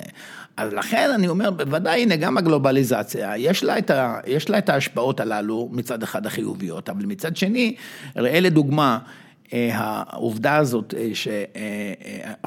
אז 0.57 0.73
לכן 0.73 1.09
אני 1.15 1.27
אומר, 1.27 1.51
בוודאי, 1.51 2.01
הנה, 2.01 2.15
גם 2.15 2.37
הגלובליזציה, 2.37 3.37
יש 3.37 3.63
לה, 3.63 3.77
את 3.77 3.89
ה, 3.91 4.19
יש 4.27 4.49
לה 4.49 4.57
את 4.57 4.69
ההשפעות 4.69 5.19
הללו, 5.19 5.69
מצד 5.71 6.03
אחד 6.03 6.25
החיוביות, 6.25 6.89
אבל 6.89 7.05
מצד 7.05 7.37
שני, 7.37 7.75
ראה 8.15 8.39
לדוגמה, 8.39 8.99
אה, 9.53 9.69
העובדה 9.73 10.55
הזאת 10.55 10.93
אה, 10.97 11.09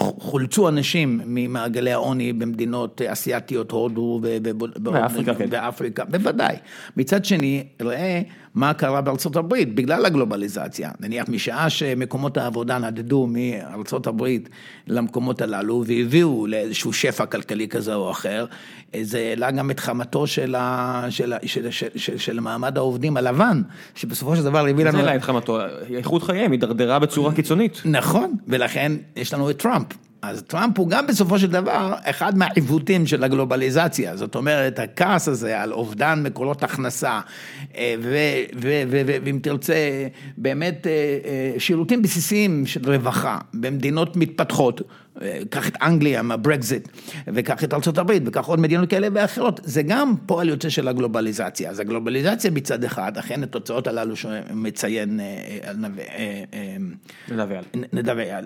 שחולצו 0.01 0.69
אנשים 0.69 1.21
ממעגלי 1.27 1.93
העוני 1.93 2.33
במדינות 2.33 3.03
אסיאתיות, 3.03 3.71
הודו 3.71 4.21
ואפריקה, 5.51 6.05
כן. 6.05 6.13
בוודאי. 6.13 6.57
מצד 6.97 7.25
שני, 7.25 7.65
ראה 7.81 8.21
מה 8.55 8.75
קרה 8.75 9.01
בארצות 9.01 9.37
הברית 9.37 9.75
בגלל 9.75 10.07
הגלובליזציה. 10.07 10.91
נניח 11.01 11.29
משעה 11.29 11.71
שמקומות 11.71 12.37
העבודה 12.37 12.79
נדדו 12.79 13.29
מארצות 13.31 14.07
הברית 14.07 14.49
למקומות 14.87 15.43
הללו 15.43 15.85
והביאו 15.87 16.47
לאיזשהו 16.47 16.93
שפע 16.93 17.27
כלכלי 17.27 17.69
כזה 17.69 17.95
או 17.95 18.11
אחר, 18.11 18.47
זה 19.03 19.19
העלה 19.19 19.51
גם 19.51 19.71
את 19.71 19.81
חמתו 19.81 20.27
של, 20.27 20.55
ה, 20.55 21.07
של, 21.11 21.33
של, 21.47 21.71
של, 21.71 21.89
של, 21.97 22.19
של 22.19 22.41
מעמד 22.41 22.77
העובדים 22.77 23.17
הלבן, 23.17 23.63
שבסופו 23.95 24.37
של 24.37 24.43
דבר 24.45 24.67
הביא 24.67 24.85
לנו... 24.85 24.93
זה 24.93 24.99
העלה 24.99 25.17
את 25.17 25.23
חמתו, 25.23 25.59
איכות 25.95 26.23
חייהם 26.23 26.53
הידרדרה 26.53 26.99
בצורה 26.99 27.35
קיצונית. 27.35 27.83
נכון, 27.85 28.35
ולכן 28.49 28.93
יש 29.17 29.35
לנו 29.35 29.51
את 29.51 29.59
טראמפ. 29.59 29.87
אז 30.23 30.43
טראמפ 30.43 30.79
הוא 30.79 30.89
גם 30.89 31.07
בסופו 31.07 31.39
של 31.39 31.47
דבר 31.47 31.95
אחד 32.05 32.39
מהעיוותים 32.39 33.07
של 33.07 33.25
הגלובליזציה, 33.25 34.17
זאת 34.17 34.35
אומרת 34.35 34.79
הכעס 34.79 35.29
הזה 35.29 35.61
על 35.61 35.73
אובדן 35.73 36.23
מקורות 36.23 36.63
הכנסה, 36.63 37.21
אה, 37.77 37.95
ואם 39.25 39.39
תרצה 39.43 40.07
באמת 40.37 40.87
אה, 40.87 40.93
אה, 40.93 41.61
שירותים 41.61 42.03
בסיסיים 42.03 42.67
של 42.67 42.93
רווחה 42.93 43.39
במדינות 43.55 44.17
מתפתחות, 44.17 44.81
קח 45.51 45.69
את 45.69 45.77
אנגליה 45.83 46.23
מהברקזיט, 46.23 46.89
וקח 47.27 47.65
את 47.65 47.75
ארה"ב, 47.75 48.13
וקח 48.27 48.47
עוד 48.47 48.61
מדינות 48.61 48.91
כאלה 48.91 49.09
ואחרות, 49.13 49.61
זה 49.65 49.83
גם 49.83 50.15
פועל 50.27 50.49
יוצא 50.49 50.69
של 50.69 50.89
הגלובליזציה. 50.89 51.71
אז 51.71 51.81
הגלובליזציה 51.81 52.51
מצד 52.51 52.85
אחד, 52.85 53.19
אכן 53.19 53.43
התוצאות 53.43 53.87
הללו 53.87 54.17
שמציין 54.17 55.21
נדב 57.93 58.19
אייל, 58.19 58.45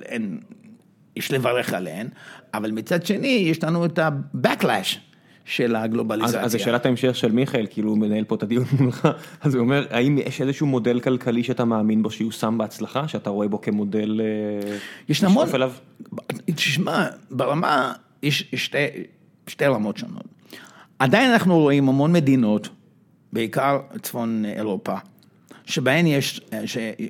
יש 1.16 1.32
לברך 1.32 1.72
עליהן, 1.72 2.08
אבל 2.54 2.70
מצד 2.70 3.06
שני 3.06 3.46
יש 3.50 3.64
לנו 3.64 3.84
את 3.84 3.98
ה-Backlash. 3.98 4.98
של 5.44 5.76
הגלובליזציה. 5.76 6.40
אז, 6.40 6.54
אז 6.54 6.60
שאלת 6.60 6.86
ההמשך 6.86 7.16
של 7.16 7.32
מיכאל, 7.32 7.66
כאילו 7.70 7.90
הוא 7.90 7.98
מנהל 7.98 8.24
פה 8.24 8.34
את 8.34 8.42
הדיון 8.42 8.64
מולך, 8.80 9.08
אז 9.42 9.54
הוא 9.54 9.62
אומר, 9.62 9.86
האם 9.90 10.18
יש 10.18 10.40
איזשהו 10.40 10.66
מודל 10.66 11.00
כלכלי 11.00 11.44
שאתה 11.44 11.64
מאמין 11.64 12.02
בו 12.02 12.10
שיושם 12.10 12.58
בהצלחה, 12.58 13.08
שאתה 13.08 13.30
רואה 13.30 13.48
בו 13.48 13.60
כמודל 13.60 14.20
אה, 14.20 14.76
יש 15.08 15.24
המון, 15.24 15.48
תשמע, 16.54 17.06
ברמה, 17.30 17.92
יש 18.22 18.50
שתי, 18.54 18.78
שתי 19.46 19.66
רמות 19.66 19.96
שונות. 19.96 20.24
עדיין 20.98 21.30
אנחנו 21.30 21.58
רואים 21.58 21.88
המון 21.88 22.12
מדינות, 22.12 22.68
בעיקר 23.32 23.80
צפון 24.02 24.44
אירופה, 24.44 24.94
שבהן 25.66 26.06
יש 26.06 26.40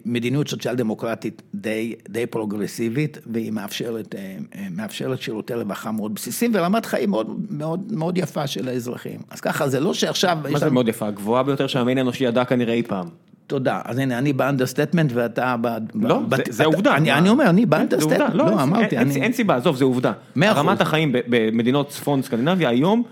מדיניות 0.05 0.49
סוציאל 0.49 0.75
דמוקרטית 0.75 1.43
די, 1.55 1.95
די 2.09 2.27
פרוגרסיבית, 2.27 3.19
והיא 3.27 3.53
מאפשרת, 3.53 4.15
אה, 4.15 4.37
מאפשרת 4.71 5.23
שירותי 5.23 5.55
רווחה 5.55 5.93
מאוד 5.93 6.15
בסיסיים 6.15 6.51
ורמת 6.55 6.87
חיים 6.87 7.11
מאוד, 7.11 7.37
מאוד, 7.51 7.93
מאוד 7.93 8.19
יפה 8.19 8.47
של 8.47 8.69
האזרחים. 8.69 9.21
אז 9.31 9.41
ככה, 9.41 9.69
זה 9.69 9.81
לא 9.81 9.95
שעכשיו... 9.95 10.39
מה 10.43 10.59
זה 10.59 10.65
לנו... 10.65 10.75
מאוד 10.75 10.89
יפה? 10.89 11.07
הגבוהה 11.07 11.43
ביותר 11.43 11.67
שהמין 11.67 11.99
האנושי 11.99 12.25
ידע 12.25 12.45
כנראה 12.45 12.75
אי 12.75 12.83
פעם. 12.83 13.09
תודה, 13.47 13.81
אז 13.85 13.99
הנה, 13.99 14.19
אני 14.19 14.33
ב 14.33 14.38
understatement 14.38 15.11
ואתה 15.15 15.57
ב... 15.61 15.69
לא, 15.95 16.19
ב... 16.19 16.37
זה, 16.37 16.43
בת... 16.43 16.53
זה 16.53 16.65
עובדה. 16.65 16.97
אני, 16.97 17.13
אני 17.13 17.29
אומר, 17.29 17.51
אני 17.51 17.67
ב 17.67 17.71
understatement, 17.71 18.35
לא, 18.35 18.47
לא 18.47 18.63
אמרתי. 18.63 18.99
אין, 18.99 19.11
אני... 19.11 19.23
אין 19.23 19.33
סיבה, 19.33 19.57
עזוב, 19.57 19.77
זה 19.77 19.85
עובדה. 19.85 20.13
רמת 20.43 20.81
החיים 20.81 21.13
במדינות 21.13 21.89
צפון 21.89 22.23
סקנדינביה 22.23 22.69
היום 22.69 23.03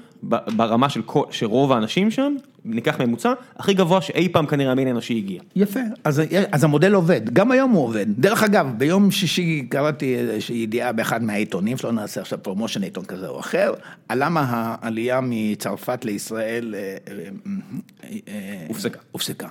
ברמה 0.57 0.89
של 0.89 1.03
כל, 1.03 1.25
שרוב 1.31 1.73
האנשים 1.73 2.11
שם, 2.11 2.35
ניקח 2.65 3.01
ממוצע, 3.01 3.33
הכי 3.57 3.75
גבוה 3.75 4.01
שאי 4.01 4.29
פעם 4.29 4.47
כנראה 4.47 4.73
המין 4.73 4.89
האנושי 4.89 5.17
הגיע. 5.17 5.41
יפה, 5.57 5.81
אז, 6.05 6.23
אז 6.53 6.65
המודל 6.65 6.95
עובד, 6.95 7.21
גם 7.33 7.51
היום 7.51 7.71
הוא 7.71 7.85
עובד. 7.85 8.07
דרך 8.09 8.43
אגב, 8.43 8.67
ביום 8.79 9.11
שישי 9.11 9.67
קראתי 9.69 10.17
איזושהי 10.17 10.57
ידיעה 10.57 10.93
באחד 10.93 11.23
מהעיתונים, 11.23 11.77
שלא 11.77 11.93
נעשה 11.93 12.21
עכשיו 12.21 12.39
promotion 12.43 12.83
עיתון 12.83 13.05
כזה 13.05 13.29
או 13.29 13.41
אחר, 13.41 13.73
על 14.09 14.25
למה 14.25 14.45
העלייה 14.49 15.21
מצרפת 15.23 16.05
לישראל 16.05 16.75
אה, 16.75 16.97
אה, 17.09 18.09
אה, 18.29 18.65
הופסקה. 18.69 18.99
הופסקה. 19.13 19.49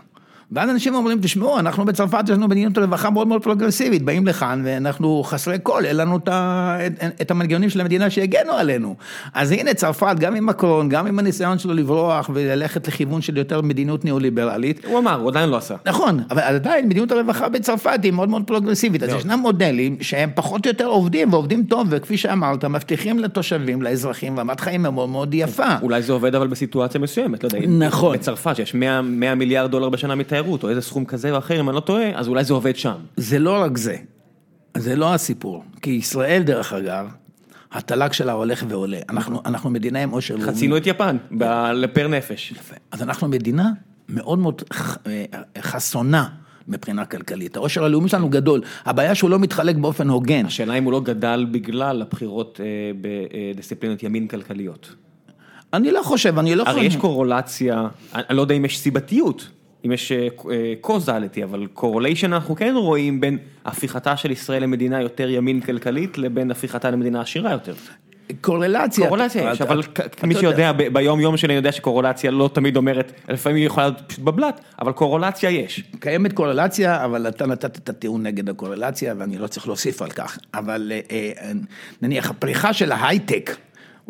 ואז 0.52 0.70
אנשים 0.70 0.96
אומרים, 0.96 1.20
תשמעו, 1.22 1.60
אנחנו 1.60 1.86
בצרפת, 1.86 2.24
יש 2.24 2.30
לנו 2.30 2.48
מדיניות 2.48 2.78
רווחה 2.78 3.10
מאוד 3.10 3.28
מאוד 3.28 3.44
פרוגרסיבית, 3.44 4.02
באים 4.02 4.28
לכאן 4.28 4.62
ואנחנו 4.66 5.24
חסרי 5.24 5.58
כל, 5.64 5.86
אין 5.86 5.96
לנו 5.96 6.18
את, 7.22 7.32
המנגנונים 7.32 7.70
של 7.70 7.82
המדינה 7.82 8.10
שיגנו 8.10 8.54
עלינו. 8.54 8.96
אז 9.34 9.52
הנה 9.52 9.74
צרפת, 9.74 10.16
גם 10.20 10.36
עם 10.36 10.46
מקרון, 10.46 10.90
גם 10.90 11.08
עם 11.08 11.20
הניסיון 11.20 11.60
שלו 11.60 11.74
לברוח 11.74 12.30
וללכת 12.34 12.88
לכיוון 12.88 13.22
של 13.22 13.38
יותר 13.38 13.62
מדיניות 13.62 14.06
ניאו-ליברלית. 14.06 14.86
הוא 14.86 15.00
אמר, 15.00 15.22
הוא 15.22 15.30
עדיין 15.30 15.50
לא 15.50 15.58
עשה. 15.58 15.76
נכון, 15.86 16.20
אבל 16.32 16.42
עדיין 16.42 16.86
מדיניות 16.86 17.12
הרווחה 17.12 17.50
בצרפת 17.50 18.00
היא 18.04 18.12
מאוד 18.12 18.30
מאוד 18.30 18.44
פרוגרסיבית, 18.48 19.04
אז 19.04 19.10
ישנם 19.14 19.40
מודלים 19.40 19.98
שהם 20.02 20.30
פחות 20.36 20.66
או 20.66 20.72
יותר 20.72 20.86
עובדים 20.86 21.34
ועובדים 21.34 21.64
טוב, 21.64 21.88
וכפי 21.90 22.18
שאמרת, 22.18 22.66
מבטיחים 22.66 23.20
לתושבים, 23.20 23.82
לאזרחים, 23.82 24.40
רמת 24.40 24.60
חיים 24.60 24.82
מאוד 24.82 25.10
מאוד 25.10 25.34
יפה. 25.34 25.76
אולי 25.82 26.02
זה 26.02 26.14
עובד 26.14 26.36
אבל 26.36 26.48
בסיטואציה 26.48 27.02
מסוימת, 27.02 27.44
לא 27.44 27.50
יודע, 27.54 27.68
נכון. 27.68 28.18
בצרפת 28.18 28.56
שיש 28.56 28.76
100, 28.76 29.02
100 29.02 29.36
מיליארד 29.36 29.72
דולר 29.72 29.90
בשנה 29.90 30.16
מתיירות. 30.16 30.41
תיירות, 30.42 30.64
או 30.64 30.70
איזה 30.70 30.82
סכום 30.82 31.06
כזה 31.06 31.32
או 31.32 31.38
אחר, 31.38 31.60
אם 31.60 31.70
אני 31.70 31.76
לא 31.76 31.80
טועה, 31.80 32.10
אז 32.16 32.28
אולי 32.28 32.44
זה 32.44 32.54
עובד 32.54 32.76
שם. 32.76 32.96
זה 33.18 33.40
לא 33.40 33.62
רק 33.62 33.78
זה, 33.78 33.96
זה 34.78 34.96
לא 34.96 35.14
הסיפור. 35.14 35.64
כי 35.82 35.90
ישראל, 35.90 36.44
דרך 36.44 36.74
אגב, 36.74 37.08
התל"ג 37.72 38.12
שלה 38.12 38.32
הולך 38.32 38.66
ועולה. 38.68 39.00
אנחנו, 39.10 39.42
אנחנו 39.46 39.70
מדינה 39.70 40.04
עם 40.04 40.10
עושר 40.10 40.36
לאומי. 40.36 40.52
חצינו 40.52 40.78
את 40.78 40.88
יפן, 40.88 41.18
לפר 41.74 42.08
נפש. 42.08 42.52
יפה. 42.52 42.76
אז 42.92 43.02
אנחנו 43.02 43.28
מדינה 43.28 43.70
מאוד 44.10 44.40
מאוד 44.40 44.64
חסונה. 45.62 46.28
מבחינה 46.68 47.06
כלכלית, 47.06 47.56
העושר 47.56 47.84
הלאומי 47.84 48.10
שלנו 48.10 48.30
גדול, 48.30 48.62
הבעיה 48.86 49.16
שהוא 49.16 49.30
לא 49.30 49.40
מתחלק 49.40 49.76
באופן 49.76 50.10
הוגן. 50.10 50.46
השאלה 50.46 50.74
אם 50.74 50.84
הוא 50.84 50.92
לא 50.92 51.02
גדל 51.02 51.46
בגלל 51.52 52.02
הבחירות 52.02 52.60
אה, 52.64 52.66
בדיסציפלינות 53.02 54.04
ימין 54.04 54.28
כלכליות. 54.28 54.96
אני 55.74 55.92
לא 55.92 56.02
חושב, 56.04 56.40
אני 56.40 56.56
לא 56.56 56.64
חושב. 56.64 56.78
הרי 56.78 56.86
יש 56.86 56.96
קורולציה, 56.96 57.88
אני 58.16 58.38
לא 58.38 58.42
יודע 58.42 58.56
אם 58.56 58.66
יש 58.66 58.80
סיבתיות 58.80 59.48
אם 59.86 59.92
יש 59.92 60.12
קוזליטי, 60.82 61.40
אה, 61.40 61.46
אבל 61.46 61.68
קורוליישן 61.74 62.34
אנחנו 62.34 62.56
כן 62.56 62.74
רואים 62.76 63.22
בין 63.22 63.38
הפיכתה 63.66 64.18
של 64.18 64.32
ישראל 64.32 64.64
למדינה 64.64 65.02
יותר 65.02 65.30
ימין 65.30 65.62
כלכלית 65.62 66.18
לבין 66.18 66.52
הפיכתה 66.52 66.92
למדינה 66.92 67.22
עשירה 67.22 67.52
יותר. 67.52 67.74
קורלציה. 68.42 69.08
קורלציה 69.08 69.52
יש, 69.52 69.62
אבל 69.62 69.82
מי 70.24 70.36
שיודע 70.36 70.72
ביום 70.72 71.20
יום 71.20 71.38
שלי, 71.38 71.54
יודע 71.54 71.72
שקורולציה 71.72 72.32
לא 72.32 72.50
תמיד 72.54 72.78
אומרת, 72.78 73.12
לפעמים 73.30 73.56
היא 73.56 73.66
יכולה 73.66 73.86
להיות 73.88 74.02
פשוט 74.08 74.24
בבלת, 74.24 74.62
אבל 74.82 74.92
קורולציה 74.92 75.50
יש. 75.50 75.84
קיימת 76.00 76.34
קורלציה, 76.34 77.06
אבל 77.06 77.28
אתה 77.28 77.46
נתת 77.46 77.78
את 77.78 77.90
הטיעון 77.90 78.24
נגד 78.24 78.50
הקורלציה, 78.50 79.14
ואני 79.18 79.38
לא 79.38 79.48
צריך 79.48 79.68
להוסיף 79.68 80.02
על 80.02 80.10
כך. 80.10 80.38
אבל 80.54 80.92
אה, 80.92 81.00
אה, 81.12 81.52
נניח 82.02 82.30
הפריחה 82.30 82.74
של 82.74 82.92
ההייטק, 82.92 83.56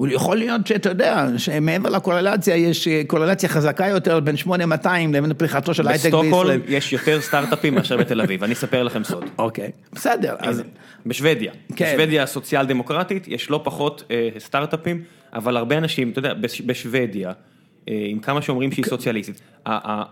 יכול 0.10 0.38
להיות 0.38 0.68
שאתה 0.68 0.90
יודע, 0.90 1.28
שמעבר 1.38 1.90
לקורלציה 1.90 2.56
יש 2.56 2.88
קורלציה 3.08 3.50
חזקה 3.50 3.88
יותר 3.88 4.20
בין 4.20 4.38
8200 4.38 5.14
לבין 5.14 5.34
פריחתו 5.34 5.74
של 5.74 5.88
הייטק 5.88 6.04
בישראל. 6.04 6.22
בסטוקהולם 6.22 6.60
יש 6.68 6.94
יותר 6.94 7.22
סטארט-אפים 7.22 7.76
מאשר 7.76 7.98
בתל 7.98 8.22
אביב, 8.22 8.44
אני 8.44 8.54
אספר 8.54 8.84
לכם 8.84 9.04
סוד. 9.04 9.26
אוקיי, 9.38 9.72
בסדר. 9.94 10.36
אז 10.40 10.64
בשוודיה, 11.06 11.52
כן. 11.76 11.94
בשוודיה 11.94 12.24
הסוציאל 12.24 12.66
דמוקרטית 12.66 13.28
יש 13.28 13.50
לא 13.50 13.62
פחות 13.64 14.04
אה, 14.12 14.30
סטארט-אפים, 14.40 15.04
אבל 15.34 15.58
הרבה 15.58 15.78
אנשים, 15.78 16.10
אתה 16.10 16.20
יודע, 16.20 16.34
בשוודיה. 16.66 17.32
אה, 17.90 18.06
עם 18.08 18.20
כמה 18.20 18.42
שאומרים 18.42 18.72
שהיא 18.72 18.86
סוציאליסטית, 18.86 19.42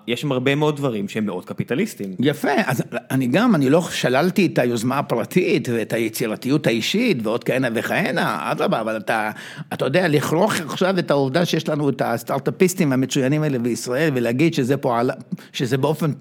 יש 0.08 0.22
שם 0.22 0.32
הרבה 0.32 0.56
מאוד 0.56 0.78
דברים 0.78 1.10
שהם 1.10 1.26
מאוד 1.26 1.46
קפיטליסטיים. 1.46 2.10
יפה, 2.20 2.52
אז 2.66 2.84
אני 3.12 3.28
גם, 3.28 3.56
אני 3.56 3.70
לא 3.70 3.82
שללתי 3.82 4.46
את 4.46 4.60
היוזמה 4.60 5.00
הפרטית 5.00 5.70
ואת 5.72 5.94
היצירתיות 5.94 6.68
האישית 6.68 7.18
ועוד 7.24 7.44
כהנה 7.44 7.68
וכהנה, 7.74 8.52
אדרבה, 8.52 8.82
אבל 8.82 8.98
אתה, 8.98 9.32
אתה 9.74 9.86
יודע, 9.86 10.08
לכרוך 10.08 10.54
עכשיו 10.54 11.00
את 11.00 11.12
העובדה 11.12 11.46
שיש 11.46 11.70
לנו 11.70 11.90
את 11.90 12.02
הסטארט-אפיסטים 12.06 12.94
המצוינים 12.94 13.44
האלה 13.44 13.60
בישראל 13.60 14.12
ולהגיד 14.14 14.54
שזה 14.54 14.78
פועל, 14.78 15.12
שזה 15.54 15.78
באופן 15.78 16.12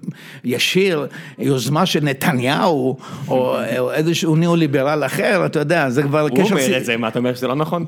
ישיר 0.43 1.07
יוזמה 1.39 1.85
של 1.85 2.03
נתניהו 2.03 2.97
או, 3.27 3.57
או 3.77 3.91
איזשהו 3.91 4.35
ניאו-ליברל 4.35 5.05
אחר, 5.05 5.45
אתה 5.45 5.59
יודע, 5.59 5.89
זה 5.89 6.03
כבר 6.03 6.29
קשר... 6.29 6.41
הוא 6.41 6.49
אומר 6.49 6.77
את 6.77 6.85
זה, 6.85 6.97
מה 6.97 7.07
אתה 7.07 7.19
אומר 7.19 7.35
שזה 7.35 7.47
לא 7.47 7.55
נכון? 7.55 7.85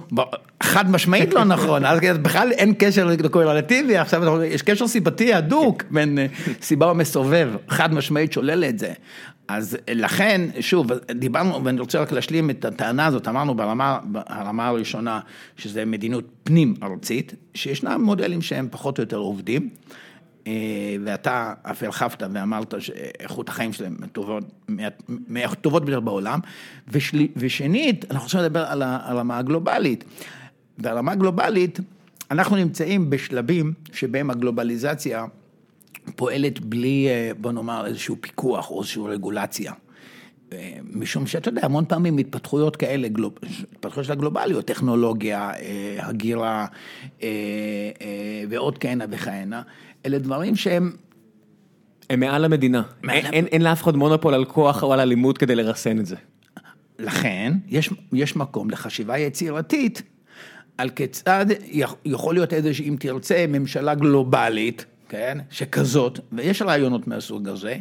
חד 0.64 0.92
משמעית 0.92 1.34
לא 1.34 1.44
נכון, 1.44 1.86
אז 1.86 2.00
בכלל 2.22 2.52
אין 2.52 2.74
קשר 2.78 3.10
קורלטיבי, 3.32 3.98
עכשיו 3.98 4.44
יש 4.44 4.62
קשר 4.62 4.88
סיבתי 4.88 5.31
הדוק. 5.34 5.84
בין 5.92 6.18
אה, 6.18 6.26
סיבה 6.62 6.92
ומסובב, 6.92 7.50
חד 7.68 7.94
משמעית 7.94 8.34
שולל 8.34 8.64
את 8.64 8.80
זה. 8.80 8.94
אז 9.48 9.78
לכן, 9.92 10.42
שוב, 10.60 10.88
דיברנו, 11.12 11.64
ואני 11.64 11.80
רוצה 11.80 12.02
רק 12.02 12.12
להשלים 12.12 12.50
את 12.50 12.66
הטענה 12.66 13.06
הזאת, 13.06 13.28
אמרנו 13.28 13.56
ברמה, 13.56 14.00
ברמה 14.06 14.68
הראשונה, 14.68 15.20
שזה 15.58 15.86
מדיניות 15.86 16.26
פנים 16.44 16.74
ארצית, 16.84 17.34
שישנם 17.54 18.02
מודלים 18.04 18.42
שהם 18.42 18.68
פחות 18.72 18.98
או 18.98 19.04
יותר 19.04 19.18
עובדים, 19.18 19.70
אה, 20.48 20.54
ואתה 21.04 21.54
אף 21.64 21.84
הרחבת 21.84 22.24
ואמרת 22.34 22.74
שאיכות 22.80 23.50
החיים 23.50 23.74
שלהם 23.74 23.98
טובות, 24.12 24.44
מהטובות 25.08 25.86
ביותר 25.86 26.00
בעולם, 26.00 26.40
ושל, 26.88 27.28
ושנית, 27.36 28.06
אנחנו 28.12 28.24
רוצים 28.26 28.40
לדבר 28.40 28.66
על 28.66 28.82
הרמה 28.82 29.38
הגלובלית, 29.38 30.04
והרמה 30.78 31.12
הגלובלית, 31.12 31.80
אנחנו 32.32 32.56
נמצאים 32.56 33.10
בשלבים 33.10 33.74
שבהם 33.94 34.30
הגלובליזציה 34.30 35.26
פועלת 36.16 36.60
בלי, 36.60 37.08
אה, 37.10 37.32
בוא 37.38 37.52
נאמר, 37.52 37.86
איזשהו 37.86 38.16
פיקוח 38.22 38.72
או 38.72 38.80
איזושהי 38.82 39.02
רגולציה. 39.08 39.74
אה, 40.54 40.78
משום 40.94 41.28
שאתה 41.28 41.50
יודע, 41.50 41.62
המון 41.66 41.86
פעמים 41.86 42.18
התפתחויות 42.18 42.76
כאלה, 42.76 43.08
התפתחויות 43.74 44.06
של 44.06 44.12
הגלובליות, 44.12 44.66
טכנולוגיה, 44.66 45.52
אה, 45.54 46.08
הגירה 46.08 46.66
ועוד 48.50 48.78
כהנה 48.78 49.06
וכהנה, 49.10 49.62
אלה 50.06 50.20
דברים 50.20 50.56
שהם... 50.56 50.92
הם 52.10 52.20
מעל 52.20 52.46
המדינה, 52.46 52.82
מעל... 53.04 53.18
אין, 53.18 53.46
אין 53.46 53.62
לאף 53.62 53.84
אחד 53.84 53.96
מונופול 53.96 54.34
על 54.34 54.46
כוח 54.46 54.84
או 54.84 54.94
על 54.94 55.00
אלימות 55.00 55.38
כדי 55.38 55.56
לרסן 55.56 56.00
את 56.00 56.06
זה. 56.06 56.16
לכן, 57.00 57.54
יש, 57.68 57.90
יש 58.14 58.36
מקום 58.36 58.70
לחשיבה 58.70 59.18
יצירתית 59.18 60.02
על 60.78 60.90
כיצד 60.90 61.46
יכול 62.06 62.36
להיות 62.36 62.54
איזושהי, 62.54 62.90
אם 62.90 62.96
תרצה, 63.00 63.46
ממשלה 63.48 63.96
גלובלית, 63.96 64.86
כן, 65.10 65.38
שכזאת, 65.50 66.20
ויש 66.32 66.62
רעיונות 66.62 67.08
מהסוג 67.08 67.48
הזה, 67.48 67.76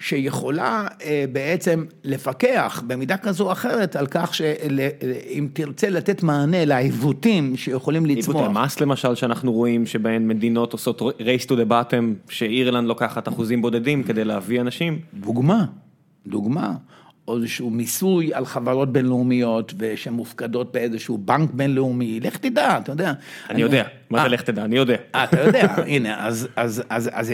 שיכולה 0.00 0.86
אה, 1.02 1.24
בעצם 1.32 1.84
לפקח 2.04 2.82
במידה 2.86 3.16
כזו 3.16 3.46
או 3.46 3.52
אחרת 3.52 3.96
על 3.96 4.06
כך 4.06 4.34
שאם 4.34 5.48
תרצה 5.52 5.90
לתת 5.90 6.22
מענה 6.22 6.64
לעיוותים 6.64 7.56
שיכולים 7.56 8.06
לצמוח. 8.06 8.36
עיוותי 8.36 8.58
המס 8.58 8.80
למשל 8.80 9.14
שאנחנו 9.14 9.52
רואים 9.52 9.86
שבהן 9.86 10.28
מדינות 10.28 10.72
עושות 10.72 11.02
race 11.02 11.44
to 11.44 11.50
the 11.50 11.70
bottom, 11.70 12.30
שאירלנד 12.32 12.88
לוקחת 12.88 13.28
אחוזים 13.28 13.62
בודדים 13.62 14.02
כדי 14.02 14.24
להביא 14.24 14.60
אנשים. 14.60 14.98
דוגמה, 15.14 15.64
דוגמה. 16.26 16.74
או 17.30 17.36
איזשהו 17.36 17.70
מיסוי 17.70 18.34
על 18.34 18.44
חברות 18.44 18.92
בינלאומיות 18.92 19.74
ושמופקדות 19.78 20.72
באיזשהו 20.72 21.18
בנק 21.18 21.50
בינלאומי, 21.52 22.20
לך 22.20 22.36
תדע, 22.36 22.78
אתה 22.78 22.92
יודע. 22.92 23.12
אני 23.50 23.62
יודע, 23.62 23.84
מה 24.10 24.18
זה 24.18 24.24
אה. 24.24 24.28
לך 24.28 24.42
תדע, 24.42 24.64
אני 24.64 24.76
יודע. 24.76 24.96
אה, 25.14 25.24
אתה 25.24 25.40
יודע, 25.40 25.66
הנה, 25.86 26.26
אז 26.56 27.32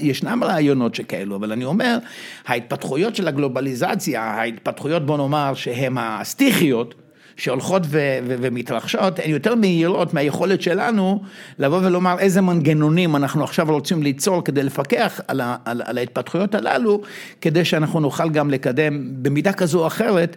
ישנם 0.00 0.40
רעיונות 0.44 0.94
שכאלו, 0.94 1.36
אבל 1.36 1.52
אני 1.52 1.64
אומר, 1.64 1.98
ההתפתחויות 2.46 3.16
של 3.16 3.28
הגלובליזציה, 3.28 4.22
ההתפתחויות 4.22 5.06
בוא 5.06 5.16
נאמר 5.16 5.54
שהן 5.54 5.98
הסטיכיות, 5.98 6.94
שהולכות 7.36 7.82
ו- 7.86 8.18
ו- 8.26 8.36
ומתרחשות, 8.40 9.18
הן 9.18 9.30
יותר 9.30 9.54
מהירות 9.54 10.14
מהיכולת 10.14 10.62
שלנו 10.62 11.22
לבוא 11.58 11.80
ולומר 11.82 12.18
איזה 12.18 12.40
מנגנונים 12.40 13.16
אנחנו 13.16 13.44
עכשיו 13.44 13.66
רוצים 13.70 14.02
ליצור 14.02 14.44
כדי 14.44 14.62
לפקח 14.62 15.20
על, 15.28 15.40
ה- 15.40 15.56
על, 15.64 15.82
על 15.84 15.98
ההתפתחויות 15.98 16.54
הללו, 16.54 17.00
כדי 17.40 17.64
שאנחנו 17.64 18.00
נוכל 18.00 18.30
גם 18.30 18.50
לקדם 18.50 19.22
במידה 19.22 19.52
כזו 19.52 19.80
או 19.82 19.86
אחרת 19.86 20.36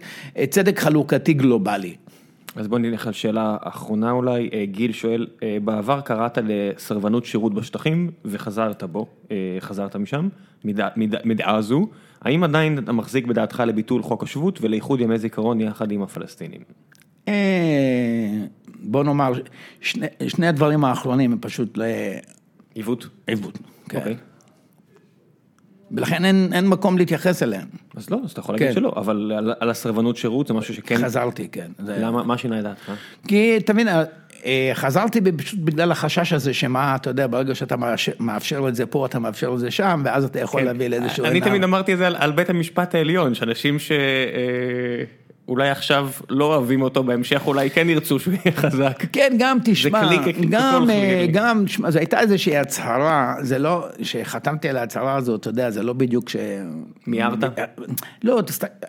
צדק 0.50 0.78
חלוקתי 0.78 1.32
גלובלי. 1.32 1.94
אז 2.56 2.68
בוא 2.68 2.78
נלך 2.78 3.06
על 3.06 3.12
שאלה 3.12 3.56
אחרונה 3.60 4.10
אולי, 4.10 4.50
אה, 4.52 4.64
גיל 4.64 4.92
שואל, 4.92 5.26
אה, 5.42 5.56
בעבר 5.64 6.00
קראת 6.00 6.38
לסרבנות 6.44 7.24
שירות 7.24 7.54
בשטחים 7.54 8.10
וחזרת 8.24 8.84
בו, 8.84 9.06
אה, 9.30 9.36
חזרת 9.60 9.96
משם, 9.96 10.28
מדעה 10.64 10.88
מדע, 10.96 11.18
מדע 11.24 11.60
זו, 11.60 11.86
האם 12.22 12.44
עדיין 12.44 12.78
אתה 12.78 12.92
מחזיק 12.92 13.26
בדעתך 13.26 13.62
לביטול 13.66 14.02
חוק 14.02 14.22
השבות 14.22 14.58
ולאיחוד 14.62 15.00
ימי 15.00 15.18
זיכרון 15.18 15.60
יחד 15.60 15.92
עם 15.92 16.02
הפלסטינים? 16.02 16.60
בוא 18.82 19.04
נאמר, 19.04 19.32
שני, 19.80 20.06
שני 20.28 20.46
הדברים 20.46 20.84
האחרונים 20.84 21.32
הם 21.32 21.38
פשוט 21.40 21.78
ל... 21.78 21.82
עיוות? 22.74 23.08
עיוות, 23.26 23.58
כן. 23.88 23.98
אוקיי. 23.98 24.16
ולכן 25.90 26.24
אין, 26.24 26.48
אין 26.52 26.68
מקום 26.68 26.98
להתייחס 26.98 27.42
אליהם. 27.42 27.68
אז 27.96 28.10
לא, 28.10 28.18
אז 28.24 28.30
אתה 28.30 28.40
יכול 28.40 28.54
להגיד 28.54 28.68
כן. 28.68 28.74
שלא, 28.74 28.92
אבל 28.96 29.32
על, 29.32 29.54
על 29.60 29.70
הסרבנות 29.70 30.16
שירות 30.16 30.46
זה 30.46 30.54
משהו 30.54 30.74
שכן... 30.74 30.96
חזרתי, 30.96 31.48
כן. 31.48 31.70
זה... 31.78 31.98
למה, 31.98 32.22
מה 32.22 32.38
שינה 32.38 32.58
את 32.58 32.64
דעתך? 32.64 32.92
כי, 33.28 33.60
תבין, 33.60 33.88
אה, 33.88 34.04
חזרתי 34.74 35.20
פשוט 35.36 35.60
בגלל 35.60 35.92
החשש 35.92 36.32
הזה 36.32 36.54
שמה, 36.54 36.94
אתה 36.94 37.10
יודע, 37.10 37.26
ברגע 37.26 37.54
שאתה 37.54 37.74
מאפשר 38.20 38.68
את 38.68 38.74
זה 38.74 38.86
פה, 38.86 39.06
אתה 39.06 39.18
מאפשר 39.18 39.52
את 39.54 39.58
זה 39.58 39.70
שם, 39.70 40.02
ואז 40.04 40.24
אתה 40.24 40.40
יכול 40.40 40.60
כן. 40.60 40.66
להביא 40.66 40.88
לאיזשהו... 40.88 41.24
אני 41.24 41.40
תמיד 41.40 41.64
אמרתי 41.64 41.92
את 41.92 41.98
זה 41.98 42.06
על, 42.06 42.32
בית 42.32 42.50
המשפט 42.50 42.94
העליון, 42.94 43.34
שאנשים 43.34 43.78
ש... 43.78 43.92
אה, 43.92 45.04
אולי 45.48 45.70
עכשיו 45.70 46.10
לא 46.28 46.44
אוהבים 46.44 46.82
אותו, 46.82 47.04
בהמשך 47.04 47.42
אולי 47.46 47.70
כן 47.70 47.90
ירצו 47.90 48.18
שהוא 48.18 48.34
יהיה 48.34 48.56
חזק. 48.56 49.04
כן, 49.12 49.36
גם 49.38 49.58
תשמע, 49.64 50.02
גם, 50.50 50.90
אה, 50.90 51.26
גם, 51.32 51.62
תשמע, 51.64 51.90
זו 51.90 51.98
הייתה 51.98 52.20
איזושהי 52.20 52.56
הצהרה, 52.56 53.34
זה 53.40 53.58
לא, 53.58 53.86
שחתמתי 54.02 54.68
על 54.68 54.76
ההצהרה 54.76 55.16
הזאת, 55.16 55.40
אתה 55.40 55.50
יודע, 55.50 55.70
זה 55.70 55.82
לא 55.82 55.92
בדיוק 55.92 56.28
ש... 56.28 56.36
מיהרת? 57.06 57.38
לא, 58.22 58.42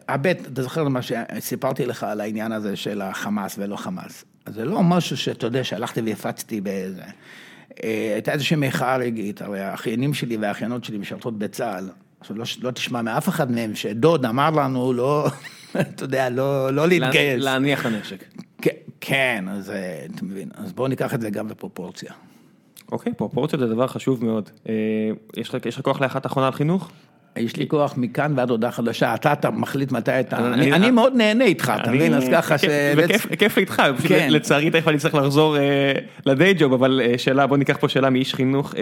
הבט, 0.10 0.48
אתה 0.54 0.62
זוכר 0.62 0.88
מה 0.88 1.00
שסיפרתי 1.02 1.86
לך 1.86 2.04
על 2.04 2.22
העניין 2.22 2.52
הזה 2.52 2.76
של 2.76 3.02
החמאס 3.02 3.56
ולא 3.60 3.76
חמאס. 3.76 4.31
זה 4.50 4.66
לא 4.66 4.84
משהו 4.84 5.18
שאתה 5.18 5.48
יודע, 5.48 5.64
שהלכתי 5.64 6.02
והפצתי 6.02 6.62
באיזה... 6.62 7.04
אה, 7.84 8.12
הייתה 8.14 8.32
איזושהי 8.32 8.56
מחאה 8.58 8.98
רגעית, 8.98 9.42
הרי 9.42 9.60
האחיינים 9.60 10.14
שלי 10.14 10.38
והאחיינות 10.38 10.84
שלי 10.84 10.98
משרתות 10.98 11.40
בצה"ל. 11.40 11.90
עכשיו 12.20 12.38
לא, 12.38 12.46
לא 12.62 12.72
תשמע 12.72 13.02
מאף 13.02 13.30
אחד 13.30 13.52
מהם 13.52 13.76
שדוד 13.76 14.26
אמר 14.26 14.50
לנו 14.50 14.94
לא, 14.94 15.28
אתה 15.82 16.04
יודע, 16.04 16.30
לא, 16.30 16.74
לא 16.74 16.88
להתגייס. 16.88 17.44
להניח 17.44 17.86
הנשק. 17.86 18.24
כן, 18.62 18.72
כן, 19.02 19.46
אז 19.50 19.70
אה, 19.70 20.06
אתה 20.16 20.26
מבין, 20.26 20.50
אז 20.54 20.74
בואו 20.74 20.88
ניקח 20.88 21.14
את 21.14 21.22
זה 21.22 21.30
גם 21.30 21.48
בפרופורציה. 21.48 22.12
אוקיי, 22.92 23.14
פרופורציה 23.14 23.60
זה 23.60 23.68
דבר 23.68 23.88
חשוב 23.88 24.26
מאוד. 24.26 24.50
אה, 24.70 24.74
יש 25.38 25.56
לך 25.56 25.82
כוח 25.82 26.02
לאחת 26.02 26.26
אחרונה 26.26 26.48
על 26.48 26.54
חינוך? 26.54 26.92
יש 27.38 27.56
לי 27.56 27.68
כוח 27.68 27.94
מכאן 27.98 28.34
ועד 28.38 28.50
הודעה 28.50 28.72
חדשה, 28.72 29.16
אתה, 29.16 29.34
אתה 29.34 29.52
מחליט 29.52 29.92
מתי 29.92 30.20
אתה, 30.20 30.54
אני, 30.54 30.74
אני 30.74 30.92
מאוד 30.92 31.14
נהנה 31.16 31.44
איתך, 31.44 31.74
אתה 31.82 31.92
מבין? 31.92 32.14
אז 32.14 32.28
ככה 32.32 32.58
ש... 32.58 32.64
וכיף 33.30 33.58
איתך, 33.58 33.82
כן. 34.08 34.28
לצערי 34.32 34.72
תכף 34.72 34.88
אני 34.88 34.98
צריך 34.98 35.16
לחזור 35.16 35.58
לדיי 36.26 36.54
ג'וב, 36.54 36.74
אבל 36.74 37.02
שאלה, 37.18 37.48
בוא 37.48 37.58
ניקח 37.58 37.78
פה 37.80 37.90
שאלה 37.90 38.10
מאיש 38.10 38.34
חינוך, 38.34 38.74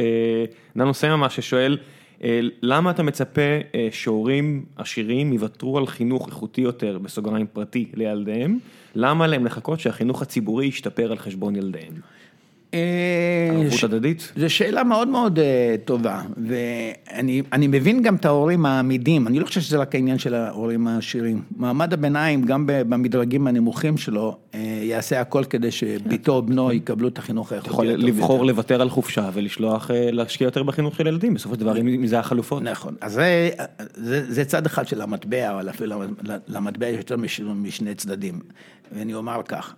ננו 0.76 0.94
סממה 0.94 1.30
ששואל, 1.30 1.78
אה, 2.24 2.40
למה 2.62 2.92
אתה 2.92 3.04
מצפה 3.04 3.42
אה, 3.76 3.88
שהורים 3.92 4.66
עשירים 4.76 5.34
יוותרו 5.34 5.78
על 5.78 5.88
חינוך 5.88 6.28
איכותי 6.28 6.62
יותר, 6.62 6.98
בסוגריים 6.98 7.48
פרטי, 7.54 7.92
לילדיהם? 7.94 8.60
למה 8.96 9.28
להם 9.28 9.46
לחכות 9.46 9.80
שהחינוך 9.80 10.22
הציבורי 10.22 10.66
ישתפר 10.66 11.12
על 11.12 11.18
חשבון 11.18 11.56
ילדיהם? 11.56 11.94
אה, 12.74 13.50
ערבות 13.52 13.84
הדדית? 13.84 14.32
זו 14.38 14.50
שאלה 14.50 14.84
מאוד 14.84 15.08
מאוד 15.08 15.40
אה, 15.40 15.76
טובה, 15.86 16.22
ואני 16.48 17.68
מבין 17.68 18.02
גם 18.02 18.16
את 18.16 18.26
ההורים 18.26 18.66
העמידים, 18.66 19.28
אני 19.28 19.40
לא 19.40 19.46
חושב 19.46 19.62
שזה 19.62 19.78
רק 19.78 19.96
העניין 19.96 20.18
של 20.18 20.34
ההורים 20.34 20.88
העשירים. 20.88 21.42
מעמד 21.58 21.94
הביניים, 21.94 22.42
גם 22.42 22.64
במדרגים 22.68 23.48
הנמוכים 23.48 23.98
שלו, 23.98 24.38
אה, 24.54 24.60
יעשה 24.84 25.22
הכל 25.22 25.44
כדי 25.44 25.72
שביתו 25.72 26.36
או 26.36 26.42
בנו 26.42 26.72
יקבלו 26.72 27.08
את 27.08 27.18
החינוך 27.18 27.52
האיכותי. 27.52 27.72
יכול 27.72 27.88
לבחור 27.88 28.46
לוותר 28.46 28.82
על 28.82 28.90
חופשה 28.90 29.30
ולשלוח, 29.34 29.92
להשקיע 29.94 30.46
יותר 30.46 30.64
בחינוך 30.64 30.96
של 30.96 31.08
ילדים, 31.08 31.34
בסופו 31.34 31.56
של 31.56 31.62
דבר, 31.62 31.78
אם 31.78 32.08
זה 32.08 32.20
החלופות. 32.20 32.64
נכון, 32.64 32.96
אז 33.02 33.22
זה 34.28 34.46
צד 34.46 34.66
אחד 34.66 34.88
של 34.88 35.02
המטבע, 35.02 35.52
אבל 35.52 35.70
אפילו 35.70 36.04
למטבע 36.48 36.88
יש 36.88 36.98
יותר 36.98 37.18
משני 37.56 37.96
צדדים, 37.96 38.40
ואני 38.92 39.14
אומר 39.14 39.42
כך. 39.48 39.76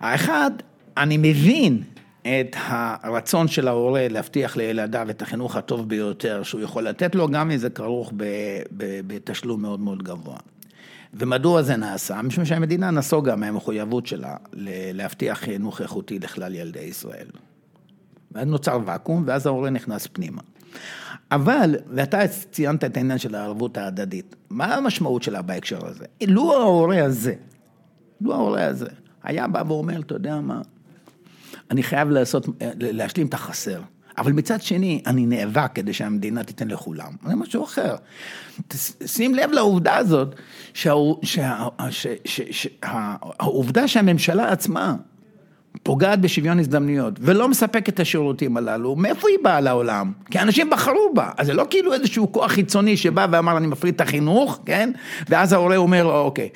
האחד, 0.00 0.50
אני 0.96 1.16
מבין 1.16 1.82
את 2.26 2.56
הרצון 2.58 3.48
של 3.48 3.68
ההורה 3.68 4.08
להבטיח 4.08 4.56
לילדיו 4.56 5.10
את 5.10 5.22
החינוך 5.22 5.56
הטוב 5.56 5.88
ביותר 5.88 6.42
שהוא 6.42 6.60
יכול 6.60 6.82
לתת 6.82 7.14
לו, 7.14 7.28
גם 7.28 7.50
אם 7.50 7.56
זה 7.56 7.70
כרוך 7.70 8.12
בתשלום 9.06 9.62
מאוד 9.62 9.80
מאוד 9.80 10.02
גבוה. 10.02 10.36
ומדוע 11.14 11.62
זה 11.62 11.76
נעשה? 11.76 12.22
משום 12.22 12.44
שהמדינה 12.44 12.90
נסוגה 12.90 13.36
מהמחויבות 13.36 14.06
שלה 14.06 14.36
להבטיח 14.92 15.38
חינוך 15.38 15.80
איכותי 15.80 16.18
לכלל 16.18 16.54
ילדי 16.54 16.80
ישראל. 16.80 17.26
ואז 18.32 18.46
נוצר 18.46 18.78
ואקום, 18.84 19.22
ואז 19.26 19.46
ההורה 19.46 19.70
נכנס 19.70 20.06
פנימה. 20.06 20.42
אבל, 21.30 21.76
ואתה 21.90 22.18
ציינת 22.50 22.84
את 22.84 22.96
העניין 22.96 23.18
של 23.18 23.34
הערבות 23.34 23.78
ההדדית, 23.78 24.36
מה 24.50 24.74
המשמעות 24.74 25.22
שלה 25.22 25.42
בהקשר 25.42 25.86
הזה? 25.86 26.04
לו 26.26 26.52
ההורה 26.52 27.04
הזה, 27.04 27.34
לו 28.20 28.34
ההורה 28.34 28.66
הזה, 28.66 28.88
היה 29.22 29.48
בא 29.48 29.62
ואומר, 29.66 30.00
אתה 30.00 30.14
יודע 30.14 30.40
מה, 30.40 30.62
אני 31.70 31.82
חייב 31.82 32.10
לעשות, 32.10 32.46
להשלים 32.80 33.26
את 33.26 33.34
החסר. 33.34 33.80
אבל 34.18 34.32
מצד 34.32 34.62
שני, 34.62 35.02
אני 35.06 35.26
נאבק 35.26 35.70
כדי 35.74 35.92
שהמדינה 35.92 36.44
תיתן 36.44 36.68
לכולם. 36.68 37.12
זה 37.28 37.34
משהו 37.34 37.64
אחר. 37.64 37.96
שים 39.06 39.34
לב 39.34 39.50
לעובדה 39.50 39.96
הזאת, 39.96 40.34
שהעובדה 42.74 43.88
שהממשלה 43.88 44.52
עצמה 44.52 44.96
פוגעת 45.86 46.20
בשוויון 46.20 46.58
הזדמנויות 46.58 47.14
ולא 47.20 47.48
מספק 47.48 47.88
את 47.88 48.00
השירותים 48.00 48.56
הללו, 48.56 48.96
מאיפה 48.96 49.28
היא 49.28 49.38
באה 49.42 49.60
לעולם? 49.60 50.12
כי 50.30 50.38
אנשים 50.38 50.70
בחרו 50.70 51.14
בה, 51.14 51.30
אז 51.36 51.46
זה 51.46 51.54
לא 51.54 51.66
כאילו 51.70 51.92
איזשהו 51.92 52.32
כוח 52.32 52.52
חיצוני 52.52 52.96
שבא 52.96 53.26
ואמר 53.30 53.56
אני 53.56 53.66
מפריד 53.66 53.94
את 53.94 54.00
החינוך, 54.00 54.60
כן? 54.66 54.90
ואז 55.28 55.52
ההורה 55.52 55.76
אומר 55.76 56.04
לו 56.04 56.18
אוקיי, 56.18 56.48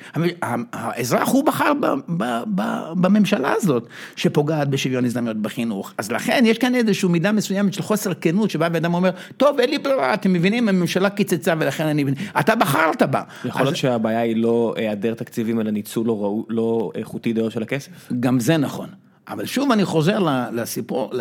האזרח 0.73 1.29
הוא 1.29 1.45
בחר 1.45 1.73
ב, 1.81 1.85
ב, 2.17 2.23
ב, 2.55 2.61
בממשלה 2.95 3.53
הזאת 3.57 3.87
שפוגעת 4.15 4.67
בשוויון 4.67 5.05
הזדמנויות 5.05 5.37
בחינוך, 5.37 5.93
אז 5.97 6.11
לכן 6.11 6.43
יש 6.45 6.57
כאן 6.57 6.75
איזושהי 6.75 7.09
מידה 7.09 7.31
מסוימת 7.31 7.73
של 7.73 7.81
חוסר 7.81 8.13
כנות 8.13 8.49
שבא 8.49 8.69
ואדם 8.73 8.93
אומר, 8.93 9.09
טוב 9.37 9.59
אין 9.59 9.69
לי 9.69 9.77
ברירה, 9.77 10.13
אתם 10.13 10.33
מבינים, 10.33 10.69
הממשלה 10.69 11.09
קיצצה 11.09 11.53
ולכן 11.59 11.85
אני 11.85 12.05
אתה 12.39 12.55
בחרת 12.55 13.03
בה. 13.03 13.21
יכול 13.45 13.61
להיות 13.61 13.75
שהבעיה 13.75 14.19
היא 14.19 14.35
לא 14.35 14.73
היעדר 14.77 15.13
תקציבים 15.13 15.61
אלא 15.61 15.71
ניצול 15.71 16.07
לא, 16.07 16.43
לא 16.49 16.91
איכותי 16.95 17.33
דיו 17.33 17.51
של 17.51 17.63
הכסף? 17.63 18.11
גם 18.19 18.39
זה 18.39 18.57
נכון. 18.57 18.87
אבל 19.27 19.45
שוב 19.45 19.71
אני 19.71 19.85
חוזר 19.85 20.19
לסיפור, 20.53 21.11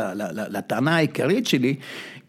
לטענה 0.49 0.97
העיקרית 0.97 1.47
שלי, 1.47 1.75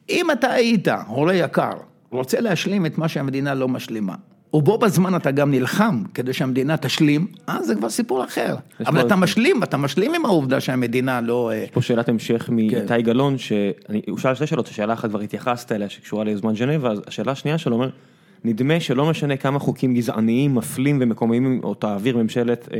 אם 0.10 0.32
אתה 0.32 0.52
היית 0.52 0.88
הורה 1.08 1.36
יקר, 1.36 1.74
רוצה 2.12 2.42
להשלים 2.42 2.86
את 2.86 2.98
מה 2.98 3.08
שהמדינה 3.08 3.54
לא 3.54 3.68
משלימה, 3.68 4.16
ובו 4.54 4.78
בזמן 4.78 5.16
אתה 5.16 5.32
גם 5.32 5.52
נלחם 5.52 6.04
כדי 6.14 6.34
שהמדינה 6.34 6.78
תשלים, 6.78 7.28
אז 7.48 7.66
זה 7.66 7.76
כבר 7.76 7.90
סיפור 7.90 8.24
אחר. 8.24 8.56
אבל 8.86 9.02
אתה 9.02 9.16
משלים, 9.16 9.64
אתה 9.64 9.78
משלים 9.78 10.14
עם 10.14 10.26
העובדה 10.26 10.60
שהמדינה 10.60 11.22
לא... 11.22 11.52
יש 11.56 11.70
פה 11.70 11.82
שאלת 11.82 12.10
המשך 12.10 12.50
מאיתי 12.52 12.88
כן. 12.88 13.02
גלאון, 13.02 13.38
שהוא 13.38 14.18
שאל 14.18 14.36
שתי 14.36 14.48
שאלות, 14.48 14.68
השאלה 14.68 14.94
אחת 14.94 15.10
כבר 15.10 15.20
התייחסת 15.20 15.72
אליה 15.72 15.90
שקשורה 15.90 16.24
ליוזמן 16.24 16.56
ז'נבה, 16.56 16.92
אז 16.92 17.02
השאלה 17.08 17.32
השנייה 17.32 17.58
שלו 17.58 17.76
אומר, 17.76 17.90
נדמה 18.44 18.80
שלא 18.80 19.06
משנה 19.06 19.38
כמה 19.38 19.60
חוקים 19.60 19.94
גזעניים, 19.94 20.56
מפלים 20.56 20.98
ומקומיים 21.02 21.62
או 21.64 21.74
תעביר 21.74 22.18
ממשלת, 22.18 22.70
אה, 22.74 22.78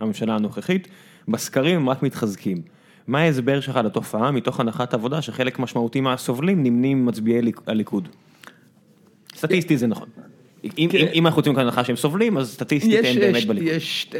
הממשלה 0.00 0.34
הנוכחית, 0.34 0.88
בסקרים 1.28 1.76
הם 1.76 1.88
רק 1.88 2.02
מתחזקים. 2.02 2.62
מה 3.06 3.20
ההסבר 3.20 3.60
שלך 3.60 3.76
לתופעה 3.76 4.30
מתוך 4.30 4.60
הנחת 4.60 4.94
עבודה 4.94 5.22
שחלק 5.22 5.58
משמעותי 5.58 6.00
מהסובלים 6.00 6.62
נמנים 6.62 7.06
מצביעי 7.06 7.52
הליכוד? 7.66 8.08
סטטיסטי 9.36 9.78
זה 9.78 9.86
נכון. 9.86 10.08
אם 10.78 10.88
כן. 10.92 11.06
אנחנו 11.24 11.38
יוצאים 11.38 11.54
כאן 11.54 11.64
הנחה 11.64 11.84
שהם 11.84 11.96
סובלים, 11.96 12.38
אז 12.38 12.52
סטטיסטית 12.52 13.04
הם 13.04 13.20
באמת 13.20 13.46
בליכוד. 13.46 13.76
יש 13.76 14.10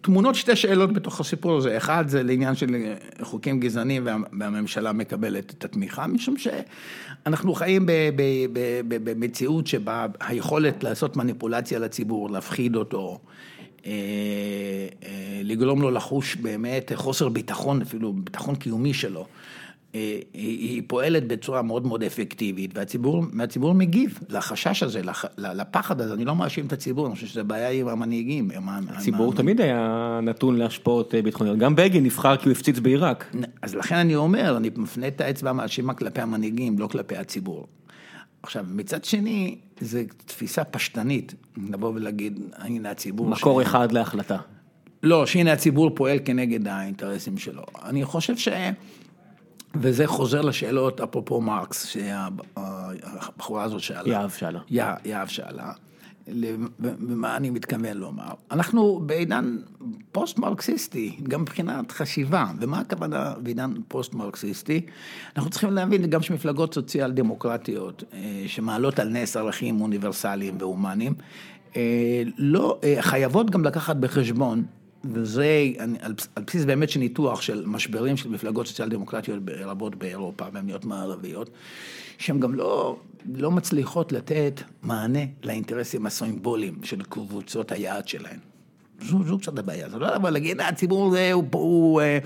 תמונות 0.00 0.34
שתי 0.34 0.56
שאלות 0.56 0.92
בתוך 0.92 1.20
הסיפור 1.20 1.56
הזה, 1.56 1.76
אחד 1.76 2.08
זה 2.08 2.22
לעניין 2.22 2.54
של 2.54 2.76
חוקים 3.22 3.60
גזעניים 3.60 4.06
והממשלה 4.40 4.92
מקבלת 4.92 5.54
את 5.58 5.64
התמיכה, 5.64 6.06
משום 6.06 6.34
שאנחנו 6.36 7.54
חיים 7.54 7.86
במציאות 8.88 9.66
שבה 9.66 10.06
היכולת 10.20 10.84
לעשות 10.84 11.16
מניפולציה 11.16 11.78
לציבור, 11.78 12.30
להפחיד 12.30 12.76
אותו, 12.76 13.18
לגרום 15.42 15.82
לו 15.82 15.90
לחוש 15.90 16.36
באמת 16.36 16.92
חוסר 16.94 17.28
ביטחון, 17.28 17.82
אפילו 17.82 18.12
ביטחון 18.12 18.54
קיומי 18.54 18.94
שלו. 18.94 19.26
אה, 19.94 20.18
היא 20.32 20.82
פועלת 20.86 21.26
בצורה 21.26 21.62
מאוד 21.62 21.86
מאוד 21.86 22.02
אפקטיבית, 22.02 22.70
והציבור, 22.74 23.24
והציבור 23.32 23.74
מגיב 23.74 24.18
לחשש 24.28 24.82
הזה, 24.82 25.00
לפחד 25.38 26.00
הזה, 26.00 26.14
אני 26.14 26.24
לא 26.24 26.36
מאשים 26.36 26.66
את 26.66 26.72
הציבור, 26.72 27.06
אני 27.06 27.14
חושב 27.14 27.26
שזה 27.26 27.42
בעיה 27.42 27.70
עם 27.70 27.88
המנהיגים. 27.88 28.50
הציבור 28.88 29.34
תמיד 29.34 29.60
היה 29.60 30.20
נתון 30.22 30.56
להשפעות 30.56 31.14
ביטחוניות, 31.24 31.58
גם 31.58 31.76
בגין 31.76 32.04
נבחר 32.04 32.36
כי 32.36 32.48
הוא 32.48 32.52
הפציץ 32.52 32.78
בעיראק. 32.78 33.34
אז 33.62 33.74
לכן 33.74 33.94
אני 33.96 34.16
אומר, 34.16 34.56
אני 34.56 34.70
מפנה 34.76 35.08
את 35.08 35.20
האצבע 35.20 35.50
המאשימה 35.50 35.94
כלפי 35.94 36.20
המנהיגים, 36.20 36.78
לא 36.78 36.86
כלפי 36.86 37.16
הציבור. 37.16 37.66
עכשיו, 38.42 38.64
מצד 38.68 39.04
שני, 39.04 39.56
זו 39.80 39.98
תפיסה 40.26 40.64
פשטנית, 40.64 41.34
לבוא 41.70 41.92
ולהגיד, 41.94 42.40
הנה 42.56 42.90
הציבור... 42.90 43.28
מקור 43.28 43.62
ש... 43.62 43.66
אחד 43.66 43.92
להחלטה. 43.92 44.36
לא, 45.02 45.26
שהנה 45.26 45.52
הציבור 45.52 45.90
פועל 45.94 46.18
כנגד 46.24 46.68
האינטרסים 46.68 47.38
שלו. 47.38 47.62
אני 47.84 48.04
חושב 48.04 48.36
ש... 48.36 48.48
וזה 49.74 50.06
חוזר 50.06 50.40
לשאלות, 50.40 51.00
אפרופו 51.00 51.40
מרקס, 51.40 51.86
שהבחורה 51.86 53.64
הזאת 53.64 53.80
שאלה. 53.80 54.08
יהב 54.08 54.30
שאלה. 54.30 54.60
יהב 55.04 55.28
שאלה. 55.28 55.72
ומה 56.80 57.36
אני 57.36 57.50
מתכוון 57.50 57.96
לומר? 57.96 58.30
אנחנו 58.50 59.02
בעידן 59.06 59.56
פוסט-מרקסיסטי, 60.12 61.16
גם 61.22 61.42
מבחינת 61.42 61.92
חשיבה, 61.92 62.46
ומה 62.60 62.80
הכוונה 62.80 63.34
בעידן 63.42 63.74
פוסט-מרקסיסטי? 63.88 64.80
אנחנו 65.36 65.50
צריכים 65.50 65.70
להבין 65.70 66.06
גם 66.06 66.22
שמפלגות 66.22 66.74
סוציאל 66.74 67.12
דמוקרטיות, 67.12 68.04
אה, 68.12 68.44
שמעלות 68.46 68.98
על 68.98 69.08
נס 69.08 69.36
ערכים 69.36 69.80
אוניברסליים 69.80 70.56
והומניים, 70.58 71.14
אה, 71.76 72.22
לא, 72.38 72.78
אה, 72.84 72.96
חייבות 73.00 73.50
גם 73.50 73.64
לקחת 73.64 73.96
בחשבון 73.96 74.64
וזה 75.04 75.66
על, 75.78 75.96
על 76.00 76.44
בסיס 76.46 76.64
באמת 76.64 76.90
של 76.90 77.00
ניתוח 77.00 77.40
של 77.40 77.66
משברים 77.66 78.16
של 78.16 78.30
מפלגות 78.30 78.66
סוציאל 78.66 78.88
דמוקרטיות 78.88 79.42
רבות 79.60 79.94
באירופה, 79.94 80.44
במדינות 80.50 80.84
מערביות, 80.84 81.50
שהן 82.18 82.40
גם 82.40 82.54
לא, 82.54 82.96
לא 83.26 83.50
מצליחות 83.50 84.12
לתת 84.12 84.60
מענה 84.82 85.20
לאינטרסים 85.42 86.06
הסימבוליים 86.06 86.84
של 86.84 87.02
קבוצות 87.02 87.72
היעד 87.72 88.08
שלהן. 88.08 88.38
זו, 89.02 89.24
זו 89.24 89.38
קצת 89.38 89.58
הבעיה, 89.58 89.88
זה 89.88 89.98
לא 89.98 90.14
לבוא 90.14 90.30
להגיד, 90.30 90.60
הציבור 90.60 91.10
זה, 91.10 91.32
הוא, 91.32 91.44
הוא, 91.52 91.62
הוא 91.62 92.00
אה, 92.00 92.18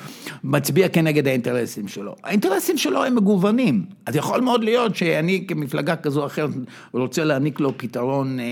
מצביע 0.44 0.88
כנגד 0.88 1.28
האינטרסים 1.28 1.88
שלו. 1.88 2.16
האינטרסים 2.24 2.78
שלו 2.78 3.04
הם 3.04 3.16
מגוונים, 3.16 3.84
אז 4.06 4.16
יכול 4.16 4.40
מאוד 4.40 4.64
להיות 4.64 4.96
שאני 4.96 5.44
כמפלגה 5.48 5.96
כזו 5.96 6.20
או 6.20 6.26
אחרת 6.26 6.50
רוצה 6.92 7.24
להעניק 7.24 7.60
לו 7.60 7.78
פתרון 7.78 8.40
אה, 8.40 8.44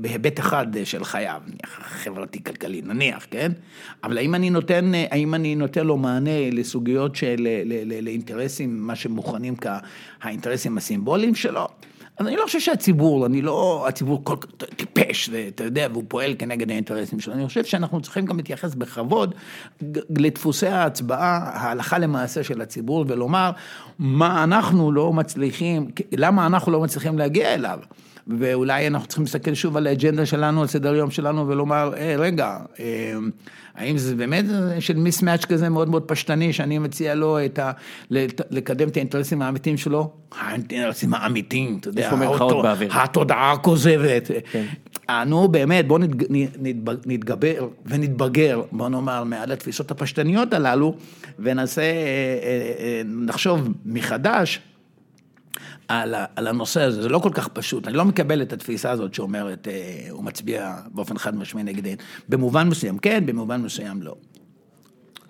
בהיבט 0.00 0.40
אחד 0.40 0.66
של 0.84 1.04
חייו, 1.04 1.40
חברתי-כלכלי, 1.66 2.82
נניח, 2.82 3.26
כן? 3.30 3.52
אבל 4.04 4.18
האם 4.18 4.34
אני 4.34 4.50
נותן, 4.50 4.94
אה, 4.94 5.04
האם 5.10 5.34
אני 5.34 5.54
נותן 5.54 5.86
לו 5.86 5.96
מענה 5.96 6.50
לסוגיות 6.50 7.16
של, 7.16 7.48
לאינטרסים, 8.02 8.86
מה 8.86 8.96
שמוכנים 8.96 9.54
כהאינטרסים 10.20 10.78
הסימבוליים 10.78 11.34
שלו? 11.34 11.68
אני 12.20 12.36
לא 12.36 12.42
חושב 12.46 12.60
שהציבור, 12.60 13.26
אני 13.26 13.42
לא, 13.42 13.84
הציבור 13.88 14.20
כל 14.24 14.36
כך 14.40 14.48
טיפש, 14.76 15.28
ואתה 15.32 15.64
יודע, 15.64 15.88
והוא 15.92 16.04
פועל 16.08 16.34
כנגד 16.38 16.70
האינטרסים 16.70 17.20
שלו, 17.20 17.34
אני 17.34 17.46
חושב 17.46 17.64
שאנחנו 17.64 18.00
צריכים 18.00 18.26
גם 18.26 18.36
להתייחס 18.36 18.74
בכבוד 18.74 19.34
לדפוסי 20.18 20.66
ההצבעה, 20.66 21.50
ההלכה 21.52 21.98
למעשה 21.98 22.44
של 22.44 22.60
הציבור, 22.60 23.04
ולומר 23.08 23.50
מה 23.98 24.44
אנחנו 24.44 24.92
לא 24.92 25.12
מצליחים, 25.12 25.90
למה 26.12 26.46
אנחנו 26.46 26.72
לא 26.72 26.80
מצליחים 26.80 27.18
להגיע 27.18 27.54
אליו. 27.54 27.78
ואולי 28.28 28.86
אנחנו 28.86 29.08
צריכים 29.08 29.24
להסתכל 29.24 29.54
שוב 29.54 29.76
על 29.76 29.86
האג'נדה 29.86 30.26
שלנו, 30.26 30.60
על 30.60 30.66
סדר 30.66 30.94
יום 30.94 31.10
שלנו, 31.10 31.48
ולומר, 31.48 31.92
אה, 31.96 32.14
רגע, 32.18 32.58
אה, 32.80 33.12
האם 33.74 33.98
זה 33.98 34.14
באמת 34.14 34.44
של 34.80 34.96
מיסמאץ' 34.96 35.44
כזה 35.44 35.68
מאוד 35.68 35.88
מאוד 35.88 36.02
פשטני, 36.02 36.52
שאני 36.52 36.78
מציע 36.78 37.14
לו 37.14 37.44
את 37.44 37.58
ה... 37.58 37.72
לקדם 38.50 38.88
את 38.88 38.96
האינטרסים 38.96 39.42
האמיתיים 39.42 39.76
שלו? 39.76 40.10
האינטרסים 40.38 41.14
האמיתיים, 41.14 41.78
אתה 41.80 41.88
יודע, 41.88 42.10
התודעה 42.90 43.52
הכוזבת. 43.52 44.30
כן. 44.52 44.64
אה, 45.10 45.24
נו 45.24 45.48
באמת, 45.48 45.88
בואו 45.88 45.98
נתגבר 47.06 47.68
ונתבגר, 47.86 48.62
בואו 48.72 48.88
נאמר, 48.88 49.24
מעל 49.24 49.52
התפיסות 49.52 49.90
הפשטניות 49.90 50.52
הללו, 50.52 50.94
ונעשה, 51.38 51.82
נחשוב 53.04 53.68
מחדש. 53.86 54.60
על, 55.88 56.14
על 56.36 56.46
הנושא 56.46 56.82
הזה, 56.82 57.02
זה 57.02 57.08
לא 57.08 57.18
כל 57.18 57.30
כך 57.32 57.48
פשוט, 57.48 57.88
אני 57.88 57.96
לא 57.96 58.04
מקבל 58.04 58.42
את 58.42 58.52
התפיסה 58.52 58.90
הזאת 58.90 59.14
שאומרת, 59.14 59.68
אה, 59.68 60.06
הוא 60.10 60.24
מצביע 60.24 60.74
באופן 60.94 61.18
חד 61.18 61.36
משמעי 61.36 61.64
נגד, 61.64 61.96
במובן 62.28 62.68
מסוים 62.68 62.98
כן, 62.98 63.26
במובן 63.26 63.62
מסוים 63.62 64.02
לא. 64.02 64.14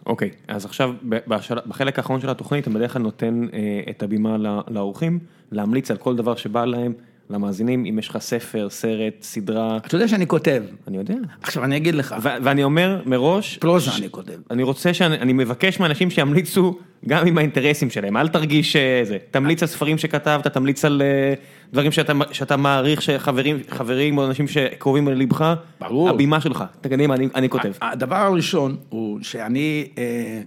אוקיי, 0.06 0.28
okay, 0.28 0.32
אז 0.48 0.64
עכשיו 0.64 0.94
בשל... 1.02 1.56
בחלק 1.66 1.98
האחרון 1.98 2.20
של 2.20 2.30
התוכנית, 2.30 2.68
אתה 2.68 2.70
בדרך 2.70 2.92
כלל 2.92 3.02
נותן 3.02 3.44
אה, 3.52 3.80
את 3.90 4.02
הבימה 4.02 4.36
לאורחים, 4.68 5.18
להמליץ 5.52 5.90
על 5.90 5.96
כל 5.96 6.16
דבר 6.16 6.36
שבא 6.36 6.64
להם, 6.64 6.92
למאזינים, 7.30 7.84
אם 7.84 7.98
יש 7.98 8.08
לך 8.08 8.18
ספר, 8.18 8.68
סרט, 8.70 9.14
סדרה. 9.22 9.76
אתה 9.76 9.94
יודע 9.94 10.08
שאני 10.08 10.26
כותב. 10.26 10.62
אני 10.88 10.96
יודע. 10.96 11.14
עכשיו 11.42 11.64
אני 11.64 11.76
אגיד 11.76 11.94
לך. 11.94 12.14
ואני 12.22 12.64
אומר 12.64 13.02
מראש. 13.06 13.58
פלוזה 13.58 13.90
אני 13.98 14.10
כותב. 14.10 14.38
אני 14.50 14.62
רוצה 14.62 14.94
שאני 14.94 15.14
אני 15.14 15.32
מבקש 15.32 15.80
מאנשים 15.80 16.10
שימליצו 16.10 16.78
גם 17.06 17.26
עם 17.26 17.38
האינטרסים 17.38 17.90
שלהם, 17.90 18.16
אל 18.16 18.28
תרגיש 18.28 18.76
אה, 18.76 19.02
תמליץ 19.30 19.62
על 19.62 19.68
ספרים 19.68 19.98
שכתבת, 19.98 20.46
תמליץ 20.46 20.84
על 20.84 21.02
אה, 21.02 21.34
דברים 21.72 21.92
שאתה 21.92 22.12
שאתה 22.32 22.56
מעריך 22.56 23.02
שחברים 23.02 23.58
חברים 23.70 24.18
או 24.18 24.26
אנשים 24.26 24.48
שקרובים 24.48 25.08
ללבך. 25.08 25.54
ברור. 25.80 26.10
הבימה 26.10 26.40
שלך, 26.40 26.64
תגיד 26.80 26.98
לי 26.98 27.04
אני 27.06 27.28
אני 27.34 27.48
כותב. 27.48 27.72
הדבר 27.82 28.16
הראשון 28.16 28.76
הוא 28.88 29.18
שאני... 29.22 29.88
אה, 29.98 30.40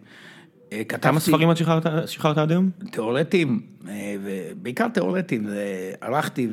כתבתי... 0.72 1.02
כמה 1.02 1.20
ספרים 1.20 1.52
את 1.52 1.58
שחררת 2.06 2.38
עד 2.38 2.52
היום? 2.52 2.70
תיאורטיים, 2.92 3.62
בעיקר 4.62 4.88
תיאורטיים, 4.88 5.48
ערכתי 6.02 6.48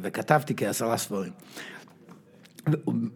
וכתבתי 0.00 0.54
כעשרה 0.56 0.96
ספרים. 0.96 1.32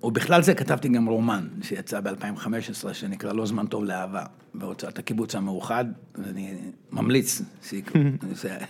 ובכלל 0.03 0.43
זה 0.43 0.55
כתבתי 0.55 0.89
גם 0.89 1.07
רומן 1.07 1.49
שיצא 1.63 2.01
ב-2015, 2.01 2.93
שנקרא 2.93 3.33
לא 3.33 3.47
זמן 3.47 3.67
טוב 3.67 3.85
לאהבה, 3.85 4.23
בהוצאת 4.55 4.99
הקיבוץ 4.99 5.35
המאוחד, 5.35 5.85
ואני 6.15 6.55
ממליץ. 6.93 7.43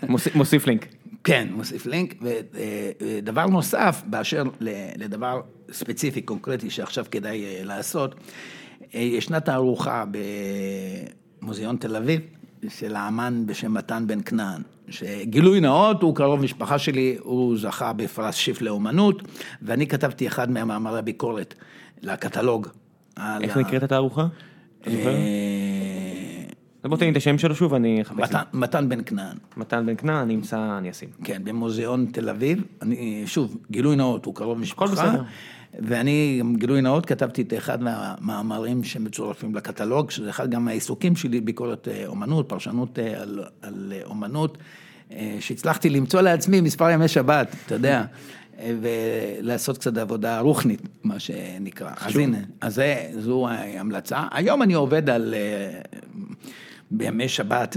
מוסיף 0.34 0.66
לינק. 0.66 0.86
כן, 1.24 1.48
מוסיף 1.50 1.86
לינק, 1.86 2.14
ודבר 2.22 3.46
נוסף, 3.46 4.02
באשר 4.06 4.44
לדבר 4.96 5.40
ספציפי, 5.72 6.22
קונקרטי, 6.22 6.70
שעכשיו 6.70 7.04
כדאי 7.10 7.64
לעשות, 7.64 8.14
ישנה 8.92 9.40
תערוכה 9.40 10.04
במוזיאון 11.42 11.76
תל 11.76 11.96
אביב 11.96 12.20
של 12.68 12.96
האמן 12.96 13.42
בשם 13.46 13.74
מתן 13.74 14.04
בן 14.06 14.18
כנען, 14.24 14.62
שגילוי 14.88 15.60
נאות, 15.60 16.02
הוא 16.02 16.14
קרוב 16.14 16.40
משפחה 16.40 16.78
שלי, 16.78 17.16
הוא 17.20 17.58
זכה 17.58 17.92
בפרס 17.92 18.34
שיף 18.34 18.62
לאומנות, 18.62 19.22
ואני 19.62 19.86
כתבתי 19.86 20.26
אחד 20.26 20.50
מהמאמרי 20.50 20.98
הביקורת 20.98 21.54
לקטלוג. 22.02 22.66
איך 23.40 23.56
נקראת 23.56 23.82
התערוכה? 23.82 24.26
אה, 24.86 24.92
בוא 26.88 26.96
תן 26.96 27.04
לי 27.04 27.10
את 27.12 27.16
השם 27.16 27.38
שלו 27.38 27.54
שוב, 27.54 27.74
אני 27.74 28.02
אחפש. 28.02 28.18
מתן- 28.18 28.42
מתן 28.52 28.88
בן 28.88 29.00
כנען. 29.06 29.36
מתן 29.56 29.86
בן 29.86 29.96
כנען, 29.96 30.16
אני 30.16 30.34
אמצא, 30.34 30.78
אני 30.78 30.90
אשים. 30.90 31.08
כן, 31.24 31.44
במוזיאון 31.44 32.06
תל 32.12 32.28
אביב, 32.28 32.62
אני, 32.82 33.22
שוב, 33.26 33.56
גילוי 33.70 33.96
נאות, 33.96 34.24
הוא 34.24 34.34
קרוב 34.34 34.58
משפחה, 34.58 34.86
בסדר. 34.92 35.22
ואני, 35.74 36.42
גילוי 36.56 36.80
נאות, 36.80 37.06
כתבתי 37.06 37.42
את 37.42 37.54
אחד 37.54 37.82
מהמאמרים 37.82 38.84
שמצורפים 38.84 39.54
לקטלוג, 39.54 40.10
שזה 40.10 40.30
אחד 40.30 40.50
גם 40.50 40.64
מהעיסוקים 40.64 41.16
שלי, 41.16 41.40
ביקורת 41.40 41.88
אה, 41.88 42.06
אומנות, 42.06 42.48
פרשנות 42.48 42.98
אה, 42.98 43.22
על, 43.22 43.44
על 43.62 43.92
אה, 43.96 44.00
אומנות, 44.04 44.58
שהצלחתי 45.40 45.90
למצוא 45.90 46.20
לעצמי 46.20 46.60
מספר 46.60 46.90
ימי 46.90 47.08
שבת, 47.08 47.56
אתה 47.66 47.74
יודע, 47.74 48.04
ולעשות 48.80 49.78
קצת 49.78 49.96
עבודה 49.96 50.40
רוחנית, 50.40 50.82
מה 51.04 51.18
שנקרא. 51.18 51.90
אז 52.00 52.16
הנה, 52.16 52.38
אז 52.60 52.74
זה, 52.74 53.10
זו 53.18 53.48
ההמלצה. 53.48 54.22
היום 54.30 54.62
אני 54.62 54.74
עובד 54.74 55.10
על... 55.10 55.34
בימי 56.90 57.28
שבת, 57.28 57.76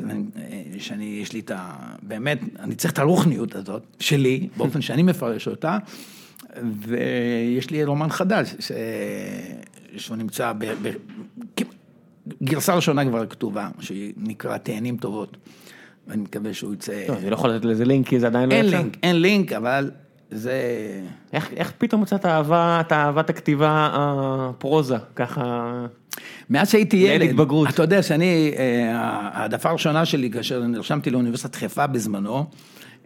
שאני, 0.77 1.19
יש 1.22 1.34
לי 1.34 1.39
את 1.39 1.51
ה... 1.51 1.73
באמת, 2.03 2.39
אני 2.59 2.76
צריך 2.76 2.93
את 2.93 2.99
הרוחניות 2.99 3.55
הזאת, 3.55 3.84
שלי, 3.99 4.47
באופן 4.57 4.81
שאני 4.81 5.03
מפרש 5.03 5.47
אותה, 5.47 5.77
ויש 6.88 7.69
לי 7.69 7.84
רומן 7.84 8.10
חדש, 8.10 8.56
ש... 8.60 8.72
שהוא 9.98 10.18
נמצא 10.18 10.53
ב... 10.57 10.65
ב... 10.82 10.91
גרסה 12.44 12.76
ראשונה 12.76 13.06
כבר 13.06 13.26
כתובה, 13.26 13.69
שנקרא 13.80 14.57
תאנים 14.57 14.98
טובות, 14.98 15.38
ואני 16.07 16.22
מקווה 16.22 16.53
שהוא 16.53 16.73
יצא... 16.73 17.03
טוב, 17.07 17.18
אני 17.18 17.30
לא 17.30 17.36
יכול 17.36 17.49
לתת 17.49 17.65
לזה 17.65 17.86
לינק 17.86 18.07
כי 18.07 18.19
זה 18.19 18.28
עדיין 18.28 18.49
לא 18.49 18.56
אין 18.56 18.65
יצא. 18.65 18.78
לינק, 18.78 18.98
אין 19.03 19.22
לינק, 19.22 19.53
אבל 19.53 19.91
זה... 20.32 20.53
איך, 21.34 21.49
איך 21.56 21.73
פתאום 21.78 22.02
מצאת 22.02 22.26
אהבה, 22.26 22.82
את 22.82 22.91
אהבת 22.91 23.30
הכתיבה 23.30 23.90
הפרוזה, 23.94 24.98
ככה... 25.15 25.86
מאז 26.49 26.69
שהייתי 26.69 26.98
ילד 26.98 27.30
התבגרות. 27.30 27.69
אתה 27.69 27.84
יודע 27.84 28.03
שאני, 28.03 28.53
אה, 28.57 28.91
העדפה 29.34 29.69
הראשונה 29.69 30.06
שלי 30.06 30.32
כאשר 30.32 30.64
נרשמתי 30.64 31.10
לאוניברסיטת 31.10 31.56
חיפה 31.56 31.88
בזמנו, 31.88 32.45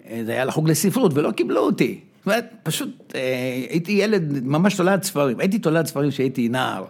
אה, 0.09 0.21
זה 0.25 0.31
היה 0.31 0.45
לחוג 0.45 0.69
לספרות 0.69 1.11
ולא 1.13 1.31
קיבלו 1.31 1.61
אותי. 1.61 1.99
זאת 2.25 2.27
אומרת, 2.27 2.53
פשוט 2.63 3.13
אה, 3.15 3.21
הייתי 3.69 3.91
ילד 3.91 4.43
ממש 4.43 4.75
תולד 4.75 5.03
ספרים, 5.03 5.39
הייתי 5.39 5.59
תולד 5.59 5.85
ספרים 5.85 6.09
כשהייתי 6.09 6.49
נער. 6.49 6.85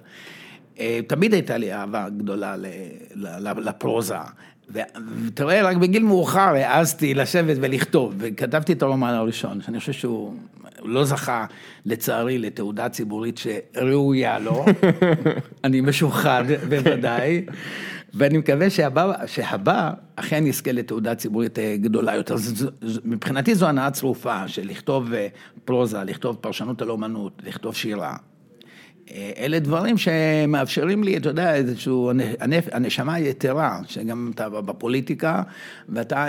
אה, 0.79 0.99
תמיד 1.07 1.33
הייתה 1.33 1.57
לי 1.57 1.73
אהבה 1.73 2.09
גדולה 2.17 2.55
לפרוזה. 3.57 4.15
ואתה 4.69 5.43
רואה, 5.43 5.61
רק 5.63 5.77
בגיל 5.77 6.03
מאוחר 6.03 6.39
העזתי 6.39 7.13
לשבת 7.13 7.57
ולכתוב, 7.61 8.13
וכתבתי 8.17 8.73
את 8.73 8.81
הרומן 8.81 9.13
הראשון, 9.13 9.61
שאני 9.61 9.79
חושב 9.79 9.93
שהוא 9.93 10.33
הוא 10.79 10.89
לא 10.89 11.05
זכה, 11.05 11.45
לצערי, 11.85 12.37
לתעודה 12.37 12.89
ציבורית 12.89 13.37
שראויה 13.37 14.39
לו, 14.39 14.65
אני 15.63 15.81
משוחד 15.81 16.43
בוודאי, 16.69 17.45
ואני 18.17 18.37
מקווה 18.37 18.69
שהבא, 18.69 19.13
שהבא 19.27 19.91
אכן 20.15 20.47
יזכה 20.47 20.71
לתעודה 20.71 21.15
ציבורית 21.15 21.59
אה, 21.59 21.75
גדולה 21.81 22.15
יותר. 22.15 22.37
ז- 22.37 22.57
ז- 22.59 22.67
ז- 22.81 22.99
מבחינתי 23.05 23.55
זו 23.55 23.67
הנאה 23.67 23.91
צרופה 23.91 24.47
של 24.47 24.67
לכתוב 24.67 25.13
אה, 25.13 25.27
פרוזה, 25.65 26.03
לכתוב 26.03 26.35
פרשנות 26.41 26.81
על 26.81 26.89
אומנות, 26.89 27.41
לכתוב 27.45 27.75
שירה. 27.75 28.15
אה, 29.11 29.31
אלה 29.37 29.59
דברים 29.59 29.95
שמאפשרים 29.97 31.03
לי, 31.03 31.17
אתה 31.17 31.29
יודע, 31.29 31.55
איזשהו, 31.55 32.11
הנפ- 32.39 32.69
הנשמה 32.71 33.13
היתרה, 33.13 33.79
שגם 33.87 34.31
אתה 34.35 34.49
בפוליטיקה, 34.49 35.43
ואתה 35.89 36.25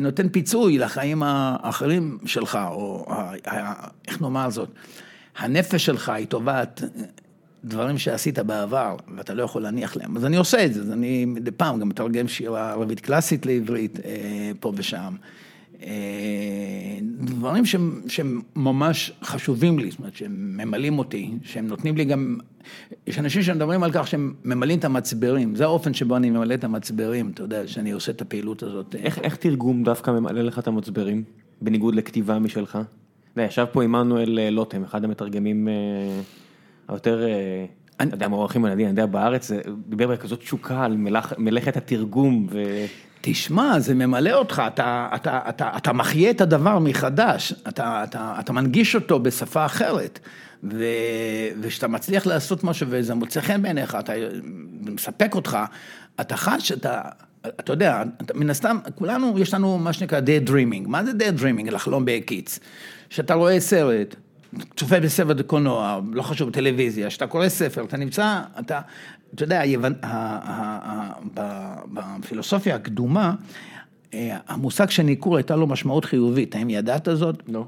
נותן 0.00 0.28
פיצוי 0.28 0.78
לחיים 0.78 1.22
האחרים 1.22 2.18
שלך, 2.26 2.58
או 2.70 3.06
איך 4.08 4.22
נאמר 4.22 4.50
זאת, 4.50 4.68
הנפש 5.38 5.86
שלך 5.86 6.08
היא 6.08 6.26
תובעת 6.26 6.82
דברים 7.66 7.98
שעשית 7.98 8.38
בעבר, 8.38 8.96
ואתה 9.16 9.34
לא 9.34 9.42
יכול 9.42 9.62
להניח 9.62 9.96
להם. 9.96 10.16
אז 10.16 10.24
אני 10.24 10.36
עושה 10.36 10.64
את 10.64 10.74
זה, 10.74 10.80
אז 10.80 10.90
אני 10.90 11.24
מדי 11.24 11.50
פעם 11.50 11.80
גם 11.80 11.88
מתרגם 11.88 12.28
שירה 12.28 12.70
ערבית 12.70 13.00
קלאסית 13.00 13.46
לעברית, 13.46 14.00
אה, 14.04 14.52
פה 14.60 14.72
ושם. 14.76 15.14
אה, 15.82 16.98
דברים 17.20 17.64
שהם, 17.66 18.00
שהם 18.08 18.40
ממש 18.56 19.12
חשובים 19.22 19.78
לי, 19.78 19.90
זאת 19.90 19.98
אומרת, 19.98 20.16
שהם 20.16 20.56
ממלאים 20.56 20.98
אותי, 20.98 21.30
שהם 21.42 21.66
נותנים 21.66 21.96
לי 21.96 22.04
גם, 22.04 22.38
יש 23.06 23.18
אנשים 23.18 23.42
שמדברים 23.42 23.82
על 23.82 23.90
כך 23.92 24.06
שהם 24.06 24.34
ממלאים 24.44 24.78
את 24.78 24.84
המצברים, 24.84 25.54
זה 25.54 25.64
האופן 25.64 25.94
שבו 25.94 26.16
אני 26.16 26.30
ממלא 26.30 26.54
את 26.54 26.64
המצברים, 26.64 27.30
אתה 27.34 27.42
יודע, 27.42 27.66
שאני 27.66 27.90
עושה 27.90 28.12
את 28.12 28.20
הפעילות 28.22 28.62
הזאת. 28.62 28.94
איך, 28.94 29.18
איך 29.18 29.36
תרגום 29.36 29.84
דווקא 29.84 30.10
ממלא 30.10 30.42
לך 30.42 30.58
את 30.58 30.66
המצברים, 30.66 31.22
בניגוד 31.62 31.94
לכתיבה 31.94 32.38
משלך? 32.38 32.78
ישב 33.36 33.64
פה 33.72 33.82
עמנואל 33.82 34.38
אה, 34.38 34.50
לוטם, 34.50 34.82
אחד 34.82 35.04
המתרגמים 35.04 35.68
היותר, 36.88 37.24
אה, 37.24 37.64
אני- 38.00 38.10
יודע, 38.12 38.28
מוערכים 38.28 38.64
על 38.64 38.72
הדין, 38.72 38.86
אני 38.86 38.92
יודע, 38.92 39.06
בארץ, 39.06 39.50
דיבר 39.88 40.06
בכזאת 40.06 40.40
תשוקה 40.40 40.84
על 40.84 40.96
מלאכ, 40.96 41.32
מלאכת 41.38 41.76
התרגום, 41.76 42.46
ו... 42.50 42.62
תשמע, 43.20 43.78
זה 43.80 43.94
ממלא 43.94 44.32
אותך, 44.32 44.62
אתה, 44.66 45.08
אתה, 45.14 45.40
אתה, 45.48 45.70
אתה 45.76 45.92
מחיה 45.92 46.30
את 46.30 46.40
הדבר 46.40 46.78
מחדש, 46.78 47.52
אתה, 47.68 48.04
אתה, 48.04 48.34
אתה 48.40 48.52
מנגיש 48.52 48.94
אותו 48.94 49.18
בשפה 49.18 49.66
אחרת, 49.66 50.18
ו, 50.64 50.84
וכשאתה 51.60 51.88
מצליח 51.88 52.26
לעשות 52.26 52.64
משהו 52.64 52.86
וזה 52.90 53.14
מוצא 53.14 53.40
חן 53.40 53.62
בעיניך, 53.62 53.96
אתה 54.00 54.12
זה 54.30 54.40
מספק 54.92 55.34
אותך, 55.34 55.58
אתה 56.20 56.36
חש, 56.36 56.72
אתה, 56.72 57.00
אתה 57.46 57.72
יודע, 57.72 58.02
מן 58.34 58.50
הסתם, 58.50 58.78
כולנו, 58.94 59.38
יש 59.38 59.54
לנו 59.54 59.78
מה 59.78 59.92
שנקרא 59.92 60.20
day 60.20 60.48
dreaming, 60.48 60.88
מה 60.88 61.04
זה 61.04 61.10
day 61.10 61.40
dreaming? 61.40 61.70
לחלום 61.70 62.04
בהקיץ. 62.04 62.58
שאתה 63.10 63.34
רואה 63.34 63.60
סרט, 63.60 64.16
צופה 64.76 65.00
בסרט 65.00 65.40
קולנוע, 65.40 66.00
לא 66.12 66.22
חשוב, 66.22 66.50
טלוויזיה, 66.50 67.10
שאתה 67.10 67.26
קורא 67.26 67.48
ספר, 67.48 67.84
אתה 67.84 67.96
נמצא, 67.96 68.40
אתה, 68.60 68.80
אתה 69.34 69.42
יודע, 69.44 69.60
היוון, 69.60 69.94
ה, 70.02 70.06
ה, 70.06 70.78
ה, 70.90 71.12
ב- 71.34 71.78
בפילוסופיה 71.92 72.74
הקדומה, 72.74 73.34
אה, 74.14 74.36
המושג 74.48 74.90
של 74.90 75.02
ניכור 75.02 75.36
הייתה 75.36 75.56
לו 75.56 75.66
משמעות 75.66 76.04
חיובית, 76.04 76.54
האם 76.54 76.70
ידעת 76.70 77.08
זאת? 77.14 77.42
לא. 77.48 77.66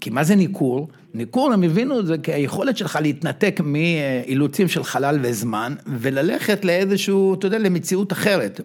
כי 0.00 0.10
מה 0.10 0.24
זה 0.24 0.34
ניכור? 0.34 0.88
ניכור, 1.14 1.52
הם 1.52 1.62
הבינו 1.62 2.00
את 2.00 2.06
זה 2.06 2.16
כהיכולת 2.22 2.76
שלך 2.76 2.98
להתנתק 3.02 3.60
מאילוצים 3.64 4.68
של 4.68 4.84
חלל 4.84 5.18
וזמן, 5.22 5.74
וללכת 5.86 6.64
לאיזשהו, 6.64 7.34
אתה 7.34 7.46
יודע, 7.46 7.58
למציאות 7.58 8.12
אחרת. 8.12 8.60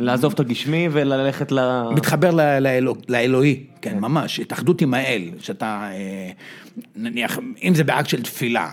לעזוב 0.00 0.32
את 0.32 0.40
הגשמי 0.40 0.88
וללכת 0.92 1.52
ל... 1.52 1.58
מתחבר 1.96 2.30
ל- 2.30 2.58
לאלוה- 2.58 2.98
לאלוהי, 3.08 3.64
כן, 3.82 3.98
ממש, 3.98 4.40
התאחדות 4.40 4.80
עם 4.80 4.94
האל, 4.94 5.22
שאתה, 5.40 5.66
אה, 5.92 6.30
נניח, 6.96 7.38
אם 7.62 7.74
זה 7.74 7.84
באקט 7.84 8.08
של 8.08 8.22
תפילה. 8.22 8.68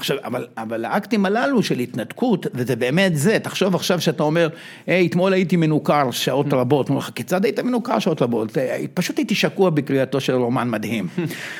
עכשיו, 0.00 0.16
אבל, 0.24 0.46
אבל 0.56 0.84
האקטים 0.84 1.26
הללו 1.26 1.62
של 1.62 1.78
התנתקות, 1.78 2.46
וזה 2.54 2.76
באמת 2.76 3.16
זה, 3.16 3.38
תחשוב 3.42 3.74
עכשיו 3.74 4.00
שאתה 4.00 4.22
אומר, 4.22 4.48
היי, 4.86 5.06
אתמול 5.06 5.32
הייתי 5.32 5.56
מנוכר 5.56 6.10
שעות 6.10 6.52
רבות, 6.52 6.88
אומר 6.88 6.98
לך, 6.98 7.10
כיצד 7.14 7.44
היית 7.44 7.60
מנוכר 7.60 7.98
שעות 7.98 8.22
רבות? 8.22 8.58
"אה, 8.58 8.84
פשוט 8.94 9.18
הייתי 9.18 9.34
שקוע 9.34 9.70
בקריאתו 9.70 10.20
של 10.20 10.32
רומן 10.34 10.70
מדהים. 10.70 11.08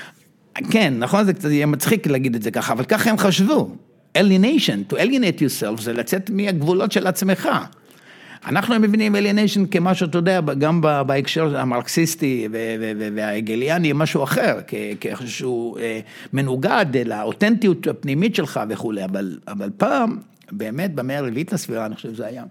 כן, 0.73 0.95
נכון, 0.99 1.25
זה 1.25 1.33
קצת 1.33 1.51
יהיה 1.51 1.67
מצחיק 1.67 2.07
להגיד 2.07 2.35
את 2.35 2.43
זה 2.43 2.51
ככה, 2.51 2.73
אבל 2.73 2.85
ככה 2.85 3.11
הם 3.11 3.19
חשבו. 3.19 3.71
alienation, 4.19 4.93
to 4.93 4.97
alienate 4.97 5.41
yourself, 5.41 5.83
זה 5.83 5.93
לצאת 5.93 6.31
מהגבולות 6.31 6.93
של 6.93 7.07
עצמך. 7.07 7.49
אנחנו 8.47 8.81
מבינים 8.81 9.15
alienation 9.15 9.67
כמשהו, 9.71 10.07
אתה 10.07 10.19
יודע, 10.19 10.41
גם 10.41 10.81
בהקשר 11.07 11.57
המרקסיסטי 11.57 12.49
וההגליאני, 13.15 13.93
משהו 13.95 14.23
אחר, 14.25 14.59
כ- 14.67 14.75
כמשהו 15.01 15.77
אה, 15.77 16.01
מנוגד 16.33 16.87
לאותנטיות 17.07 17.87
הפנימית 17.87 18.35
שלך 18.35 18.61
וכולי, 18.69 19.05
אבל, 19.05 19.39
אבל 19.49 19.71
פעם, 19.77 20.19
באמת 20.53 20.95
במאה 20.95 21.19
הרביעית 21.19 21.53
לספירה, 21.53 21.87
אני 21.87 21.95
חושב 21.95 22.15
שזה 22.15 22.27
היה, 22.27 22.45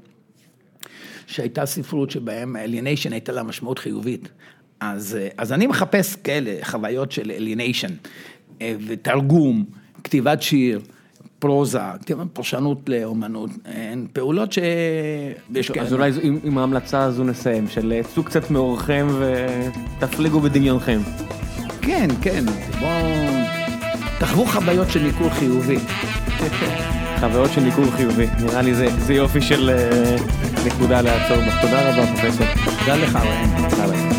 שהייתה 1.28 1.66
ספרות 1.66 2.12
שבהם 2.12 2.56
alienation 2.56 3.12
הייתה 3.12 3.32
לה 3.32 3.44
משמעות 3.44 3.80
חיובית. 3.80 4.30
אז, 4.80 5.18
אה, 5.22 5.28
אז 5.38 5.54
אני 5.54 5.68
מחפש 5.68 6.16
כאלה 6.16 6.52
חוויות 6.64 7.12
של 7.12 7.32
alienation, 7.38 7.92
אה, 8.62 8.76
ותרגום, 8.88 9.66
כתיבת 10.04 10.42
שיר, 10.42 10.82
פרוזה, 11.40 11.80
פרשנות 12.34 12.90
לאומנות, 12.90 13.50
הן 13.66 14.08
פעולות 14.14 14.54
שיש 14.54 15.72
אז 15.72 15.94
אולי 15.94 16.12
עם, 16.22 16.40
עם 16.44 16.58
ההמלצה 16.58 17.04
הזו 17.04 17.24
נסיים, 17.24 17.68
של 17.68 17.92
אה, 17.92 18.04
צאו 18.04 18.24
קצת 18.24 18.52
מאורכם 18.52 19.08
ותפליגו 19.20 20.40
בדמיונכם. 20.40 21.00
כן, 21.82 22.08
כן, 22.22 22.46
בואו, 22.80 22.90
תחוו 24.20 24.46
חוויות 24.46 24.90
של 24.90 25.04
ניכור 25.04 25.30
חיובי. 25.30 25.78
חוויות 27.20 27.52
של 27.52 27.62
ניכור 27.62 27.86
חיובי, 27.92 28.28
נראה 28.40 28.62
לי 28.62 28.76
זה, 28.76 28.88
זה 29.00 29.14
יופי 29.14 29.42
של 29.42 29.70
אה, 29.70 30.16
נקודה 30.66 31.02
לעצור 31.02 31.38
בה. 31.38 31.62
תודה 31.62 31.90
רבה 31.90 32.08
פרופסור. 32.08 32.46
תודה 32.80 32.96
לך, 32.96 33.16
ראם. 33.16 34.19